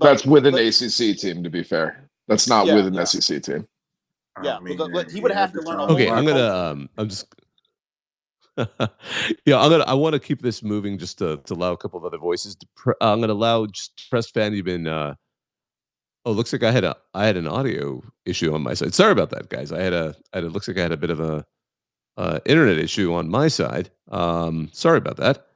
That's 0.00 0.26
with 0.26 0.46
an 0.46 0.52
but- 0.54 0.62
ACC 0.62 1.16
team, 1.16 1.44
to 1.44 1.50
be 1.50 1.62
fair. 1.62 2.08
That's 2.26 2.48
not 2.48 2.66
Yeah, 2.66 2.76
with 2.76 2.86
an 2.86 2.94
yeah. 2.94 3.04
SEC 3.04 3.42
team. 3.42 3.68
Yeah, 4.42 4.58
but- 4.76 4.90
but 4.92 5.10
he 5.10 5.20
would 5.20 5.30
have 5.30 5.52
to 5.52 5.60
learn 5.60 5.78
a 5.78 5.84
Okay, 5.92 6.06
whole 6.06 6.16
I'm 6.18 6.24
gonna. 6.26 6.48
Um, 6.52 6.88
I'm 6.98 7.08
just. 7.08 7.26
yeah, 8.56 9.58
I'm 9.60 9.70
gonna. 9.70 9.84
I 9.84 9.94
want 9.94 10.14
to 10.14 10.20
keep 10.20 10.40
this 10.42 10.62
moving 10.62 10.96
just 10.98 11.18
to, 11.18 11.36
to 11.38 11.54
allow 11.54 11.72
a 11.72 11.76
couple 11.76 11.98
of 11.98 12.04
other 12.04 12.18
voices. 12.18 12.54
To 12.56 12.66
pre- 12.76 12.94
I'm 13.00 13.20
gonna 13.20 13.32
allow 13.32 13.66
just 13.66 14.08
press 14.10 14.30
fan. 14.30 14.52
You've 14.54 14.64
been. 14.64 14.86
Uh, 14.86 15.14
oh, 16.24 16.32
looks 16.32 16.52
like 16.52 16.62
I 16.62 16.70
had 16.70 16.84
a. 16.84 16.96
I 17.14 17.26
had 17.26 17.36
an 17.36 17.46
audio 17.46 18.02
issue 18.24 18.54
on 18.54 18.62
my 18.62 18.74
side. 18.74 18.94
Sorry 18.94 19.12
about 19.12 19.30
that, 19.30 19.48
guys. 19.48 19.72
I 19.72 19.80
had 19.80 19.92
a. 19.92 20.14
I 20.32 20.38
had, 20.38 20.44
it 20.44 20.50
looks 20.50 20.68
like 20.68 20.78
I 20.78 20.82
had 20.82 20.92
a 20.92 20.96
bit 20.96 21.10
of 21.10 21.20
a 21.20 21.44
uh, 22.16 22.38
internet 22.46 22.78
issue 22.78 23.12
on 23.14 23.28
my 23.28 23.48
side. 23.48 23.90
Um, 24.10 24.70
sorry 24.72 24.98
about 24.98 25.16
that. 25.18 25.46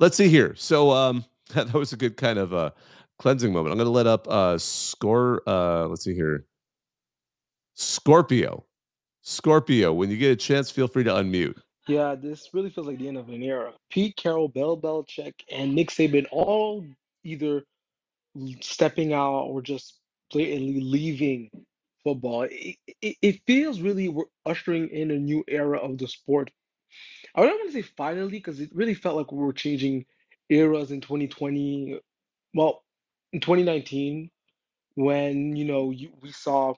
Let's 0.00 0.16
see 0.16 0.28
here. 0.28 0.54
So 0.56 0.90
um, 0.90 1.24
that 1.54 1.72
was 1.72 1.92
a 1.92 1.96
good 1.96 2.16
kind 2.16 2.38
of 2.38 2.52
uh, 2.52 2.70
cleansing 3.18 3.52
moment. 3.52 3.72
I'm 3.72 3.78
gonna 3.78 3.90
let 3.90 4.06
up 4.06 4.26
uh, 4.28 4.58
score. 4.58 5.42
Uh, 5.46 5.86
let's 5.86 6.04
see 6.04 6.14
here. 6.14 6.44
Scorpio. 7.74 8.64
Scorpio, 9.22 9.92
when 9.92 10.10
you 10.10 10.16
get 10.16 10.32
a 10.32 10.36
chance, 10.36 10.70
feel 10.70 10.88
free 10.88 11.04
to 11.04 11.10
unmute. 11.10 11.54
Yeah, 11.86 12.14
this 12.14 12.48
really 12.52 12.70
feels 12.70 12.86
like 12.86 12.98
the 12.98 13.08
end 13.08 13.18
of 13.18 13.28
an 13.28 13.42
era. 13.42 13.72
Pete 13.90 14.16
Carroll, 14.16 14.48
Bill 14.48 14.76
Belichick, 14.76 15.34
and 15.50 15.74
Nick 15.74 15.90
Saban 15.90 16.26
all 16.30 16.84
either 17.24 17.62
stepping 18.60 19.12
out 19.12 19.44
or 19.44 19.62
just 19.62 19.97
blatantly 20.32 20.80
leaving 20.80 21.50
football. 22.04 22.42
It, 22.50 22.76
it, 23.02 23.16
it 23.22 23.40
feels 23.46 23.80
really 23.80 24.08
we're 24.08 24.24
ushering 24.46 24.88
in 24.90 25.10
a 25.10 25.18
new 25.18 25.44
era 25.48 25.78
of 25.78 25.98
the 25.98 26.08
sport. 26.08 26.50
I 27.34 27.42
don't 27.42 27.50
want 27.58 27.72
to 27.72 27.82
say 27.82 27.88
finally 27.96 28.30
because 28.32 28.60
it 28.60 28.70
really 28.74 28.94
felt 28.94 29.16
like 29.16 29.32
we 29.32 29.38
were 29.38 29.52
changing 29.52 30.06
eras 30.50 30.90
in 30.92 31.00
2020. 31.00 32.00
Well, 32.54 32.82
in 33.32 33.40
2019, 33.40 34.30
when 34.96 35.56
you 35.56 35.64
know 35.66 35.90
you, 35.90 36.10
we 36.22 36.32
saw 36.32 36.74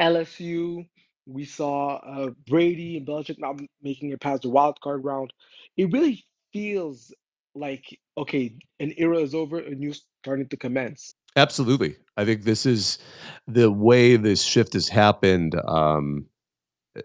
LSU. 0.00 0.86
We 1.26 1.44
saw 1.46 1.96
uh, 1.98 2.30
Brady 2.48 2.98
and 2.98 3.06
Belichick 3.06 3.38
not 3.40 3.60
making 3.82 4.10
it 4.12 4.20
past 4.20 4.42
the 4.42 4.50
wild 4.50 4.80
card 4.80 5.04
round. 5.04 5.32
It 5.76 5.92
really 5.92 6.24
feels 6.52 7.14
like 7.56 7.98
okay, 8.18 8.54
an 8.80 8.94
era 8.98 9.18
is 9.20 9.34
over, 9.34 9.60
a 9.60 9.70
new 9.74 9.94
starting 10.22 10.48
to 10.50 10.58
commence. 10.58 11.14
Absolutely. 11.36 11.96
I 12.16 12.24
think 12.24 12.44
this 12.44 12.66
is 12.66 12.98
the 13.46 13.70
way 13.70 14.16
this 14.16 14.42
shift 14.42 14.72
has 14.74 14.88
happened 14.88 15.60
um, 15.66 16.26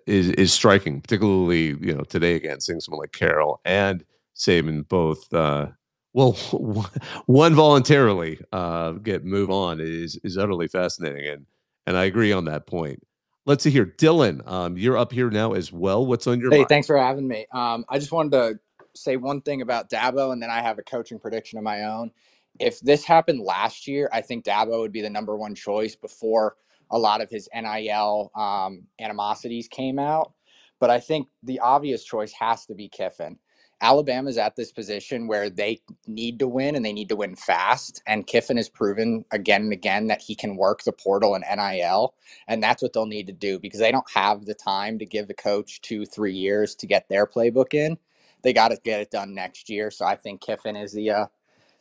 is 0.08 0.30
is 0.32 0.52
striking, 0.54 1.02
particularly 1.02 1.78
you 1.80 1.94
know 1.94 2.04
today 2.04 2.36
again, 2.36 2.60
seeing 2.60 2.80
someone 2.80 3.02
like 3.02 3.12
Carroll 3.12 3.62
and 3.66 4.04
Saban 4.36 4.88
both. 4.88 5.32
Uh, 5.34 5.68
well, 6.14 6.32
one 7.26 7.54
voluntarily 7.56 8.40
uh, 8.52 8.94
get 8.94 9.24
move 9.24 9.50
on 9.50 9.80
is 9.80 10.18
is 10.24 10.38
utterly 10.38 10.68
fascinating, 10.68 11.28
and 11.28 11.46
and 11.86 11.98
I 11.98 12.06
agree 12.06 12.32
on 12.32 12.46
that 12.46 12.68
point. 12.68 13.02
Let's 13.46 13.64
see 13.64 13.70
here, 13.70 13.86
Dylan. 13.86 14.46
Um, 14.48 14.76
you're 14.76 14.98
up 14.98 15.12
here 15.12 15.30
now 15.30 15.54
as 15.54 15.72
well. 15.72 16.06
What's 16.06 16.26
on 16.26 16.40
your 16.40 16.50
Hey, 16.50 16.60
mind? 16.60 16.70
thanks 16.70 16.88
for 16.88 16.98
having 16.98 17.28
me. 17.28 17.46
Um, 17.54 17.86
I 17.90 18.00
just 18.00 18.12
wanted 18.12 18.32
to 18.32 18.60
say 18.96 19.18
one 19.18 19.42
thing 19.42 19.62
about 19.62 19.90
Dabo, 19.90 20.34
and 20.34 20.42
then 20.42 20.50
I 20.50 20.62
have 20.62 20.80
a 20.80 20.84
coaching 20.84 21.20
prediction 21.20 21.60
of 21.60 21.64
my 21.64 21.84
own. 21.84 22.12
If 22.60 22.80
this 22.80 23.04
happened 23.04 23.42
last 23.42 23.88
year, 23.88 24.10
I 24.14 24.22
think 24.22 24.46
Dabo 24.46 24.80
would 24.80 24.92
be 24.92 25.02
the 25.02 25.10
number 25.10 25.36
one 25.36 25.56
choice 25.56 25.96
before 25.96 26.56
a 26.92 26.98
lot 26.98 27.22
of 27.22 27.30
his 27.30 27.50
NIL 27.54 28.32
um, 28.36 28.84
animosities 29.00 29.68
came 29.68 30.00
out. 30.00 30.34
But 30.80 30.90
I 30.90 31.00
think 31.00 31.28
the 31.44 31.60
obvious 31.60 32.04
choice 32.04 32.32
has 32.34 32.66
to 32.68 32.76
be 32.76 32.90
Kiffin. 32.90 33.38
Alabama's 33.82 34.38
at 34.38 34.56
this 34.56 34.72
position 34.72 35.28
where 35.28 35.50
they 35.50 35.82
need 36.08 36.40
to 36.40 36.48
win 36.48 36.76
and 36.76 36.86
they 36.86 36.94
need 36.94 37.10
to 37.10 37.16
win 37.16 37.36
fast. 37.36 38.02
And 38.08 38.26
Kiffin 38.26 38.58
has 38.58 38.70
proven 38.70 39.26
again 39.32 39.64
and 39.64 39.74
again 39.74 40.08
that 40.08 40.22
he 40.22 40.34
can 40.34 40.56
work 40.56 40.84
the 40.84 40.94
portal 40.94 41.36
and 41.36 41.44
NIL. 41.44 42.16
And 42.48 42.64
that's 42.64 42.82
what 42.82 42.94
they'll 42.94 43.06
need 43.06 43.28
to 43.28 43.34
do 43.34 43.60
because 43.60 43.80
they 43.80 43.92
don't 43.92 44.10
have 44.14 44.46
the 44.46 44.54
time 44.54 44.98
to 45.00 45.06
give 45.06 45.28
the 45.28 45.34
coach 45.34 45.82
two, 45.82 46.06
three 46.06 46.34
years 46.34 46.74
to 46.76 46.88
get 46.88 47.10
their 47.10 47.28
playbook 47.28 47.74
in. 47.74 47.98
They 48.44 48.54
got 48.54 48.70
to 48.70 48.78
get 48.84 49.02
it 49.02 49.12
done 49.12 49.34
next 49.34 49.70
year. 49.70 49.92
So 49.92 50.06
I 50.06 50.16
think 50.16 50.42
Kiffin 50.42 50.76
is 50.76 50.94
the 50.94 51.12
uh, 51.12 51.26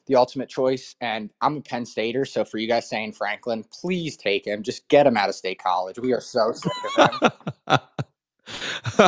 the 0.06 0.16
ultimate 0.16 0.48
choice. 0.48 0.96
And 1.00 1.30
I'm 1.40 1.58
a 1.58 1.60
Penn 1.60 1.86
Stater, 1.86 2.24
so 2.24 2.44
for 2.44 2.58
you 2.58 2.68
guys 2.68 2.88
saying 2.88 3.12
Franklin, 3.12 3.64
please 3.72 4.16
take 4.16 4.46
him. 4.46 4.62
Just 4.62 4.88
get 4.88 5.06
him 5.06 5.16
out 5.16 5.28
of 5.28 5.34
state 5.34 5.60
college. 5.62 5.98
We 5.98 6.12
are 6.12 6.20
so 6.20 6.52
sick 6.52 6.72
of 6.98 7.10
him. 7.22 7.30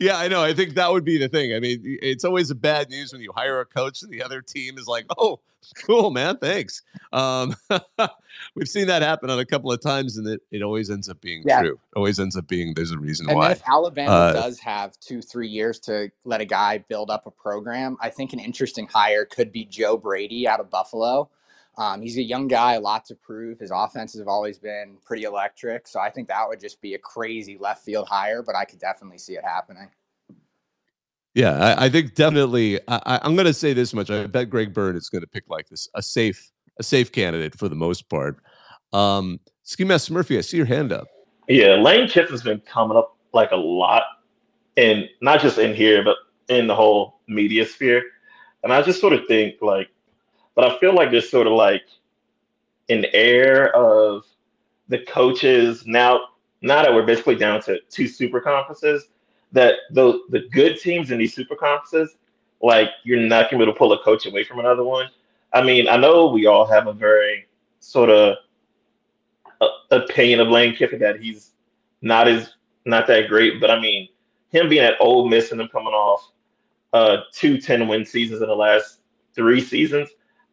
yeah, 0.00 0.16
I 0.16 0.28
know. 0.28 0.42
I 0.42 0.54
think 0.54 0.74
that 0.74 0.90
would 0.90 1.04
be 1.04 1.18
the 1.18 1.28
thing. 1.28 1.54
I 1.54 1.60
mean, 1.60 1.80
it's 1.84 2.24
always 2.24 2.50
a 2.50 2.54
bad 2.54 2.88
news 2.90 3.12
when 3.12 3.22
you 3.22 3.32
hire 3.34 3.60
a 3.60 3.66
coach 3.66 4.02
and 4.02 4.10
the 4.10 4.22
other 4.22 4.40
team 4.42 4.78
is 4.78 4.86
like, 4.86 5.06
"Oh, 5.18 5.40
cool, 5.84 6.10
man, 6.10 6.36
thanks." 6.38 6.82
Um, 7.12 7.54
we've 8.54 8.68
seen 8.68 8.86
that 8.86 9.02
happen 9.02 9.30
on 9.30 9.38
a 9.38 9.44
couple 9.44 9.70
of 9.72 9.80
times, 9.80 10.16
and 10.16 10.26
it, 10.26 10.40
it 10.50 10.62
always 10.62 10.90
ends 10.90 11.08
up 11.08 11.20
being 11.20 11.42
Yeah. 11.46 11.60
true. 11.60 11.78
Always 11.96 12.18
ends 12.18 12.36
up 12.36 12.46
being 12.46 12.74
there's 12.74 12.92
a 12.92 12.98
reason 12.98 13.28
And 13.28 13.38
why. 13.38 13.52
if 13.52 13.62
Alabama 13.68 14.10
Uh, 14.10 14.32
does 14.32 14.58
have 14.60 14.98
two, 15.00 15.20
three 15.20 15.48
years 15.48 15.78
to 15.80 16.10
let 16.24 16.40
a 16.40 16.44
guy 16.46 16.78
build 16.78 17.10
up 17.10 17.26
a 17.26 17.30
program, 17.30 17.96
I 18.00 18.10
think 18.10 18.32
an 18.32 18.38
interesting 18.38 18.86
hire 18.86 19.24
could 19.24 19.52
be 19.52 19.64
Joe 19.64 19.96
Brady 19.96 20.46
out 20.48 20.60
of 20.60 20.70
Buffalo. 20.70 21.28
Um, 21.80 22.02
he's 22.02 22.18
a 22.18 22.22
young 22.22 22.46
guy, 22.46 22.74
a 22.74 22.80
lot 22.80 23.06
to 23.06 23.14
prove. 23.14 23.58
His 23.58 23.70
offenses 23.74 24.20
have 24.20 24.28
always 24.28 24.58
been 24.58 24.98
pretty 25.02 25.24
electric. 25.24 25.88
So 25.88 25.98
I 25.98 26.10
think 26.10 26.28
that 26.28 26.46
would 26.46 26.60
just 26.60 26.78
be 26.82 26.92
a 26.92 26.98
crazy 26.98 27.56
left 27.58 27.86
field 27.86 28.06
hire, 28.06 28.42
but 28.42 28.54
I 28.54 28.66
could 28.66 28.78
definitely 28.78 29.16
see 29.16 29.32
it 29.32 29.42
happening. 29.42 29.88
Yeah, 31.34 31.52
I, 31.52 31.86
I 31.86 31.88
think 31.88 32.14
definitely. 32.14 32.78
I, 32.86 33.00
I- 33.06 33.20
I'm 33.22 33.34
going 33.34 33.46
to 33.46 33.54
say 33.54 33.72
this 33.72 33.94
much: 33.94 34.10
I 34.10 34.26
bet 34.26 34.50
Greg 34.50 34.74
Byrne 34.74 34.94
is 34.94 35.08
going 35.08 35.22
to 35.22 35.26
pick 35.26 35.44
like 35.48 35.70
this 35.70 35.88
a 35.94 36.02
safe, 36.02 36.50
a 36.78 36.82
safe 36.82 37.12
candidate 37.12 37.56
for 37.58 37.70
the 37.70 37.76
most 37.76 38.10
part. 38.10 38.36
Um, 38.92 39.40
Ski 39.62 39.84
Master 39.84 40.12
Murphy, 40.12 40.36
I 40.36 40.42
see 40.42 40.58
your 40.58 40.66
hand 40.66 40.92
up. 40.92 41.06
Yeah, 41.48 41.76
Lane 41.76 42.08
Kiffin's 42.08 42.42
been 42.42 42.60
coming 42.60 42.98
up 42.98 43.16
like 43.32 43.52
a 43.52 43.56
lot, 43.56 44.02
and 44.76 45.08
not 45.22 45.40
just 45.40 45.56
in 45.56 45.74
here, 45.74 46.04
but 46.04 46.16
in 46.48 46.66
the 46.66 46.74
whole 46.74 47.20
media 47.26 47.64
sphere. 47.64 48.02
And 48.64 48.70
I 48.70 48.82
just 48.82 49.00
sort 49.00 49.14
of 49.14 49.20
think 49.28 49.54
like, 49.62 49.88
but 50.60 50.70
I 50.70 50.78
feel 50.78 50.94
like 50.94 51.10
there's 51.10 51.30
sort 51.30 51.46
of 51.46 51.54
like 51.54 51.86
an 52.90 53.06
air 53.14 53.74
of 53.74 54.26
the 54.88 54.98
coaches 55.06 55.86
now. 55.86 56.20
Now 56.60 56.82
that 56.82 56.92
we're 56.92 57.06
basically 57.06 57.36
down 57.36 57.62
to 57.62 57.78
two 57.88 58.06
super 58.06 58.42
conferences, 58.42 59.08
that 59.52 59.76
the 59.92 60.20
the 60.28 60.40
good 60.52 60.78
teams 60.78 61.12
in 61.12 61.18
these 61.18 61.34
super 61.34 61.56
conferences, 61.56 62.18
like 62.60 62.88
you're 63.04 63.20
not 63.20 63.50
gonna 63.50 63.56
be 63.56 63.62
able 63.62 63.72
to 63.72 63.78
pull 63.78 63.94
a 63.94 64.02
coach 64.02 64.26
away 64.26 64.44
from 64.44 64.58
another 64.58 64.84
one. 64.84 65.08
I 65.54 65.62
mean, 65.62 65.88
I 65.88 65.96
know 65.96 66.26
we 66.26 66.44
all 66.44 66.66
have 66.66 66.88
a 66.88 66.92
very 66.92 67.46
sort 67.78 68.10
of 68.10 68.36
uh, 69.62 69.68
opinion 69.90 70.40
of 70.40 70.48
Lane 70.48 70.76
Kiffin 70.76 70.98
that 70.98 71.20
he's 71.20 71.52
not 72.02 72.28
as 72.28 72.52
not 72.84 73.06
that 73.06 73.28
great, 73.28 73.62
but 73.62 73.70
I 73.70 73.80
mean, 73.80 74.10
him 74.50 74.68
being 74.68 74.84
at 74.84 75.00
Ole 75.00 75.26
Miss 75.26 75.52
and 75.52 75.60
then 75.60 75.68
coming 75.68 75.94
off 75.94 76.32
uh, 76.92 77.22
two 77.32 77.58
10 77.58 77.88
win 77.88 78.04
seasons 78.04 78.42
in 78.42 78.48
the 78.48 78.54
last 78.54 78.98
three 79.34 79.62
seasons, 79.62 80.10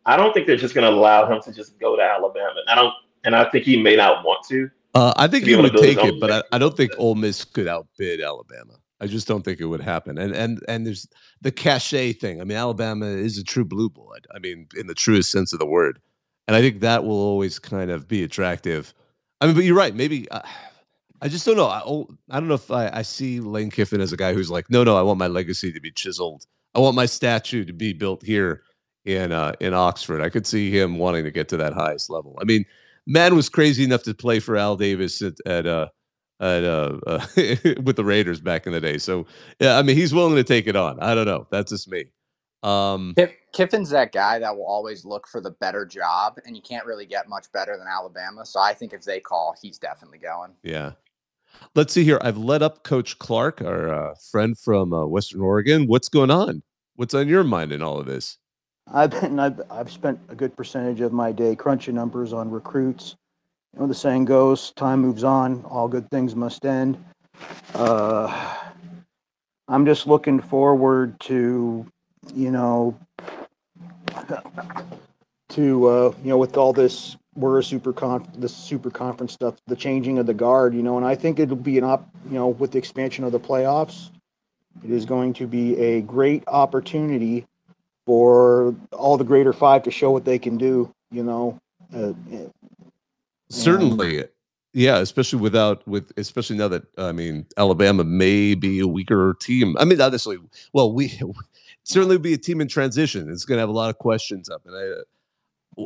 I 0.08 0.16
don't 0.16 0.34
think 0.34 0.48
they're 0.48 0.56
just 0.56 0.74
going 0.74 0.90
to 0.90 0.98
allow 0.98 1.32
him 1.32 1.42
to 1.44 1.54
just 1.54 1.78
go 1.80 1.96
to 1.96 2.02
Alabama. 2.02 2.56
And 2.62 2.70
I 2.70 2.76
don't, 2.76 2.94
and 3.26 3.36
I 3.36 3.50
think 3.50 3.66
he 3.66 3.82
may 3.82 3.96
not 3.96 4.24
want 4.24 4.46
to. 4.48 4.70
Uh, 4.96 5.14
I 5.18 5.28
think 5.28 5.46
he 5.46 5.56
would 5.56 5.76
take 5.76 5.98
it, 6.00 6.20
but 6.20 6.32
I, 6.32 6.44
I, 6.54 6.58
don't 6.58 6.76
think 6.76 6.92
Ole 6.98 7.14
Miss 7.14 7.44
could 7.44 7.68
outbid 7.68 8.22
Alabama. 8.22 8.74
I 9.00 9.06
just 9.06 9.28
don't 9.28 9.44
think 9.44 9.60
it 9.60 9.66
would 9.66 9.82
happen. 9.82 10.18
And 10.18 10.34
and 10.34 10.64
and 10.68 10.88
there's 10.88 11.08
the 11.42 11.52
cachet 11.52 12.14
thing. 12.14 12.42
I 12.42 12.46
mean, 12.46 12.58
Alabama 12.58 13.06
is 13.06 13.38
a 13.38 13.44
true 13.44 13.66
blue 13.66 13.90
blood. 13.90 14.26
I 14.34 14.40
mean, 14.40 14.68
in 14.76 14.88
the 14.88 14.96
truest 14.96 15.30
sense 15.30 15.54
of 15.54 15.60
the 15.60 15.68
word. 15.68 16.00
And 16.48 16.56
I 16.56 16.62
think 16.62 16.80
that 16.80 17.04
will 17.04 17.20
always 17.20 17.60
kind 17.60 17.92
of 17.92 18.08
be 18.08 18.24
attractive. 18.24 18.94
I 19.42 19.46
mean, 19.46 19.56
but 19.56 19.66
you're 19.66 19.76
right. 19.76 19.94
Maybe 19.94 20.32
uh, 20.32 20.42
I 21.22 21.28
just 21.28 21.46
don't 21.46 21.58
know. 21.58 21.68
I, 21.68 21.82
oh, 21.86 22.08
I 22.30 22.40
don't 22.40 22.48
know 22.48 22.56
if 22.56 22.72
I, 22.72 22.90
I 22.92 23.02
see 23.02 23.40
Lane 23.40 23.70
Kiffin 23.70 24.02
as 24.02 24.14
a 24.14 24.18
guy 24.18 24.34
who's 24.34 24.50
like, 24.50 24.70
no, 24.70 24.84
no, 24.84 24.98
I 24.98 25.02
want 25.02 25.20
my 25.20 25.28
legacy 25.28 25.72
to 25.74 25.82
be 25.82 25.92
chiseled. 25.92 26.46
I 26.74 26.80
want 26.80 26.96
my 26.96 27.06
statue 27.06 27.66
to 27.66 27.74
be 27.74 27.92
built 27.92 28.24
here 28.24 28.64
in 29.08 29.32
uh, 29.32 29.54
in 29.60 29.74
Oxford. 29.74 30.22
I 30.22 30.30
could 30.30 30.46
see 30.46 30.70
him 30.70 30.98
wanting 30.98 31.24
to 31.24 31.32
get 31.32 31.48
to 31.50 31.58
that 31.58 31.74
highest 31.74 32.10
level. 32.10 32.38
I 32.40 32.44
mean, 32.44 32.66
man 33.08 33.36
was 33.36 33.50
crazy 33.50 33.84
enough 33.84 34.04
to 34.04 34.14
play 34.14 34.40
for 34.40 34.58
Al 34.58 34.76
Davis 34.76 35.22
at, 35.22 35.36
at 35.46 35.66
uh 35.66 35.88
at 36.40 36.64
uh, 36.64 37.00
uh 37.08 37.26
with 37.84 37.96
the 37.96 38.04
Raiders 38.04 38.40
back 38.40 38.68
in 38.68 38.74
the 38.74 38.82
day. 38.82 38.98
So 38.98 39.26
yeah, 39.60 39.78
I 39.78 39.82
mean 39.82 39.96
he's 39.96 40.14
willing 40.14 40.36
to 40.36 40.44
take 40.44 40.68
it 40.68 40.76
on. 40.76 41.00
I 41.00 41.16
don't 41.16 41.26
know. 41.26 41.48
That's 41.50 41.72
just 41.72 41.90
me. 41.90 42.06
Um 42.64 43.16
Kiffin's 43.54 43.90
that 43.90 44.12
guy 44.12 44.40
that 44.40 44.56
will 44.56 44.68
always 44.68 45.06
look 45.06 45.28
for 45.28 45.42
the 45.42 45.52
better 45.52 45.86
job, 45.86 46.38
and 46.46 46.56
you 46.56 46.62
can't 46.62 46.86
really 46.86 47.06
get 47.06 47.28
much 47.30 47.52
better 47.52 47.76
than 47.78 47.88
Alabama. 47.88 48.46
So 48.46 48.60
I 48.60 48.74
think 48.74 48.94
if 48.94 49.04
they 49.04 49.20
call, 49.20 49.56
he's 49.60 49.80
definitely 49.80 50.20
going. 50.20 50.52
Yeah. 50.62 50.92
Let's 51.74 51.94
see 51.94 52.04
here. 52.04 52.20
I've 52.22 52.38
led 52.38 52.62
up 52.62 52.84
Coach 52.84 53.18
Clark, 53.18 53.62
our 53.64 53.92
uh, 53.92 54.16
friend 54.32 54.56
from 54.60 54.94
uh, 54.94 55.08
Western 55.08 55.42
Oregon. 55.42 55.88
What's 55.88 56.08
going 56.08 56.30
on? 56.30 56.62
What's 56.98 57.16
on 57.16 57.28
your 57.28 57.44
mind 57.44 57.72
in 57.72 57.82
all 57.82 58.00
of 58.00 58.06
this? 58.06 58.38
I've 58.94 59.12
been 59.12 59.40
I've, 59.40 59.62
I've 59.70 59.92
spent 59.92 60.20
a 60.30 60.36
good 60.36 60.56
percentage 60.56 61.02
of 61.02 61.12
my 61.12 61.32
day 61.32 61.56
crunching 61.56 61.96
numbers 61.96 62.34
on 62.34 62.50
recruits. 62.50 63.16
You 63.74 63.82
know 63.82 63.88
the 63.88 63.96
saying 63.96 64.26
goes, 64.26 64.72
time 64.72 65.02
moves 65.02 65.24
on, 65.24 65.64
all 65.66 65.88
good 65.88 66.10
things 66.10 66.36
must 66.36 66.66
end. 66.66 66.98
Uh, 67.74 68.56
I'm 69.68 69.86
just 69.86 70.08
looking 70.08 70.40
forward 70.40 71.20
to, 71.22 71.86
you 72.34 72.52
know, 72.52 72.98
to 75.50 75.88
uh, 75.88 76.14
you 76.24 76.30
know 76.30 76.38
with 76.38 76.58
all 76.58 76.74
this 76.74 77.18
we're 77.36 77.60
a 77.60 77.64
super 77.64 77.94
con 77.94 78.28
the 78.38 78.50
super 78.50 78.90
conference 78.90 79.34
stuff, 79.34 79.56
the 79.68 79.76
changing 79.76 80.18
of 80.18 80.26
the 80.26 80.34
guard, 80.34 80.74
you 80.74 80.82
know, 80.82 80.98
and 80.98 81.06
I 81.06 81.14
think 81.14 81.40
it'll 81.40 81.56
be 81.56 81.78
an 81.78 81.84
op, 81.84 82.10
you 82.26 82.36
know, 82.36 82.48
with 82.48 82.72
the 82.72 82.78
expansion 82.78 83.26
of 83.26 83.32
the 83.32 83.40
playoffs, 83.40 84.10
it 84.84 84.90
is 84.90 85.06
going 85.06 85.34
to 85.34 85.46
be 85.46 85.78
a 85.78 86.02
great 86.02 86.44
opportunity 86.48 87.46
for 88.08 88.74
all 88.94 89.18
the 89.18 89.26
greater 89.26 89.52
five 89.52 89.84
to 89.84 89.92
show 89.92 90.10
what 90.10 90.24
they 90.24 90.40
can 90.40 90.58
do. 90.58 90.92
You 91.12 91.24
know, 91.24 91.60
uh, 91.94 92.14
certainly, 93.50 94.24
yeah, 94.74 95.00
especially 95.00 95.40
without 95.40 95.86
with 95.88 96.12
especially 96.18 96.58
now 96.58 96.70
that 96.70 96.84
I 96.98 97.12
mean 97.12 97.46
Alabama 97.58 98.06
may 98.06 98.56
be 98.56 98.80
a 98.80 98.88
weaker 98.88 99.36
team. 99.40 99.76
I 99.78 99.86
mean, 99.86 100.02
obviously. 100.02 100.38
Well, 100.74 100.94
we 100.94 101.20
certainly 101.84 102.18
be 102.18 102.34
a 102.34 102.38
team 102.38 102.62
in 102.62 102.70
transition. 102.70 103.30
It's 103.30 103.46
going 103.46 103.58
to 103.58 103.62
have 103.62 103.70
a 103.70 103.74
lot 103.74 103.90
of 103.90 104.00
questions 104.00 104.50
up, 104.50 104.64
and 104.66 104.76
I. 104.76 105.04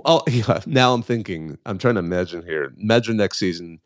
Oh 0.05 0.21
yeah. 0.29 0.61
Now 0.67 0.93
I'm 0.93 1.03
thinking. 1.03 1.57
I'm 1.65 1.79
trying 1.79 1.95
to 1.95 1.99
imagine 1.99 2.43
here. 2.43 2.71
Imagine 2.79 3.17
next 3.17 3.39
season 3.39 3.81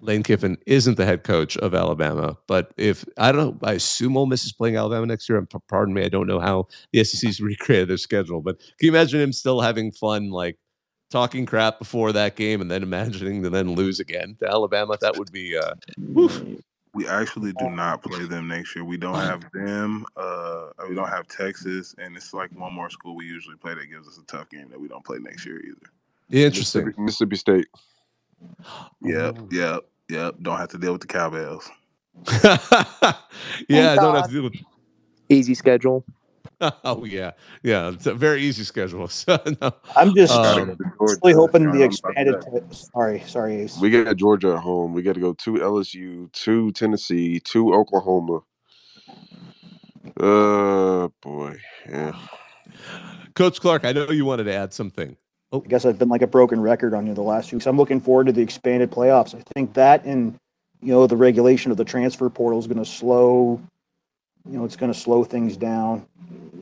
Lane 0.00 0.22
Kiffin 0.22 0.56
isn't 0.66 0.96
the 0.96 1.04
head 1.04 1.24
coach 1.24 1.56
of 1.58 1.74
Alabama, 1.74 2.36
but 2.46 2.72
if 2.76 3.04
I 3.18 3.32
don't 3.32 3.60
know, 3.60 3.68
I 3.68 3.74
assume 3.74 4.16
Ole 4.16 4.26
Miss 4.26 4.44
is 4.44 4.52
playing 4.52 4.76
Alabama 4.76 5.06
next 5.06 5.28
year. 5.28 5.38
And 5.38 5.48
pardon 5.68 5.94
me, 5.94 6.04
I 6.04 6.08
don't 6.08 6.26
know 6.26 6.40
how 6.40 6.68
the 6.92 7.04
SEC's 7.04 7.40
recreated 7.40 7.88
their 7.88 7.96
schedule, 7.96 8.40
but 8.40 8.58
can 8.58 8.68
you 8.86 8.90
imagine 8.90 9.20
him 9.20 9.32
still 9.32 9.60
having 9.60 9.92
fun, 9.92 10.30
like 10.30 10.58
talking 11.10 11.46
crap 11.46 11.78
before 11.78 12.12
that 12.12 12.36
game, 12.36 12.60
and 12.60 12.70
then 12.70 12.82
imagining 12.82 13.42
to 13.42 13.50
then 13.50 13.74
lose 13.74 14.00
again 14.00 14.36
to 14.40 14.48
Alabama? 14.48 14.96
That 15.00 15.16
would 15.16 15.32
be. 15.32 15.56
Uh, 15.56 15.74
we 16.92 17.06
actually 17.06 17.52
do 17.52 17.70
not 17.70 18.02
play 18.02 18.24
them 18.24 18.48
next 18.48 18.74
year. 18.74 18.84
We 18.84 18.96
don't 18.96 19.14
have 19.14 19.44
them. 19.52 20.04
Uh, 20.16 20.70
we 20.88 20.94
don't 20.94 21.08
have 21.08 21.28
Texas, 21.28 21.94
and 21.98 22.16
it's 22.16 22.34
like 22.34 22.50
one 22.58 22.74
more 22.74 22.90
school 22.90 23.14
we 23.14 23.26
usually 23.26 23.56
play 23.56 23.74
that 23.74 23.86
gives 23.86 24.08
us 24.08 24.18
a 24.18 24.24
tough 24.24 24.48
game 24.50 24.68
that 24.70 24.80
we 24.80 24.88
don't 24.88 25.04
play 25.04 25.18
next 25.18 25.46
year 25.46 25.60
either. 25.60 25.90
Interesting. 26.30 26.86
Mississippi, 26.86 27.02
Mississippi 27.02 27.36
State. 27.36 27.66
Yep, 29.02 29.38
yep, 29.50 29.80
yep. 30.08 30.34
Don't 30.42 30.58
have 30.58 30.68
to 30.70 30.78
deal 30.78 30.92
with 30.92 31.00
the 31.00 31.06
cowbells. 31.06 31.70
yeah, 33.68 33.92
I 33.92 33.96
don't 33.96 34.14
have 34.14 34.26
to 34.26 34.32
deal 34.32 34.42
with. 34.44 34.54
Easy 35.28 35.54
schedule. 35.54 36.04
oh 36.84 37.04
yeah, 37.04 37.32
yeah. 37.62 37.88
It's 37.88 38.06
a 38.06 38.14
very 38.14 38.42
easy 38.42 38.64
schedule. 38.64 39.08
So, 39.20 39.38
no. 39.60 39.72
I'm 39.96 40.14
just 40.14 40.32
um, 40.32 40.76
really 40.98 41.32
hoping 41.32 41.70
the 41.70 41.82
expanded. 41.82 42.36
sorry, 42.70 43.22
sorry, 43.26 43.62
Ace. 43.62 43.78
We 43.78 43.90
got 43.90 44.14
Georgia 44.16 44.52
at 44.52 44.58
home. 44.58 44.92
We 44.92 45.02
got 45.02 45.14
to 45.14 45.20
go 45.20 45.32
to 45.32 45.52
LSU, 45.52 46.30
to 46.32 46.72
Tennessee, 46.72 47.40
to 47.40 47.74
Oklahoma. 47.74 48.40
Uh, 50.18 51.08
boy, 51.22 51.58
yeah. 51.88 52.18
Coach 53.34 53.60
Clark, 53.60 53.84
I 53.84 53.92
know 53.92 54.10
you 54.10 54.24
wanted 54.24 54.44
to 54.44 54.54
add 54.54 54.72
something. 54.72 55.16
I 55.52 55.58
guess 55.58 55.84
I've 55.84 55.98
been 55.98 56.08
like 56.08 56.22
a 56.22 56.26
broken 56.26 56.60
record 56.60 56.94
on 56.94 57.06
you 57.06 57.14
the 57.14 57.22
last 57.22 57.50
few 57.50 57.56
weeks. 57.56 57.66
I'm 57.66 57.76
looking 57.76 58.00
forward 58.00 58.26
to 58.26 58.32
the 58.32 58.42
expanded 58.42 58.90
playoffs. 58.90 59.34
I 59.34 59.42
think 59.54 59.74
that 59.74 60.04
and 60.04 60.36
you 60.80 60.92
know 60.92 61.06
the 61.06 61.16
regulation 61.16 61.70
of 61.70 61.76
the 61.76 61.84
transfer 61.84 62.30
portal 62.30 62.58
is 62.58 62.66
going 62.66 62.78
to 62.78 62.84
slow. 62.84 63.60
You 64.48 64.58
know, 64.58 64.64
it's 64.64 64.76
going 64.76 64.92
to 64.92 64.98
slow 64.98 65.24
things 65.24 65.56
down. 65.56 66.06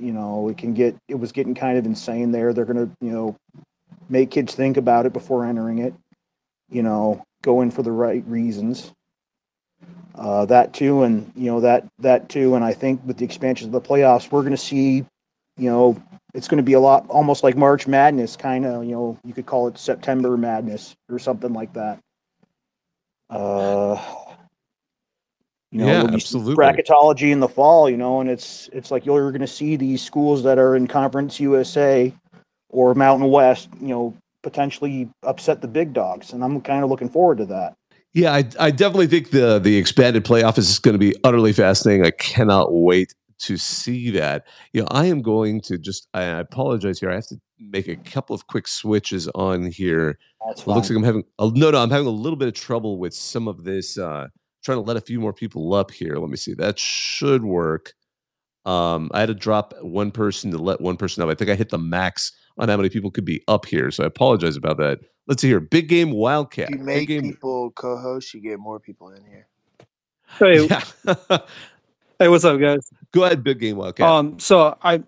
You 0.01 0.12
know, 0.12 0.48
it 0.48 0.59
can 0.59 0.74
get. 0.74 0.97
It 1.06 1.16
was 1.16 1.32
getting 1.32 1.55
kind 1.55 1.78
of 1.78 1.86
insane 1.86 2.32
there. 2.32 2.52
They're 2.52 2.65
going 2.65 2.89
to 2.89 2.90
you 3.01 3.10
know 3.10 3.36
make 4.09 4.31
kids 4.31 4.55
think 4.55 4.77
about 4.77 5.06
it 5.06 5.12
before 5.12 5.44
entering 5.44 5.78
it. 5.78 5.94
You 6.70 6.82
know, 6.82 7.24
go 7.43 7.60
in 7.60 7.70
for 7.70 7.82
the 7.82 7.93
right 7.93 8.24
reasons. 8.27 8.93
Uh, 10.15 10.47
that 10.47 10.73
too, 10.73 11.02
and 11.02 11.31
you 11.36 11.47
know 11.47 11.60
that 11.60 11.86
that 12.01 12.28
too, 12.28 12.55
and 12.55 12.65
I 12.65 12.73
think 12.73 13.02
with 13.05 13.19
the 13.19 13.24
expansion 13.24 13.69
of 13.69 13.73
the 13.73 13.81
playoffs, 13.81 14.32
we're 14.32 14.43
going 14.43 14.51
to 14.51 14.56
see, 14.56 15.05
you 15.56 15.70
know, 15.70 16.02
it's 16.39 16.47
going 16.47 16.59
to 16.59 16.62
be 16.62 16.74
a 16.74 16.81
lot 16.81 17.05
almost 17.09 17.43
like 17.43 17.56
March 17.56 17.89
Madness, 17.89 18.36
kind 18.36 18.65
of. 18.65 18.85
You 18.85 18.93
know, 18.93 19.19
you 19.24 19.35
could 19.35 19.47
call 19.47 19.66
it 19.66 19.77
September 19.77 20.36
Madness 20.36 20.94
or 21.10 21.19
something 21.19 21.52
like 21.52 21.73
that. 21.73 21.98
Uh, 23.28 24.01
you 25.73 25.81
know, 25.81 25.86
yeah, 25.86 26.05
absolutely. 26.05 26.55
bracketology 26.55 27.32
in 27.32 27.40
the 27.40 27.48
fall, 27.48 27.90
you 27.90 27.97
know, 27.97 28.20
and 28.20 28.31
it's 28.31 28.70
it's 28.73 28.93
like 28.93 29.05
you're 29.05 29.32
going 29.32 29.40
to 29.40 29.48
see 29.48 29.74
these 29.74 30.01
schools 30.01 30.44
that 30.44 30.59
are 30.59 30.77
in 30.77 30.86
Conference 30.86 31.40
USA 31.40 32.15
or 32.70 32.94
Mountain 32.94 33.31
West, 33.31 33.69
you 33.81 33.89
know, 33.89 34.15
potentially 34.44 35.10
upset 35.24 35.60
the 35.60 35.69
big 35.69 35.93
dogs, 35.93 36.32
and 36.32 36.44
I'm 36.44 36.60
kind 36.60 36.85
of 36.85 36.89
looking 36.89 37.09
forward 37.09 37.39
to 37.39 37.47
that. 37.47 37.74
Yeah, 38.15 38.32
I, 38.32 38.44
I 38.60 38.70
definitely 38.70 39.09
think 39.09 39.31
the 39.31 39.59
the 39.59 39.77
expanded 39.77 40.24
playoff 40.24 40.56
is 40.56 40.78
going 40.78 40.94
to 40.94 41.01
be 41.01 41.16
utterly 41.24 41.52
fascinating. 41.52 42.06
I 42.06 42.12
cannot 42.12 42.73
wait 42.73 43.12
to 43.39 43.56
see 43.56 44.10
that. 44.10 44.47
You 44.73 44.82
know, 44.82 44.89
I 44.90 45.06
am 45.06 45.23
going 45.23 45.60
to 45.62 45.78
just, 45.78 46.09
I 46.15 46.23
apologize 46.23 47.01
here. 47.01 47.10
I 47.10 47.15
have 47.15 47.27
to 47.28 47.40
make 47.59 47.89
a 47.89 47.97
couple 47.97 48.35
of 48.35 48.47
quick 48.47 48.66
switches 48.66 49.28
on 49.28 49.66
here. 49.66 50.19
That's 50.47 50.62
fine. 50.62 50.73
It 50.73 50.77
looks 50.77 50.90
like 50.90 50.97
I'm 50.97 51.05
having, 51.05 51.24
a, 51.39 51.51
no, 51.55 51.70
no, 51.70 51.82
I'm 51.82 51.90
having 51.90 52.06
a 52.06 52.10
little 52.10 52.36
bit 52.36 52.48
of 52.48 52.55
trouble 52.55 52.98
with 52.98 53.15
some 53.15 53.48
of 53.48 53.65
this. 53.65 53.98
Uh, 53.98 54.28
trying 54.62 54.78
to 54.78 54.82
let 54.82 54.97
a 54.97 55.01
few 55.01 55.20
more 55.20 55.32
people 55.32 55.74
up 55.74 55.90
here. 55.90 56.16
Let 56.16 56.31
me 56.31 56.36
see. 56.36 56.55
That 56.55 56.78
should 56.78 57.44
work. 57.44 57.94
Um, 58.65 59.10
I 59.15 59.20
had 59.20 59.27
to 59.27 59.35
drop 59.35 59.74
one 59.81 60.10
person 60.10 60.51
to 60.51 60.59
let 60.59 60.81
one 60.81 60.97
person 60.97 61.23
up. 61.23 61.31
I 61.31 61.35
think 61.35 61.51
I 61.51 61.55
hit 61.55 61.70
the 61.70 61.78
max 61.78 62.32
on 62.59 62.69
how 62.69 62.77
many 62.77 62.90
people 62.90 63.10
could 63.10 63.24
be 63.24 63.43
up 63.48 63.65
here. 63.65 63.90
So 63.90 64.05
I 64.05 64.06
apologize 64.06 64.56
about 64.56 64.77
that. 64.78 65.01
Let's 65.27 65.43
see 65.43 65.48
here. 65.48 65.60
Big 65.60 65.89
game 65.89 66.10
Wildcat. 66.10 66.70
If 66.70 66.78
you 66.78 66.85
make 66.85 67.09
game... 67.09 67.23
people 67.23 67.70
co-host, 67.73 68.35
you 68.35 68.40
get 68.40 68.59
more 68.59 68.81
people 68.81 69.10
in 69.10 69.24
here. 69.24 69.47
Hey, 70.39 70.66
yeah. 71.31 71.39
Hey, 72.19 72.28
what's 72.28 72.45
up, 72.45 72.59
guys? 72.59 72.90
Go 73.12 73.24
ahead, 73.24 73.45
big 73.45 73.61
game 73.61 73.77
Wildcat. 73.77 74.09
Um, 74.09 74.39
so 74.39 74.77
I, 74.82 75.03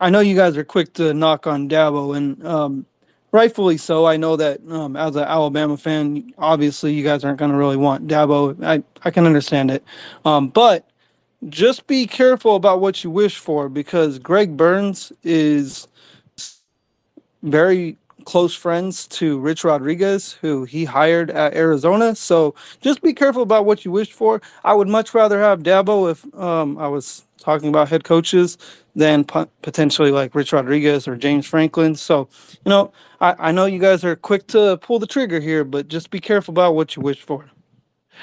I 0.00 0.10
know 0.10 0.20
you 0.20 0.34
guys 0.34 0.56
are 0.56 0.64
quick 0.64 0.92
to 0.94 1.14
knock 1.14 1.46
on 1.46 1.68
Dabo, 1.68 2.16
and 2.16 2.44
um, 2.46 2.86
rightfully 3.32 3.76
so. 3.76 4.06
I 4.06 4.16
know 4.16 4.36
that 4.36 4.60
um, 4.68 4.96
as 4.96 5.16
an 5.16 5.24
Alabama 5.24 5.76
fan, 5.76 6.32
obviously 6.38 6.92
you 6.92 7.04
guys 7.04 7.24
aren't 7.24 7.38
going 7.38 7.50
to 7.50 7.56
really 7.56 7.76
want 7.76 8.08
Dabo. 8.08 8.62
I 8.64 8.82
I 9.02 9.10
can 9.10 9.26
understand 9.26 9.70
it, 9.70 9.84
um, 10.24 10.48
but 10.48 10.88
just 11.48 11.86
be 11.86 12.06
careful 12.06 12.56
about 12.56 12.80
what 12.80 13.02
you 13.02 13.10
wish 13.10 13.38
for 13.38 13.68
because 13.68 14.18
Greg 14.18 14.56
Burns 14.56 15.12
is 15.22 15.88
very 17.42 17.96
close 18.30 18.54
friends 18.54 19.08
to 19.08 19.40
Rich 19.40 19.64
Rodriguez, 19.64 20.34
who 20.40 20.62
he 20.62 20.84
hired 20.84 21.32
at 21.32 21.52
Arizona. 21.52 22.14
So 22.14 22.54
just 22.80 23.02
be 23.02 23.12
careful 23.12 23.42
about 23.42 23.66
what 23.66 23.84
you 23.84 23.90
wish 23.90 24.12
for. 24.12 24.40
I 24.62 24.72
would 24.72 24.86
much 24.86 25.14
rather 25.14 25.40
have 25.40 25.64
Dabo 25.64 26.08
if 26.08 26.24
um, 26.38 26.78
I 26.78 26.86
was 26.86 27.24
talking 27.40 27.68
about 27.68 27.88
head 27.88 28.04
coaches 28.04 28.56
than 28.94 29.24
potentially 29.24 30.12
like 30.12 30.32
Rich 30.32 30.52
Rodriguez 30.52 31.08
or 31.08 31.16
James 31.16 31.44
Franklin. 31.44 31.96
So, 31.96 32.28
you 32.64 32.70
know, 32.70 32.92
I, 33.20 33.48
I 33.48 33.50
know 33.50 33.66
you 33.66 33.80
guys 33.80 34.04
are 34.04 34.14
quick 34.14 34.46
to 34.48 34.78
pull 34.80 35.00
the 35.00 35.08
trigger 35.08 35.40
here, 35.40 35.64
but 35.64 35.88
just 35.88 36.10
be 36.10 36.20
careful 36.20 36.52
about 36.52 36.76
what 36.76 36.94
you 36.94 37.02
wish 37.02 37.22
for. 37.22 37.50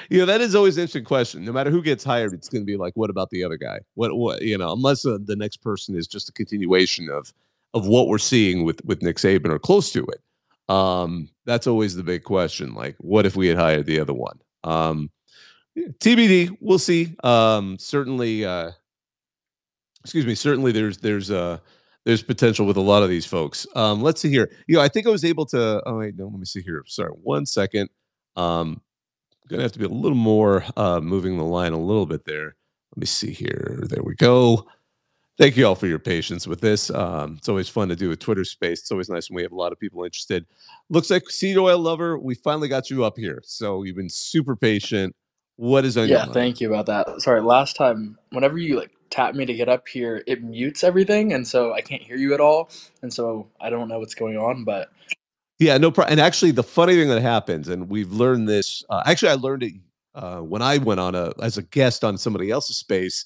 You 0.08 0.20
know, 0.20 0.26
that 0.26 0.40
is 0.40 0.54
always 0.54 0.78
an 0.78 0.84
interesting 0.84 1.04
question. 1.04 1.44
No 1.44 1.52
matter 1.52 1.70
who 1.70 1.82
gets 1.82 2.02
hired, 2.02 2.32
it's 2.32 2.48
going 2.48 2.62
to 2.62 2.66
be 2.66 2.78
like, 2.78 2.94
what 2.96 3.10
about 3.10 3.28
the 3.28 3.44
other 3.44 3.58
guy? 3.58 3.80
What, 3.92 4.16
what, 4.16 4.40
you 4.40 4.56
know, 4.56 4.72
unless 4.72 5.04
uh, 5.04 5.18
the 5.22 5.36
next 5.36 5.58
person 5.58 5.94
is 5.94 6.06
just 6.06 6.30
a 6.30 6.32
continuation 6.32 7.10
of, 7.10 7.30
of 7.74 7.86
what 7.86 8.08
we're 8.08 8.18
seeing 8.18 8.64
with, 8.64 8.84
with 8.84 9.02
Nick 9.02 9.16
Saban 9.16 9.50
or 9.50 9.58
close 9.58 9.92
to 9.92 10.06
it. 10.06 10.72
Um, 10.72 11.30
that's 11.46 11.66
always 11.66 11.94
the 11.94 12.02
big 12.02 12.24
question. 12.24 12.74
Like, 12.74 12.96
what 12.98 13.26
if 13.26 13.36
we 13.36 13.46
had 13.46 13.56
hired 13.56 13.86
the 13.86 14.00
other 14.00 14.12
one? 14.14 14.38
Um, 14.64 15.10
TBD, 15.76 16.56
we'll 16.60 16.78
see. 16.78 17.14
Um, 17.22 17.78
certainly, 17.78 18.44
uh, 18.44 18.72
excuse 20.02 20.26
me. 20.26 20.34
Certainly, 20.34 20.72
there's 20.72 20.98
there's 20.98 21.30
uh 21.30 21.58
there's 22.04 22.22
potential 22.22 22.66
with 22.66 22.76
a 22.76 22.82
lot 22.82 23.02
of 23.02 23.08
these 23.08 23.26
folks. 23.26 23.66
Um, 23.74 24.02
let's 24.02 24.20
see 24.20 24.30
here. 24.30 24.50
You 24.66 24.76
know, 24.76 24.82
I 24.82 24.88
think 24.88 25.06
I 25.06 25.10
was 25.10 25.24
able 25.24 25.46
to. 25.46 25.82
Oh 25.86 25.98
wait, 25.98 26.16
no, 26.16 26.26
let 26.26 26.38
me 26.38 26.44
see 26.44 26.62
here. 26.62 26.82
Sorry, 26.86 27.10
one 27.10 27.46
second. 27.46 27.88
Um, 28.36 28.80
gonna 29.48 29.62
have 29.62 29.72
to 29.72 29.78
be 29.78 29.84
a 29.84 29.88
little 29.88 30.16
more 30.16 30.64
uh, 30.76 31.00
moving 31.00 31.36
the 31.36 31.44
line 31.44 31.72
a 31.72 31.78
little 31.78 32.06
bit 32.06 32.24
there. 32.24 32.56
Let 32.94 33.00
me 33.00 33.06
see 33.06 33.32
here. 33.32 33.80
There 33.88 34.02
we 34.02 34.14
go. 34.14 34.66
Thank 35.38 35.56
you 35.56 35.66
all 35.68 35.76
for 35.76 35.86
your 35.86 36.00
patience 36.00 36.48
with 36.48 36.60
this. 36.60 36.90
Um, 36.90 37.36
it's 37.38 37.48
always 37.48 37.68
fun 37.68 37.88
to 37.90 37.96
do 37.96 38.10
a 38.10 38.16
Twitter 38.16 38.44
space. 38.44 38.80
It's 38.80 38.90
always 38.90 39.08
nice 39.08 39.30
when 39.30 39.36
we 39.36 39.42
have 39.42 39.52
a 39.52 39.56
lot 39.56 39.70
of 39.70 39.78
people 39.78 40.02
interested. 40.02 40.44
Looks 40.90 41.10
like 41.10 41.30
seed 41.30 41.56
oil 41.56 41.78
lover, 41.78 42.18
we 42.18 42.34
finally 42.34 42.66
got 42.66 42.90
you 42.90 43.04
up 43.04 43.16
here. 43.16 43.40
So 43.44 43.84
you've 43.84 43.94
been 43.94 44.10
super 44.10 44.56
patient. 44.56 45.14
What 45.54 45.84
is 45.84 45.96
on 45.96 46.08
yeah, 46.08 46.24
thank 46.26 46.60
you 46.60 46.72
about 46.72 46.86
that. 46.86 47.20
Sorry, 47.20 47.40
last 47.40 47.76
time, 47.76 48.18
whenever 48.30 48.58
you 48.58 48.78
like 48.78 48.90
tap 49.10 49.34
me 49.34 49.44
to 49.44 49.54
get 49.54 49.68
up 49.68 49.88
here, 49.88 50.22
it 50.26 50.42
mutes 50.42 50.84
everything, 50.84 51.32
and 51.32 51.46
so 51.46 51.72
I 51.72 51.80
can't 51.80 52.02
hear 52.02 52.16
you 52.16 52.32
at 52.32 52.40
all, 52.40 52.70
and 53.02 53.12
so 53.12 53.48
I 53.60 53.68
don't 53.68 53.88
know 53.88 53.98
what's 53.98 54.14
going 54.14 54.36
on. 54.36 54.62
But 54.64 54.88
yeah, 55.58 55.76
no 55.78 55.90
problem. 55.90 56.12
And 56.12 56.20
actually, 56.20 56.52
the 56.52 56.62
funny 56.62 56.94
thing 56.94 57.08
that 57.08 57.22
happens, 57.22 57.68
and 57.68 57.88
we've 57.88 58.12
learned 58.12 58.48
this. 58.48 58.84
Uh, 58.88 59.02
actually, 59.04 59.30
I 59.30 59.34
learned 59.34 59.64
it 59.64 59.74
uh, 60.14 60.38
when 60.40 60.62
I 60.62 60.78
went 60.78 61.00
on 61.00 61.16
a 61.16 61.32
as 61.42 61.58
a 61.58 61.62
guest 61.62 62.04
on 62.04 62.18
somebody 62.18 62.50
else's 62.52 62.76
space. 62.76 63.24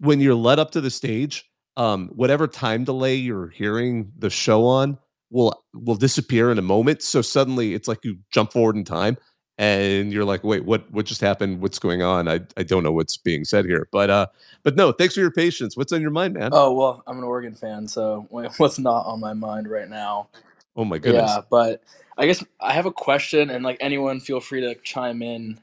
When 0.00 0.20
you're 0.20 0.34
led 0.34 0.58
up 0.58 0.70
to 0.72 0.80
the 0.80 0.90
stage, 0.90 1.50
um, 1.76 2.08
whatever 2.08 2.46
time 2.46 2.84
delay 2.84 3.14
you're 3.14 3.48
hearing 3.48 4.12
the 4.18 4.30
show 4.30 4.66
on 4.66 4.98
will 5.30 5.62
will 5.74 5.96
disappear 5.96 6.50
in 6.50 6.58
a 6.58 6.62
moment. 6.62 7.02
So 7.02 7.22
suddenly, 7.22 7.74
it's 7.74 7.88
like 7.88 8.04
you 8.04 8.18
jump 8.30 8.52
forward 8.52 8.76
in 8.76 8.84
time, 8.84 9.16
and 9.58 10.12
you're 10.12 10.24
like, 10.24 10.44
"Wait, 10.44 10.64
what? 10.64 10.90
What 10.92 11.06
just 11.06 11.20
happened? 11.20 11.60
What's 11.60 11.78
going 11.78 12.02
on? 12.02 12.28
I 12.28 12.40
I 12.56 12.62
don't 12.62 12.82
know 12.82 12.92
what's 12.92 13.16
being 13.16 13.44
said 13.44 13.64
here." 13.66 13.88
But 13.92 14.10
uh, 14.10 14.26
but 14.62 14.76
no, 14.76 14.92
thanks 14.92 15.14
for 15.14 15.20
your 15.20 15.30
patience. 15.32 15.76
What's 15.76 15.92
on 15.92 16.00
your 16.02 16.10
mind, 16.10 16.34
man? 16.34 16.52
Oh 16.52 16.72
well, 16.72 17.02
I'm 17.06 17.18
an 17.18 17.24
Oregon 17.24 17.54
fan, 17.54 17.88
so 17.88 18.26
what's 18.30 18.78
not 18.78 19.06
on 19.06 19.20
my 19.20 19.34
mind 19.34 19.68
right 19.68 19.88
now? 19.88 20.28
Oh 20.76 20.84
my 20.84 20.98
goodness. 20.98 21.38
Yeah, 21.38 21.42
but 21.50 21.82
I 22.16 22.26
guess 22.26 22.44
I 22.60 22.72
have 22.72 22.86
a 22.86 22.92
question, 22.92 23.50
and 23.50 23.64
like 23.64 23.78
anyone, 23.80 24.20
feel 24.20 24.40
free 24.40 24.62
to 24.62 24.74
chime 24.76 25.22
in. 25.22 25.60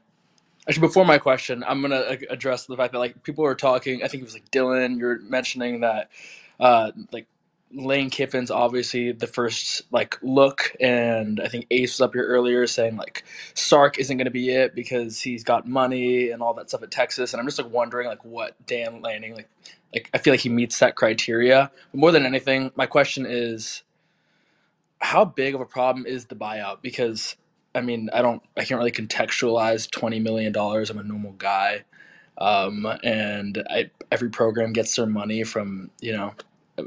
Actually, 0.68 0.88
before 0.88 1.04
my 1.04 1.18
question, 1.18 1.64
I'm 1.66 1.80
gonna 1.80 2.16
address 2.28 2.66
the 2.66 2.76
fact 2.76 2.92
that 2.92 2.98
like 2.98 3.22
people 3.22 3.44
are 3.44 3.54
talking. 3.54 4.02
I 4.02 4.08
think 4.08 4.22
it 4.22 4.26
was 4.26 4.34
like 4.34 4.50
Dylan. 4.50 4.98
You're 4.98 5.20
mentioning 5.20 5.80
that, 5.80 6.10
uh, 6.58 6.90
like 7.12 7.26
Lane 7.72 8.10
Kiffin's 8.10 8.50
obviously 8.50 9.12
the 9.12 9.28
first 9.28 9.82
like 9.92 10.18
look, 10.22 10.74
and 10.80 11.40
I 11.40 11.48
think 11.48 11.66
Ace 11.70 11.94
was 11.94 12.00
up 12.00 12.14
here 12.14 12.26
earlier 12.26 12.66
saying 12.66 12.96
like 12.96 13.24
Sark 13.54 13.98
isn't 13.98 14.16
going 14.16 14.24
to 14.24 14.30
be 14.30 14.50
it 14.50 14.74
because 14.74 15.20
he's 15.20 15.44
got 15.44 15.68
money 15.68 16.30
and 16.30 16.42
all 16.42 16.54
that 16.54 16.68
stuff 16.68 16.82
at 16.82 16.90
Texas, 16.90 17.32
and 17.32 17.40
I'm 17.40 17.46
just 17.46 17.58
like 17.58 17.70
wondering 17.70 18.08
like 18.08 18.24
what 18.24 18.54
Dan 18.66 19.02
Lanning 19.02 19.34
like 19.36 19.48
like 19.94 20.10
I 20.14 20.18
feel 20.18 20.32
like 20.32 20.40
he 20.40 20.48
meets 20.48 20.78
that 20.80 20.96
criteria. 20.96 21.70
But 21.92 21.98
more 22.00 22.12
than 22.12 22.26
anything, 22.26 22.72
my 22.74 22.86
question 22.86 23.24
is 23.26 23.84
how 25.00 25.24
big 25.24 25.54
of 25.54 25.60
a 25.60 25.66
problem 25.66 26.06
is 26.06 26.26
the 26.26 26.34
buyout? 26.34 26.82
Because 26.82 27.36
I 27.76 27.82
mean, 27.82 28.08
I 28.12 28.22
don't, 28.22 28.42
I 28.56 28.64
can't 28.64 28.78
really 28.78 28.92
contextualize 28.92 29.90
twenty 29.90 30.18
million 30.18 30.52
dollars. 30.52 30.90
I'm 30.90 30.98
a 30.98 31.02
normal 31.02 31.32
guy, 31.32 31.84
um, 32.38 32.86
and 33.04 33.62
I, 33.68 33.90
every 34.10 34.30
program 34.30 34.72
gets 34.72 34.96
their 34.96 35.06
money 35.06 35.44
from 35.44 35.90
you 36.00 36.12
know 36.12 36.34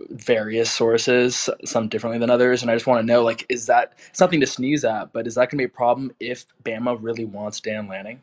various 0.10 0.72
sources, 0.72 1.50
some 1.66 1.88
differently 1.88 2.20
than 2.20 2.30
others. 2.30 2.62
And 2.62 2.72
I 2.72 2.76
just 2.76 2.88
want 2.88 3.02
to 3.02 3.06
know, 3.06 3.24
like, 3.24 3.46
is 3.50 3.66
that 3.68 3.94
something 4.14 4.40
to 4.40 4.48
sneeze 4.48 4.84
at? 4.84 5.14
But 5.14 5.28
is 5.28 5.36
that 5.36 5.50
going 5.50 5.58
to 5.58 5.58
be 5.58 5.64
a 5.64 5.70
problem 5.70 6.12
if 6.20 6.46
Bama 6.64 6.98
really 7.00 7.26
wants 7.26 7.60
Dan 7.60 7.88
Lanning? 7.88 8.22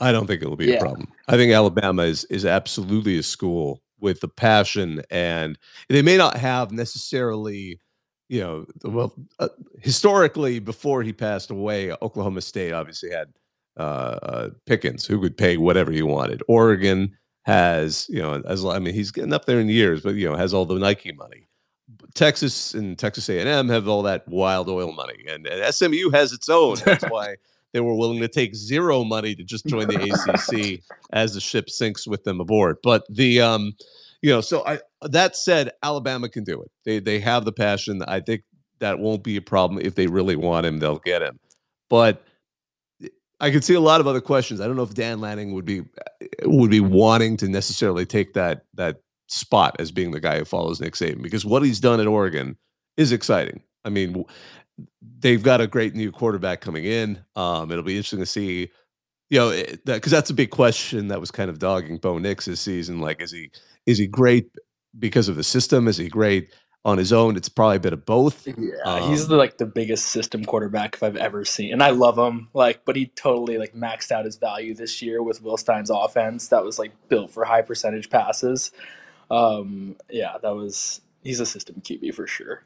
I 0.00 0.12
don't 0.12 0.26
think 0.26 0.42
it'll 0.42 0.56
be 0.56 0.66
yeah. 0.66 0.76
a 0.76 0.80
problem. 0.80 1.08
I 1.26 1.36
think 1.36 1.52
Alabama 1.52 2.02
is 2.02 2.24
is 2.26 2.44
absolutely 2.44 3.18
a 3.18 3.22
school 3.22 3.82
with 4.00 4.20
the 4.20 4.28
passion, 4.28 5.02
and 5.10 5.58
they 5.88 6.02
may 6.02 6.16
not 6.16 6.36
have 6.36 6.70
necessarily 6.70 7.80
you 8.28 8.40
know, 8.40 8.66
well, 8.84 9.14
uh, 9.38 9.48
historically, 9.80 10.58
before 10.58 11.02
he 11.02 11.12
passed 11.12 11.50
away, 11.50 11.92
Oklahoma 12.02 12.40
State 12.40 12.72
obviously 12.72 13.10
had 13.10 13.28
uh, 13.78 14.18
uh, 14.22 14.50
Pickens, 14.66 15.06
who 15.06 15.20
could 15.20 15.36
pay 15.36 15.56
whatever 15.56 15.90
he 15.90 16.02
wanted. 16.02 16.42
Oregon 16.48 17.16
has, 17.42 18.06
you 18.10 18.20
know, 18.20 18.42
as 18.46 18.64
I 18.64 18.78
mean, 18.78 18.92
he's 18.92 19.10
getting 19.10 19.32
up 19.32 19.46
there 19.46 19.60
in 19.60 19.68
years, 19.68 20.02
but 20.02 20.14
you 20.14 20.28
know, 20.28 20.36
has 20.36 20.52
all 20.52 20.66
the 20.66 20.78
Nike 20.78 21.12
money. 21.12 21.48
Texas 22.14 22.74
and 22.74 22.98
Texas 22.98 23.28
A&M 23.28 23.68
have 23.68 23.88
all 23.88 24.02
that 24.02 24.28
wild 24.28 24.68
oil 24.68 24.92
money, 24.92 25.24
and, 25.28 25.46
and 25.46 25.74
SMU 25.74 26.10
has 26.10 26.32
its 26.32 26.48
own. 26.48 26.76
That's 26.84 27.04
why 27.08 27.36
they 27.72 27.80
were 27.80 27.94
willing 27.94 28.20
to 28.20 28.28
take 28.28 28.54
zero 28.54 29.04
money 29.04 29.34
to 29.34 29.44
just 29.44 29.66
join 29.66 29.88
the 29.88 29.96
ACC 29.96 30.82
as 31.12 31.34
the 31.34 31.40
ship 31.40 31.70
sinks 31.70 32.06
with 32.06 32.24
them 32.24 32.40
aboard. 32.40 32.76
But 32.82 33.04
the 33.08 33.40
um, 33.40 33.72
you 34.20 34.30
know, 34.30 34.40
so 34.40 34.66
I 34.66 34.80
that 35.02 35.36
said, 35.36 35.70
Alabama 35.82 36.28
can 36.28 36.44
do 36.44 36.60
it. 36.60 36.70
They 36.84 36.98
they 36.98 37.20
have 37.20 37.44
the 37.44 37.52
passion. 37.52 38.02
I 38.02 38.20
think 38.20 38.42
that 38.80 38.98
won't 38.98 39.22
be 39.22 39.36
a 39.36 39.42
problem 39.42 39.80
if 39.84 39.94
they 39.94 40.06
really 40.06 40.36
want 40.36 40.66
him. 40.66 40.78
They'll 40.78 40.98
get 40.98 41.22
him. 41.22 41.38
But 41.88 42.22
eh, 43.02 43.08
I 43.40 43.50
could 43.50 43.64
see 43.64 43.74
a 43.74 43.80
lot 43.80 44.00
of 44.00 44.06
other 44.06 44.20
questions. 44.20 44.60
I 44.60 44.66
don't 44.66 44.76
know 44.76 44.82
if 44.82 44.94
Dan 44.94 45.20
Lanning 45.20 45.52
would 45.52 45.64
be 45.64 45.80
eh, 46.20 46.26
would 46.44 46.70
be 46.70 46.80
wanting 46.80 47.36
to 47.38 47.48
necessarily 47.48 48.06
take 48.06 48.34
that 48.34 48.64
that 48.74 48.96
spot 49.28 49.76
as 49.78 49.92
being 49.92 50.10
the 50.10 50.20
guy 50.20 50.38
who 50.38 50.44
follows 50.44 50.80
Nick 50.80 50.94
Saban 50.94 51.22
because 51.22 51.44
what 51.44 51.62
he's 51.62 51.80
done 51.80 52.00
at 52.00 52.06
Oregon 52.06 52.56
is 52.96 53.12
exciting. 53.12 53.62
I 53.84 53.90
mean, 53.90 54.24
they've 55.20 55.42
got 55.42 55.60
a 55.60 55.66
great 55.66 55.94
new 55.94 56.10
quarterback 56.10 56.60
coming 56.60 56.84
in. 56.84 57.22
Um, 57.36 57.70
it'll 57.70 57.84
be 57.84 57.96
interesting 57.96 58.20
to 58.20 58.26
see 58.26 58.70
you 59.30 59.38
know, 59.38 59.50
because 59.84 59.84
that, 59.84 60.02
that's 60.18 60.30
a 60.30 60.34
big 60.34 60.50
question 60.50 61.08
that 61.08 61.20
was 61.20 61.30
kind 61.30 61.50
of 61.50 61.58
dogging 61.58 61.98
Bo 61.98 62.18
Nix 62.18 62.46
this 62.46 62.60
season. 62.60 63.00
Like, 63.00 63.20
is 63.20 63.30
he 63.30 63.50
is 63.86 63.98
he 63.98 64.06
great 64.06 64.46
because 64.98 65.28
of 65.28 65.36
the 65.36 65.44
system? 65.44 65.88
Is 65.88 65.96
he 65.96 66.08
great 66.08 66.50
on 66.84 66.98
his 66.98 67.12
own? 67.12 67.36
It's 67.36 67.48
probably 67.48 67.76
a 67.76 67.80
bit 67.80 67.92
of 67.92 68.04
both. 68.06 68.46
Yeah, 68.46 68.54
um, 68.84 69.10
he's 69.10 69.28
the, 69.28 69.36
like 69.36 69.58
the 69.58 69.66
biggest 69.66 70.06
system 70.06 70.44
quarterback 70.44 70.94
if 70.94 71.02
I've 71.02 71.16
ever 71.16 71.44
seen, 71.44 71.72
and 71.72 71.82
I 71.82 71.90
love 71.90 72.18
him. 72.18 72.48
Like, 72.54 72.84
but 72.84 72.96
he 72.96 73.06
totally 73.06 73.58
like 73.58 73.74
maxed 73.74 74.10
out 74.10 74.24
his 74.24 74.36
value 74.36 74.74
this 74.74 75.02
year 75.02 75.22
with 75.22 75.42
Will 75.42 75.56
Stein's 75.56 75.90
offense 75.90 76.48
that 76.48 76.64
was 76.64 76.78
like 76.78 76.92
built 77.08 77.30
for 77.30 77.44
high 77.44 77.62
percentage 77.62 78.10
passes. 78.10 78.72
Um, 79.30 79.96
yeah, 80.08 80.36
that 80.42 80.54
was 80.54 81.00
he's 81.22 81.40
a 81.40 81.46
system 81.46 81.82
QB 81.82 82.14
for 82.14 82.26
sure 82.26 82.62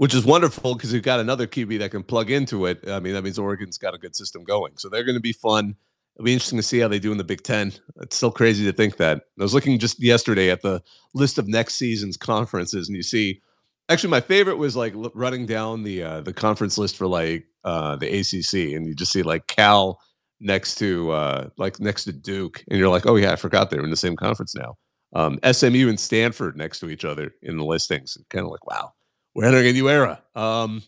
which 0.00 0.14
is 0.14 0.24
wonderful 0.24 0.74
because 0.74 0.94
you've 0.94 1.02
got 1.02 1.20
another 1.20 1.46
QB 1.46 1.80
that 1.80 1.90
can 1.90 2.02
plug 2.02 2.30
into 2.30 2.64
it. 2.64 2.88
I 2.88 3.00
mean, 3.00 3.12
that 3.12 3.22
means 3.22 3.38
Oregon's 3.38 3.76
got 3.76 3.92
a 3.92 3.98
good 3.98 4.16
system 4.16 4.44
going. 4.44 4.72
So 4.78 4.88
they're 4.88 5.04
going 5.04 5.16
to 5.16 5.20
be 5.20 5.34
fun. 5.34 5.76
It'll 6.20 6.26
be 6.26 6.34
interesting 6.34 6.58
to 6.58 6.62
see 6.62 6.78
how 6.78 6.88
they 6.88 6.98
do 6.98 7.12
in 7.12 7.16
the 7.16 7.24
Big 7.24 7.42
Ten. 7.42 7.72
It's 8.02 8.14
still 8.14 8.30
crazy 8.30 8.62
to 8.66 8.72
think 8.74 8.98
that. 8.98 9.22
I 9.38 9.42
was 9.42 9.54
looking 9.54 9.78
just 9.78 9.98
yesterday 10.02 10.50
at 10.50 10.60
the 10.60 10.82
list 11.14 11.38
of 11.38 11.48
next 11.48 11.76
season's 11.76 12.18
conferences, 12.18 12.88
and 12.88 12.94
you 12.94 13.02
see, 13.02 13.40
actually, 13.88 14.10
my 14.10 14.20
favorite 14.20 14.58
was 14.58 14.76
like 14.76 14.92
running 15.14 15.46
down 15.46 15.82
the 15.82 16.02
uh, 16.02 16.20
the 16.20 16.34
conference 16.34 16.76
list 16.76 16.98
for 16.98 17.06
like 17.06 17.46
uh, 17.64 17.96
the 17.96 18.06
ACC, 18.06 18.76
and 18.76 18.86
you 18.86 18.94
just 18.94 19.12
see 19.12 19.22
like 19.22 19.46
Cal 19.46 19.98
next 20.40 20.74
to 20.74 21.10
uh, 21.10 21.48
like 21.56 21.80
next 21.80 22.04
to 22.04 22.12
Duke, 22.12 22.64
and 22.68 22.78
you're 22.78 22.90
like, 22.90 23.06
oh 23.06 23.16
yeah, 23.16 23.32
I 23.32 23.36
forgot 23.36 23.70
they're 23.70 23.82
in 23.82 23.88
the 23.88 23.96
same 23.96 24.16
conference 24.16 24.54
now. 24.54 24.76
Um, 25.14 25.38
SMU 25.50 25.88
and 25.88 25.98
Stanford 25.98 26.54
next 26.54 26.80
to 26.80 26.90
each 26.90 27.06
other 27.06 27.32
in 27.40 27.56
the 27.56 27.64
listings. 27.64 28.18
Kind 28.28 28.44
of 28.44 28.50
like, 28.52 28.66
wow 28.66 28.92
we're 29.34 29.44
entering 29.44 29.68
a 29.68 29.72
new 29.72 29.88
era. 29.88 30.22
Um, 30.34 30.82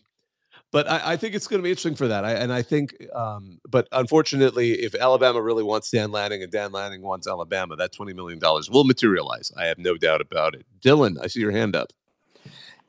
but 0.73 0.89
I, 0.89 1.13
I, 1.13 1.17
think 1.17 1.35
it's 1.35 1.45
going 1.45 1.59
to 1.59 1.63
be 1.63 1.69
interesting 1.69 1.93
for 1.93 2.07
that. 2.07 2.25
I, 2.25 2.33
and 2.33 2.51
I 2.51 2.63
think, 2.63 2.97
um, 3.13 3.61
but 3.69 3.87
unfortunately, 3.91 4.71
if 4.71 4.95
Alabama 4.95 5.39
really 5.39 5.61
wants 5.61 5.91
Dan 5.91 6.11
Lanning 6.11 6.41
and 6.41 6.51
Dan 6.51 6.71
Lanning 6.71 7.03
wants 7.03 7.27
Alabama, 7.27 7.75
that 7.75 7.93
twenty 7.93 8.11
million 8.11 8.39
dollars 8.39 8.71
will 8.71 8.83
materialize. 8.83 9.51
I 9.55 9.67
have 9.67 9.77
no 9.77 9.97
doubt 9.97 10.19
about 10.19 10.55
it. 10.55 10.65
Dylan, 10.83 11.23
I 11.23 11.27
see 11.27 11.41
your 11.41 11.51
hand 11.51 11.75
up. 11.75 11.93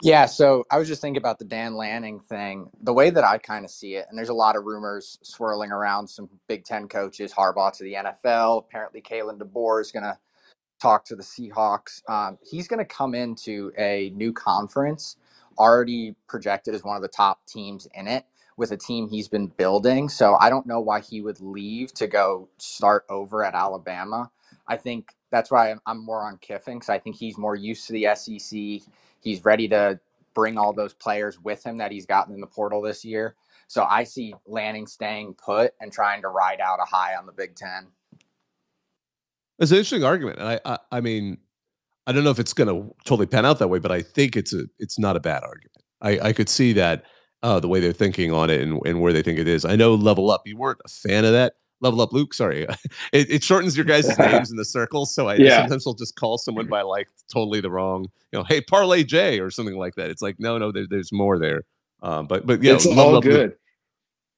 Yeah, 0.02 0.24
so 0.24 0.64
I 0.70 0.78
was 0.78 0.88
just 0.88 1.02
thinking 1.02 1.20
about 1.20 1.38
the 1.38 1.44
Dan 1.44 1.76
Lanning 1.76 2.20
thing. 2.20 2.70
The 2.82 2.92
way 2.94 3.10
that 3.10 3.22
I 3.22 3.36
kind 3.36 3.66
of 3.66 3.70
see 3.70 3.96
it, 3.96 4.06
and 4.08 4.18
there's 4.18 4.30
a 4.30 4.34
lot 4.34 4.56
of 4.56 4.64
rumors 4.64 5.18
swirling 5.22 5.70
around 5.70 6.08
some 6.08 6.30
Big 6.48 6.64
Ten 6.64 6.88
coaches, 6.88 7.34
Harbaugh 7.34 7.76
to 7.76 7.84
the 7.84 7.94
NFL. 7.94 8.64
Apparently, 8.64 9.02
Kalen 9.02 9.38
DeBoer 9.38 9.82
is 9.82 9.92
going 9.92 10.04
to 10.04 10.18
talk 10.80 11.04
to 11.04 11.16
the 11.16 11.22
Seahawks. 11.22 12.00
Um, 12.08 12.38
he's 12.42 12.66
going 12.66 12.78
to 12.78 12.84
come 12.86 13.14
into 13.14 13.72
a 13.76 14.10
new 14.14 14.32
conference 14.32 15.16
already 15.58 16.16
projected 16.28 16.74
as 16.74 16.84
one 16.84 16.96
of 16.96 17.02
the 17.02 17.08
top 17.08 17.46
teams 17.46 17.88
in 17.94 18.08
it 18.08 18.24
with 18.56 18.72
a 18.72 18.76
team 18.76 19.08
he's 19.08 19.28
been 19.28 19.48
building. 19.48 20.08
So 20.08 20.36
I 20.40 20.50
don't 20.50 20.66
know 20.66 20.80
why 20.80 21.00
he 21.00 21.20
would 21.20 21.40
leave 21.40 21.92
to 21.94 22.06
go 22.06 22.48
start 22.58 23.04
over 23.08 23.44
at 23.44 23.54
Alabama. 23.54 24.30
I 24.68 24.76
think 24.76 25.10
that's 25.30 25.50
why 25.50 25.74
I'm, 25.86 26.04
more 26.04 26.22
on 26.22 26.38
Kiffin 26.38 26.76
because 26.76 26.88
I 26.88 26.98
think 26.98 27.16
he's 27.16 27.36
more 27.36 27.56
used 27.56 27.86
to 27.88 27.92
the 27.92 28.08
SEC. 28.14 28.88
He's 29.20 29.44
ready 29.44 29.68
to 29.68 29.98
bring 30.34 30.58
all 30.58 30.72
those 30.72 30.94
players 30.94 31.40
with 31.40 31.64
him 31.64 31.78
that 31.78 31.92
he's 31.92 32.06
gotten 32.06 32.34
in 32.34 32.40
the 32.40 32.46
portal 32.46 32.82
this 32.82 33.04
year. 33.04 33.34
So 33.66 33.84
I 33.84 34.04
see 34.04 34.34
Lanning 34.46 34.86
staying 34.86 35.34
put 35.34 35.74
and 35.80 35.92
trying 35.92 36.22
to 36.22 36.28
ride 36.28 36.60
out 36.60 36.78
a 36.80 36.84
high 36.84 37.16
on 37.16 37.26
the 37.26 37.32
Big 37.32 37.56
Ten. 37.56 37.88
It's 39.58 39.70
an 39.70 39.78
interesting 39.78 40.04
argument, 40.04 40.38
and 40.40 40.48
I, 40.48 40.60
I, 40.64 40.78
I 40.92 41.00
mean, 41.00 41.38
I 42.06 42.12
don't 42.12 42.24
know 42.24 42.30
if 42.30 42.38
it's 42.38 42.52
going 42.52 42.68
to 42.68 42.94
totally 43.04 43.26
pan 43.26 43.46
out 43.46 43.58
that 43.58 43.68
way, 43.68 43.78
but 43.78 43.90
I 43.90 44.02
think 44.02 44.36
it's 44.36 44.52
a, 44.52 44.64
it's 44.78 44.98
not 44.98 45.16
a 45.16 45.20
bad 45.20 45.42
argument. 45.42 45.82
I, 46.02 46.28
I 46.28 46.32
could 46.32 46.48
see 46.48 46.72
that 46.74 47.04
uh, 47.42 47.60
the 47.60 47.68
way 47.68 47.80
they're 47.80 47.92
thinking 47.92 48.32
on 48.32 48.50
it 48.50 48.60
and, 48.60 48.80
and 48.86 49.00
where 49.00 49.12
they 49.12 49.22
think 49.22 49.38
it 49.38 49.48
is. 49.48 49.64
I 49.64 49.76
know 49.76 49.94
Level 49.94 50.30
Up, 50.30 50.42
you 50.46 50.56
weren't 50.56 50.80
a 50.84 50.88
fan 50.88 51.24
of 51.24 51.32
that. 51.32 51.54
Level 51.80 52.00
Up 52.00 52.12
Luke, 52.12 52.34
sorry. 52.34 52.62
it, 53.12 53.30
it 53.30 53.42
shortens 53.42 53.76
your 53.76 53.84
guys' 53.84 54.18
names 54.18 54.50
in 54.50 54.56
the 54.56 54.64
circle. 54.64 55.06
So 55.06 55.28
I 55.28 55.36
yeah. 55.36 55.60
sometimes 55.60 55.86
will 55.86 55.94
just 55.94 56.16
call 56.16 56.38
someone 56.38 56.66
by 56.66 56.82
like 56.82 57.08
totally 57.32 57.60
the 57.60 57.70
wrong, 57.70 58.06
you 58.32 58.38
know, 58.38 58.44
hey, 58.44 58.60
Parlay 58.60 59.04
J 59.04 59.40
or 59.40 59.50
something 59.50 59.76
like 59.76 59.94
that. 59.96 60.10
It's 60.10 60.22
like, 60.22 60.36
no, 60.38 60.58
no, 60.58 60.72
there, 60.72 60.86
there's 60.88 61.12
more 61.12 61.38
there. 61.38 61.62
Um, 62.02 62.26
but, 62.26 62.46
but 62.46 62.62
yeah, 62.62 62.74
it's 62.74 62.86
all 62.86 63.20
good. 63.20 63.50
Luke. 63.50 63.58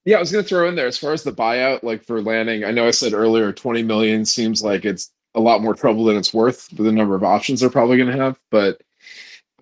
Yeah, 0.05 0.19
I 0.19 0.21
was 0.21 0.31
going 0.31 0.45
to 0.45 0.49
throw 0.49 0.69
in 0.69 0.77
there 0.77 0.87
as 0.87 0.97
far 0.97 1.13
as 1.13 1.25
the 1.25 1.33
buyout, 1.33 1.83
like 1.83 2.05
for 2.05 2.23
Lanning. 2.23 2.63
I 2.63 2.71
know 2.71 2.87
I 2.87 2.93
said 2.93 3.13
earlier, 3.13 3.53
20 3.53 3.83
million 3.83 4.25
seems 4.25 4.63
like 4.63 4.85
it's 4.85 5.11
a 5.37 5.41
lot 5.41 5.63
more 5.63 5.75
trouble 5.75 6.05
than 6.05 6.17
it's 6.17 6.35
worth 6.35 6.63
for 6.75 6.83
the 6.83 6.91
number 6.91 7.15
of 7.15 7.23
options 7.23 7.61
they're 7.61 7.71
probably 7.71 7.97
going 7.97 8.11
to 8.11 8.23
have. 8.23 8.39
But 8.51 8.83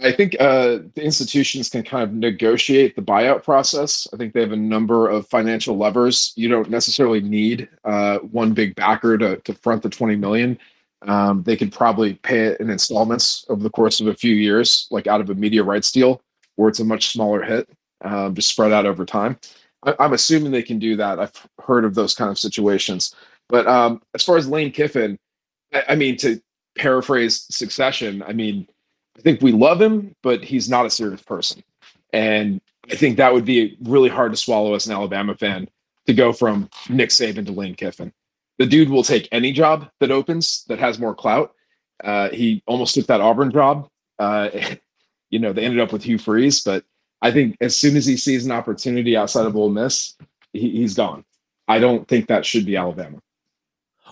I 0.01 0.13
think 0.13 0.37
uh, 0.41 0.79
the 0.95 1.03
institutions 1.03 1.69
can 1.69 1.83
kind 1.83 2.03
of 2.03 2.13
negotiate 2.13 2.97
the 2.97 3.03
buyout 3.03 3.45
process. 3.45 4.09
I 4.13 4.17
think 4.17 4.33
they 4.33 4.41
have 4.41 4.53
a 4.53 4.57
number 4.57 5.09
of 5.09 5.29
financial 5.29 5.77
levers. 5.77 6.33
You 6.37 6.49
don't 6.49 6.71
necessarily 6.71 7.21
need 7.21 7.69
uh, 7.85 8.19
one 8.19 8.55
big 8.55 8.75
backer 8.75 9.19
to, 9.19 9.37
to 9.37 9.55
front 9.55 9.83
the 9.83 9.91
20 9.91 10.17
million. 10.17 10.59
Um, 11.03 11.43
they 11.43 11.57
could 11.57 11.73
probably 11.73 12.15
pay 12.15 12.47
it 12.47 12.61
in 12.61 12.71
installments 12.71 13.45
over 13.49 13.63
the 13.63 13.71
course 13.71 14.01
of 14.01 14.07
a 14.07 14.15
few 14.15 14.35
years, 14.35 14.89
like 14.91 15.07
out 15.07 15.21
of 15.21 15.31
a 15.31 15.35
media 15.35 15.63
rights 15.63 15.93
deal, 15.93 16.23
where 16.57 16.69
it's 16.69 16.81
a 16.81 16.85
much 16.85 17.13
smaller 17.13 17.43
hit, 17.43 17.69
um, 18.03 18.35
just 18.35 18.49
spread 18.49 18.73
out 18.73 18.87
over 18.87 19.05
time. 19.05 19.39
I, 19.85 19.95
am 19.99 20.15
assuming 20.15 20.51
they 20.51 20.63
can 20.63 20.79
do 20.79 20.97
that. 20.97 21.21
I've 21.21 21.47
heard 21.63 21.85
of 21.85 21.95
those 21.95 22.15
kind 22.15 22.31
of 22.31 22.39
situations. 22.39 23.15
But 23.49 23.67
um, 23.67 24.03
as 24.15 24.23
far 24.23 24.39
as 24.39 24.49
Lane 24.49 24.73
Kiffin, 24.73 25.19
I, 25.89 25.95
mean, 25.95 26.17
to 26.19 26.41
paraphrase 26.77 27.47
Succession, 27.51 28.23
I 28.23 28.33
mean, 28.33 28.69
I 29.17 29.21
think 29.21 29.43
we 29.43 29.53
love 29.53 29.81
him, 29.81 30.15
but 30.23 30.43
he's 30.43 30.69
not 30.69 30.87
a 30.87 30.91
serious 30.91 31.23
person. 31.23 31.63
And 32.13 32.61
I 32.91 32.97
think 32.97 33.17
that 33.17 33.33
would 33.33 33.45
be 33.45 33.77
really 33.83 34.09
hard 34.09 34.33
to 34.33 34.37
swallow 34.37 34.75
as 34.75 34.87
an 34.87 34.93
Alabama 34.93 35.35
fan 35.37 35.69
to 36.07 36.15
go 36.15 36.33
from 36.33 36.69
Nick 36.89 37.11
Saban 37.11 37.47
to 37.47 37.53
Lane 37.53 37.75
Kiffin. 37.75 38.13
The 38.59 38.67
dude 38.67 38.91
will 38.91 39.03
take 39.03 39.29
any 39.33 39.53
job 39.53 39.89
that 40.01 40.11
opens 40.11 40.65
that 40.69 40.79
has 40.79 40.99
more 40.99 41.15
clout. 41.15 41.55
Uh, 42.03 42.29
he 42.31 42.63
almost 42.67 42.95
took 42.95 43.07
that 43.07 43.21
Auburn 43.21 43.51
job. 43.51 43.89
Uh, 44.19 44.51
you 45.31 45.39
know, 45.39 45.53
they 45.53 45.65
ended 45.65 45.81
up 45.81 45.93
with 45.93 46.05
Hugh 46.05 46.19
Freeze, 46.19 46.63
but 46.63 46.85
I 47.23 47.33
think 47.33 47.57
as 47.61 47.75
soon 47.75 47.97
as 47.97 48.07
he 48.07 48.17
sees 48.17 48.45
an 48.45 48.53
opportunity 48.53 49.17
outside 49.17 49.47
of 49.47 49.57
Ole 49.57 49.71
Miss, 49.71 50.15
he, 50.53 50.71
he's 50.71 50.95
gone. 50.95 51.25
I 51.67 51.79
don't 51.79 52.07
think 52.07 52.29
that 52.29 52.45
should 52.45 52.67
be 52.67 52.77
Alabama. 52.77 53.19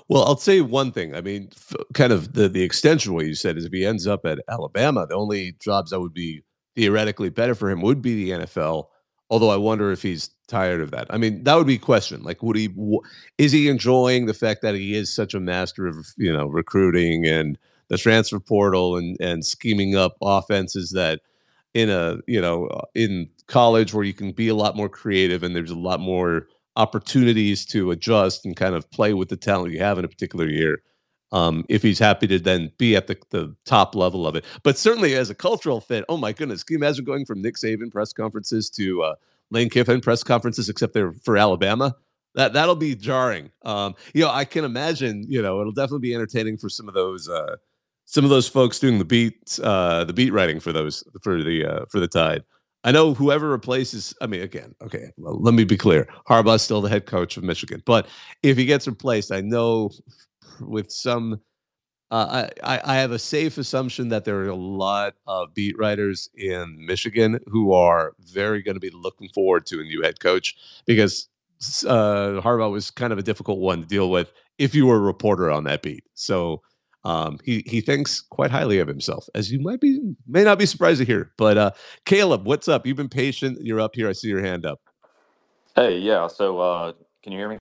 Well, 0.09 0.25
I'll 0.25 0.37
say 0.37 0.61
one 0.61 0.93
thing. 0.93 1.15
I 1.15 1.21
mean, 1.21 1.49
f- 1.53 1.75
kind 1.95 2.13
of 2.13 2.35
the 2.35 2.49
the 2.49 2.63
extension 2.63 3.13
of 3.13 3.15
what 3.17 3.27
you 3.27 3.35
said 3.35 3.57
is 3.57 3.65
if 3.65 3.73
he 3.73 3.85
ends 3.87 4.07
up 4.07 4.25
at 4.27 4.41
Alabama, 4.49 5.07
the 5.07 5.15
only 5.15 5.53
jobs 5.61 5.91
that 5.91 6.01
would 6.01 6.15
be 6.15 6.43
theoretically 6.77 7.29
better 7.31 7.55
for 7.55 7.71
him 7.71 7.81
would 7.83 8.03
be 8.03 8.15
the 8.25 8.31
NFL. 8.33 8.89
Although 9.31 9.51
I 9.51 9.57
wonder 9.57 9.91
if 9.93 10.03
he's 10.03 10.31
tired 10.49 10.83
of 10.83 10.91
that. 10.91 11.07
I 11.09 11.17
mean, 11.17 11.45
that 11.45 11.55
would 11.55 11.67
be 11.67 11.77
a 11.77 11.79
question. 11.79 12.23
Like, 12.23 12.43
would 12.43 12.57
he? 12.57 12.69
W- 12.69 13.01
is 13.39 13.53
he 13.53 13.69
enjoying 13.69 14.27
the 14.27 14.35
fact 14.35 14.61
that 14.63 14.75
he 14.75 14.95
is 14.95 15.15
such 15.15 15.35
a 15.35 15.41
master 15.41 15.87
of 15.87 16.07
you 16.19 16.33
know 16.33 16.47
recruiting 16.47 17.27
and 17.27 17.59
the 17.89 17.99
transfer 17.99 18.41
portal 18.41 18.97
and 18.97 19.17
and 19.21 19.45
scheming 19.45 19.97
up 19.97 20.17
offenses 20.23 20.91
that 20.91 21.21
in 21.75 21.89
a 21.91 22.19
you 22.27 22.41
know 22.41 22.69
in 22.95 23.29
college 23.47 23.95
where 23.95 24.05
you 24.05 24.13
can 24.15 24.33
be 24.33 24.49
a 24.49 24.55
lot 24.55 24.77
more 24.77 24.89
creative 24.89 25.43
and 25.43 25.57
there's 25.57 25.71
a 25.71 25.79
lot 25.79 26.01
more 26.01 26.49
opportunities 26.77 27.65
to 27.67 27.91
adjust 27.91 28.45
and 28.45 28.57
kind 28.57 28.75
of 28.75 28.91
play 28.91 29.15
with 29.15 29.29
the 29.29 29.37
talent 29.37 29.73
you 29.73 29.81
have 29.81 29.99
in 29.99 30.05
a 30.05 30.09
particular 30.09 30.49
year. 30.49 30.83
Um, 31.33 31.65
if 31.71 31.83
he's 31.83 31.99
happy 31.99 32.27
to 32.27 32.39
then 32.39 32.71
be 32.77 32.95
at 32.95 33.07
the, 33.07 33.17
the 33.31 33.57
top 33.65 33.95
level 33.95 34.27
of 34.27 34.37
it. 34.37 34.45
But 34.63 34.77
certainly 34.77 35.15
as 35.15 35.31
a 35.31 35.35
cultural 35.35 35.81
fit, 35.81 36.05
oh 36.11 36.19
my 36.19 36.33
goodness, 36.33 36.63
can 36.63 36.75
you 36.75 36.79
imagine 36.79 37.07
going 37.07 37.25
from 37.25 37.41
Nick 37.41 37.57
Saban 37.57 37.91
press 37.91 38.13
conferences 38.13 38.69
to 38.71 39.03
uh, 39.03 39.15
Lane 39.51 39.71
Kiffin 39.71 40.03
press 40.03 40.23
conferences, 40.23 40.69
except 40.69 40.93
they're 40.93 41.13
for 41.13 41.39
Alabama? 41.39 41.95
That 42.35 42.53
that'll 42.53 42.77
be 42.77 42.95
jarring. 42.95 43.51
Um, 43.63 43.95
you 44.15 44.23
know, 44.23 44.31
I 44.31 44.45
can 44.45 44.65
imagine. 44.65 45.25
You 45.29 45.43
know, 45.43 45.61
it'll 45.61 45.73
definitely 45.73 46.09
be 46.09 46.15
entertaining 46.15 46.57
for 46.57 46.69
some 46.69 46.89
of 46.89 46.95
those 46.95 47.29
uh, 47.29 47.57
some 48.05 48.25
of 48.25 48.31
those 48.31 48.49
folks 48.49 48.79
doing 48.79 48.99
the 48.99 49.05
beats, 49.05 49.59
uh, 49.59 50.05
the 50.05 50.13
beat 50.13 50.33
writing 50.33 50.61
for 50.61 50.73
those 50.73 51.05
for 51.23 51.43
the 51.43 51.65
uh, 51.65 51.85
for 51.91 52.01
the 52.01 52.09
Tide. 52.09 52.45
I 52.85 52.93
know 52.93 53.15
whoever 53.15 53.49
replaces, 53.49 54.15
I 54.21 54.27
mean, 54.27 54.43
again, 54.43 54.75
okay, 54.83 55.13
well, 55.17 55.41
let 55.41 55.55
me 55.55 55.65
be 55.65 55.77
clear. 55.77 56.09
Harbaugh's 56.29 56.63
still 56.63 56.81
the 56.81 56.89
head 56.89 57.07
coach 57.07 57.37
of 57.37 57.45
Michigan. 57.45 57.83
But 57.85 58.09
if 58.43 58.57
he 58.57 58.65
gets 58.65 58.89
replaced, 58.89 59.31
I 59.31 59.41
know 59.41 59.91
with 60.61 60.91
some, 60.91 61.41
uh, 62.11 62.49
I, 62.63 62.81
I 62.85 62.95
have 62.97 63.13
a 63.13 63.19
safe 63.19 63.57
assumption 63.57 64.09
that 64.09 64.25
there 64.25 64.39
are 64.39 64.49
a 64.49 64.57
lot 64.57 65.15
of 65.27 65.55
beat 65.55 65.79
writers 65.79 66.29
in 66.35 66.85
Michigan 66.85 67.39
who 67.47 67.73
are 67.73 68.15
very 68.21 68.63
going 68.63 68.75
to 68.77 68.81
be 68.81 68.91
looking 68.91 69.29
forward 69.29 69.65
to 69.67 69.81
a 69.81 69.85
new 69.85 70.03
head 70.03 70.19
coach 70.19 70.57
because 70.85 71.29
uh, 71.87 72.41
Harbaugh 72.41 72.73
was 72.73 72.91
kind 72.91 73.13
of 73.13 73.19
a 73.19 73.23
difficult 73.23 73.61
one 73.61 73.83
to 73.83 73.87
deal 73.87 74.11
with 74.11 74.33
if 74.59 74.75
you 74.75 74.87
were 74.87 74.97
a 74.97 75.01
reporter 75.01 75.51
on 75.51 75.65
that 75.65 75.83
beat. 75.83 76.05
So, 76.15 76.63
um, 77.05 77.39
he 77.45 77.65
he 77.67 77.81
thinks 77.81 78.21
quite 78.21 78.51
highly 78.51 78.79
of 78.79 78.89
himself, 78.89 79.29
as 79.35 79.51
you 79.51 79.61
might 79.61 79.81
be 79.81 80.01
may 80.27 80.45
not 80.45 80.59
be 80.59 80.67
surprised 80.67 81.01
to 81.01 81.05
hear. 81.05 81.33
But 81.37 81.59
uh, 81.59 81.71
Caleb, 82.05 82.47
what's 82.47 82.69
up? 82.69 82.87
You've 82.87 82.97
been 82.97 83.09
patient. 83.09 83.59
You're 83.61 83.81
up 83.81 83.95
here. 83.95 84.09
I 84.09 84.13
see 84.13 84.29
your 84.29 84.41
hand 84.41 84.65
up. 84.65 84.81
Hey, 85.75 85.99
yeah. 85.99 86.27
So, 86.29 86.59
uh, 86.61 86.93
can 87.23 87.33
you 87.33 87.39
hear 87.39 87.49
me? 87.49 87.59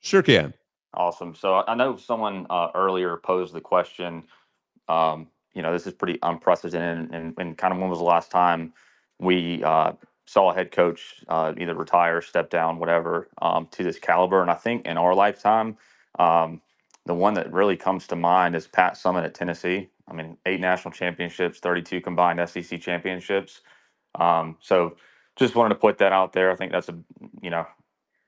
Sure 0.00 0.22
can. 0.22 0.52
Awesome. 0.94 1.34
So, 1.34 1.62
I 1.66 1.74
know 1.74 1.96
someone 1.96 2.46
uh, 2.50 2.68
earlier 2.74 3.16
posed 3.16 3.54
the 3.54 3.60
question. 3.60 4.24
Um, 4.88 5.28
you 5.54 5.62
know, 5.62 5.72
this 5.72 5.86
is 5.86 5.92
pretty 5.92 6.18
unprecedented, 6.22 7.14
and, 7.14 7.34
and, 7.38 7.56
kind 7.56 7.72
of 7.72 7.78
when 7.78 7.88
was 7.88 8.00
the 8.00 8.04
last 8.04 8.30
time 8.30 8.72
we 9.18 9.62
uh, 9.62 9.92
saw 10.26 10.50
a 10.50 10.54
head 10.54 10.72
coach 10.72 11.22
uh, 11.28 11.52
either 11.56 11.74
retire, 11.74 12.20
step 12.20 12.50
down, 12.50 12.78
whatever, 12.78 13.28
um, 13.40 13.68
to 13.70 13.84
this 13.84 13.98
caliber? 13.98 14.42
And 14.42 14.50
I 14.50 14.54
think 14.54 14.84
in 14.86 14.98
our 14.98 15.14
lifetime. 15.14 15.76
Um, 16.18 16.60
the 17.06 17.14
one 17.14 17.34
that 17.34 17.52
really 17.52 17.76
comes 17.76 18.06
to 18.08 18.16
mind 18.16 18.56
is 18.56 18.68
Pat 18.68 18.94
Summitt 18.94 19.24
at 19.24 19.34
Tennessee. 19.34 19.90
I 20.08 20.14
mean, 20.14 20.38
eight 20.46 20.60
national 20.60 20.92
championships, 20.92 21.60
32 21.60 22.00
combined 22.02 22.40
SEC 22.48 22.80
championships. 22.80 23.62
Um, 24.16 24.58
so 24.60 24.96
just 25.36 25.56
wanted 25.56 25.70
to 25.74 25.80
put 25.80 25.98
that 25.98 26.12
out 26.12 26.32
there. 26.34 26.50
I 26.52 26.56
think 26.56 26.72
that's 26.72 26.88
a 26.90 26.98
you 27.42 27.50
know 27.50 27.66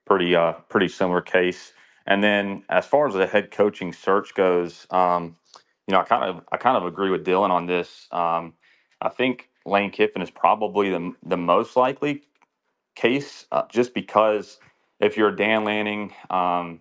pretty 0.06 0.34
uh, 0.36 0.54
pretty 0.68 0.88
similar 0.88 1.20
case. 1.20 1.72
And 2.06 2.22
then 2.22 2.64
as 2.68 2.86
far 2.86 3.08
as 3.08 3.14
the 3.14 3.26
head 3.26 3.50
coaching 3.50 3.92
search 3.92 4.34
goes, 4.34 4.86
um, 4.90 5.36
you 5.86 5.92
know, 5.94 6.00
I 6.00 6.04
kind 6.04 6.24
of 6.24 6.44
I 6.52 6.56
kind 6.56 6.76
of 6.76 6.84
agree 6.86 7.10
with 7.10 7.24
Dylan 7.24 7.50
on 7.50 7.66
this. 7.66 8.08
Um, 8.10 8.54
I 9.00 9.08
think 9.08 9.50
Lane 9.66 9.90
Kiffin 9.90 10.22
is 10.22 10.30
probably 10.30 10.90
the 10.90 11.14
the 11.24 11.36
most 11.36 11.76
likely 11.76 12.22
case, 12.96 13.46
uh, 13.52 13.64
just 13.70 13.94
because 13.94 14.58
if 15.00 15.16
you're 15.18 15.32
Dan 15.32 15.64
Lanning, 15.64 16.14
um, 16.30 16.80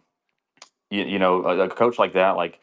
you, 0.93 1.05
you 1.05 1.19
know, 1.19 1.43
a, 1.43 1.59
a, 1.61 1.69
coach 1.69 1.97
like 1.97 2.13
that, 2.13 2.31
like 2.31 2.59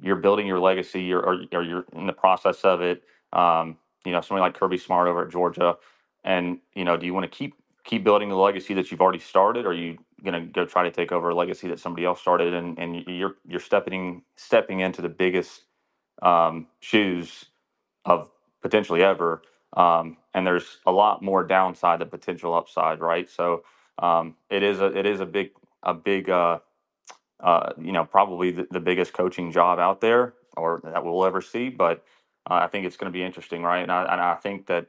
you're 0.00 0.16
building 0.16 0.46
your 0.46 0.58
legacy 0.58 1.12
or, 1.12 1.20
or, 1.20 1.42
or 1.52 1.62
you're 1.62 1.84
in 1.92 2.06
the 2.06 2.12
process 2.12 2.64
of 2.64 2.80
it. 2.80 3.04
Um, 3.32 3.76
you 4.04 4.12
know, 4.12 4.20
somebody 4.20 4.42
like 4.42 4.58
Kirby 4.58 4.78
Smart 4.78 5.06
over 5.06 5.24
at 5.24 5.30
Georgia, 5.30 5.76
and 6.24 6.58
you 6.74 6.84
know, 6.84 6.96
do 6.96 7.06
you 7.06 7.14
want 7.14 7.24
to 7.24 7.36
keep 7.36 7.54
keep 7.84 8.04
building 8.04 8.28
the 8.28 8.36
legacy 8.36 8.74
that 8.74 8.90
you've 8.90 9.00
already 9.00 9.18
started, 9.18 9.64
or 9.64 9.70
are 9.70 9.74
you 9.74 9.98
going 10.24 10.34
to 10.34 10.52
go 10.52 10.64
try 10.64 10.82
to 10.82 10.90
take 10.90 11.12
over 11.12 11.30
a 11.30 11.34
legacy 11.34 11.68
that 11.68 11.78
somebody 11.78 12.04
else 12.04 12.20
started, 12.20 12.54
and, 12.54 12.78
and 12.78 13.04
you're 13.06 13.36
you're 13.46 13.60
stepping 13.60 14.22
stepping 14.36 14.80
into 14.80 15.02
the 15.02 15.08
biggest 15.08 15.62
um, 16.22 16.66
shoes 16.80 17.46
of 18.04 18.30
potentially 18.62 19.02
ever, 19.02 19.42
um, 19.76 20.16
and 20.34 20.46
there's 20.46 20.78
a 20.86 20.92
lot 20.92 21.22
more 21.22 21.44
downside 21.44 22.00
than 22.00 22.08
potential 22.08 22.54
upside, 22.54 23.00
right? 23.00 23.28
So 23.28 23.62
um, 23.98 24.36
it 24.50 24.62
is 24.62 24.80
a 24.80 24.86
it 24.86 25.06
is 25.06 25.20
a 25.20 25.26
big 25.26 25.50
a 25.82 25.92
big 25.94 26.30
uh, 26.30 26.58
uh, 27.40 27.72
you 27.80 27.92
know, 27.92 28.04
probably 28.04 28.50
the, 28.50 28.66
the, 28.70 28.80
biggest 28.80 29.12
coaching 29.12 29.52
job 29.52 29.78
out 29.78 30.00
there 30.00 30.34
or 30.56 30.80
that 30.82 31.04
we'll 31.04 31.24
ever 31.24 31.40
see. 31.40 31.68
But 31.68 32.04
uh, 32.50 32.54
I 32.54 32.66
think 32.66 32.84
it's 32.84 32.96
going 32.96 33.12
to 33.12 33.16
be 33.16 33.22
interesting, 33.22 33.62
right? 33.62 33.82
And 33.82 33.92
I, 33.92 34.02
and 34.02 34.20
I, 34.20 34.34
think 34.34 34.66
that 34.66 34.86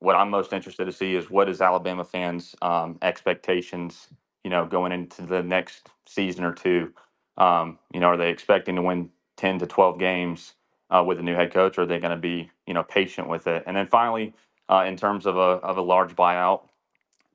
what 0.00 0.16
I'm 0.16 0.30
most 0.30 0.52
interested 0.52 0.86
to 0.86 0.92
see 0.92 1.14
is 1.14 1.30
what 1.30 1.48
is 1.48 1.60
Alabama 1.60 2.04
fans' 2.04 2.56
um, 2.60 2.98
expectations, 3.02 4.08
you 4.42 4.50
know, 4.50 4.66
going 4.66 4.90
into 4.90 5.22
the 5.22 5.42
next 5.42 5.88
season 6.06 6.44
or 6.44 6.52
two. 6.52 6.92
Um, 7.36 7.78
you 7.92 8.00
know, 8.00 8.08
are 8.08 8.16
they 8.16 8.30
expecting 8.30 8.76
to 8.76 8.82
win 8.82 9.10
10 9.36 9.60
to 9.60 9.66
12 9.66 9.98
games 9.98 10.54
uh, 10.90 11.04
with 11.06 11.20
a 11.20 11.22
new 11.22 11.34
head 11.34 11.52
coach, 11.52 11.78
or 11.78 11.82
are 11.82 11.86
they 11.86 12.00
going 12.00 12.10
to 12.10 12.16
be, 12.16 12.50
you 12.66 12.74
know, 12.74 12.82
patient 12.82 13.28
with 13.28 13.46
it? 13.46 13.62
And 13.66 13.76
then 13.76 13.86
finally, 13.86 14.34
uh, 14.70 14.84
in 14.86 14.96
terms 14.96 15.26
of 15.26 15.36
a 15.36 15.60
of 15.60 15.76
a 15.76 15.82
large 15.82 16.16
buyout. 16.16 16.62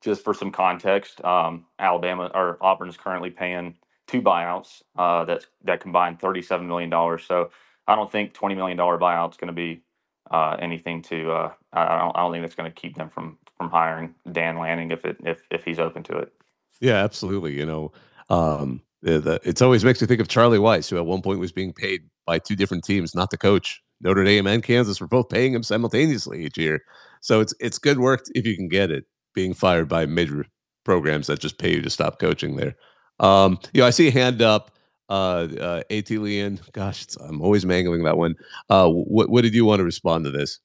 Just 0.02 0.22
for 0.22 0.34
some 0.34 0.52
context, 0.52 1.24
um, 1.24 1.64
Alabama 1.78 2.30
or 2.34 2.58
Auburn 2.60 2.88
is 2.88 2.96
currently 2.96 3.30
paying 3.30 3.74
two 4.06 4.22
buyouts 4.22 4.82
uh, 4.96 5.24
that 5.24 5.46
that 5.64 5.80
combine 5.80 6.16
thirty 6.16 6.42
seven 6.42 6.68
million 6.68 6.90
dollars. 6.90 7.24
So 7.24 7.50
I 7.86 7.96
don't 7.96 8.10
think 8.10 8.32
twenty 8.32 8.54
million 8.54 8.76
dollar 8.76 8.98
buyout 8.98 9.32
is 9.32 9.36
going 9.36 9.48
to 9.48 9.54
be 9.54 9.82
uh, 10.30 10.56
anything 10.58 11.02
to. 11.02 11.32
Uh, 11.32 11.52
I 11.72 11.98
don't. 11.98 12.16
I 12.16 12.20
don't 12.20 12.32
think 12.32 12.44
it's 12.44 12.54
going 12.54 12.70
to 12.70 12.80
keep 12.80 12.96
them 12.96 13.08
from 13.08 13.38
from 13.56 13.70
hiring 13.70 14.14
Dan 14.30 14.58
Lanning 14.58 14.90
if 14.90 15.04
it 15.04 15.16
if 15.24 15.42
if 15.50 15.64
he's 15.64 15.78
open 15.78 16.02
to 16.04 16.16
it. 16.18 16.32
Yeah, 16.80 17.02
absolutely. 17.02 17.54
You 17.54 17.66
know, 17.66 17.92
um, 18.28 18.82
the, 19.02 19.18
the, 19.18 19.40
it's 19.44 19.62
always 19.62 19.84
makes 19.84 20.00
me 20.00 20.06
think 20.06 20.20
of 20.20 20.28
Charlie 20.28 20.58
Weis, 20.58 20.90
who 20.90 20.96
at 20.96 21.06
one 21.06 21.22
point 21.22 21.38
was 21.38 21.52
being 21.52 21.72
paid 21.72 22.02
by 22.26 22.38
two 22.38 22.56
different 22.56 22.84
teams, 22.84 23.14
not 23.14 23.30
the 23.30 23.38
coach. 23.38 23.82
Notre 24.02 24.24
Dame 24.24 24.46
and 24.46 24.62
Kansas 24.62 25.00
were 25.00 25.06
both 25.06 25.30
paying 25.30 25.54
him 25.54 25.62
simultaneously 25.62 26.44
each 26.44 26.58
year. 26.58 26.82
So 27.22 27.40
it's 27.40 27.54
it's 27.60 27.78
good 27.78 27.98
work 27.98 28.24
if 28.34 28.46
you 28.46 28.56
can 28.56 28.68
get 28.68 28.90
it. 28.90 29.04
Being 29.34 29.54
fired 29.54 29.88
by 29.88 30.06
major 30.06 30.46
programs 30.84 31.26
that 31.26 31.40
just 31.40 31.58
pay 31.58 31.74
you 31.74 31.82
to 31.82 31.90
stop 31.90 32.18
coaching 32.18 32.56
there. 32.56 32.74
Um, 33.20 33.58
you 33.72 33.80
know, 33.82 33.86
I 33.86 33.90
see 33.90 34.08
a 34.08 34.12
hand 34.12 34.42
up. 34.42 34.72
Uh, 35.08 35.48
uh, 35.60 35.82
At 35.90 36.10
Leon, 36.10 36.60
gosh, 36.72 37.06
I'm 37.20 37.42
always 37.42 37.66
mangling 37.66 38.04
that 38.04 38.16
one. 38.18 38.36
Uh, 38.70 38.88
what 38.90 39.30
what 39.30 39.42
did 39.42 39.54
you 39.54 39.64
want 39.64 39.80
to 39.80 39.84
respond 39.84 40.24
to 40.26 40.30
this? 40.32 40.60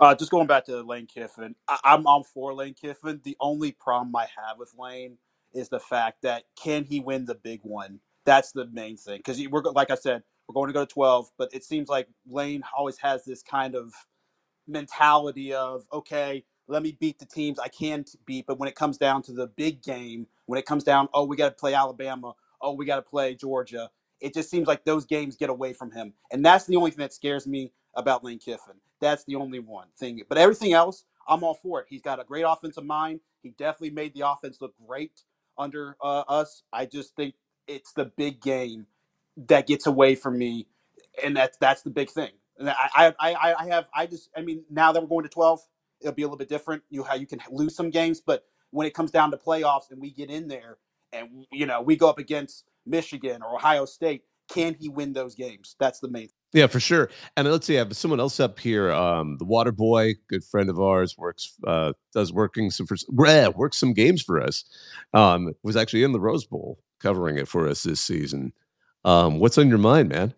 Uh, 0.00 0.14
just 0.14 0.30
going 0.30 0.46
back 0.46 0.66
to 0.66 0.82
Lane 0.82 1.06
Kiffin, 1.06 1.54
I- 1.68 1.80
I'm 1.84 2.06
I'm 2.06 2.22
for 2.24 2.54
Lane 2.54 2.74
Kiffin. 2.74 3.20
The 3.24 3.36
only 3.40 3.72
problem 3.72 4.14
I 4.16 4.26
have 4.36 4.58
with 4.58 4.72
Lane 4.78 5.18
is 5.54 5.70
the 5.70 5.80
fact 5.80 6.22
that 6.22 6.44
can 6.62 6.84
he 6.84 7.00
win 7.00 7.24
the 7.24 7.34
big 7.36 7.60
one? 7.62 8.00
That's 8.26 8.52
the 8.52 8.66
main 8.66 8.96
thing 8.98 9.18
because 9.18 9.40
we're 9.48 9.62
like 9.62 9.90
I 9.90 9.94
said, 9.94 10.22
we're 10.48 10.54
going 10.54 10.68
to 10.68 10.74
go 10.74 10.84
to 10.84 10.92
12, 10.92 11.30
but 11.38 11.50
it 11.54 11.64
seems 11.64 11.88
like 11.88 12.08
Lane 12.28 12.62
always 12.76 12.98
has 12.98 13.24
this 13.24 13.42
kind 13.42 13.74
of 13.74 13.94
mentality 14.68 15.54
of 15.54 15.84
okay, 15.92 16.44
let 16.72 16.82
me 16.82 16.96
beat 16.98 17.18
the 17.18 17.26
teams 17.26 17.58
I 17.58 17.68
can 17.68 18.04
beat, 18.24 18.46
but 18.46 18.58
when 18.58 18.68
it 18.68 18.74
comes 18.74 18.96
down 18.96 19.22
to 19.24 19.32
the 19.32 19.46
big 19.46 19.82
game, 19.82 20.26
when 20.46 20.58
it 20.58 20.66
comes 20.66 20.82
down, 20.82 21.08
oh, 21.12 21.24
we 21.24 21.36
got 21.36 21.50
to 21.50 21.54
play 21.54 21.74
Alabama, 21.74 22.32
oh, 22.62 22.72
we 22.72 22.86
got 22.86 22.96
to 22.96 23.02
play 23.02 23.34
Georgia. 23.34 23.90
It 24.20 24.32
just 24.32 24.50
seems 24.50 24.66
like 24.66 24.84
those 24.84 25.04
games 25.04 25.36
get 25.36 25.50
away 25.50 25.74
from 25.74 25.90
him, 25.90 26.14
and 26.30 26.44
that's 26.44 26.64
the 26.64 26.76
only 26.76 26.90
thing 26.90 27.00
that 27.00 27.12
scares 27.12 27.46
me 27.46 27.72
about 27.94 28.24
Lane 28.24 28.38
Kiffin. 28.38 28.76
That's 29.00 29.24
the 29.24 29.34
only 29.34 29.58
one 29.58 29.88
thing. 29.98 30.22
But 30.28 30.38
everything 30.38 30.72
else, 30.72 31.04
I'm 31.28 31.44
all 31.44 31.54
for 31.54 31.80
it. 31.80 31.86
He's 31.88 32.02
got 32.02 32.20
a 32.20 32.24
great 32.24 32.44
offensive 32.46 32.84
mind. 32.84 33.20
He 33.42 33.50
definitely 33.50 33.90
made 33.90 34.14
the 34.14 34.26
offense 34.26 34.58
look 34.60 34.74
great 34.86 35.22
under 35.58 35.96
uh, 36.00 36.22
us. 36.28 36.62
I 36.72 36.86
just 36.86 37.14
think 37.16 37.34
it's 37.66 37.92
the 37.92 38.06
big 38.16 38.40
game 38.40 38.86
that 39.48 39.66
gets 39.66 39.86
away 39.86 40.14
from 40.14 40.38
me, 40.38 40.68
and 41.22 41.36
that's 41.36 41.58
that's 41.58 41.82
the 41.82 41.90
big 41.90 42.10
thing. 42.10 42.30
And 42.58 42.70
I 42.70 43.12
I 43.20 43.54
I 43.58 43.66
have 43.66 43.88
I 43.94 44.06
just 44.06 44.30
I 44.36 44.40
mean 44.40 44.64
now 44.70 44.92
that 44.92 45.02
we're 45.02 45.08
going 45.08 45.24
to 45.24 45.28
12, 45.28 45.60
it'll 46.02 46.14
be 46.14 46.22
a 46.22 46.26
little 46.26 46.38
bit 46.38 46.48
different. 46.48 46.82
You 46.90 47.02
how 47.02 47.14
you 47.14 47.26
can 47.26 47.40
lose 47.50 47.74
some 47.74 47.90
games, 47.90 48.20
but 48.20 48.44
when 48.70 48.86
it 48.86 48.94
comes 48.94 49.10
down 49.10 49.30
to 49.30 49.36
playoffs 49.36 49.90
and 49.90 50.00
we 50.00 50.10
get 50.10 50.30
in 50.30 50.48
there 50.48 50.78
and 51.12 51.46
you 51.50 51.66
know 51.66 51.80
we 51.80 51.96
go 51.96 52.08
up 52.08 52.18
against 52.18 52.64
Michigan 52.86 53.42
or 53.42 53.54
Ohio 53.54 53.84
State, 53.84 54.22
can 54.48 54.74
he 54.74 54.88
win 54.88 55.12
those 55.12 55.34
games? 55.34 55.76
That's 55.78 56.00
the 56.00 56.08
main. 56.08 56.28
Thing. 56.28 56.36
Yeah, 56.54 56.66
for 56.66 56.80
sure. 56.80 57.08
And 57.36 57.50
let's 57.50 57.66
see, 57.66 57.76
I 57.76 57.78
have 57.78 57.96
someone 57.96 58.20
else 58.20 58.38
up 58.38 58.58
here. 58.58 58.92
Um, 58.92 59.38
the 59.38 59.44
Water 59.44 59.72
Boy, 59.72 60.14
good 60.28 60.44
friend 60.44 60.68
of 60.68 60.78
ours, 60.78 61.16
works 61.16 61.56
uh, 61.66 61.92
does 62.12 62.32
working 62.32 62.70
some 62.70 62.86
for 62.86 62.96
yeah, 63.26 63.48
works 63.48 63.78
some 63.78 63.94
games 63.94 64.22
for 64.22 64.40
us. 64.40 64.64
Um, 65.14 65.54
was 65.62 65.76
actually 65.76 66.02
in 66.02 66.12
the 66.12 66.20
Rose 66.20 66.44
Bowl 66.44 66.78
covering 67.00 67.38
it 67.38 67.48
for 67.48 67.68
us 67.68 67.82
this 67.82 68.00
season. 68.00 68.52
Um, 69.04 69.38
what's 69.38 69.58
on 69.58 69.68
your 69.68 69.78
mind, 69.78 70.10
man? 70.10 70.34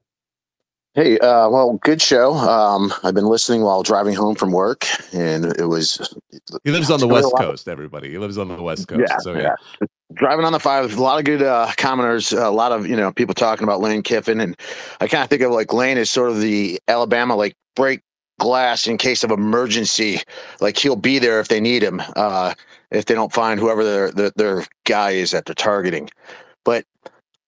Hey, 0.94 1.18
uh, 1.18 1.48
well, 1.48 1.72
good 1.82 2.00
show. 2.00 2.34
Um, 2.34 2.94
I've 3.02 3.14
been 3.14 3.26
listening 3.26 3.62
while 3.62 3.82
driving 3.82 4.14
home 4.14 4.36
from 4.36 4.52
work, 4.52 4.86
and 5.12 5.44
it 5.44 5.66
was. 5.66 6.16
He 6.62 6.70
lives 6.70 6.88
on 6.88 7.00
the 7.00 7.08
West 7.08 7.32
Coast. 7.36 7.66
Everybody, 7.66 8.10
he 8.10 8.18
lives 8.18 8.38
on 8.38 8.46
the 8.46 8.62
West 8.62 8.86
Coast. 8.86 9.02
Yeah, 9.08 9.18
so 9.18 9.34
yeah. 9.34 9.56
yeah. 9.80 9.86
Driving 10.12 10.44
on 10.44 10.52
the 10.52 10.60
five, 10.60 10.96
a 10.96 11.02
lot 11.02 11.18
of 11.18 11.24
good 11.24 11.42
uh, 11.42 11.66
commenters, 11.76 12.40
a 12.40 12.48
lot 12.50 12.70
of 12.70 12.86
you 12.86 12.94
know 12.94 13.10
people 13.10 13.34
talking 13.34 13.64
about 13.64 13.80
Lane 13.80 14.02
Kiffin, 14.02 14.40
and 14.40 14.56
I 15.00 15.08
kind 15.08 15.24
of 15.24 15.30
think 15.30 15.42
of 15.42 15.50
like 15.50 15.72
Lane 15.72 15.98
as 15.98 16.10
sort 16.10 16.30
of 16.30 16.40
the 16.40 16.78
Alabama 16.86 17.34
like 17.34 17.56
break 17.74 18.00
glass 18.38 18.86
in 18.86 18.96
case 18.96 19.24
of 19.24 19.32
emergency. 19.32 20.20
Like 20.60 20.76
he'll 20.76 20.94
be 20.94 21.18
there 21.18 21.40
if 21.40 21.48
they 21.48 21.60
need 21.60 21.82
him, 21.82 22.00
uh, 22.14 22.54
if 22.92 23.06
they 23.06 23.14
don't 23.14 23.32
find 23.32 23.58
whoever 23.58 23.82
their, 23.82 24.12
their 24.12 24.30
their 24.36 24.66
guy 24.84 25.10
is 25.10 25.32
that 25.32 25.46
they're 25.46 25.56
targeting. 25.56 26.08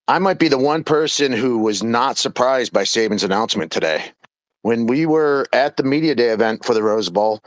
I 0.08 0.18
might 0.18 0.38
be 0.38 0.48
the 0.48 0.58
one 0.58 0.84
person 0.84 1.32
who 1.32 1.58
was 1.58 1.82
not 1.82 2.16
surprised 2.16 2.72
by 2.72 2.82
Saban's 2.82 3.24
announcement 3.24 3.72
today. 3.72 4.04
When 4.62 4.86
we 4.86 5.04
were 5.04 5.46
at 5.52 5.76
the 5.76 5.82
media 5.82 6.14
day 6.14 6.28
event 6.28 6.64
for 6.64 6.74
the 6.74 6.82
Rose 6.82 7.10
Bowl, 7.10 7.40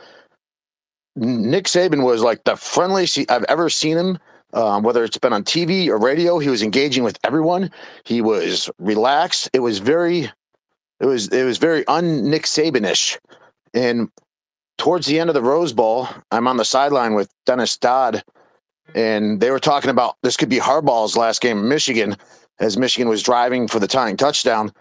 Nick 1.15 1.65
Saban 1.65 2.03
was 2.03 2.22
like 2.22 2.44
the 2.44 2.56
friendliest 2.56 3.19
I've 3.30 3.45
ever 3.45 3.69
seen 3.69 3.98
him. 3.98 4.19
Um, 4.52 4.84
whether 4.84 5.03
it's 5.03 5.18
been 5.18 5.31
on 5.31 5.44
TV 5.44 5.90
or 5.90 5.98
radio, 5.98 6.40
he 6.40 6.49
was 6.49 6.64
engaging 6.64 7.03
with 7.03 7.19
everyone. 7.23 7.72
He 8.03 8.22
was 8.22 8.69
relaxed. 8.80 9.49
It 9.53 9.60
was 9.60 9.80
very, 9.80 10.31
it 10.99 11.06
was 11.06 11.27
it 11.27 11.44
was 11.44 11.60
very 11.60 11.86
un 11.88 12.30
Nick 12.30 12.44
Sabanish. 12.44 13.18
And 13.76 14.10
towards 14.80 15.06
the 15.06 15.19
end 15.19 15.30
of 15.30 15.36
the 15.36 15.44
Rose 15.44 15.72
Bowl, 15.72 16.07
I'm 16.31 16.48
on 16.48 16.57
the 16.57 16.65
sideline 16.65 17.14
with 17.14 17.30
Dennis 17.45 17.77
Dodd, 17.77 18.23
and 18.95 19.40
they 19.40 19.52
were 19.52 19.60
talking 19.60 19.91
about 19.91 20.15
this 20.23 20.36
could 20.36 20.49
be 20.49 20.57
Harbaugh's 20.57 21.15
last 21.15 21.41
game 21.41 21.60
in 21.60 21.69
Michigan 21.69 22.18
as 22.60 22.77
Michigan 22.77 23.10
was 23.10 23.23
driving 23.23 23.68
for 23.68 23.80
the 23.80 23.88
tying 23.88 24.18
touchdown. 24.18 24.72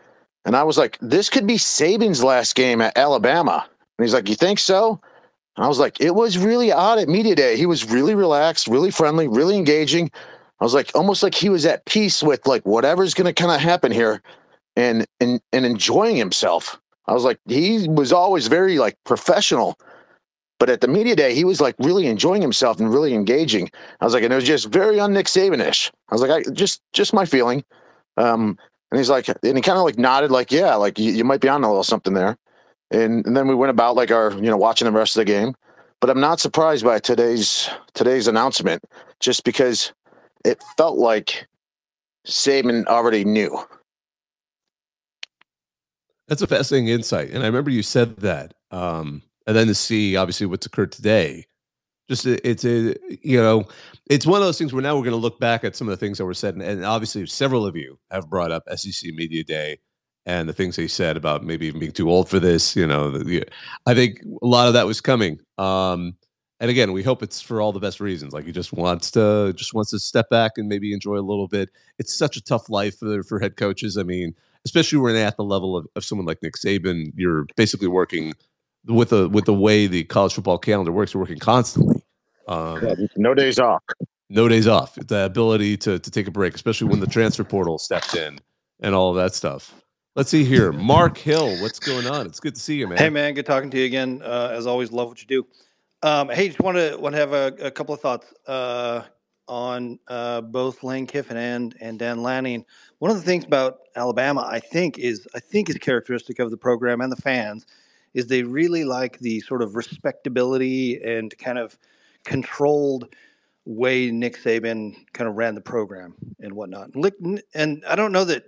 And 0.44 0.56
I 0.56 0.62
was 0.62 0.78
like, 0.78 0.98
this 1.00 1.30
could 1.30 1.46
be 1.46 1.56
Saban's 1.56 2.22
last 2.22 2.54
game 2.54 2.80
at 2.80 2.96
Alabama. 2.96 3.66
And 3.98 4.04
he's 4.04 4.14
like, 4.14 4.28
You 4.28 4.34
think 4.34 4.58
so? 4.58 5.00
And 5.56 5.64
I 5.64 5.68
was 5.68 5.78
like, 5.78 6.00
It 6.00 6.14
was 6.14 6.38
really 6.38 6.72
odd 6.72 6.98
at 6.98 7.08
Media 7.08 7.34
Day. 7.34 7.56
He 7.56 7.66
was 7.66 7.90
really 7.90 8.14
relaxed, 8.14 8.66
really 8.66 8.90
friendly, 8.90 9.28
really 9.28 9.56
engaging. 9.56 10.10
I 10.60 10.64
was 10.64 10.74
like, 10.74 10.90
almost 10.94 11.22
like 11.22 11.34
he 11.34 11.48
was 11.48 11.64
at 11.66 11.84
peace 11.84 12.22
with 12.22 12.46
like 12.46 12.64
whatever's 12.64 13.14
going 13.14 13.32
to 13.32 13.32
kind 13.32 13.52
of 13.52 13.60
happen 13.60 13.92
here 13.92 14.22
and, 14.74 15.06
and, 15.20 15.40
and 15.52 15.64
enjoying 15.64 16.16
himself. 16.16 16.80
I 17.06 17.14
was 17.14 17.24
like, 17.24 17.38
he 17.46 17.88
was 17.88 18.12
always 18.12 18.48
very 18.48 18.78
like 18.78 18.96
professional. 19.04 19.78
But 20.58 20.70
at 20.70 20.80
the 20.80 20.88
media 20.88 21.14
day, 21.14 21.34
he 21.34 21.44
was 21.44 21.60
like 21.60 21.76
really 21.78 22.06
enjoying 22.06 22.42
himself 22.42 22.80
and 22.80 22.92
really 22.92 23.14
engaging. 23.14 23.70
I 24.00 24.04
was 24.04 24.14
like, 24.14 24.24
and 24.24 24.32
it 24.32 24.36
was 24.36 24.44
just 24.44 24.66
very 24.66 24.98
un 24.98 25.12
Nick 25.12 25.26
Sabanish. 25.26 25.90
I 26.08 26.14
was 26.14 26.22
like, 26.22 26.30
I 26.30 26.50
just 26.52 26.82
just 26.92 27.14
my 27.14 27.24
feeling. 27.24 27.64
Um, 28.16 28.58
and 28.90 28.98
he's 28.98 29.10
like, 29.10 29.28
and 29.28 29.56
he 29.56 29.62
kind 29.62 29.78
of 29.78 29.84
like 29.84 29.98
nodded, 29.98 30.30
like, 30.30 30.50
yeah, 30.50 30.74
like 30.74 30.98
you, 30.98 31.12
you 31.12 31.24
might 31.24 31.40
be 31.40 31.48
on 31.48 31.62
a 31.62 31.68
little 31.68 31.84
something 31.84 32.14
there. 32.14 32.36
And, 32.90 33.24
and 33.26 33.36
then 33.36 33.46
we 33.46 33.54
went 33.54 33.70
about 33.70 33.96
like 33.96 34.10
our, 34.10 34.32
you 34.32 34.50
know, 34.50 34.56
watching 34.56 34.86
the 34.86 34.92
rest 34.92 35.16
of 35.16 35.20
the 35.20 35.24
game. 35.26 35.54
But 36.00 36.10
I'm 36.10 36.20
not 36.20 36.40
surprised 36.40 36.84
by 36.84 36.98
today's 37.00 37.68
today's 37.94 38.28
announcement, 38.28 38.82
just 39.20 39.44
because 39.44 39.92
it 40.44 40.62
felt 40.76 40.96
like 40.96 41.46
Saban 42.26 42.86
already 42.86 43.24
knew. 43.24 43.58
That's 46.28 46.42
a 46.42 46.46
fascinating 46.46 46.88
insight, 46.88 47.30
and 47.30 47.42
I 47.42 47.46
remember 47.46 47.70
you 47.70 47.82
said 47.82 48.16
that. 48.18 48.54
Um, 48.70 49.22
and 49.48 49.56
then 49.56 49.66
to 49.66 49.74
see 49.74 50.14
obviously 50.14 50.46
what's 50.46 50.66
occurred 50.66 50.92
today. 50.92 51.46
Just 52.08 52.26
it's 52.26 52.64
a 52.64 52.94
you 53.22 53.38
know 53.38 53.64
it's 54.06 54.26
one 54.26 54.40
of 54.40 54.46
those 54.46 54.56
things 54.56 54.72
where 54.72 54.82
now 54.82 54.94
we're 54.94 55.02
going 55.02 55.10
to 55.10 55.16
look 55.16 55.40
back 55.40 55.64
at 55.64 55.74
some 55.74 55.88
of 55.88 55.90
the 55.90 55.96
things 55.96 56.18
that 56.18 56.24
were 56.24 56.32
said 56.32 56.54
and, 56.54 56.62
and, 56.62 56.84
obviously 56.84 57.26
several 57.26 57.66
of 57.66 57.76
you 57.76 57.98
have 58.10 58.30
brought 58.30 58.50
up 58.50 58.62
sec 58.76 59.12
media 59.12 59.44
day 59.44 59.78
and 60.24 60.48
the 60.48 60.54
things 60.54 60.76
they 60.76 60.88
said 60.88 61.18
about 61.18 61.44
maybe 61.44 61.66
even 61.66 61.80
being 61.80 61.92
too 61.92 62.10
old 62.10 62.26
for 62.26 62.40
this 62.40 62.74
you 62.74 62.86
know 62.86 63.10
the, 63.10 63.44
i 63.84 63.92
think 63.92 64.22
a 64.40 64.46
lot 64.46 64.68
of 64.68 64.72
that 64.74 64.86
was 64.86 65.02
coming. 65.02 65.38
Um 65.58 66.16
and 66.60 66.70
again 66.70 66.92
we 66.92 67.02
hope 67.02 67.22
it's 67.22 67.42
for 67.42 67.60
all 67.60 67.72
the 67.72 67.78
best 67.78 68.00
reasons 68.00 68.32
like 68.32 68.46
he 68.46 68.52
just 68.52 68.72
wants 68.72 69.10
to 69.10 69.52
just 69.54 69.74
wants 69.74 69.90
to 69.90 69.98
step 69.98 70.30
back 70.30 70.52
and 70.56 70.66
maybe 70.66 70.94
enjoy 70.94 71.18
a 71.18 71.20
little 71.20 71.48
bit. 71.48 71.68
It's 71.98 72.16
such 72.16 72.38
a 72.38 72.42
tough 72.42 72.70
life 72.70 72.98
for, 72.98 73.22
for 73.22 73.38
head 73.38 73.56
coaches 73.56 73.98
i 73.98 74.02
mean 74.02 74.34
especially 74.64 74.98
when 74.98 75.14
at 75.14 75.36
the 75.36 75.44
level 75.44 75.76
of, 75.76 75.86
of 75.94 76.04
someone 76.04 76.26
like 76.26 76.42
nick 76.42 76.54
saban 76.54 77.12
you're 77.16 77.44
basically 77.54 77.88
working 77.88 78.32
with 78.86 79.10
the 79.10 79.28
with 79.28 79.44
the 79.44 79.54
way 79.54 79.86
the 79.86 80.04
college 80.04 80.34
football 80.34 80.58
calendar 80.58 80.92
works, 80.92 81.14
we're 81.14 81.20
working 81.20 81.38
constantly. 81.38 82.02
Um, 82.46 82.84
yeah, 82.84 82.94
no 83.16 83.34
days 83.34 83.58
off. 83.58 83.82
No 84.30 84.48
days 84.48 84.66
off. 84.66 84.94
The 84.94 85.24
ability 85.24 85.76
to 85.78 85.98
to 85.98 86.10
take 86.10 86.26
a 86.26 86.30
break, 86.30 86.54
especially 86.54 86.88
when 86.88 87.00
the 87.00 87.06
transfer 87.06 87.44
portal 87.44 87.78
stepped 87.78 88.14
in 88.14 88.38
and 88.80 88.94
all 88.94 89.10
of 89.10 89.16
that 89.16 89.34
stuff. 89.34 89.74
Let's 90.16 90.30
see 90.30 90.44
here, 90.44 90.72
Mark 90.72 91.16
Hill. 91.16 91.60
What's 91.62 91.78
going 91.78 92.06
on? 92.06 92.26
It's 92.26 92.40
good 92.40 92.54
to 92.56 92.60
see 92.60 92.74
you, 92.74 92.88
man. 92.88 92.98
Hey, 92.98 93.08
man. 93.08 93.34
Good 93.34 93.46
talking 93.46 93.70
to 93.70 93.78
you 93.78 93.84
again. 93.84 94.20
Uh, 94.24 94.50
as 94.52 94.66
always, 94.66 94.90
love 94.90 95.08
what 95.08 95.20
you 95.20 95.28
do. 95.28 95.46
Um, 96.02 96.28
hey, 96.28 96.48
just 96.48 96.60
want 96.60 96.76
to 96.76 96.96
want 96.96 97.14
to 97.14 97.20
have 97.20 97.32
a, 97.32 97.54
a, 97.60 97.70
couple 97.70 97.94
of 97.94 98.00
thoughts 98.00 98.32
uh, 98.46 99.02
on 99.46 99.98
uh, 100.08 100.40
both 100.40 100.82
Lane 100.82 101.06
Kiffin 101.06 101.36
and 101.36 101.76
and 101.80 101.98
Dan 101.98 102.22
Lanning. 102.22 102.64
One 102.98 103.10
of 103.10 103.16
the 103.16 103.22
things 103.22 103.44
about 103.44 103.80
Alabama, 103.96 104.46
I 104.48 104.60
think, 104.60 104.98
is 104.98 105.26
I 105.34 105.40
think 105.40 105.70
is 105.70 105.76
characteristic 105.76 106.38
of 106.38 106.50
the 106.50 106.56
program 106.56 107.00
and 107.00 107.12
the 107.12 107.22
fans 107.22 107.66
is 108.18 108.26
they 108.26 108.42
really 108.42 108.82
like 108.82 109.16
the 109.20 109.38
sort 109.40 109.62
of 109.62 109.76
respectability 109.76 111.00
and 111.00 111.38
kind 111.38 111.56
of 111.56 111.78
controlled 112.24 113.14
way 113.64 114.10
Nick 114.10 114.36
Saban 114.36 114.96
kind 115.12 115.30
of 115.30 115.36
ran 115.36 115.54
the 115.54 115.60
program 115.60 116.16
and 116.40 116.52
whatnot. 116.52 116.90
And 117.54 117.84
I 117.86 117.94
don't 117.94 118.10
know 118.10 118.24
that 118.24 118.42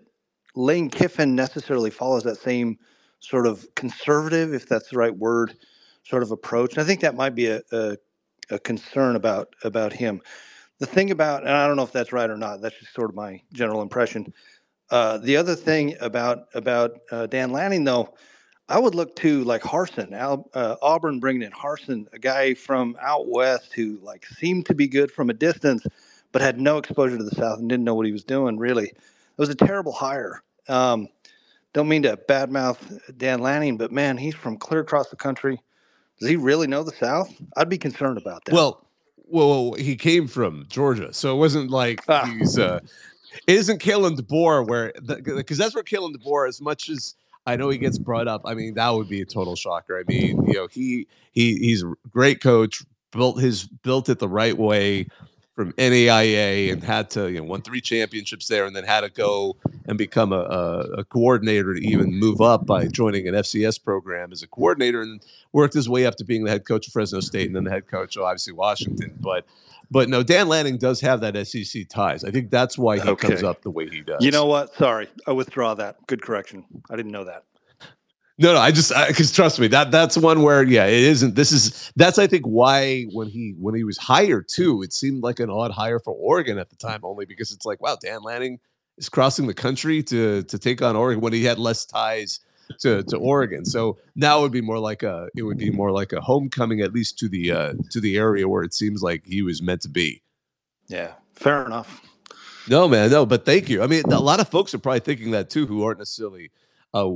Lane 0.57 0.91
Kiffin 0.91 1.37
necessarily 1.37 1.91
follows 1.91 2.25
that 2.25 2.37
same 2.37 2.79
sort 3.21 3.47
of 3.47 3.65
conservative, 3.77 4.55
if 4.55 4.67
that's 4.67 4.91
the 4.91 4.99
right 4.99 5.17
word, 5.17 5.55
sort 6.03 6.25
of 6.25 6.33
approach. 6.33 6.73
And 6.73 6.83
I 6.83 6.85
think 6.85 7.01
that 7.03 7.15
might 7.15 7.37
be 7.37 7.47
a, 7.47 7.63
a, 7.71 7.97
a 8.51 8.59
concern 8.59 9.15
about 9.15 9.55
about 9.63 9.93
him. 9.93 10.21
The 10.81 10.87
thing 10.87 11.13
about, 11.13 11.43
and 11.43 11.53
I 11.53 11.69
don't 11.69 11.77
know 11.77 11.85
if 11.85 11.93
that's 11.93 12.13
right 12.13 12.29
or 12.29 12.39
not. 12.39 12.61
That's 12.61 12.79
just 12.81 12.93
sort 12.93 13.11
of 13.11 13.15
my 13.15 13.41
general 13.53 13.83
impression. 13.83 14.33
Uh, 14.91 15.19
the 15.19 15.37
other 15.37 15.55
thing 15.55 15.95
about 16.01 16.47
about 16.55 16.99
uh, 17.13 17.27
Dan 17.27 17.53
Lanning, 17.53 17.85
though, 17.85 18.15
I 18.71 18.79
would 18.79 18.95
look 18.95 19.17
to 19.17 19.43
like 19.43 19.63
Harsin, 19.63 20.13
Al, 20.13 20.49
uh, 20.55 20.77
Auburn 20.81 21.19
bringing 21.19 21.43
in 21.43 21.51
Harsin, 21.51 22.07
a 22.13 22.21
guy 22.21 22.55
from 22.55 22.97
out 23.01 23.27
west 23.27 23.73
who 23.73 23.99
like 24.01 24.25
seemed 24.25 24.65
to 24.67 24.75
be 24.75 24.87
good 24.87 25.11
from 25.11 25.29
a 25.29 25.35
distance, 25.35 25.85
but 26.31 26.41
had 26.41 26.61
no 26.61 26.79
exposure 26.79 27.19
to 27.19 27.25
the 27.25 27.35
South 27.35 27.59
and 27.59 27.69
didn't 27.69 27.85
know 27.85 27.97
what 27.97 28.07
he 28.07 28.13
was 28.13 28.23
doing. 28.23 28.59
Really, 28.59 28.87
it 28.87 29.39
was 29.39 29.49
a 29.49 29.57
terrible 29.57 29.91
hire. 29.91 30.45
Um, 30.69 31.09
don't 31.73 31.89
mean 31.89 32.03
to 32.05 32.17
badmouth 32.17 33.19
Dan 33.19 33.41
Lanning, 33.41 33.77
but 33.77 33.91
man, 33.91 34.17
he's 34.17 34.37
from 34.37 34.57
clear 34.57 34.81
across 34.81 35.09
the 35.09 35.17
country. 35.17 35.61
Does 36.21 36.29
he 36.29 36.37
really 36.37 36.69
know 36.69 36.85
the 36.85 36.93
South? 36.93 37.35
I'd 37.57 37.69
be 37.69 37.79
concerned 37.79 38.19
about 38.19 38.45
that. 38.45 38.55
Well, 38.55 38.87
well, 39.27 39.73
he 39.75 39.97
came 39.97 40.29
from 40.29 40.67
Georgia, 40.69 41.13
so 41.13 41.35
it 41.35 41.39
wasn't 41.39 41.71
like 41.71 42.03
ah. 42.09 42.25
he's. 42.25 42.57
Uh, 42.57 42.79
it 43.49 43.55
isn't 43.57 43.81
Kalen 43.81 44.17
DeBoer 44.17 44.67
where 44.67 44.93
because 45.03 45.59
that's 45.59 45.75
where 45.75 45.85
Kalen 45.85 46.15
DeBoer, 46.15 46.49
as 46.49 46.61
much 46.61 46.89
as 46.89 47.17
I 47.47 47.57
know 47.57 47.69
he 47.69 47.79
gets 47.79 47.99
brought 47.99 48.29
up, 48.29 48.43
I 48.45 48.55
mean 48.55 48.75
that 48.75 48.91
would 48.91 49.09
be 49.09 49.23
a 49.23 49.27
total 49.27 49.57
shocker. 49.57 49.99
I 49.99 50.05
mean, 50.07 50.45
you 50.47 50.55
know, 50.55 50.69
he 50.71 51.07
he 51.33 51.57
he's 51.57 51.83
a 51.83 51.93
great 52.11 52.41
coach, 52.41 52.83
built 53.13 53.41
his 53.41 53.65
built 53.65 54.09
it 54.09 54.19
the 54.19 54.29
right 54.29 54.57
way 54.57 55.07
from 55.61 55.73
NAIA 55.75 56.73
and 56.73 56.83
had 56.83 57.11
to, 57.11 57.31
you 57.31 57.39
know, 57.39 57.45
won 57.45 57.61
three 57.61 57.83
championships 57.83 58.49
there 58.49 58.65
and 58.65 58.75
then 58.75 58.85
had 58.85 59.03
to 59.03 59.11
go 59.11 59.57
and 59.87 59.99
become 59.99 60.33
a, 60.33 60.39
a, 60.39 60.79
a, 61.01 61.05
coordinator 61.05 61.75
to 61.75 61.81
even 61.87 62.19
move 62.19 62.41
up 62.41 62.65
by 62.65 62.87
joining 62.87 63.29
an 63.29 63.35
FCS 63.35 63.83
program 63.85 64.33
as 64.33 64.43
a 64.43 64.47
coordinator 64.47 65.03
and 65.03 65.21
worked 65.53 65.75
his 65.75 65.87
way 65.87 66.07
up 66.07 66.17
to 66.17 66.25
being 66.25 66.45
the 66.45 66.51
head 66.51 66.67
coach 66.67 66.87
of 66.87 66.95
Fresno 66.95 67.21
State 67.21 67.47
and 67.47 67.55
then 67.55 67.65
the 67.65 67.71
head 67.71 67.87
coach 67.89 68.17
of 68.17 68.23
obviously 68.23 68.55
Washington. 68.55 69.13
But 69.21 69.45
but 69.91 70.09
no, 70.09 70.23
Dan 70.23 70.49
Lanning 70.49 70.79
does 70.79 71.01
have 71.01 71.21
that 71.21 71.47
SEC 71.47 71.89
ties. 71.89 72.25
I 72.25 72.31
think 72.31 72.51
that's 72.51 72.79
why 72.79 72.99
he 72.99 73.09
okay. 73.09 73.29
comes 73.29 73.43
up 73.43 73.63
the 73.63 73.71
way 73.71 73.89
he 73.89 74.03
does. 74.03 74.25
You 74.25 74.31
know 74.31 74.47
what? 74.47 74.75
Sorry, 74.75 75.09
I 75.27 75.33
withdraw 75.33 75.75
that. 75.75 75.97
Good 76.07 76.23
correction. 76.23 76.65
I 76.91 76.97
didn't 76.97 77.13
know 77.13 77.25
that. 77.25 77.45
No, 78.39 78.55
no, 78.55 78.59
I 78.59 78.71
just 78.71 78.91
because 79.09 79.33
trust 79.33 79.61
me, 79.61 79.67
that 79.69 79.91
that's 79.91 80.17
one 80.17 80.43
where 80.43 80.63
yeah, 80.63 80.87
it 80.87 81.03
isn't. 81.03 81.35
This 81.35 81.53
is 81.53 81.93
that's 81.97 82.19
I 82.19 82.27
think 82.27 82.47
why 82.47 83.03
when 83.13 83.29
he 83.29 83.55
when 83.59 83.75
he 83.75 83.85
was 83.85 83.99
hired 83.99 84.49
too, 84.49 84.83
it 84.83 84.95
seemed 84.95 85.23
like 85.23 85.41
an 85.41 85.51
odd 85.51 85.73
hire 85.73 85.99
for 85.99 86.15
Oregon 86.15 86.57
at 86.57 86.71
the 86.71 86.77
time, 86.77 87.01
only 87.03 87.27
because 87.27 87.53
it's 87.53 87.67
like 87.67 87.83
wow, 87.83 87.99
Dan 88.01 88.23
Lanning 88.23 88.59
is 88.97 89.11
crossing 89.11 89.47
the 89.47 89.53
country 89.53 90.03
to 90.05 90.43
to 90.45 90.59
take 90.59 90.81
on 90.81 90.97
Oregon 90.97 91.21
when 91.21 91.35
he 91.35 91.45
had 91.45 91.59
less 91.59 91.85
ties 91.85 92.41
to 92.81 93.03
to 93.05 93.17
Oregon. 93.17 93.65
So 93.65 93.99
now 94.15 94.39
it 94.39 94.43
would 94.43 94.53
be 94.53 94.61
more 94.61 94.79
like 94.79 95.03
a 95.03 95.29
it 95.37 95.43
would 95.43 95.59
be 95.59 95.71
more 95.71 95.91
like 95.91 96.13
a 96.13 96.21
homecoming 96.21 96.81
at 96.81 96.93
least 96.93 97.19
to 97.19 97.29
the 97.29 97.53
uh 97.53 97.75
to 97.91 98.01
the 98.01 98.17
area 98.17 98.49
where 98.49 98.63
it 98.63 98.75
seems 98.75 99.03
like 99.03 99.25
he 99.25 99.43
was 99.43 99.63
meant 99.63 99.83
to 99.83 99.89
be. 99.89 100.23
Yeah, 100.89 101.13
fair 101.35 101.65
enough. 101.65 102.03
No, 102.69 102.89
man, 102.89 103.11
no, 103.11 103.27
but 103.27 103.45
thank 103.45 103.69
you. 103.69 103.83
I 103.83 103.87
mean, 103.87 104.03
a 104.05 104.21
lot 104.21 104.41
of 104.41 104.49
folks 104.49 104.75
are 104.75 104.79
probably 104.79 105.01
thinking 105.01 105.33
that 105.33 105.51
too, 105.51 105.67
who 105.67 105.83
aren't 105.83 105.99
necessarily 105.99 106.51
uh, 106.95 107.11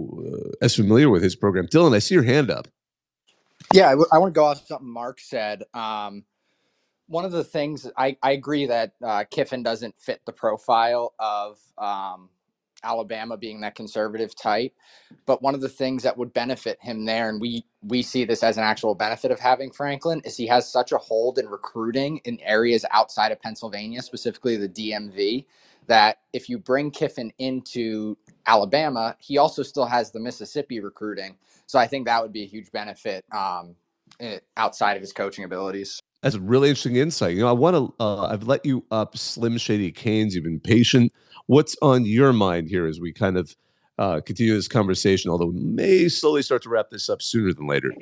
as 0.62 0.74
familiar 0.74 1.10
with 1.10 1.22
his 1.22 1.36
program. 1.36 1.66
Dylan, 1.66 1.94
I 1.94 1.98
see 1.98 2.14
your 2.14 2.24
hand 2.24 2.51
up. 2.51 2.68
Yeah, 3.72 3.86
I, 3.86 3.90
w- 3.90 4.09
I 4.12 4.18
want 4.18 4.35
to 4.35 4.39
go 4.39 4.44
off 4.44 4.66
something 4.66 4.89
Mark 4.89 5.20
said. 5.20 5.64
Um, 5.74 6.24
one 7.06 7.24
of 7.24 7.32
the 7.32 7.44
things 7.44 7.90
I, 7.97 8.16
I 8.22 8.32
agree 8.32 8.66
that 8.66 8.93
uh, 9.02 9.24
Kiffin 9.31 9.62
doesn't 9.62 9.98
fit 9.98 10.20
the 10.26 10.32
profile 10.32 11.14
of 11.18 11.59
um, 11.76 12.31
Alabama 12.85 13.36
being 13.36 13.61
that 13.61 13.74
conservative 13.74 14.35
type. 14.35 14.73
But 15.27 15.43
one 15.43 15.55
of 15.55 15.61
the 15.61 15.69
things 15.69 16.02
that 16.02 16.16
would 16.16 16.32
benefit 16.32 16.78
him 16.81 17.05
there, 17.05 17.28
and 17.28 17.40
we 17.40 17.65
we 17.82 18.02
see 18.02 18.24
this 18.24 18.43
as 18.43 18.56
an 18.56 18.65
actual 18.65 18.94
benefit 18.94 19.31
of 19.31 19.40
having 19.40 19.70
Franklin, 19.70 20.20
is 20.24 20.36
he 20.36 20.47
has 20.47 20.70
such 20.70 20.93
a 20.93 20.98
hold 20.98 21.39
in 21.39 21.47
recruiting 21.48 22.20
in 22.24 22.39
areas 22.40 22.85
outside 22.90 23.32
of 23.32 23.40
Pennsylvania, 23.40 24.02
specifically 24.02 24.56
the 24.56 24.69
DMV, 24.69 25.47
that 25.86 26.19
if 26.32 26.48
you 26.48 26.59
bring 26.59 26.90
Kiffin 26.90 27.32
into 27.39 28.16
Alabama, 28.47 29.16
he 29.19 29.39
also 29.39 29.62
still 29.62 29.86
has 29.86 30.11
the 30.11 30.20
Mississippi 30.20 30.81
recruiting. 30.81 31.36
So 31.66 31.78
I 31.78 31.86
think 31.86 32.06
that 32.06 32.23
would 32.23 32.32
be 32.32 32.43
a 32.43 32.47
huge 32.47 32.70
benefit 32.73 33.24
um, 33.32 33.74
eh, 34.20 34.39
outside 34.56 34.97
of 34.97 35.01
his 35.01 35.12
coaching 35.12 35.44
abilities. 35.44 36.01
That's 36.23 36.36
a 36.36 36.40
really 36.40 36.70
interesting 36.70 36.97
insight. 36.97 37.35
You 37.35 37.43
know, 37.43 37.48
I 37.48 37.52
want 37.52 37.77
to. 37.77 37.94
Uh, 38.01 38.28
I've 38.28 38.44
let 38.44 38.65
you 38.65 38.82
up, 38.90 39.15
Slim 39.15 39.59
Shady 39.59 39.93
Canes. 39.93 40.35
You've 40.35 40.44
been 40.44 40.59
patient. 40.59 41.12
What's 41.47 41.77
on 41.83 42.05
your 42.05 42.33
mind 42.33 42.69
here 42.69 42.87
as 42.87 43.01
we 43.01 43.12
kind 43.12 43.37
of 43.37 43.55
uh, 43.99 44.21
continue 44.21 44.55
this 44.55 44.69
conversation? 44.69 45.31
Although 45.31 45.47
we 45.47 45.61
may 45.61 46.09
slowly 46.09 46.43
start 46.43 46.62
to 46.62 46.69
wrap 46.69 46.91
this 46.91 47.09
up 47.09 47.23
sooner 47.23 47.53
than 47.53 47.66
later. 47.66 47.93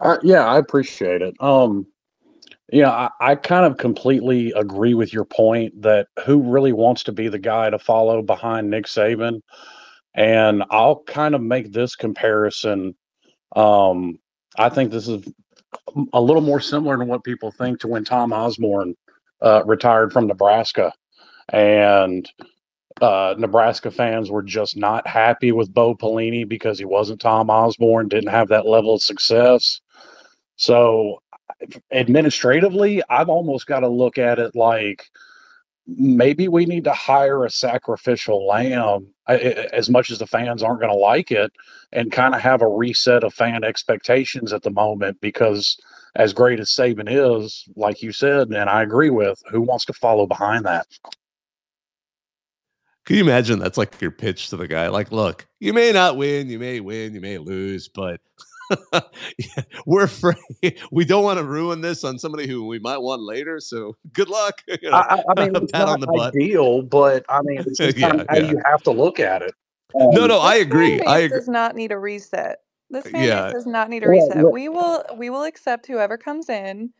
Uh, 0.00 0.18
yeah, 0.22 0.46
I 0.46 0.58
appreciate 0.58 1.22
it. 1.22 1.34
Um, 1.40 1.86
yeah, 2.72 2.90
I, 2.90 3.10
I 3.20 3.34
kind 3.34 3.66
of 3.66 3.76
completely 3.76 4.52
agree 4.52 4.94
with 4.94 5.12
your 5.12 5.24
point 5.24 5.82
that 5.82 6.08
who 6.24 6.40
really 6.40 6.72
wants 6.72 7.02
to 7.04 7.12
be 7.12 7.28
the 7.28 7.38
guy 7.38 7.70
to 7.70 7.78
follow 7.78 8.22
behind 8.22 8.70
Nick 8.70 8.86
Saban? 8.86 9.40
And 10.14 10.64
I'll 10.70 11.02
kind 11.02 11.34
of 11.34 11.42
make 11.42 11.72
this 11.72 11.96
comparison. 11.96 12.94
Um, 13.56 14.18
I 14.58 14.68
think 14.68 14.90
this 14.90 15.08
is 15.08 15.24
a 16.12 16.20
little 16.20 16.42
more 16.42 16.60
similar 16.60 16.96
to 16.98 17.04
what 17.04 17.24
people 17.24 17.50
think 17.50 17.80
to 17.80 17.88
when 17.88 18.04
Tom 18.04 18.32
Osborne 18.32 18.94
uh, 19.40 19.62
retired 19.64 20.12
from 20.12 20.26
Nebraska. 20.26 20.92
And 21.48 22.30
uh, 23.00 23.34
Nebraska 23.38 23.90
fans 23.90 24.30
were 24.30 24.42
just 24.42 24.76
not 24.76 25.06
happy 25.06 25.52
with 25.52 25.72
Bo 25.72 25.94
Pelini 25.94 26.48
because 26.48 26.78
he 26.78 26.84
wasn't 26.84 27.20
Tom 27.20 27.50
Osborne, 27.50 28.08
didn't 28.08 28.30
have 28.30 28.48
that 28.48 28.66
level 28.66 28.94
of 28.94 29.02
success. 29.02 29.80
So, 30.56 31.22
administratively, 31.90 33.02
I've 33.08 33.28
almost 33.28 33.66
got 33.66 33.80
to 33.80 33.88
look 33.88 34.18
at 34.18 34.38
it 34.38 34.54
like 34.54 35.04
maybe 35.86 36.48
we 36.48 36.64
need 36.64 36.84
to 36.84 36.92
hire 36.92 37.44
a 37.44 37.50
sacrificial 37.50 38.46
lamb 38.46 39.08
as 39.26 39.90
much 39.90 40.10
as 40.10 40.18
the 40.18 40.26
fans 40.26 40.62
aren't 40.62 40.80
going 40.80 40.92
to 40.92 40.98
like 40.98 41.30
it 41.30 41.52
and 41.92 42.12
kind 42.12 42.34
of 42.34 42.40
have 42.40 42.62
a 42.62 42.68
reset 42.68 43.24
of 43.24 43.34
fan 43.34 43.64
expectations 43.64 44.52
at 44.52 44.62
the 44.62 44.70
moment 44.70 45.20
because 45.20 45.76
as 46.14 46.32
great 46.32 46.60
as 46.60 46.70
Saban 46.70 47.08
is, 47.08 47.64
like 47.74 48.02
you 48.02 48.12
said, 48.12 48.48
and 48.48 48.68
I 48.70 48.82
agree 48.82 49.10
with, 49.10 49.42
who 49.50 49.60
wants 49.60 49.84
to 49.86 49.92
follow 49.92 50.26
behind 50.26 50.64
that? 50.66 50.86
Can 53.04 53.16
you 53.16 53.22
imagine 53.22 53.58
that's 53.58 53.78
like 53.78 54.00
your 54.00 54.12
pitch 54.12 54.48
to 54.50 54.56
the 54.56 54.68
guy? 54.68 54.88
Like, 54.88 55.10
look, 55.10 55.46
you 55.58 55.72
may 55.72 55.92
not 55.92 56.16
win, 56.16 56.48
you 56.48 56.58
may 56.58 56.80
win, 56.80 57.14
you 57.14 57.20
may 57.20 57.38
lose, 57.38 57.88
but 57.88 58.20
we're 59.86 60.04
afraid 60.04 60.36
we 60.92 61.04
don't 61.04 61.24
want 61.24 61.38
to 61.38 61.44
ruin 61.44 61.80
this 61.80 62.04
on 62.04 62.18
somebody 62.18 62.46
who 62.46 62.66
we 62.66 62.78
might 62.78 62.98
want 62.98 63.22
later. 63.22 63.60
So 63.60 63.96
good 64.12 64.28
luck. 64.28 64.62
You 64.82 64.90
know, 64.90 64.96
I, 64.96 65.22
I, 65.28 65.44
mean, 65.44 65.54
it's 65.54 65.72
not 65.72 66.02
ideal, 66.18 66.82
but 66.82 67.24
I 67.28 67.40
mean, 67.42 67.58
it's 67.60 67.78
just 67.78 67.96
yeah, 67.96 68.24
how 68.28 68.36
yeah. 68.36 68.50
you 68.50 68.60
have 68.64 68.82
to 68.82 68.90
look 68.90 69.20
at 69.20 69.42
it. 69.42 69.54
Um, 70.00 70.10
no, 70.10 70.26
no, 70.26 70.38
I 70.38 70.56
agree. 70.56 71.00
I 71.02 71.20
agree. 71.20 71.38
Does 71.38 71.48
not 71.48 71.76
need 71.76 71.92
a 71.92 71.98
reset. 71.98 72.58
This 72.90 73.06
fan 73.06 73.24
yeah. 73.24 73.50
does 73.50 73.66
not 73.66 73.90
need 73.90 74.02
a 74.02 74.08
reset. 74.08 74.36
Well, 74.36 74.44
well, 74.44 74.52
we 74.52 74.68
will 74.68 75.04
we 75.16 75.30
will 75.30 75.44
accept 75.44 75.86
whoever 75.86 76.16
comes 76.16 76.48
in 76.48 76.90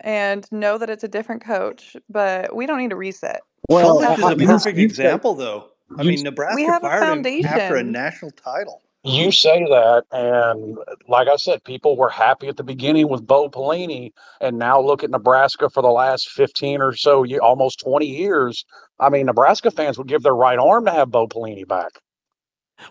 and 0.00 0.50
know 0.50 0.78
that 0.78 0.90
it's 0.90 1.04
a 1.04 1.08
different 1.08 1.44
coach, 1.44 1.96
but 2.08 2.54
we 2.54 2.66
don't 2.66 2.78
need 2.78 2.92
a 2.92 2.96
reset. 2.96 3.40
Well, 3.68 4.00
is 4.00 4.18
a 4.24 4.36
perfect 4.36 4.78
example, 4.78 5.34
though. 5.34 5.70
I 5.96 6.02
mean, 6.02 6.22
Nebraska 6.22 6.78
fired 6.80 7.26
him 7.26 7.46
after 7.46 7.76
a 7.76 7.82
national 7.82 8.30
title. 8.32 8.82
You 9.04 9.30
say 9.30 9.60
that, 9.60 10.04
and 10.10 10.76
like 11.06 11.28
I 11.28 11.36
said, 11.36 11.62
people 11.62 11.96
were 11.96 12.08
happy 12.08 12.48
at 12.48 12.56
the 12.56 12.64
beginning 12.64 13.08
with 13.08 13.26
Bo 13.26 13.48
Pelini, 13.48 14.10
and 14.40 14.58
now 14.58 14.80
look 14.80 15.04
at 15.04 15.10
Nebraska 15.10 15.70
for 15.70 15.82
the 15.82 15.88
last 15.88 16.28
fifteen 16.28 16.82
or 16.82 16.94
so, 16.94 17.24
almost 17.40 17.78
twenty 17.78 18.06
years. 18.06 18.64
I 18.98 19.08
mean, 19.08 19.26
Nebraska 19.26 19.70
fans 19.70 19.98
would 19.98 20.08
give 20.08 20.22
their 20.22 20.34
right 20.34 20.58
arm 20.58 20.84
to 20.86 20.90
have 20.90 21.10
Bo 21.10 21.28
Pelini 21.28 21.66
back. 21.66 22.00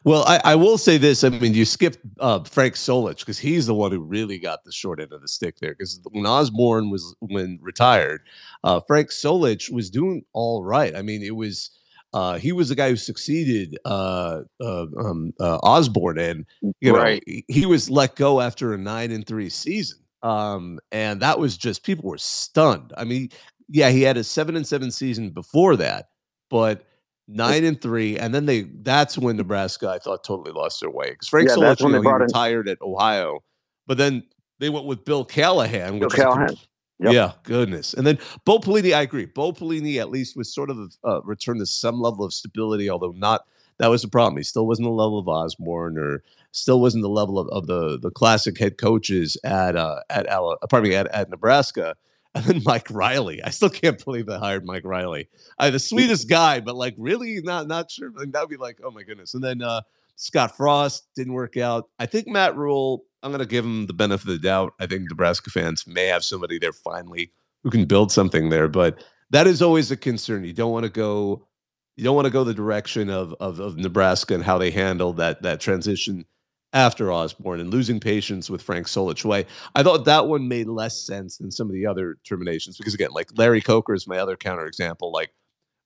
Well, 0.03 0.23
I, 0.27 0.41
I, 0.43 0.55
will 0.55 0.77
say 0.77 0.97
this. 0.97 1.23
I 1.23 1.30
mean, 1.30 1.53
you 1.53 1.65
skipped 1.65 1.99
uh, 2.19 2.43
Frank 2.43 2.76
Solich 2.76 3.19
because 3.19 3.39
he's 3.39 3.68
the 3.68 3.73
one 3.73 3.91
who 3.91 3.99
really 3.99 4.38
got 4.38 4.64
the 4.64 4.72
short 4.72 4.99
end 4.99 5.14
of 5.14 5.22
the 5.22 5.27
stick 5.27 5.59
there. 5.59 5.72
Because 5.72 6.01
when 6.11 6.26
Osborne 6.26 6.89
was 6.89 7.15
when 7.19 7.59
retired, 7.61 8.22
uh, 8.64 8.81
Frank 8.81 9.09
Solich 9.09 9.72
was 9.72 9.89
doing 9.89 10.23
all 10.34 10.64
right. 10.64 10.95
I 10.95 11.01
mean, 11.01 11.23
it 11.23 11.35
was 11.35 11.72
uh, 12.14 12.38
he 12.38 12.51
was 12.51 12.69
the 12.69 12.76
guy 12.76 12.89
who 12.89 12.95
succeeded 12.95 13.77
uh, 13.85 14.41
uh, 14.61 14.85
um, 14.97 15.34
uh, 15.39 15.59
Osborne, 15.64 16.18
and 16.18 16.45
you 16.80 16.91
know 16.91 16.99
right. 16.99 17.23
he, 17.26 17.45
he 17.47 17.65
was 17.65 17.89
let 17.89 18.15
go 18.15 18.41
after 18.41 18.73
a 18.73 18.77
nine 18.77 19.11
and 19.11 19.26
three 19.26 19.49
season. 19.49 19.99
Um, 20.23 20.80
and 20.91 21.22
that 21.22 21.39
was 21.39 21.57
just 21.57 21.84
people 21.84 22.09
were 22.09 22.18
stunned. 22.18 22.93
I 22.97 23.03
mean, 23.03 23.30
yeah, 23.69 23.89
he 23.89 24.01
had 24.01 24.18
a 24.18 24.23
seven 24.23 24.55
and 24.55 24.65
seven 24.65 24.89
season 24.89 25.30
before 25.30 25.76
that, 25.76 26.09
but 26.49 26.85
nine 27.28 27.64
and 27.64 27.82
three, 27.82 28.18
and 28.18 28.34
then 28.34 28.45
they 28.45 28.64
that's 28.82 29.18
when 29.18 29.38
Nebraska 29.38 29.90
I 29.90 29.99
thought 29.99 30.24
totally 30.24 30.52
lost 30.52 30.82
their 30.82 30.90
way 30.90 31.12
because 31.12 31.28
Frank 31.28 31.49
yeah, 31.49 31.56
Solich, 31.56 31.82
you 31.82 31.90
know, 31.90 32.02
he 32.02 32.10
retired 32.10 32.68
in. 32.68 32.74
at 32.74 32.82
Ohio, 32.82 33.44
but 33.86 33.98
then 33.98 34.24
they 34.60 34.70
went 34.70 34.86
with 34.86 35.06
Bill 35.06 35.26
Callahan, 35.26 35.99
Bill 35.99 36.10
Callahan. 36.10 36.56
Yep. 36.99 37.14
Yeah, 37.14 37.32
goodness. 37.44 37.94
And 37.94 38.08
then 38.08 38.18
Bo 38.44 38.58
Pelini, 38.58 38.95
I 38.95 39.02
agree. 39.02 39.26
Bo 39.26 39.52
Pelini 39.52 39.99
at 39.99 40.10
least 40.10 40.36
was 40.36 40.52
sort 40.52 40.72
of 40.72 40.98
uh, 41.04 41.22
returned 41.22 41.60
to 41.60 41.68
some 41.68 42.02
level 42.02 42.26
of 42.26 42.34
stability, 42.34 42.90
although 42.90 43.12
not 43.12 43.45
that 43.78 43.88
was 43.88 44.02
the 44.02 44.08
problem. 44.08 44.38
He 44.38 44.44
still 44.44 44.66
wasn't 44.66 44.88
the 44.88 44.91
level 44.91 45.20
of 45.20 45.28
Osborne 45.28 45.98
or 45.99 46.24
still 46.52 46.82
wasn't 46.82 47.04
the 47.04 47.10
level 47.10 47.38
of, 47.38 47.48
of 47.49 47.68
the 47.68 47.99
the 47.99 48.10
classic 48.10 48.58
head 48.58 48.78
coaches 48.78 49.38
at 49.44 49.76
uh, 49.76 49.99
at 50.10 50.26
Ala, 50.28 50.58
pardon 50.70 50.90
me 50.90 50.95
at, 50.95 51.08
at 51.08 51.30
Nebraska. 51.30 51.95
And 52.38 52.45
then 52.45 52.61
Mike 52.65 52.91
Riley. 52.91 53.41
I 53.43 53.49
still 53.49 53.69
can't 53.69 54.03
believe 54.03 54.27
they 54.27 54.38
hired 54.38 54.65
Mike 54.65 54.85
Riley. 54.85 55.27
I, 55.57 55.72
the 55.72 55.80
sweetest 55.80 56.30
guy, 56.30 56.59
but 56.59 56.76
like 56.76 56.93
really 56.97 57.41
not 57.41 57.68
not 57.68 57.89
sure. 57.89 58.11
Like, 58.11 58.31
that'd 58.31 58.49
be 58.49 58.57
like, 58.57 58.80
oh 58.84 58.91
my 58.91 59.03
goodness. 59.03 59.34
And 59.34 59.43
then 59.43 59.61
uh, 59.61 59.81
Scott 60.18 60.55
Frost 60.55 61.07
didn't 61.15 61.34
work 61.34 61.57
out. 61.57 61.89
I 61.97 62.05
think 62.05 62.27
Matt 62.27 62.55
Rhule, 62.55 63.05
I'm 63.23 63.31
going 63.31 63.39
to 63.39 63.47
give 63.47 63.65
him 63.65 63.88
the 63.88 63.93
benefit 63.93 64.27
of 64.27 64.34
the 64.34 64.39
doubt. 64.39 64.73
I 64.80 64.85
think 64.85 65.09
Nebraska 65.09 65.49
fans 65.49 65.85
may 65.88 66.05
have 66.05 66.23
somebody 66.23 66.59
there 66.59 66.73
finally 66.73 67.31
who 67.64 67.72
can 67.72 67.85
build 67.85 68.11
something 68.11 68.49
there, 68.49 68.68
but 68.68 69.03
that 69.31 69.47
is 69.47 69.61
always 69.61 69.89
a 69.89 69.97
concern. 69.97 70.43
You 70.43 70.53
don't 70.53 70.72
want 70.72 70.84
to 70.84 70.91
go 70.91 71.47
you 71.95 72.03
don't 72.03 72.15
want 72.15 72.26
to 72.26 72.31
go 72.31 72.43
the 72.43 72.53
direction 72.53 73.09
of, 73.09 73.34
of, 73.39 73.59
of 73.59 73.76
Nebraska 73.77 74.35
and 74.35 74.43
how 74.43 74.59
they 74.59 74.69
handled 74.69 75.18
that 75.18 75.41
that 75.41 75.59
transition 75.59 76.26
after 76.73 77.11
Osborne 77.11 77.60
and 77.60 77.72
losing 77.72 77.99
patience 77.99 78.49
with 78.49 78.61
Frank 78.61 78.88
Solich. 78.88 79.23
Way 79.23 79.45
I 79.76 79.84
thought 79.84 80.06
that 80.06 80.27
one 80.27 80.48
made 80.48 80.68
less 80.68 80.99
sense 80.99 81.38
than 81.38 81.52
some 81.52 81.68
of 81.68 81.73
the 81.73 81.85
other 81.85 82.18
terminations 82.23 82.77
because 82.77 82.94
again, 82.94 83.11
like 83.11 83.30
Larry 83.38 83.61
Coker 83.61 83.94
is 83.94 84.07
my 84.07 84.18
other 84.18 84.35
counterexample. 84.35 85.11
Like 85.11 85.31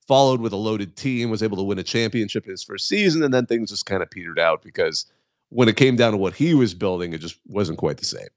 followed 0.08 0.42
with 0.42 0.54
a 0.54 0.58
loaded 0.58 0.96
team, 0.96 1.30
was 1.30 1.44
able 1.44 1.58
to 1.58 1.64
win 1.64 1.80
a 1.80 1.84
championship 1.84 2.46
in 2.46 2.52
his 2.52 2.64
first 2.64 2.88
season, 2.88 3.24
and 3.24 3.34
then 3.34 3.46
things 3.46 3.70
just 3.70 3.86
kind 3.86 4.04
of 4.04 4.10
petered 4.10 4.40
out 4.40 4.62
because 4.64 5.06
when 5.50 5.70
it 5.70 5.78
came 5.78 5.96
down 5.96 6.12
to 6.12 6.18
what 6.18 6.34
he 6.34 6.54
was 6.54 6.74
building, 6.74 7.14
it 7.14 7.20
just 7.20 7.40
wasn't 7.48 7.78
quite 7.78 7.98
the 7.98 8.06
same. 8.06 8.28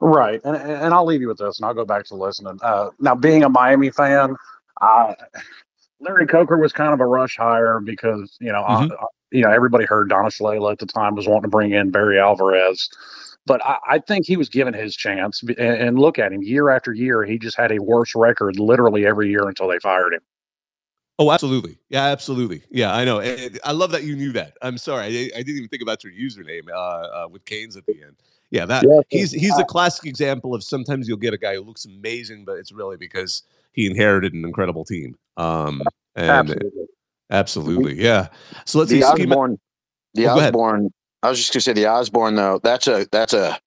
Right, 0.00 0.40
and 0.44 0.56
and 0.56 0.92
I'll 0.92 1.06
leave 1.06 1.20
you 1.20 1.28
with 1.28 1.38
this, 1.38 1.58
and 1.58 1.66
I'll 1.66 1.74
go 1.74 1.84
back 1.84 2.04
to 2.06 2.14
listening. 2.14 2.58
Uh, 2.62 2.90
now, 3.00 3.14
being 3.14 3.44
a 3.44 3.48
Miami 3.48 3.90
fan, 3.90 4.36
uh, 4.80 5.14
Larry 6.00 6.26
Coker 6.26 6.58
was 6.58 6.72
kind 6.72 6.92
of 6.92 7.00
a 7.00 7.06
rush 7.06 7.36
hire 7.36 7.80
because 7.80 8.36
you 8.40 8.52
know, 8.52 8.62
mm-hmm. 8.62 8.92
You 9.30 9.42
know, 9.42 9.50
everybody 9.50 9.84
heard 9.84 10.08
Donna 10.08 10.28
Shalala 10.28 10.72
at 10.72 10.78
the 10.78 10.86
time 10.86 11.14
was 11.14 11.26
wanting 11.26 11.42
to 11.42 11.48
bring 11.48 11.72
in 11.72 11.90
Barry 11.90 12.18
Alvarez, 12.18 12.88
but 13.46 13.64
I, 13.64 13.78
I 13.88 13.98
think 13.98 14.26
he 14.26 14.36
was 14.36 14.48
given 14.48 14.74
his 14.74 14.96
chance. 14.96 15.42
And, 15.42 15.58
and, 15.58 15.98
look 15.98 16.18
at 16.18 16.32
him, 16.32 16.42
year 16.42 16.70
after 16.70 16.92
year, 16.92 17.24
he 17.24 17.38
just 17.38 17.56
had 17.56 17.72
a 17.72 17.80
worse 17.80 18.14
record 18.14 18.58
literally 18.58 19.06
every 19.06 19.28
year 19.28 19.48
until 19.48 19.68
they 19.68 19.78
fired 19.78 20.14
him. 20.14 20.20
Oh, 21.18 21.32
absolutely. 21.32 21.78
Yeah, 21.88 22.04
absolutely. 22.04 22.62
Yeah, 22.70 22.94
I 22.94 23.04
know. 23.04 23.20
And 23.20 23.58
I 23.64 23.72
love 23.72 23.90
that 23.92 24.04
you 24.04 24.16
knew 24.16 24.32
that. 24.32 24.56
I'm 24.60 24.76
sorry, 24.76 25.04
I, 25.04 25.38
I 25.38 25.42
didn't 25.42 25.56
even 25.56 25.68
think 25.68 25.82
about 25.82 26.04
your 26.04 26.12
username 26.12 26.68
uh, 26.70 26.76
uh, 26.76 27.28
with 27.30 27.44
Canes 27.46 27.76
at 27.76 27.86
the 27.86 28.02
end. 28.02 28.16
Yeah, 28.50 28.64
that 28.66 28.84
yeah, 28.88 29.00
he's 29.08 29.32
he's 29.32 29.58
a 29.58 29.64
classic 29.64 30.06
example 30.06 30.54
of 30.54 30.62
sometimes 30.62 31.08
you'll 31.08 31.16
get 31.16 31.34
a 31.34 31.38
guy 31.38 31.56
who 31.56 31.62
looks 31.62 31.84
amazing, 31.84 32.44
but 32.44 32.58
it's 32.58 32.70
really 32.70 32.96
because 32.96 33.42
he 33.72 33.86
inherited 33.86 34.34
an 34.34 34.44
incredible 34.44 34.84
team. 34.84 35.16
Um, 35.36 35.82
and 36.14 36.30
absolutely, 36.30 36.86
absolutely 37.30 38.02
yeah. 38.02 38.28
So 38.64 38.78
let's 38.78 38.90
the 38.90 39.02
see. 39.02 39.06
Osborne, 39.06 39.58
the 40.14 40.28
oh, 40.28 40.38
Osborne. 40.38 40.90
I 41.22 41.30
was 41.30 41.38
just 41.38 41.52
gonna 41.52 41.62
say 41.62 41.72
the 41.72 41.86
Osborne 41.86 42.34
though. 42.34 42.60
That's 42.62 42.86
a 42.86 43.06
that's 43.10 43.32
a 43.32 43.58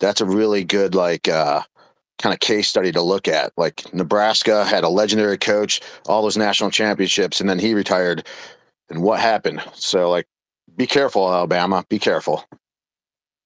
that's 0.00 0.20
a 0.20 0.26
really 0.26 0.64
good 0.64 0.94
like 0.94 1.28
uh, 1.28 1.62
kind 2.18 2.32
of 2.32 2.40
case 2.40 2.68
study 2.68 2.92
to 2.92 3.02
look 3.02 3.28
at. 3.28 3.52
Like 3.56 3.92
Nebraska 3.92 4.64
had 4.64 4.84
a 4.84 4.88
legendary 4.88 5.38
coach, 5.38 5.80
all 6.06 6.22
those 6.22 6.36
national 6.36 6.70
championships, 6.70 7.40
and 7.40 7.48
then 7.48 7.58
he 7.58 7.74
retired. 7.74 8.26
And 8.88 9.02
what 9.02 9.20
happened? 9.20 9.62
So 9.74 10.10
like, 10.10 10.26
be 10.76 10.86
careful, 10.86 11.32
Alabama. 11.32 11.84
Be 11.88 11.98
careful. 11.98 12.44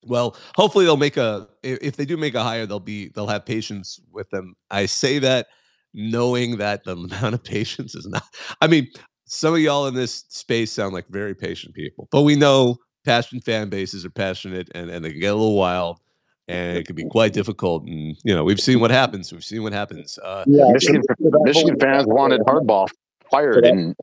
Well, 0.04 0.36
hopefully 0.56 0.84
they'll 0.84 0.96
make 0.96 1.16
a. 1.16 1.48
If 1.62 1.96
they 1.96 2.04
do 2.04 2.16
make 2.16 2.34
a 2.34 2.42
hire, 2.42 2.66
they'll 2.66 2.80
be 2.80 3.08
they'll 3.08 3.26
have 3.26 3.44
patience 3.44 4.00
with 4.10 4.28
them. 4.30 4.54
I 4.70 4.86
say 4.86 5.18
that 5.18 5.48
knowing 5.92 6.56
that 6.58 6.84
the 6.84 6.92
amount 6.96 7.34
of 7.34 7.44
patience 7.44 7.94
is 7.94 8.06
not. 8.06 8.24
I 8.60 8.66
mean, 8.66 8.88
some 9.32 9.54
of 9.54 9.60
y'all 9.60 9.86
in 9.86 9.94
this 9.94 10.24
space 10.28 10.72
sound 10.72 10.92
like 10.92 11.06
very 11.08 11.36
patient 11.36 11.72
people, 11.72 12.08
but 12.10 12.22
we 12.22 12.34
know 12.34 12.76
passionate 13.04 13.44
fan 13.44 13.68
bases 13.68 14.04
are 14.04 14.10
passionate 14.10 14.68
and, 14.74 14.90
and 14.90 15.04
they 15.04 15.12
get 15.12 15.28
a 15.28 15.34
little 15.34 15.54
wild 15.54 16.00
and 16.48 16.76
it 16.76 16.84
can 16.84 16.96
be 16.96 17.04
quite 17.04 17.32
difficult. 17.32 17.84
And, 17.84 18.16
you 18.24 18.34
know, 18.34 18.42
we've 18.42 18.60
seen 18.60 18.80
what 18.80 18.90
happens. 18.90 19.32
We've 19.32 19.44
seen 19.44 19.62
what 19.62 19.72
happens. 19.72 20.18
Uh, 20.18 20.42
yeah, 20.48 20.64
Michigan, 20.72 21.00
Michigan 21.20 21.78
fans 21.78 22.06
wanted 22.08 22.40
Harbaugh 22.40 22.88
fired 23.30 23.64
and 23.64 23.94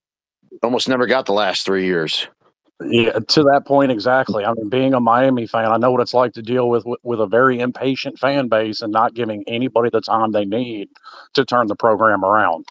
almost 0.63 0.87
never 0.87 1.05
got 1.05 1.25
the 1.25 1.33
last 1.33 1.65
three 1.65 1.85
years. 1.85 2.25
Yeah, 2.81 3.19
to 3.19 3.43
that 3.43 3.63
point 3.65 3.91
exactly. 3.91 4.45
I 4.45 4.53
mean, 4.53 4.69
being 4.69 4.93
a 4.93 5.01
Miami 5.01 5.45
fan, 5.45 5.65
I 5.65 5.75
know 5.75 5.91
what 5.91 5.99
it's 5.99 6.13
like 6.13 6.31
to 6.33 6.41
deal 6.41 6.69
with 6.69 6.85
with 7.03 7.19
a 7.19 7.27
very 7.27 7.59
impatient 7.59 8.17
fan 8.17 8.47
base 8.47 8.81
and 8.81 8.93
not 8.93 9.13
giving 9.13 9.43
anybody 9.45 9.89
the 9.89 9.99
time 9.99 10.31
they 10.31 10.45
need 10.45 10.87
to 11.33 11.43
turn 11.43 11.67
the 11.67 11.75
program 11.75 12.23
around. 12.23 12.65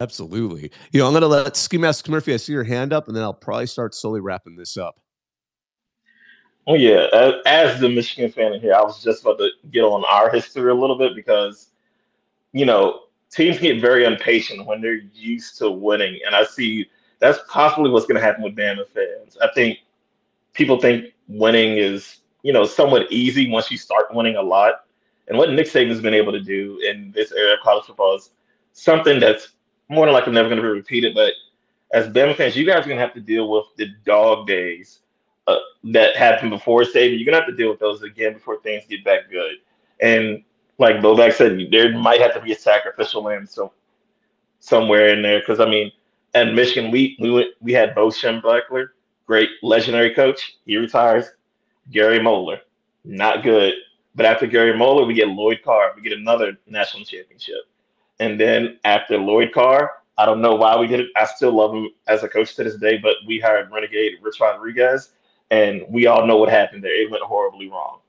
Absolutely. 0.00 0.70
You 0.92 1.00
know, 1.00 1.06
I'm 1.06 1.12
going 1.12 1.22
to 1.22 1.28
let 1.28 1.56
Ski 1.56 1.78
Mask 1.78 2.06
Murphy. 2.08 2.34
I 2.34 2.36
see 2.36 2.52
your 2.52 2.64
hand 2.64 2.92
up, 2.92 3.08
and 3.08 3.16
then 3.16 3.22
I'll 3.22 3.32
probably 3.32 3.66
start 3.66 3.94
slowly 3.94 4.20
wrapping 4.20 4.56
this 4.56 4.76
up. 4.76 5.00
Oh 6.68 6.74
yeah, 6.74 7.06
as, 7.12 7.34
as 7.46 7.80
the 7.80 7.88
Michigan 7.88 8.30
fan 8.30 8.52
in 8.52 8.60
here, 8.60 8.74
I 8.74 8.82
was 8.82 9.02
just 9.02 9.22
about 9.22 9.38
to 9.38 9.50
get 9.70 9.82
on 9.82 10.04
our 10.10 10.28
history 10.28 10.70
a 10.70 10.74
little 10.74 10.98
bit 10.98 11.14
because, 11.14 11.68
you 12.52 12.66
know, 12.66 13.02
teams 13.30 13.58
get 13.58 13.80
very 13.80 14.04
impatient 14.04 14.66
when 14.66 14.80
they're 14.80 15.00
used 15.14 15.58
to 15.58 15.70
winning, 15.70 16.18
and 16.26 16.34
I 16.34 16.44
see 16.44 16.90
that's 17.20 17.38
possibly 17.48 17.90
what's 17.90 18.06
going 18.06 18.20
to 18.20 18.26
happen 18.26 18.42
with 18.42 18.56
Bama 18.56 18.86
fans. 18.88 19.38
I 19.40 19.48
think 19.54 19.78
people 20.54 20.80
think 20.80 21.14
winning 21.28 21.78
is, 21.78 22.18
you 22.42 22.52
know, 22.52 22.64
somewhat 22.64 23.10
easy 23.10 23.48
once 23.48 23.70
you 23.70 23.78
start 23.78 24.12
winning 24.12 24.36
a 24.36 24.42
lot. 24.42 24.84
And 25.28 25.38
what 25.38 25.50
Nick 25.50 25.66
Saban's 25.66 26.00
been 26.00 26.14
able 26.14 26.32
to 26.32 26.40
do 26.40 26.78
in 26.86 27.12
this 27.12 27.32
era 27.32 27.54
of 27.54 27.60
college 27.60 27.86
football 27.86 28.16
is 28.16 28.30
something 28.72 29.18
that's 29.18 29.52
more 29.88 30.06
than 30.06 30.14
likely 30.14 30.32
never 30.32 30.48
going 30.48 30.60
to 30.60 30.62
be 30.62 30.68
repeated. 30.68 31.14
But 31.14 31.32
as 31.92 32.08
Bama 32.08 32.36
fans, 32.36 32.56
you 32.56 32.66
guys 32.66 32.80
are 32.84 32.88
going 32.88 32.98
to 32.98 33.04
have 33.04 33.14
to 33.14 33.20
deal 33.20 33.50
with 33.50 33.66
the 33.76 33.88
dog 34.04 34.46
days 34.46 35.00
uh, 35.46 35.56
that 35.84 36.16
happened 36.16 36.50
before 36.50 36.82
Saban. 36.82 37.16
You're 37.16 37.30
going 37.30 37.38
to 37.38 37.40
have 37.40 37.46
to 37.46 37.56
deal 37.56 37.70
with 37.70 37.78
those 37.78 38.02
again 38.02 38.34
before 38.34 38.60
things 38.60 38.84
get 38.88 39.04
back 39.04 39.30
good. 39.30 39.56
And 40.00 40.42
like 40.78 40.96
Bobak 40.96 41.32
said, 41.32 41.58
there 41.70 41.96
might 41.96 42.20
have 42.20 42.34
to 42.34 42.40
be 42.40 42.52
a 42.52 42.58
sacrificial 42.58 43.22
lamb 43.22 43.46
so 43.46 43.72
somewhere 44.58 45.08
in 45.08 45.22
there 45.22 45.40
because 45.40 45.60
I 45.60 45.68
mean 45.68 45.92
at 46.36 46.52
Michigan, 46.52 46.90
we 46.90 47.16
we 47.18 47.30
went, 47.30 47.48
we 47.60 47.72
had 47.72 47.94
Bo 47.94 48.08
Schembechler, 48.08 48.88
great 49.26 49.48
legendary 49.62 50.14
coach. 50.14 50.58
He 50.66 50.76
retires. 50.76 51.26
Gary 51.90 52.20
Moeller, 52.20 52.60
not 53.04 53.42
good. 53.42 53.74
But 54.14 54.26
after 54.26 54.46
Gary 54.46 54.76
Moeller, 54.76 55.06
we 55.06 55.14
get 55.14 55.28
Lloyd 55.28 55.60
Carr. 55.64 55.92
We 55.94 56.02
get 56.02 56.18
another 56.18 56.58
national 56.66 57.04
championship. 57.04 57.62
And 58.20 58.40
then 58.40 58.78
after 58.84 59.18
Lloyd 59.18 59.52
Carr, 59.52 59.90
I 60.18 60.24
don't 60.24 60.40
know 60.40 60.54
why 60.54 60.76
we 60.76 60.86
did 60.86 61.00
it. 61.00 61.08
I 61.16 61.26
still 61.26 61.52
love 61.52 61.74
him 61.74 61.90
as 62.06 62.22
a 62.22 62.28
coach 62.28 62.54
to 62.56 62.64
this 62.64 62.76
day, 62.76 62.98
but 62.98 63.16
we 63.26 63.38
hired 63.38 63.70
Renegade 63.70 64.14
Rich 64.22 64.40
Rodriguez, 64.40 65.10
and 65.50 65.82
we 65.88 66.06
all 66.06 66.26
know 66.26 66.38
what 66.38 66.48
happened 66.48 66.82
there. 66.82 66.94
It 66.94 67.10
went 67.10 67.22
horribly 67.22 67.68
wrong. 67.68 68.00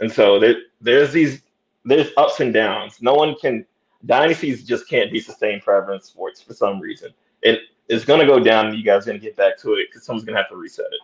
And 0.00 0.12
so 0.12 0.38
there, 0.38 0.56
there's 0.80 1.12
these 1.12 1.42
there's 1.84 2.08
ups 2.16 2.40
and 2.40 2.52
downs. 2.52 3.00
No 3.00 3.14
one 3.14 3.34
can 3.36 3.64
dynasties 4.06 4.64
just 4.64 4.88
can't 4.88 5.12
be 5.12 5.20
sustained 5.20 5.62
forever 5.62 5.94
in 5.94 6.00
sports 6.00 6.40
for 6.40 6.54
some 6.54 6.80
reason. 6.80 7.10
And 7.42 7.58
it's 7.88 8.04
to 8.20 8.26
go 8.26 8.40
down 8.40 8.66
and 8.66 8.76
you 8.76 8.82
guys 8.82 9.06
are 9.06 9.12
to 9.12 9.18
get 9.18 9.36
back 9.36 9.58
to 9.58 9.74
it 9.74 9.88
because 9.90 10.04
someone's 10.04 10.24
to 10.36 10.42
have 10.42 10.50
to 10.50 10.56
reset 10.56 10.86
it. 10.86 11.00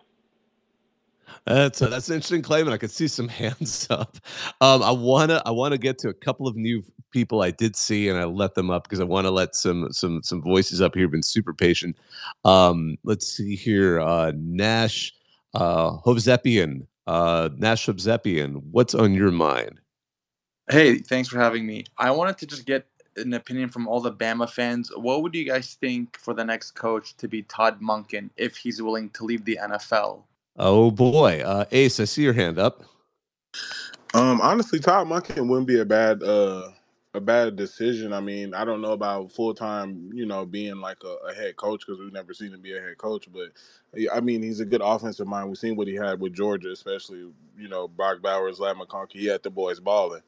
That's 1.45 1.81
a, 1.81 1.87
that's 1.87 2.09
an 2.09 2.15
interesting 2.15 2.41
claim, 2.41 2.67
and 2.67 2.73
I 2.73 2.77
could 2.77 2.91
see 2.91 3.07
some 3.07 3.27
hands 3.41 3.87
up. 3.89 4.17
Um, 4.61 4.83
I 4.83 4.91
wanna 4.91 5.41
I 5.45 5.51
wanna 5.51 5.77
get 5.77 5.97
to 5.99 6.09
a 6.09 6.13
couple 6.13 6.47
of 6.47 6.55
new 6.55 6.83
people 7.11 7.41
I 7.41 7.51
did 7.51 7.75
see, 7.75 8.09
and 8.09 8.17
I 8.17 8.25
let 8.25 8.55
them 8.55 8.69
up 8.69 8.83
because 8.83 8.99
I 8.99 9.03
want 9.03 9.25
to 9.25 9.31
let 9.31 9.55
some 9.55 9.91
some 9.91 10.23
some 10.23 10.41
voices 10.41 10.81
up 10.81 10.95
here. 10.95 11.07
Been 11.07 11.23
super 11.23 11.53
patient. 11.53 11.97
Um, 12.45 12.97
let's 13.03 13.27
see 13.27 13.55
here, 13.55 13.99
uh, 13.99 14.31
Nash 14.35 15.13
uh, 15.53 15.97
Hovsepian, 15.99 16.87
uh, 17.07 17.49
Nash 17.57 17.85
Hovsepian. 17.87 18.61
What's 18.71 18.95
on 18.95 19.13
your 19.13 19.31
mind? 19.31 19.79
Hey, 20.69 20.99
thanks 20.99 21.27
for 21.27 21.37
having 21.37 21.65
me. 21.65 21.85
I 21.97 22.11
wanted 22.11 22.37
to 22.39 22.47
just 22.47 22.65
get 22.65 22.85
an 23.17 23.33
opinion 23.33 23.69
from 23.69 23.87
all 23.87 23.99
the 23.99 24.11
Bama 24.11 24.49
fans. 24.49 24.91
What 24.95 25.21
would 25.21 25.35
you 25.35 25.43
guys 25.43 25.75
think 25.81 26.17
for 26.17 26.33
the 26.33 26.45
next 26.45 26.71
coach 26.71 27.17
to 27.17 27.27
be 27.27 27.43
Todd 27.43 27.81
Monken 27.81 28.29
if 28.37 28.55
he's 28.55 28.81
willing 28.81 29.09
to 29.11 29.25
leave 29.25 29.43
the 29.43 29.59
NFL? 29.61 30.23
Oh 30.57 30.91
boy, 30.91 31.41
uh, 31.45 31.65
Ace, 31.71 31.99
I 31.99 32.05
see 32.05 32.23
your 32.23 32.33
hand 32.33 32.59
up. 32.59 32.83
Um, 34.13 34.41
honestly, 34.41 34.79
Todd 34.79 35.07
Monken 35.07 35.47
wouldn't 35.47 35.67
be 35.67 35.79
a 35.79 35.85
bad 35.85 36.21
uh 36.21 36.69
a 37.13 37.19
bad 37.19 37.55
decision. 37.57 38.13
I 38.13 38.21
mean, 38.21 38.53
I 38.53 38.63
don't 38.63 38.81
know 38.81 38.93
about 38.93 39.31
full 39.31 39.53
time, 39.53 40.11
you 40.13 40.25
know, 40.25 40.45
being 40.45 40.79
like 40.79 40.99
a, 41.03 41.27
a 41.27 41.33
head 41.33 41.57
coach 41.57 41.85
because 41.85 41.99
we've 41.99 42.13
never 42.13 42.33
seen 42.33 42.53
him 42.53 42.61
be 42.61 42.77
a 42.77 42.81
head 42.81 42.97
coach. 42.97 43.27
But 43.31 43.49
I 44.13 44.21
mean, 44.21 44.41
he's 44.41 44.61
a 44.61 44.65
good 44.65 44.81
offensive 44.81 45.27
mind. 45.27 45.49
We've 45.49 45.57
seen 45.57 45.75
what 45.75 45.87
he 45.87 45.95
had 45.95 46.19
with 46.19 46.33
Georgia, 46.33 46.71
especially 46.71 47.29
you 47.57 47.67
know 47.67 47.87
Brock 47.87 48.21
Bowers, 48.21 48.59
Ladd 48.59 48.77
McConkey. 48.77 49.13
He 49.13 49.25
had 49.25 49.43
the 49.43 49.49
boys 49.49 49.79
balling. 49.79 50.23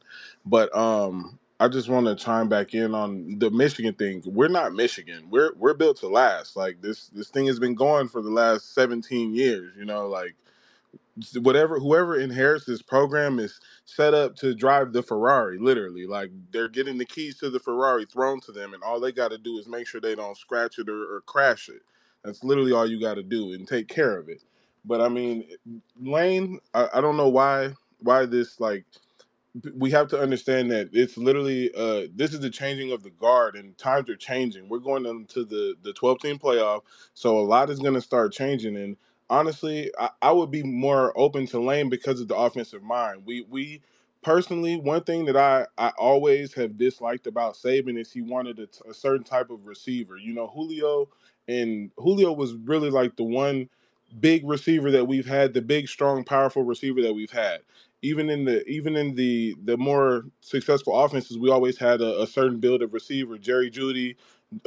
But 0.45 0.75
um, 0.75 1.39
I 1.59 1.69
just 1.69 1.89
want 1.89 2.07
to 2.07 2.15
chime 2.15 2.49
back 2.49 2.75
in 2.75 2.95
on 2.95 3.39
the 3.39 3.51
Michigan 3.51 3.95
thing. 3.95 4.23
We're 4.27 4.49
not 4.49 4.73
Michigan. 4.75 5.27
We're 5.31 5.53
we're 5.57 5.73
built 5.75 5.97
to 5.99 6.09
last. 6.09 6.55
Like 6.55 6.81
this 6.83 7.07
this 7.09 7.29
thing 7.29 7.47
has 7.47 7.59
been 7.59 7.75
going 7.75 8.09
for 8.09 8.21
the 8.21 8.31
last 8.31 8.75
17 8.75 9.35
years, 9.35 9.73
you 9.77 9.85
know, 9.85 10.07
like 10.07 10.35
whatever 11.41 11.79
whoever 11.79 12.19
inherits 12.19 12.65
this 12.65 12.81
program 12.81 13.39
is 13.39 13.59
set 13.85 14.13
up 14.13 14.35
to 14.37 14.55
drive 14.55 14.93
the 14.93 15.03
Ferrari 15.03 15.59
literally. 15.59 16.07
Like 16.07 16.31
they're 16.51 16.69
getting 16.69 16.97
the 16.99 17.05
keys 17.05 17.37
to 17.39 17.49
the 17.49 17.59
Ferrari 17.59 18.05
thrown 18.05 18.41
to 18.41 18.53
them 18.53 18.73
and 18.73 18.83
all 18.83 18.99
they 18.99 19.11
got 19.13 19.31
to 19.31 19.39
do 19.39 19.57
is 19.59 19.67
make 19.67 19.87
sure 19.87 20.01
they 20.01 20.15
don't 20.15 20.37
scratch 20.37 20.79
it 20.79 20.89
or, 20.89 21.15
or 21.17 21.21
crash 21.21 21.69
it. 21.69 21.81
That's 22.23 22.43
literally 22.43 22.73
all 22.73 22.87
you 22.89 22.99
got 23.01 23.15
to 23.15 23.23
do 23.23 23.53
and 23.53 23.67
take 23.67 23.87
care 23.89 24.17
of 24.17 24.29
it. 24.29 24.43
But 24.85 25.01
I 25.01 25.09
mean, 25.09 25.47
Lane, 26.01 26.59
I, 26.73 26.89
I 26.95 27.01
don't 27.01 27.17
know 27.17 27.29
why 27.29 27.73
why 27.99 28.25
this 28.27 28.59
like 28.59 28.85
we 29.75 29.91
have 29.91 30.07
to 30.09 30.19
understand 30.19 30.71
that 30.71 30.89
it's 30.93 31.17
literally 31.17 31.71
uh 31.75 32.07
this 32.15 32.33
is 32.33 32.39
the 32.39 32.49
changing 32.49 32.91
of 32.91 33.03
the 33.03 33.11
guard 33.11 33.55
and 33.55 33.77
times 33.77 34.09
are 34.09 34.15
changing. 34.15 34.67
We're 34.67 34.79
going 34.79 35.05
into 35.05 35.45
the 35.45 35.75
the 35.83 35.93
12 35.93 36.19
team 36.21 36.39
playoff, 36.39 36.81
so 37.13 37.37
a 37.39 37.41
lot 37.43 37.69
is 37.69 37.79
going 37.79 37.93
to 37.93 38.01
start 38.01 38.33
changing 38.33 38.75
and 38.77 38.97
honestly, 39.29 39.91
I, 39.99 40.09
I 40.21 40.31
would 40.31 40.51
be 40.51 40.63
more 40.63 41.17
open 41.17 41.47
to 41.47 41.59
Lane 41.59 41.89
because 41.89 42.19
of 42.19 42.27
the 42.27 42.35
offensive 42.35 42.83
mind. 42.83 43.23
We 43.25 43.45
we 43.49 43.81
personally 44.23 44.77
one 44.77 45.03
thing 45.03 45.25
that 45.25 45.37
I 45.37 45.67
I 45.77 45.89
always 45.99 46.53
have 46.55 46.77
disliked 46.77 47.27
about 47.27 47.55
Saban 47.55 47.99
is 47.99 48.11
he 48.11 48.21
wanted 48.21 48.59
a, 48.59 48.89
a 48.89 48.93
certain 48.93 49.23
type 49.23 49.51
of 49.51 49.67
receiver. 49.67 50.17
You 50.17 50.33
know, 50.33 50.47
Julio 50.47 51.09
and 51.47 51.91
Julio 51.97 52.33
was 52.33 52.53
really 52.55 52.89
like 52.89 53.15
the 53.17 53.23
one 53.23 53.69
big 54.19 54.47
receiver 54.47 54.91
that 54.91 55.05
we've 55.07 55.25
had, 55.27 55.53
the 55.53 55.61
big, 55.61 55.87
strong, 55.87 56.23
powerful 56.23 56.63
receiver 56.63 57.01
that 57.03 57.13
we've 57.13 57.31
had. 57.31 57.61
Even 58.03 58.29
in 58.29 58.45
the 58.45 58.67
even 58.69 58.97
in 58.97 59.15
the 59.15 59.55
the 59.65 59.77
more 59.77 60.25
successful 60.41 60.99
offenses, 60.99 61.39
we 61.39 61.51
always 61.51 61.79
had 61.79 62.01
a, 62.01 62.23
a 62.23 62.27
certain 62.27 62.59
build 62.59 62.83
of 62.83 62.93
receiver. 62.93 63.39
Jerry 63.39 63.71
Jeudy, 63.71 64.17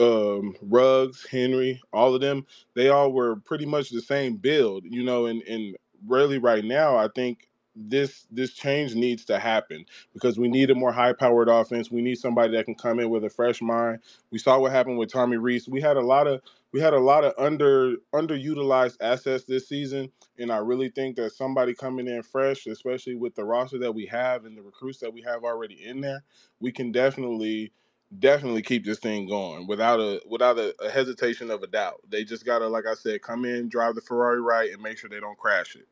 um, 0.00 0.56
Ruggs, 0.62 1.26
Henry, 1.30 1.80
all 1.92 2.14
of 2.14 2.22
them, 2.22 2.46
they 2.74 2.90
all 2.90 3.12
were 3.12 3.36
pretty 3.36 3.66
much 3.66 3.90
the 3.90 4.02
same 4.02 4.36
build, 4.36 4.84
you 4.86 5.04
know. 5.04 5.26
And 5.26 5.42
and 5.44 5.76
really, 6.06 6.38
right 6.38 6.64
now, 6.64 6.96
I 6.96 7.08
think 7.14 7.48
this 7.76 8.26
this 8.32 8.54
change 8.54 8.96
needs 8.96 9.26
to 9.26 9.38
happen 9.38 9.86
because 10.14 10.38
we 10.38 10.48
need 10.48 10.70
a 10.70 10.76
more 10.76 10.92
high 10.92 11.14
powered 11.14 11.50
offense. 11.50 11.90
We 11.92 12.02
need 12.02 12.16
somebody 12.16 12.56
that 12.56 12.66
can 12.66 12.76
come 12.76 13.00
in 13.00 13.10
with 13.10 13.24
a 13.24 13.30
fresh 13.30 13.62
mind. 13.62 14.00
We 14.32 14.40
saw 14.40 14.60
what 14.60 14.72
happened 14.72 14.98
with 14.98 15.12
Tommy 15.12 15.38
Rees. 15.38 15.68
We 15.68 15.82
had 15.82 15.98
a 15.98 16.02
lot 16.02 16.28
of 16.28 16.42
we 16.76 16.82
had 16.82 16.92
a 16.92 17.00
lot 17.00 17.24
of 17.24 17.32
under 17.38 17.96
underutilized 18.14 18.98
assets 19.00 19.44
this 19.44 19.66
season, 19.66 20.12
and 20.38 20.52
I 20.52 20.58
really 20.58 20.90
think 20.90 21.16
that 21.16 21.32
somebody 21.32 21.72
coming 21.72 22.06
in 22.06 22.22
fresh, 22.22 22.66
especially 22.66 23.14
with 23.14 23.34
the 23.34 23.44
roster 23.44 23.78
that 23.78 23.94
we 23.94 24.04
have 24.04 24.44
and 24.44 24.54
the 24.54 24.60
recruits 24.60 24.98
that 24.98 25.10
we 25.10 25.22
have 25.22 25.42
already 25.42 25.86
in 25.86 26.02
there, 26.02 26.22
we 26.60 26.70
can 26.70 26.92
definitely 26.92 27.72
definitely 28.18 28.60
keep 28.60 28.84
this 28.84 28.98
thing 28.98 29.26
going 29.26 29.66
without 29.66 30.00
a 30.00 30.20
without 30.28 30.58
a, 30.58 30.74
a 30.84 30.90
hesitation 30.90 31.50
of 31.50 31.62
a 31.62 31.66
doubt. 31.66 32.02
They 32.10 32.24
just 32.24 32.44
gotta, 32.44 32.68
like 32.68 32.84
I 32.86 32.92
said, 32.92 33.22
come 33.22 33.46
in, 33.46 33.70
drive 33.70 33.94
the 33.94 34.02
Ferrari 34.02 34.42
right, 34.42 34.70
and 34.70 34.82
make 34.82 34.98
sure 34.98 35.08
they 35.08 35.18
don't 35.18 35.38
crash 35.38 35.76
it. 35.76 35.88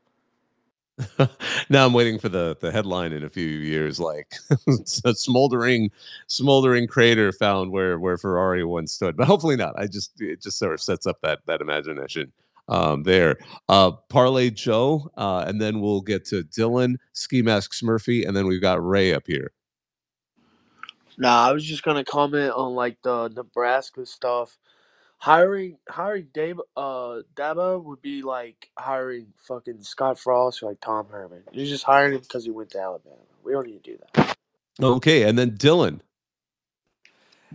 now 1.68 1.86
I'm 1.86 1.92
waiting 1.92 2.18
for 2.18 2.28
the 2.28 2.56
the 2.60 2.70
headline 2.70 3.12
in 3.12 3.24
a 3.24 3.28
few 3.28 3.46
years, 3.46 3.98
like 3.98 4.34
a 5.04 5.14
smoldering 5.14 5.90
smoldering 6.28 6.86
crater 6.86 7.32
found 7.32 7.72
where 7.72 7.98
where 7.98 8.16
Ferrari 8.16 8.64
once 8.64 8.92
stood. 8.92 9.16
But 9.16 9.26
hopefully 9.26 9.56
not. 9.56 9.74
I 9.76 9.86
just 9.86 10.20
it 10.20 10.40
just 10.40 10.58
sort 10.58 10.72
of 10.72 10.80
sets 10.80 11.06
up 11.06 11.20
that 11.22 11.40
that 11.46 11.60
imagination 11.60 12.32
um, 12.68 13.02
there. 13.02 13.38
Uh, 13.68 13.92
Parlay 14.08 14.50
Joe, 14.50 15.10
uh, 15.16 15.44
and 15.46 15.60
then 15.60 15.80
we'll 15.80 16.00
get 16.00 16.24
to 16.26 16.44
Dylan, 16.44 16.96
Ski 17.12 17.42
Mask 17.42 17.82
Murphy, 17.82 18.24
and 18.24 18.36
then 18.36 18.46
we've 18.46 18.62
got 18.62 18.84
Ray 18.84 19.12
up 19.12 19.26
here. 19.26 19.52
Nah, 21.18 21.48
I 21.48 21.52
was 21.52 21.64
just 21.64 21.82
gonna 21.82 22.04
comment 22.04 22.52
on 22.52 22.74
like 22.74 22.98
the 23.02 23.28
Nebraska 23.28 24.06
stuff. 24.06 24.58
Hiring 25.24 25.78
hiring 25.88 26.28
Dave 26.34 26.60
uh 26.76 27.20
Dabo 27.34 27.82
would 27.82 28.02
be 28.02 28.20
like 28.20 28.68
hiring 28.78 29.28
fucking 29.48 29.82
Scott 29.82 30.18
Frost 30.18 30.62
or 30.62 30.66
like 30.66 30.82
Tom 30.82 31.06
Herman. 31.10 31.44
You're 31.50 31.64
just 31.64 31.84
hiring 31.84 32.12
him 32.12 32.20
because 32.20 32.44
he 32.44 32.50
went 32.50 32.68
to 32.72 32.78
Alabama. 32.78 33.16
We 33.42 33.52
don't 33.52 33.66
need 33.66 33.82
to 33.82 33.90
do 33.92 33.98
that. 34.14 34.36
Okay, 34.82 35.22
and 35.22 35.38
then 35.38 35.52
Dylan. 35.52 36.00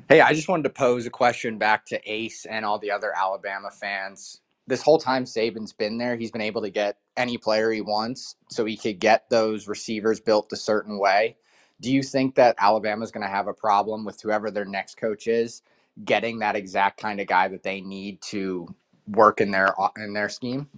Hey, 0.09 0.19
I 0.19 0.33
just 0.33 0.47
wanted 0.47 0.63
to 0.63 0.71
pose 0.71 1.05
a 1.05 1.11
question 1.11 1.59
back 1.59 1.85
to 1.85 2.11
Ace 2.11 2.47
and 2.47 2.65
all 2.65 2.79
the 2.79 2.89
other 2.89 3.15
Alabama 3.15 3.69
fans. 3.69 4.41
This 4.65 4.81
whole 4.81 4.97
time 4.97 5.25
Saban's 5.25 5.71
been 5.71 5.99
there, 5.99 6.15
he's 6.15 6.31
been 6.31 6.41
able 6.41 6.63
to 6.63 6.71
get 6.71 6.97
any 7.17 7.37
player 7.37 7.69
he 7.69 7.81
wants, 7.81 8.35
so 8.49 8.65
he 8.65 8.77
could 8.77 8.99
get 8.99 9.29
those 9.29 9.67
receivers 9.67 10.19
built 10.19 10.51
a 10.51 10.55
certain 10.57 10.97
way. 10.97 11.37
Do 11.81 11.93
you 11.93 12.01
think 12.01 12.33
that 12.33 12.55
Alabama's 12.57 13.11
going 13.11 13.27
to 13.27 13.31
have 13.31 13.45
a 13.45 13.53
problem 13.53 14.05
with 14.05 14.19
whoever 14.19 14.49
their 14.49 14.65
next 14.65 14.97
coach 14.97 15.27
is 15.27 15.61
getting 16.03 16.39
that 16.39 16.55
exact 16.55 16.99
kind 16.99 17.19
of 17.19 17.27
guy 17.27 17.47
that 17.47 17.63
they 17.63 17.81
need 17.81 18.21
to 18.21 18.67
work 19.07 19.41
in 19.41 19.51
their 19.51 19.73
in 19.97 20.13
their 20.13 20.29
scheme? 20.29 20.69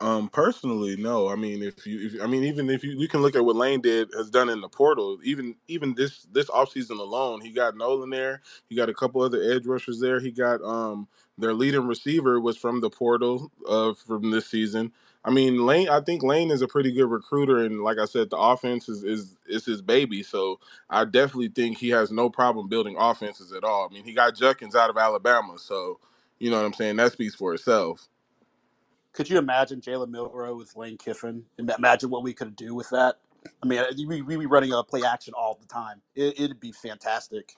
Um, 0.00 0.28
personally, 0.28 0.96
no. 0.96 1.28
I 1.28 1.36
mean, 1.36 1.62
if 1.62 1.86
you, 1.86 2.06
if, 2.06 2.22
I 2.22 2.26
mean, 2.26 2.44
even 2.44 2.68
if 2.68 2.84
you, 2.84 2.98
we 2.98 3.08
can 3.08 3.22
look 3.22 3.36
at 3.36 3.44
what 3.44 3.56
Lane 3.56 3.80
did 3.80 4.10
has 4.16 4.28
done 4.28 4.50
in 4.50 4.60
the 4.60 4.68
portal. 4.68 5.18
Even, 5.24 5.54
even 5.68 5.94
this 5.94 6.26
this 6.32 6.50
offseason 6.50 6.98
alone, 6.98 7.40
he 7.40 7.50
got 7.50 7.76
Nolen 7.76 8.10
there. 8.10 8.42
He 8.68 8.76
got 8.76 8.90
a 8.90 8.94
couple 8.94 9.22
other 9.22 9.42
edge 9.42 9.66
rushers 9.66 10.00
there. 10.00 10.20
He 10.20 10.30
got 10.30 10.60
um 10.62 11.08
their 11.38 11.54
leading 11.54 11.86
receiver 11.86 12.40
was 12.40 12.56
from 12.58 12.80
the 12.80 12.90
portal 12.90 13.50
uh 13.66 13.94
from 13.94 14.30
this 14.30 14.46
season. 14.46 14.92
I 15.24 15.30
mean, 15.30 15.64
Lane. 15.64 15.88
I 15.88 16.00
think 16.00 16.22
Lane 16.22 16.50
is 16.50 16.62
a 16.62 16.68
pretty 16.68 16.92
good 16.92 17.06
recruiter, 17.06 17.58
and 17.64 17.80
like 17.82 17.98
I 17.98 18.04
said, 18.04 18.30
the 18.30 18.36
offense 18.36 18.88
is 18.88 19.04
is 19.04 19.36
is 19.46 19.64
his 19.64 19.80
baby. 19.80 20.22
So 20.22 20.60
I 20.90 21.04
definitely 21.06 21.48
think 21.48 21.78
he 21.78 21.90
has 21.90 22.12
no 22.12 22.28
problem 22.28 22.68
building 22.68 22.96
offenses 22.98 23.52
at 23.52 23.64
all. 23.64 23.88
I 23.90 23.94
mean, 23.94 24.04
he 24.04 24.12
got 24.12 24.36
Judkins 24.36 24.76
out 24.76 24.90
of 24.90 24.98
Alabama, 24.98 25.58
so 25.58 25.98
you 26.38 26.50
know 26.50 26.56
what 26.58 26.66
I'm 26.66 26.74
saying. 26.74 26.96
That 26.96 27.12
speaks 27.12 27.34
for 27.34 27.54
itself. 27.54 28.08
Could 29.14 29.30
you 29.30 29.38
imagine 29.38 29.80
Jalen 29.80 30.10
Milroe 30.10 30.56
with 30.56 30.76
Lane 30.76 30.98
Kiffin? 30.98 31.44
Imagine 31.58 32.10
what 32.10 32.22
we 32.24 32.34
could 32.34 32.56
do 32.56 32.74
with 32.74 32.90
that. 32.90 33.16
I 33.62 33.66
mean, 33.66 33.78
uh, 33.78 33.86
we 34.06 34.22
we 34.22 34.36
be 34.36 34.46
running 34.46 34.72
a 34.72 34.82
play 34.82 35.02
action 35.04 35.34
all 35.34 35.58
the 35.60 35.66
time. 35.66 36.02
It'd 36.14 36.60
be 36.60 36.72
fantastic. 36.72 37.56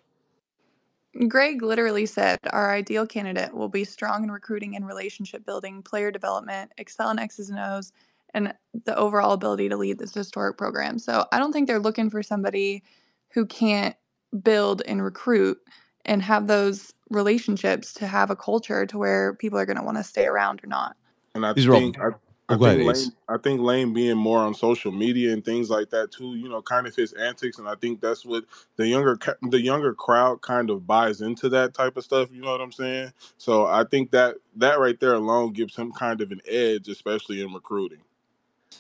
Greg 1.29 1.63
literally 1.63 2.07
said 2.07 2.39
our 2.51 2.73
ideal 2.73 3.07
candidate 3.07 3.55
will 3.55 3.69
be 3.69 3.85
strong 3.85 4.25
in 4.25 4.31
recruiting 4.31 4.77
and 4.77 4.87
relationship 4.87 5.45
building, 5.47 5.83
player 5.83 6.11
development, 6.11 6.73
excel 6.79 7.11
in 7.11 7.19
X's 7.19 7.51
and 7.51 7.59
O's, 7.59 7.93
and 8.35 8.53
the 8.85 8.97
overall 8.97 9.33
ability 9.33 9.69
to 9.69 9.77
lead 9.77 9.99
this 9.99 10.15
historic 10.15 10.59
program. 10.59 10.99
So 10.99 11.27
I 11.33 11.39
don't 11.39 11.53
think 11.53 11.67
they're 11.69 11.79
looking 11.79 12.11
for 12.11 12.23
somebody 12.23 12.83
who 13.31 13.47
can't 13.47 13.97
build 14.43 14.83
and 14.87 15.03
recruit 15.03 15.59
and 16.05 16.23
have 16.23 16.47
those 16.47 16.93
relationships 17.11 17.95
to 17.95 18.07
have 18.07 18.31
a 18.31 18.37
culture 18.37 18.85
to 18.87 18.99
where 18.99 19.35
people 19.35 19.59
are 19.59 19.67
going 19.67 19.79
to 19.79 19.83
want 19.83 19.97
to 19.97 20.05
stay 20.05 20.27
around 20.27 20.61
or 20.63 20.67
not. 20.67 20.97
And 21.35 21.47
I 21.47 21.53
These 21.55 21.67
are 21.67 21.75
all. 21.75 21.81
think 21.81 21.99
I, 21.99 22.09
Oh, 22.09 22.26
I 22.49 22.57
think 22.57 22.83
Lane 22.85 23.13
I 23.29 23.39
think 23.39 23.61
Lane 23.61 23.93
being 23.93 24.17
more 24.17 24.39
on 24.39 24.55
social 24.55 24.93
media 24.93 25.33
and 25.33 25.45
things 25.45 25.71
like 25.71 25.91
that 25.91 26.13
too, 26.13 26.37
you 26.37 26.49
know, 26.49 26.63
kind 26.63 26.87
of 26.87 26.95
his 26.95 27.13
antics, 27.15 27.59
and 27.59 27.69
I 27.69 27.75
think 27.75 28.01
that's 28.01 28.25
what 28.25 28.45
the 28.77 28.87
younger 28.87 29.19
the 29.43 29.61
younger 29.61 29.95
crowd 29.95 30.43
kind 30.43 30.71
of 30.71 30.87
buys 30.87 31.23
into 31.23 31.49
that 31.51 31.75
type 31.75 31.97
of 31.97 32.05
stuff. 32.05 32.31
You 32.33 32.43
know 32.43 32.53
what 32.53 32.61
I'm 32.61 32.73
saying? 32.73 33.13
So 33.39 33.67
I 33.67 33.85
think 33.85 34.13
that 34.13 34.37
that 34.57 34.79
right 34.79 34.99
there 35.01 35.15
alone 35.15 35.55
gives 35.55 35.77
him 35.77 35.93
kind 35.93 36.21
of 36.21 36.33
an 36.33 36.41
edge, 36.49 36.89
especially 36.89 37.43
in 37.43 37.53
recruiting. 37.53 38.03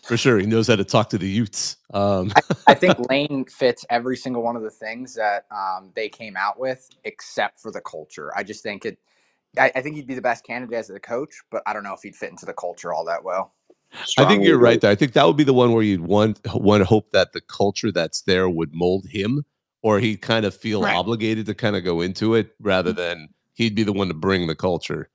For 0.02 0.16
sure, 0.16 0.38
he 0.38 0.46
knows 0.46 0.68
how 0.68 0.76
to 0.76 0.84
talk 0.84 1.10
to 1.10 1.18
the 1.18 1.28
youths. 1.28 1.78
Um, 1.92 2.32
I, 2.36 2.42
I 2.68 2.74
think 2.74 2.98
Lane 3.10 3.46
fits 3.46 3.84
every 3.90 4.16
single 4.16 4.42
one 4.42 4.56
of 4.56 4.62
the 4.62 4.70
things 4.70 5.14
that 5.16 5.46
um, 5.50 5.90
they 5.96 6.08
came 6.08 6.36
out 6.36 6.60
with, 6.60 6.88
except 7.04 7.60
for 7.60 7.72
the 7.72 7.80
culture. 7.80 8.32
I 8.36 8.44
just 8.44 8.62
think 8.62 8.84
it. 8.86 8.98
I, 9.58 9.72
I 9.74 9.82
think 9.82 9.96
he'd 9.96 10.06
be 10.06 10.14
the 10.14 10.22
best 10.22 10.44
candidate 10.44 10.76
as 10.76 10.90
a 10.90 11.00
coach, 11.00 11.42
but 11.50 11.62
I 11.66 11.72
don't 11.72 11.82
know 11.82 11.94
if 11.94 12.02
he'd 12.02 12.16
fit 12.16 12.30
into 12.30 12.46
the 12.46 12.54
culture 12.54 12.92
all 12.92 13.06
that 13.06 13.24
well. 13.24 13.54
I 14.18 14.26
think 14.26 14.44
you're 14.44 14.58
right 14.58 14.80
there. 14.80 14.90
I 14.90 14.94
think 14.94 15.12
that 15.14 15.26
would 15.26 15.36
be 15.36 15.44
the 15.44 15.54
one 15.54 15.72
where 15.72 15.82
you'd 15.82 16.02
want 16.02 16.40
want 16.54 16.80
to 16.80 16.84
hope 16.84 17.10
that 17.12 17.32
the 17.32 17.40
culture 17.40 17.90
that's 17.90 18.22
there 18.22 18.48
would 18.48 18.74
mold 18.74 19.06
him, 19.06 19.44
or 19.82 20.00
he'd 20.00 20.22
kind 20.22 20.44
of 20.44 20.54
feel 20.54 20.82
Right. 20.82 20.96
obligated 20.96 21.46
to 21.46 21.54
kind 21.54 21.76
of 21.76 21.84
go 21.84 22.00
into 22.00 22.34
it 22.34 22.54
rather 22.60 22.90
mm-hmm. 22.90 22.98
than 22.98 23.28
he'd 23.54 23.74
be 23.74 23.82
the 23.82 23.92
one 23.92 24.08
to 24.08 24.14
bring 24.14 24.46
the 24.46 24.54
culture. 24.54 25.08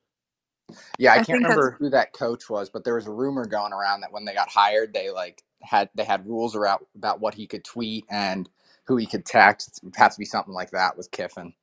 Yeah, 0.97 1.13
I, 1.13 1.17
I 1.17 1.23
can't 1.23 1.43
remember 1.43 1.71
who 1.71 1.89
that 1.89 2.13
coach 2.13 2.49
was, 2.49 2.69
but 2.69 2.83
there 2.83 2.95
was 2.95 3.07
a 3.07 3.11
rumor 3.11 3.45
going 3.45 3.73
around 3.73 4.01
that 4.01 4.11
when 4.11 4.25
they 4.25 4.33
got 4.33 4.49
hired, 4.49 4.93
they 4.93 5.09
like 5.09 5.43
had 5.61 5.89
they 5.95 6.03
had 6.03 6.25
rules 6.27 6.55
around 6.55 6.85
about 6.95 7.19
what 7.19 7.33
he 7.33 7.47
could 7.47 7.63
tweet 7.63 8.05
and 8.09 8.49
who 8.85 8.97
he 8.97 9.05
could 9.05 9.25
text. 9.25 9.81
It 9.83 9.95
has 9.95 10.15
to 10.15 10.19
be 10.19 10.25
something 10.25 10.53
like 10.53 10.71
that 10.71 10.97
with 10.97 11.11
Kiffin. 11.11 11.53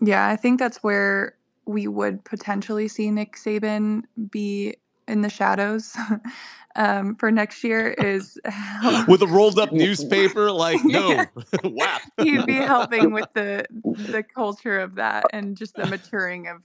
Yeah, 0.00 0.28
I 0.28 0.36
think 0.36 0.58
that's 0.58 0.78
where 0.78 1.36
we 1.66 1.86
would 1.88 2.24
potentially 2.24 2.88
see 2.88 3.10
Nick 3.10 3.36
Saban 3.36 4.02
be 4.30 4.76
in 5.08 5.22
the 5.22 5.30
shadows 5.30 5.96
um, 6.76 7.14
for 7.16 7.30
next 7.30 7.64
year 7.64 7.90
is 7.92 8.38
With 9.08 9.22
a 9.22 9.26
rolled 9.26 9.58
up 9.58 9.72
newspaper, 9.72 10.50
like 10.52 10.78
no, 10.84 11.10
Yeah. 11.10 11.26
whap. 11.64 12.02
he'd 12.18 12.46
be 12.46 12.54
helping 12.54 13.12
with 13.12 13.28
the 13.34 13.64
the 13.84 14.22
culture 14.22 14.78
of 14.78 14.94
that 14.96 15.24
and 15.32 15.56
just 15.56 15.74
the 15.74 15.86
maturing 15.86 16.48
of 16.48 16.62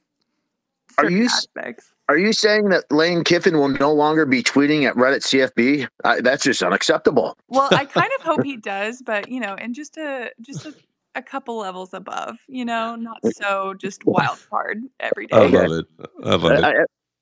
Are 0.97 1.09
you 1.09 1.26
aspects. 1.26 1.93
Are 2.09 2.18
you 2.18 2.34
saying 2.34 2.69
that 2.69 2.91
Lane 2.91 3.23
Kiffin 3.23 3.57
will 3.57 3.69
no 3.69 3.93
longer 3.93 4.26
be 4.26 4.43
tweeting 4.43 4.84
at 4.84 4.95
Reddit 4.95 5.22
CFB? 5.22 5.88
I, 6.03 6.19
that's 6.19 6.43
just 6.43 6.61
unacceptable. 6.61 7.38
Well, 7.47 7.69
I 7.72 7.85
kind 7.85 8.09
of 8.19 8.26
hope 8.26 8.43
he 8.43 8.57
does, 8.57 9.01
but 9.01 9.30
you 9.30 9.39
know, 9.39 9.53
and 9.55 9.73
just 9.73 9.95
a 9.95 10.30
just 10.41 10.65
a, 10.65 10.73
a 11.15 11.22
couple 11.22 11.55
levels 11.57 11.93
above, 11.93 12.38
you 12.49 12.65
know, 12.65 12.95
not 12.95 13.19
so 13.35 13.76
just 13.76 14.05
wild 14.05 14.39
card 14.49 14.81
every 14.99 15.27
day. 15.27 15.38
I 15.38 15.45
love 15.45 15.72
it. 15.72 15.85
I 16.22 16.30
love 16.30 16.45
it. 16.45 16.63
I, 16.65 16.73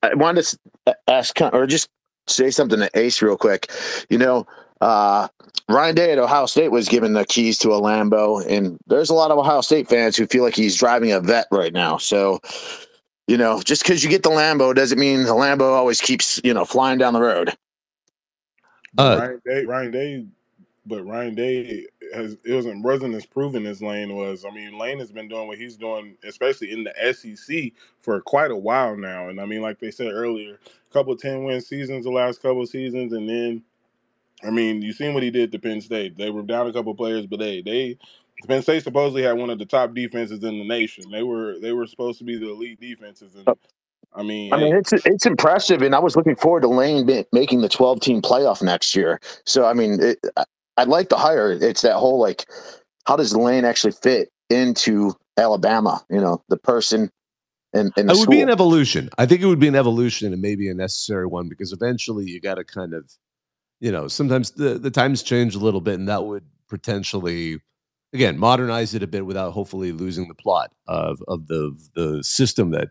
I, 0.03 0.09
I 0.09 0.13
wanted 0.15 0.45
to 0.85 0.97
ask 1.07 1.39
or 1.41 1.67
just 1.67 1.89
say 2.27 2.49
something 2.51 2.79
to 2.79 2.89
Ace 2.93 3.21
real 3.21 3.37
quick. 3.37 3.71
You 4.09 4.17
know, 4.17 4.47
uh, 4.81 5.27
Ryan 5.67 5.95
Day 5.95 6.11
at 6.11 6.19
Ohio 6.19 6.45
State 6.45 6.69
was 6.71 6.87
given 6.87 7.13
the 7.13 7.25
keys 7.25 7.57
to 7.59 7.69
a 7.73 7.81
Lambo, 7.81 8.45
and 8.47 8.77
there's 8.87 9.09
a 9.09 9.13
lot 9.13 9.31
of 9.31 9.37
Ohio 9.37 9.61
State 9.61 9.87
fans 9.89 10.15
who 10.15 10.25
feel 10.27 10.43
like 10.43 10.55
he's 10.55 10.75
driving 10.75 11.11
a 11.11 11.19
vet 11.19 11.47
right 11.51 11.73
now. 11.73 11.97
So, 11.97 12.39
You 13.27 13.37
know, 13.37 13.61
just 13.61 13.83
because 13.83 14.03
you 14.03 14.09
get 14.09 14.23
the 14.23 14.29
Lambo 14.29 14.73
doesn't 14.73 14.97
mean 14.99 15.23
the 15.23 15.33
Lambo 15.33 15.73
always 15.73 16.01
keeps 16.01 16.41
you 16.43 16.53
know 16.53 16.65
flying 16.65 16.97
down 16.97 17.13
the 17.13 17.21
road. 17.21 17.55
Uh, 18.97 19.17
Ryan 19.19 19.41
Day, 19.45 19.65
Ryan 19.65 19.91
Day, 19.91 20.25
but 20.87 21.05
Ryan 21.05 21.35
Day 21.35 21.85
has 22.13 22.37
it 22.43 22.53
wasn't 22.53 22.83
wasn't 22.83 23.15
as 23.15 23.25
proven 23.25 23.65
as 23.65 23.81
Lane 23.81 24.15
was. 24.15 24.45
I 24.45 24.51
mean, 24.51 24.77
Lane 24.77 24.99
has 24.99 25.11
been 25.11 25.27
doing 25.27 25.47
what 25.47 25.57
he's 25.57 25.77
doing, 25.77 26.15
especially 26.23 26.71
in 26.71 26.83
the 26.83 27.13
SEC, 27.13 27.71
for 28.01 28.19
quite 28.21 28.51
a 28.51 28.55
while 28.55 28.95
now. 28.95 29.29
And 29.29 29.39
I 29.39 29.45
mean, 29.45 29.61
like 29.61 29.79
they 29.79 29.91
said 29.91 30.11
earlier, 30.11 30.59
a 30.65 30.93
couple 30.93 31.13
of 31.13 31.21
ten 31.21 31.43
win 31.43 31.61
seasons 31.61 32.05
the 32.05 32.11
last 32.11 32.41
couple 32.41 32.61
of 32.61 32.69
seasons, 32.69 33.13
and 33.13 33.27
then 33.29 33.63
I 34.43 34.49
mean, 34.49 34.81
you 34.81 34.93
seen 34.93 35.13
what 35.13 35.23
he 35.23 35.31
did 35.31 35.51
to 35.51 35.59
Penn 35.59 35.81
State. 35.81 36.17
They 36.17 36.29
were 36.29 36.43
down 36.43 36.67
a 36.67 36.73
couple 36.73 36.93
players, 36.95 37.25
but 37.25 37.39
they 37.39 37.61
they 37.61 37.97
Penn 38.47 38.61
State 38.61 38.83
supposedly 38.83 39.23
had 39.23 39.37
one 39.37 39.49
of 39.49 39.59
the 39.59 39.65
top 39.65 39.93
defenses 39.93 40.43
in 40.43 40.59
the 40.59 40.65
nation. 40.65 41.11
They 41.11 41.23
were 41.23 41.59
they 41.59 41.73
were 41.73 41.87
supposed 41.87 42.19
to 42.19 42.23
be 42.23 42.37
the 42.37 42.49
elite 42.49 42.79
defenses, 42.79 43.35
and 43.35 43.47
I 44.13 44.23
mean, 44.23 44.53
I 44.53 44.57
mean, 44.57 44.75
it's 44.75 44.91
it's 44.93 45.25
impressive, 45.25 45.81
and 45.81 45.93
I 45.93 45.99
was 45.99 46.15
looking 46.15 46.35
forward 46.35 46.61
to 46.61 46.67
Lane 46.67 47.07
making 47.31 47.61
the 47.61 47.69
12 47.69 47.99
team 47.99 48.21
playoff 48.21 48.61
next 48.63 48.95
year. 48.95 49.19
So, 49.45 49.65
I 49.65 49.73
mean, 49.73 50.01
it, 50.01 50.19
I'd 50.79 50.87
like 50.87 51.09
to 51.09 51.15
hire. 51.17 51.51
It's 51.51 51.81
that 51.81 51.95
whole 51.95 52.19
like, 52.19 52.45
how 53.05 53.15
does 53.15 53.35
Lane 53.35 53.65
actually 53.65 53.93
fit 53.93 54.29
into 54.49 55.13
Alabama? 55.37 56.03
You 56.09 56.21
know, 56.21 56.43
the 56.49 56.57
person 56.57 57.09
and, 57.73 57.91
and 57.97 58.09
it 58.09 58.17
would 58.17 58.29
be 58.29 58.41
an 58.41 58.49
evolution. 58.49 59.09
I 59.17 59.25
think 59.25 59.41
it 59.41 59.45
would 59.45 59.59
be 59.59 59.67
an 59.67 59.75
evolution 59.75 60.33
and 60.33 60.41
maybe 60.41 60.69
a 60.69 60.73
necessary 60.73 61.27
one 61.27 61.49
because 61.49 61.71
eventually 61.71 62.25
you 62.25 62.41
got 62.41 62.55
to 62.55 62.63
kind 62.63 62.93
of, 62.93 63.11
you 63.79 63.91
know, 63.91 64.07
sometimes 64.07 64.51
the 64.51 64.79
the 64.79 64.89
times 64.89 65.21
change 65.21 65.55
a 65.55 65.59
little 65.59 65.81
bit, 65.81 65.99
and 65.99 66.07
that 66.09 66.25
would 66.25 66.45
potentially 66.67 67.59
again 68.11 68.39
modernize 68.39 68.95
it 68.95 69.03
a 69.03 69.07
bit 69.07 69.25
without 69.25 69.51
hopefully 69.51 69.91
losing 69.91 70.27
the 70.27 70.33
plot 70.33 70.71
of 70.87 71.21
of 71.27 71.47
the 71.47 71.77
the 71.93 72.23
system 72.23 72.71
that 72.71 72.89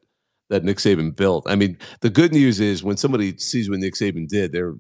that 0.48 0.62
Nick 0.62 0.78
Saban 0.78 1.14
built. 1.14 1.44
I 1.50 1.56
mean, 1.56 1.76
the 2.00 2.10
good 2.10 2.32
news 2.32 2.60
is 2.60 2.84
when 2.84 2.96
somebody 2.96 3.36
sees 3.36 3.68
what 3.68 3.80
Nick 3.80 3.94
Saban 3.94 4.28
did, 4.28 4.52
they're 4.52 4.74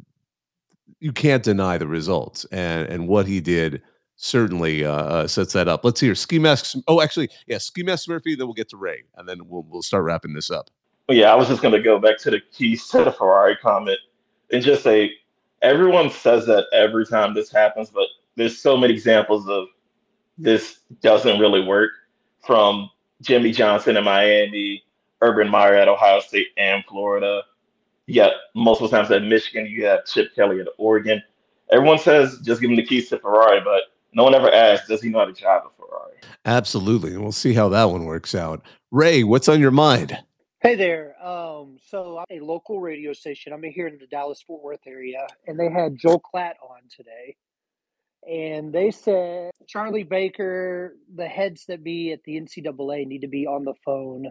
you 1.00 1.12
can't 1.12 1.42
deny 1.42 1.78
the 1.78 1.86
results 1.86 2.44
and 2.46 2.88
and 2.88 3.08
what 3.08 3.26
he 3.26 3.40
did 3.40 3.82
certainly 4.16 4.84
uh, 4.84 4.92
uh, 4.92 5.26
sets 5.28 5.52
that 5.52 5.68
up. 5.68 5.84
Let's 5.84 6.00
hear 6.00 6.14
Ski 6.14 6.38
Mask. 6.38 6.76
Oh, 6.88 7.00
actually, 7.00 7.30
yeah, 7.46 7.58
Ski 7.58 7.82
Mask 7.82 8.08
Murphy. 8.08 8.34
Then 8.34 8.46
we'll 8.46 8.54
get 8.54 8.68
to 8.70 8.76
Ray, 8.76 9.04
and 9.16 9.28
then 9.28 9.38
we'll 9.46 9.64
we'll 9.68 9.82
start 9.82 10.04
wrapping 10.04 10.34
this 10.34 10.50
up. 10.50 10.70
Yeah, 11.08 11.32
I 11.32 11.34
was 11.36 11.48
just 11.48 11.62
going 11.62 11.74
to 11.74 11.82
go 11.82 11.98
back 11.98 12.18
to 12.18 12.30
the 12.30 12.40
keys 12.52 12.86
to 12.90 13.04
the 13.04 13.12
Ferrari 13.12 13.56
comment 13.56 13.98
and 14.52 14.62
just 14.62 14.82
say 14.82 15.12
everyone 15.62 16.10
says 16.10 16.46
that 16.46 16.66
every 16.72 17.06
time 17.06 17.34
this 17.34 17.50
happens, 17.50 17.90
but 17.90 18.06
there's 18.36 18.58
so 18.58 18.76
many 18.76 18.92
examples 18.92 19.48
of 19.48 19.66
this 20.36 20.80
doesn't 21.02 21.40
really 21.40 21.64
work 21.64 21.90
from 22.46 22.90
Jimmy 23.20 23.50
Johnson 23.50 23.96
in 23.96 24.04
Miami 24.04 24.84
Urban 25.20 25.48
Meyer 25.48 25.74
at 25.74 25.88
Ohio 25.88 26.20
State 26.20 26.48
and 26.56 26.84
Florida. 26.84 27.42
You 28.08 28.14
got 28.14 28.32
multiple 28.54 28.88
times 28.88 29.10
at 29.10 29.22
Michigan. 29.22 29.66
You 29.66 29.82
got 29.82 30.06
Chip 30.06 30.34
Kelly 30.34 30.60
at 30.60 30.66
Oregon. 30.78 31.22
Everyone 31.70 31.98
says 31.98 32.38
just 32.38 32.62
give 32.62 32.70
him 32.70 32.76
the 32.76 32.82
keys 32.82 33.10
to 33.10 33.18
Ferrari, 33.18 33.60
but 33.62 33.82
no 34.14 34.24
one 34.24 34.34
ever 34.34 34.50
asks, 34.50 34.88
does 34.88 35.02
he 35.02 35.10
know 35.10 35.18
how 35.18 35.26
to 35.26 35.32
drive 35.34 35.60
a 35.66 35.68
Ferrari? 35.76 36.14
Absolutely. 36.46 37.12
And 37.12 37.22
we'll 37.22 37.32
see 37.32 37.52
how 37.52 37.68
that 37.68 37.84
one 37.84 38.06
works 38.06 38.34
out. 38.34 38.62
Ray, 38.90 39.24
what's 39.24 39.46
on 39.46 39.60
your 39.60 39.70
mind? 39.70 40.16
Hey 40.62 40.74
there. 40.74 41.22
Um, 41.22 41.76
so 41.86 42.16
I'm 42.16 42.24
a 42.30 42.42
local 42.42 42.80
radio 42.80 43.12
station. 43.12 43.52
I'm 43.52 43.62
here 43.62 43.88
in 43.88 43.98
the 43.98 44.06
Dallas 44.06 44.40
Fort 44.40 44.62
Worth 44.62 44.86
area, 44.86 45.26
and 45.46 45.60
they 45.60 45.70
had 45.70 45.98
Joel 45.98 46.22
Klatt 46.22 46.54
on 46.62 46.80
today. 46.90 47.36
And 48.26 48.72
they 48.72 48.90
said 48.90 49.50
Charlie 49.66 50.02
Baker, 50.02 50.96
the 51.14 51.28
heads 51.28 51.66
that 51.66 51.84
be 51.84 52.12
at 52.12 52.24
the 52.24 52.40
NCAA 52.40 53.06
need 53.06 53.20
to 53.20 53.28
be 53.28 53.46
on 53.46 53.66
the 53.66 53.74
phone 53.84 54.30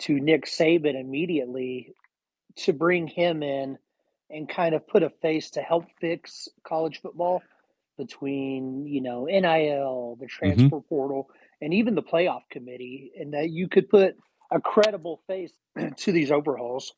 to 0.00 0.18
Nick 0.18 0.46
Saban 0.46 1.00
immediately 1.00 1.94
to 2.56 2.72
bring 2.72 3.06
him 3.06 3.42
in 3.42 3.78
and 4.30 4.48
kind 4.48 4.74
of 4.74 4.86
put 4.86 5.02
a 5.02 5.10
face 5.10 5.50
to 5.50 5.60
help 5.60 5.86
fix 6.00 6.48
college 6.64 7.00
football 7.00 7.42
between, 7.98 8.86
you 8.86 9.00
know, 9.00 9.24
NIL, 9.24 10.16
the 10.18 10.26
mm-hmm. 10.26 10.26
transfer 10.26 10.76
mm-hmm. 10.76 10.88
portal, 10.88 11.28
and 11.60 11.74
even 11.74 11.94
the 11.94 12.02
playoff 12.02 12.42
committee, 12.50 13.12
and 13.18 13.34
that 13.34 13.50
you 13.50 13.68
could 13.68 13.88
put 13.88 14.16
a 14.50 14.60
credible 14.60 15.20
face 15.26 15.52
to 15.96 16.12
these 16.12 16.30
overhauls. 16.30 16.92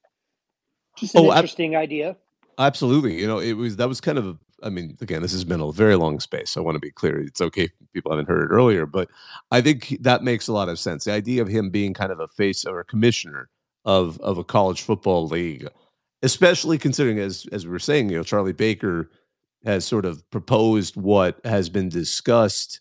Just 0.97 1.15
an 1.15 1.27
oh, 1.27 1.35
interesting 1.35 1.75
ab- 1.75 1.83
idea. 1.83 2.17
Absolutely. 2.59 3.19
You 3.19 3.27
know, 3.27 3.39
it 3.39 3.55
was 3.55 3.77
that 3.77 3.89
was 3.89 4.01
kind 4.01 4.19
of 4.19 4.39
I 4.63 4.69
mean, 4.69 4.97
again, 5.01 5.23
this 5.23 5.33
has 5.33 5.45
been 5.45 5.61
a 5.61 5.73
very 5.73 5.97
long 5.97 6.21
space. 6.21 6.57
I 6.57 6.61
want 6.61 6.77
to 6.77 6.81
be 6.81 6.91
clear. 6.91 7.21
It's 7.21 7.41
okay 7.41 7.65
if 7.65 7.73
people 7.93 8.13
haven't 8.13 8.29
heard 8.29 8.45
it 8.45 8.55
earlier, 8.55 8.87
but 8.87 9.09
I 9.51 9.61
think 9.61 9.97
that 10.01 10.23
makes 10.23 10.49
a 10.49 10.53
lot 10.53 10.69
of 10.69 10.79
sense. 10.79 11.05
The 11.05 11.13
idea 11.13 11.43
of 11.43 11.49
him 11.49 11.71
being 11.71 11.95
kind 11.95 12.13
of 12.13 12.21
a 12.21 12.29
face 12.29 12.65
or 12.65 12.79
a 12.79 12.85
commissioner 12.85 13.49
of 13.85 14.19
of 14.21 14.39
a 14.39 14.45
college 14.45 14.83
football 14.83 15.27
league, 15.27 15.67
especially 16.23 16.79
considering 16.79 17.19
as 17.19 17.47
as 17.53 17.65
we 17.65 17.73
were 17.73 17.79
saying, 17.79 18.11
you 18.11 18.17
know, 18.17 18.23
Charlie 18.23 18.53
Baker 18.53 19.11
has 19.65 19.85
sort 19.85 20.05
of 20.05 20.29
proposed 20.31 20.97
what 20.97 21.41
has 21.45 21.69
been 21.69 21.89
discussed 21.89 22.81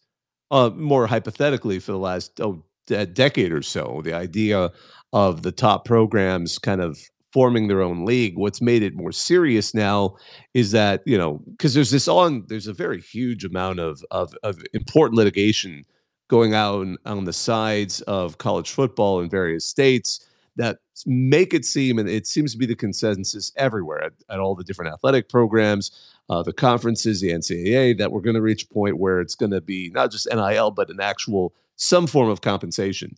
uh, 0.49 0.69
more 0.75 1.07
hypothetically 1.07 1.79
for 1.79 1.91
the 1.91 1.99
last 1.99 2.39
oh, 2.41 2.63
a 2.89 3.05
decade 3.05 3.51
or 3.51 3.61
so. 3.61 4.01
The 4.03 4.13
idea 4.13 4.71
of 5.13 5.43
the 5.43 5.51
top 5.51 5.85
programs 5.85 6.57
kind 6.57 6.81
of 6.81 6.99
forming 7.33 7.67
their 7.67 7.81
own 7.81 8.05
league. 8.05 8.37
What's 8.37 8.61
made 8.61 8.83
it 8.83 8.95
more 8.95 9.11
serious 9.11 9.73
now 9.73 10.17
is 10.53 10.71
that 10.71 11.01
you 11.05 11.17
know 11.17 11.41
because 11.51 11.73
there's 11.73 11.91
this 11.91 12.07
on 12.07 12.45
there's 12.47 12.67
a 12.67 12.73
very 12.73 12.99
huge 12.99 13.45
amount 13.45 13.79
of 13.79 14.03
of, 14.11 14.35
of 14.43 14.61
important 14.73 15.17
litigation 15.17 15.85
going 16.27 16.53
out 16.53 16.81
on 16.81 16.97
on 17.05 17.25
the 17.25 17.33
sides 17.33 18.01
of 18.01 18.37
college 18.37 18.71
football 18.71 19.21
in 19.21 19.29
various 19.29 19.65
states 19.65 20.25
that 20.55 20.79
make 21.05 21.53
it 21.53 21.65
seem 21.65 21.97
and 21.97 22.09
it 22.09 22.27
seems 22.27 22.51
to 22.51 22.57
be 22.57 22.65
the 22.65 22.75
consensus 22.75 23.51
everywhere 23.55 24.03
at, 24.03 24.13
at 24.29 24.39
all 24.39 24.55
the 24.55 24.63
different 24.63 24.93
athletic 24.93 25.29
programs 25.29 26.13
uh, 26.29 26.43
the 26.43 26.53
conferences 26.53 27.21
the 27.21 27.29
ncaa 27.29 27.97
that 27.97 28.11
we're 28.11 28.21
going 28.21 28.35
to 28.35 28.41
reach 28.41 28.63
a 28.63 28.67
point 28.67 28.97
where 28.97 29.21
it's 29.21 29.35
going 29.35 29.51
to 29.51 29.61
be 29.61 29.89
not 29.93 30.11
just 30.11 30.27
nil 30.31 30.71
but 30.71 30.89
an 30.89 30.99
actual 30.99 31.53
some 31.77 32.05
form 32.05 32.29
of 32.29 32.41
compensation 32.41 33.15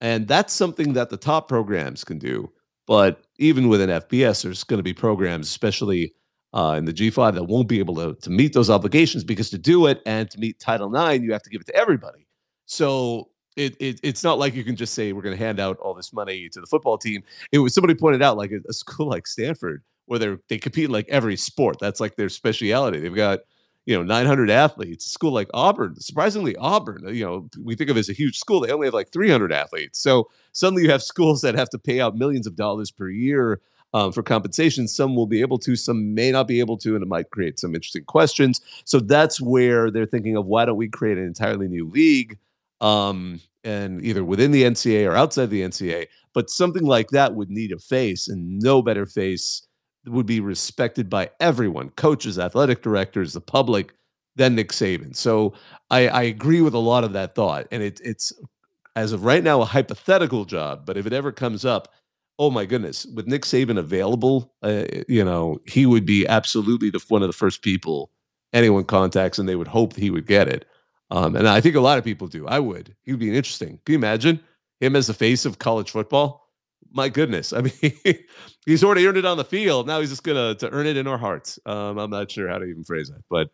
and 0.00 0.28
that's 0.28 0.52
something 0.52 0.92
that 0.92 1.10
the 1.10 1.16
top 1.16 1.48
programs 1.48 2.04
can 2.04 2.18
do 2.18 2.50
but 2.86 3.24
even 3.38 3.68
with 3.68 3.80
an 3.80 3.90
FBS, 3.90 4.42
there's 4.42 4.64
going 4.64 4.78
to 4.78 4.84
be 4.84 4.94
programs, 4.94 5.48
especially 5.48 6.14
uh, 6.52 6.76
in 6.78 6.84
the 6.84 6.92
G5, 6.92 7.34
that 7.34 7.44
won't 7.44 7.68
be 7.68 7.80
able 7.80 7.96
to, 7.96 8.14
to 8.14 8.30
meet 8.30 8.52
those 8.52 8.70
obligations 8.70 9.24
because 9.24 9.50
to 9.50 9.58
do 9.58 9.86
it 9.86 10.00
and 10.06 10.30
to 10.30 10.38
meet 10.38 10.60
Title 10.60 10.94
IX, 10.94 11.22
you 11.22 11.32
have 11.32 11.42
to 11.42 11.50
give 11.50 11.60
it 11.60 11.66
to 11.66 11.74
everybody. 11.74 12.26
So 12.66 13.30
it, 13.56 13.76
it 13.80 14.00
it's 14.02 14.22
not 14.22 14.38
like 14.38 14.54
you 14.54 14.64
can 14.64 14.76
just 14.76 14.94
say 14.94 15.12
we're 15.12 15.22
going 15.22 15.36
to 15.36 15.42
hand 15.42 15.58
out 15.58 15.78
all 15.78 15.94
this 15.94 16.12
money 16.12 16.48
to 16.50 16.60
the 16.60 16.66
football 16.66 16.98
team. 16.98 17.22
It 17.52 17.58
was 17.58 17.74
somebody 17.74 17.94
pointed 17.94 18.22
out 18.22 18.36
like 18.36 18.52
a, 18.52 18.60
a 18.68 18.72
school 18.72 19.08
like 19.08 19.26
Stanford 19.26 19.82
where 20.06 20.18
they 20.18 20.36
they 20.48 20.58
compete 20.58 20.86
in 20.86 20.90
like 20.90 21.08
every 21.08 21.36
sport. 21.36 21.78
That's 21.80 22.00
like 22.00 22.16
their 22.16 22.28
speciality. 22.28 23.00
They've 23.00 23.14
got 23.14 23.40
you 23.86 23.96
know 23.96 24.02
900 24.02 24.50
athletes. 24.50 25.06
A 25.06 25.10
school 25.10 25.32
like 25.32 25.48
Auburn, 25.54 25.96
surprisingly 26.00 26.54
Auburn, 26.56 27.14
you 27.14 27.24
know 27.24 27.48
we 27.62 27.74
think 27.74 27.90
of 27.90 27.96
as 27.96 28.08
a 28.08 28.12
huge 28.12 28.38
school. 28.38 28.60
They 28.60 28.72
only 28.72 28.86
have 28.86 28.94
like 28.94 29.10
300 29.10 29.52
athletes. 29.52 29.98
So 29.98 30.30
suddenly 30.52 30.82
you 30.82 30.90
have 30.90 31.02
schools 31.02 31.40
that 31.42 31.54
have 31.54 31.70
to 31.70 31.78
pay 31.78 32.00
out 32.00 32.16
millions 32.16 32.46
of 32.46 32.56
dollars 32.56 32.90
per 32.90 33.08
year 33.08 33.60
um, 33.94 34.12
for 34.12 34.22
compensation. 34.22 34.88
Some 34.88 35.16
will 35.16 35.26
be 35.26 35.40
able 35.40 35.58
to, 35.60 35.76
some 35.76 36.14
may 36.14 36.30
not 36.30 36.46
be 36.46 36.60
able 36.60 36.76
to, 36.78 36.94
and 36.94 37.02
it 37.02 37.08
might 37.08 37.30
create 37.30 37.58
some 37.58 37.74
interesting 37.74 38.04
questions. 38.04 38.60
So 38.84 39.00
that's 39.00 39.40
where 39.40 39.90
they're 39.90 40.06
thinking 40.06 40.36
of 40.36 40.46
why 40.46 40.66
don't 40.66 40.76
we 40.76 40.88
create 40.88 41.18
an 41.18 41.24
entirely 41.24 41.68
new 41.68 41.88
league, 41.88 42.38
um, 42.80 43.40
and 43.64 44.04
either 44.04 44.24
within 44.24 44.50
the 44.50 44.62
NCA 44.62 45.08
or 45.08 45.16
outside 45.16 45.50
the 45.50 45.62
NCA. 45.62 46.06
But 46.34 46.50
something 46.50 46.84
like 46.84 47.08
that 47.10 47.34
would 47.34 47.50
need 47.50 47.72
a 47.72 47.78
face, 47.78 48.28
and 48.28 48.58
no 48.58 48.82
better 48.82 49.06
face 49.06 49.66
would 50.06 50.26
be 50.26 50.40
respected 50.40 51.10
by 51.10 51.30
everyone 51.40 51.90
coaches, 51.90 52.38
athletic 52.38 52.82
directors, 52.82 53.32
the 53.32 53.40
public 53.40 53.92
than 54.36 54.54
Nick 54.54 54.68
Saban. 54.68 55.16
So 55.16 55.54
I, 55.90 56.08
I 56.08 56.22
agree 56.22 56.60
with 56.60 56.74
a 56.74 56.78
lot 56.78 57.04
of 57.04 57.12
that 57.14 57.34
thought. 57.34 57.66
And 57.72 57.82
it, 57.82 58.00
it's 58.04 58.32
as 58.94 59.12
of 59.12 59.24
right 59.24 59.42
now, 59.42 59.60
a 59.60 59.64
hypothetical 59.64 60.44
job. 60.44 60.86
But 60.86 60.96
if 60.96 61.06
it 61.06 61.12
ever 61.12 61.32
comes 61.32 61.64
up, 61.64 61.92
oh 62.38 62.50
my 62.50 62.64
goodness, 62.64 63.06
with 63.06 63.26
Nick 63.26 63.42
Saban 63.42 63.78
available, 63.78 64.54
uh, 64.62 64.84
you 65.08 65.24
know, 65.24 65.58
he 65.66 65.86
would 65.86 66.06
be 66.06 66.26
absolutely 66.26 66.90
the, 66.90 67.02
one 67.08 67.22
of 67.22 67.28
the 67.28 67.32
first 67.32 67.62
people 67.62 68.10
anyone 68.52 68.84
contacts, 68.84 69.38
and 69.38 69.48
they 69.48 69.56
would 69.56 69.68
hope 69.68 69.94
he 69.94 70.10
would 70.10 70.26
get 70.26 70.48
it. 70.48 70.66
Um, 71.10 71.36
and 71.36 71.48
I 71.48 71.60
think 71.60 71.76
a 71.76 71.80
lot 71.80 71.98
of 71.98 72.04
people 72.04 72.26
do. 72.26 72.46
I 72.46 72.58
would. 72.58 72.94
He 73.02 73.12
would 73.12 73.20
be 73.20 73.28
interesting. 73.28 73.80
Can 73.84 73.92
you 73.92 73.98
imagine 73.98 74.40
him 74.80 74.96
as 74.96 75.06
the 75.06 75.14
face 75.14 75.44
of 75.44 75.58
college 75.58 75.90
football? 75.90 76.50
My 76.92 77.08
goodness. 77.08 77.52
I 77.52 77.60
mean, 77.82 78.18
he's 78.64 78.82
already 78.82 79.06
earned 79.06 79.18
it 79.18 79.24
on 79.24 79.36
the 79.36 79.44
field. 79.44 79.86
Now 79.86 80.00
he's 80.00 80.10
just 80.10 80.24
gonna 80.24 80.54
to 80.56 80.70
earn 80.70 80.86
it 80.86 80.96
in 80.96 81.06
our 81.06 81.18
hearts. 81.18 81.58
Um, 81.66 81.98
I'm 81.98 82.10
not 82.10 82.30
sure 82.30 82.48
how 82.48 82.58
to 82.58 82.64
even 82.64 82.84
phrase 82.84 83.08
that, 83.08 83.22
but 83.30 83.50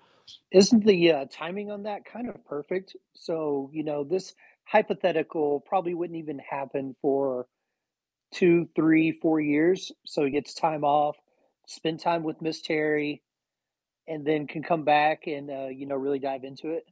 isn't 0.51 0.85
the 0.85 1.13
uh, 1.13 1.25
timing 1.31 1.71
on 1.71 1.83
that 1.85 2.05
kind 2.05 2.29
of 2.29 2.45
perfect? 2.45 2.97
So 3.15 3.71
you 3.73 3.85
know 3.85 4.05
this 4.05 4.35
hypothetical 4.65 5.61
probably 5.61 5.95
wouldn't 5.95 6.19
even 6.19 6.39
happen 6.39 6.95
for 7.03 7.47
two, 8.33 8.69
three, 8.75 9.13
four 9.13 9.41
years. 9.41 9.93
So 10.07 10.25
he 10.25 10.31
gets 10.31 10.55
time 10.55 10.85
off, 10.85 11.17
spend 11.67 12.01
time 12.01 12.23
with 12.23 12.41
Miss 12.41 12.63
Terry, 12.63 13.23
and 14.09 14.25
then 14.25 14.47
can 14.47 14.63
come 14.63 14.85
back 14.85 15.27
and 15.27 15.51
uh, 15.51 15.67
you 15.67 15.87
know 15.87 15.97
really 15.97 16.19
dive 16.19 16.45
into 16.45 16.71
it. 16.71 16.85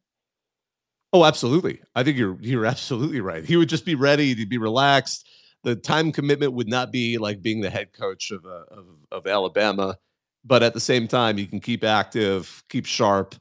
Oh, 1.13 1.25
absolutely. 1.25 1.81
I 1.95 2.03
think 2.05 2.17
you're 2.17 2.37
you're 2.41 2.67
absolutely 2.67 3.21
right. 3.21 3.45
He 3.45 3.57
would 3.57 3.69
just 3.69 3.85
be 3.85 3.95
ready 3.95 4.35
to 4.35 4.47
be 4.47 4.59
relaxed. 4.59 5.29
the 5.65 5.77
time 5.77 6.13
commitment 6.13 6.53
would 6.55 6.69
not 6.69 6.91
be 6.93 7.19
like 7.19 7.43
being 7.43 7.61
the 7.61 7.71
head 7.71 7.93
coach 7.93 8.31
of 8.31 8.45
uh, 8.47 8.65
of, 8.71 8.87
of 9.11 9.27
Alabama, 9.27 9.97
but 10.45 10.63
at 10.63 10.75
the 10.75 10.81
same 10.81 11.09
time, 11.09 11.39
you 11.39 11.47
can 11.47 11.61
keep 11.61 11.85
active, 11.85 12.63
keep 12.69 12.87
sharp. 12.87 13.35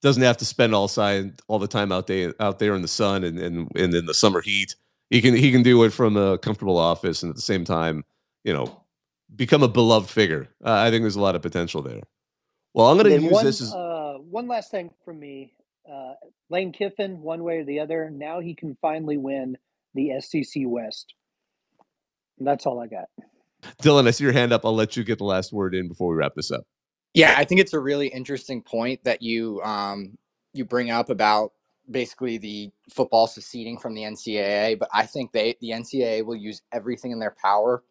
Doesn't 0.00 0.22
have 0.22 0.36
to 0.38 0.44
spend 0.44 0.74
all 0.74 0.86
side 0.86 1.40
all 1.48 1.58
the 1.58 1.66
time 1.66 1.90
out 1.90 2.06
there 2.06 2.34
out 2.40 2.58
there 2.60 2.74
in 2.74 2.82
the 2.82 2.88
sun 2.88 3.24
and 3.24 3.38
and, 3.38 3.68
and 3.74 3.94
in 3.94 4.06
the 4.06 4.14
summer 4.14 4.40
heat. 4.40 4.76
He 5.10 5.20
can 5.20 5.34
he 5.34 5.50
can 5.50 5.62
do 5.62 5.82
it 5.84 5.90
from 5.90 6.16
a 6.16 6.38
comfortable 6.38 6.78
office 6.78 7.22
and 7.22 7.30
at 7.30 7.36
the 7.36 7.42
same 7.42 7.64
time, 7.64 8.04
you 8.44 8.52
know, 8.52 8.80
become 9.34 9.62
a 9.62 9.68
beloved 9.68 10.08
figure. 10.08 10.48
Uh, 10.64 10.74
I 10.74 10.90
think 10.90 11.02
there's 11.02 11.16
a 11.16 11.20
lot 11.20 11.34
of 11.34 11.42
potential 11.42 11.82
there. 11.82 12.02
Well, 12.74 12.86
I'm 12.86 12.96
going 12.96 13.16
to 13.16 13.22
use 13.22 13.32
one, 13.32 13.44
this 13.44 13.60
as 13.60 13.74
uh, 13.74 14.18
one 14.20 14.46
last 14.46 14.70
thing 14.70 14.90
from 15.04 15.18
me. 15.18 15.52
Uh, 15.90 16.14
Lane 16.50 16.72
Kiffin, 16.72 17.20
one 17.22 17.42
way 17.42 17.58
or 17.58 17.64
the 17.64 17.80
other, 17.80 18.10
now 18.10 18.40
he 18.40 18.54
can 18.54 18.76
finally 18.80 19.16
win 19.16 19.56
the 19.94 20.20
SEC 20.20 20.62
West. 20.66 21.14
And 22.38 22.46
that's 22.46 22.66
all 22.66 22.80
I 22.80 22.86
got. 22.86 23.08
Dylan. 23.82 24.06
I 24.06 24.10
see 24.12 24.24
your 24.24 24.32
hand 24.32 24.52
up. 24.52 24.64
I'll 24.64 24.74
let 24.74 24.96
you 24.96 25.04
get 25.04 25.18
the 25.18 25.24
last 25.24 25.52
word 25.52 25.74
in 25.74 25.88
before 25.88 26.10
we 26.10 26.16
wrap 26.16 26.34
this 26.34 26.50
up. 26.50 26.64
Yeah, 27.14 27.34
I 27.36 27.44
think 27.44 27.60
it's 27.60 27.72
a 27.72 27.80
really 27.80 28.08
interesting 28.08 28.62
point 28.62 29.02
that 29.04 29.22
you 29.22 29.60
um, 29.62 30.16
you 30.52 30.64
bring 30.64 30.90
up 30.90 31.10
about 31.10 31.52
basically 31.90 32.38
the 32.38 32.70
football 32.90 33.26
seceding 33.26 33.78
from 33.78 33.94
the 33.94 34.02
NCAA. 34.02 34.78
But 34.78 34.88
I 34.92 35.06
think 35.06 35.32
they 35.32 35.56
the 35.60 35.70
NCAA 35.70 36.24
will 36.24 36.36
use 36.36 36.62
everything 36.72 37.10
in 37.10 37.18
their 37.18 37.34
power 37.42 37.82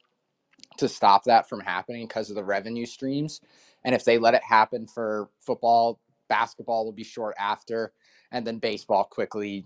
to 0.77 0.87
stop 0.87 1.23
that 1.25 1.49
from 1.49 1.59
happening 1.59 2.07
because 2.07 2.29
of 2.29 2.35
the 2.35 2.43
revenue 2.43 2.85
streams. 2.85 3.41
And 3.83 3.95
if 3.95 4.05
they 4.05 4.17
let 4.17 4.33
it 4.33 4.43
happen 4.43 4.87
for 4.87 5.29
football, 5.39 5.99
basketball 6.27 6.85
will 6.85 6.91
be 6.91 7.03
short 7.03 7.35
after, 7.39 7.93
and 8.31 8.45
then 8.45 8.59
baseball 8.59 9.03
quickly 9.03 9.65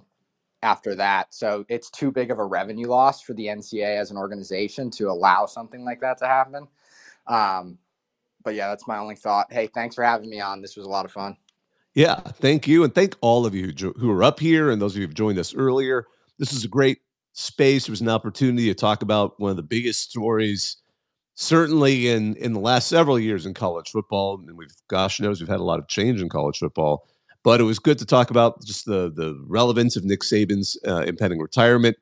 after 0.63 0.95
that. 0.95 1.33
So 1.33 1.65
it's 1.69 1.89
too 1.89 2.11
big 2.11 2.31
of 2.31 2.39
a 2.39 2.45
revenue 2.45 2.87
loss 2.87 3.21
for 3.21 3.33
the 3.33 3.47
NCAA 3.47 3.97
as 3.97 4.11
an 4.11 4.17
organization 4.17 4.91
to 4.91 5.09
allow 5.09 5.45
something 5.45 5.83
like 5.83 6.01
that 6.01 6.17
to 6.19 6.27
happen. 6.27 6.67
Um, 7.27 7.77
but 8.43 8.55
yeah, 8.55 8.69
that's 8.69 8.87
my 8.87 8.97
only 8.97 9.15
thought. 9.15 9.51
Hey, 9.51 9.67
thanks 9.67 9.95
for 9.95 10.03
having 10.03 10.29
me 10.29 10.39
on. 10.39 10.61
This 10.61 10.75
was 10.75 10.85
a 10.85 10.89
lot 10.89 11.05
of 11.05 11.11
fun. 11.11 11.37
Yeah, 11.93 12.15
thank 12.15 12.67
you. 12.67 12.83
And 12.83 12.93
thank 12.93 13.15
all 13.21 13.45
of 13.45 13.53
you 13.53 13.73
who 13.97 14.11
are 14.11 14.23
up 14.23 14.39
here 14.39 14.71
and 14.71 14.81
those 14.81 14.93
of 14.93 15.01
you 15.01 15.07
who've 15.07 15.13
joined 15.13 15.39
us 15.39 15.53
earlier. 15.53 16.07
This 16.39 16.53
is 16.53 16.63
a 16.63 16.69
great 16.69 16.99
space. 17.33 17.87
It 17.87 17.91
was 17.91 18.01
an 18.01 18.09
opportunity 18.09 18.67
to 18.67 18.73
talk 18.73 19.01
about 19.01 19.39
one 19.39 19.51
of 19.51 19.57
the 19.57 19.63
biggest 19.63 20.09
stories 20.09 20.77
certainly 21.35 22.09
in 22.09 22.35
in 22.35 22.53
the 22.53 22.59
last 22.59 22.87
several 22.87 23.19
years 23.19 23.45
in 23.45 23.53
college 23.53 23.89
football, 23.89 24.39
and 24.39 24.57
we've 24.57 24.73
gosh 24.87 25.19
knows 25.19 25.39
we've 25.39 25.49
had 25.49 25.59
a 25.59 25.63
lot 25.63 25.79
of 25.79 25.87
change 25.87 26.21
in 26.21 26.29
college 26.29 26.57
football. 26.57 27.07
But 27.43 27.59
it 27.59 27.63
was 27.63 27.79
good 27.79 27.97
to 27.99 28.05
talk 28.05 28.29
about 28.29 28.63
just 28.63 28.85
the 28.85 29.11
the 29.11 29.43
relevance 29.47 29.95
of 29.95 30.03
Nick 30.03 30.21
Saban's 30.21 30.77
uh, 30.87 31.03
impending 31.07 31.39
retirement. 31.39 31.97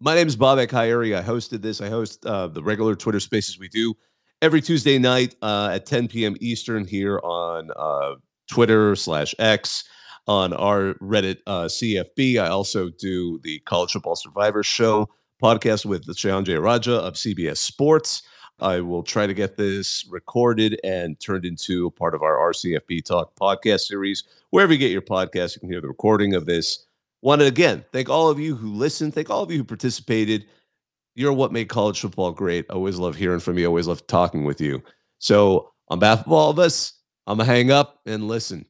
My 0.00 0.14
name 0.14 0.26
is 0.26 0.36
Bob 0.36 0.58
Ha'Eri. 0.58 1.16
I 1.16 1.22
hosted 1.22 1.62
this. 1.62 1.80
I 1.80 1.88
host 1.88 2.26
uh, 2.26 2.48
the 2.48 2.62
regular 2.62 2.94
Twitter 2.94 3.20
Spaces 3.20 3.58
we 3.58 3.68
do 3.68 3.94
every 4.42 4.60
Tuesday 4.60 4.98
night 4.98 5.34
uh, 5.40 5.70
at 5.72 5.86
10 5.86 6.08
p.m. 6.08 6.36
Eastern 6.40 6.86
here 6.86 7.18
on 7.24 7.70
uh, 7.76 8.16
Twitter 8.46 8.94
slash 8.96 9.34
X 9.38 9.84
on 10.26 10.52
our 10.52 10.94
Reddit 10.94 11.38
uh, 11.46 11.64
CFB. 11.64 12.38
I 12.38 12.48
also 12.48 12.90
do 12.90 13.38
the 13.42 13.60
College 13.60 13.92
Football 13.92 14.16
Survivor 14.16 14.62
Show 14.62 15.08
podcast 15.42 15.84
with 15.86 16.04
the 16.06 16.14
J. 16.14 16.30
Raja 16.56 16.94
of 16.94 17.14
CBS 17.14 17.58
Sports. 17.58 18.22
I 18.60 18.80
will 18.80 19.02
try 19.02 19.26
to 19.26 19.34
get 19.34 19.56
this 19.56 20.06
recorded 20.08 20.78
and 20.84 21.18
turned 21.18 21.44
into 21.44 21.86
a 21.86 21.90
part 21.90 22.14
of 22.14 22.22
our 22.22 22.36
RCFB 22.52 23.04
Talk 23.04 23.34
podcast 23.34 23.80
series. 23.80 24.24
Wherever 24.50 24.72
you 24.72 24.78
get 24.78 24.92
your 24.92 25.02
podcast, 25.02 25.56
you 25.56 25.60
can 25.60 25.70
hear 25.70 25.80
the 25.80 25.88
recording 25.88 26.34
of 26.34 26.46
this. 26.46 26.86
Want 27.22 27.40
to 27.40 27.46
again 27.46 27.84
thank 27.92 28.08
all 28.08 28.28
of 28.28 28.38
you 28.38 28.54
who 28.54 28.72
listened, 28.72 29.14
thank 29.14 29.30
all 29.30 29.42
of 29.42 29.50
you 29.50 29.58
who 29.58 29.64
participated. 29.64 30.46
You're 31.14 31.32
what 31.32 31.52
made 31.52 31.68
college 31.68 32.00
football 32.00 32.32
great. 32.32 32.66
I 32.70 32.74
always 32.74 32.98
love 32.98 33.16
hearing 33.16 33.40
from 33.40 33.58
you. 33.58 33.64
I 33.64 33.68
always 33.68 33.86
love 33.86 34.06
talking 34.06 34.44
with 34.44 34.60
you. 34.60 34.82
So, 35.18 35.72
on 35.88 35.98
behalf 35.98 36.26
of 36.26 36.32
all 36.32 36.50
of 36.50 36.58
us, 36.58 36.94
I'm 37.26 37.38
going 37.38 37.46
to 37.46 37.52
hang 37.52 37.70
up 37.70 38.00
and 38.06 38.26
listen. 38.26 38.66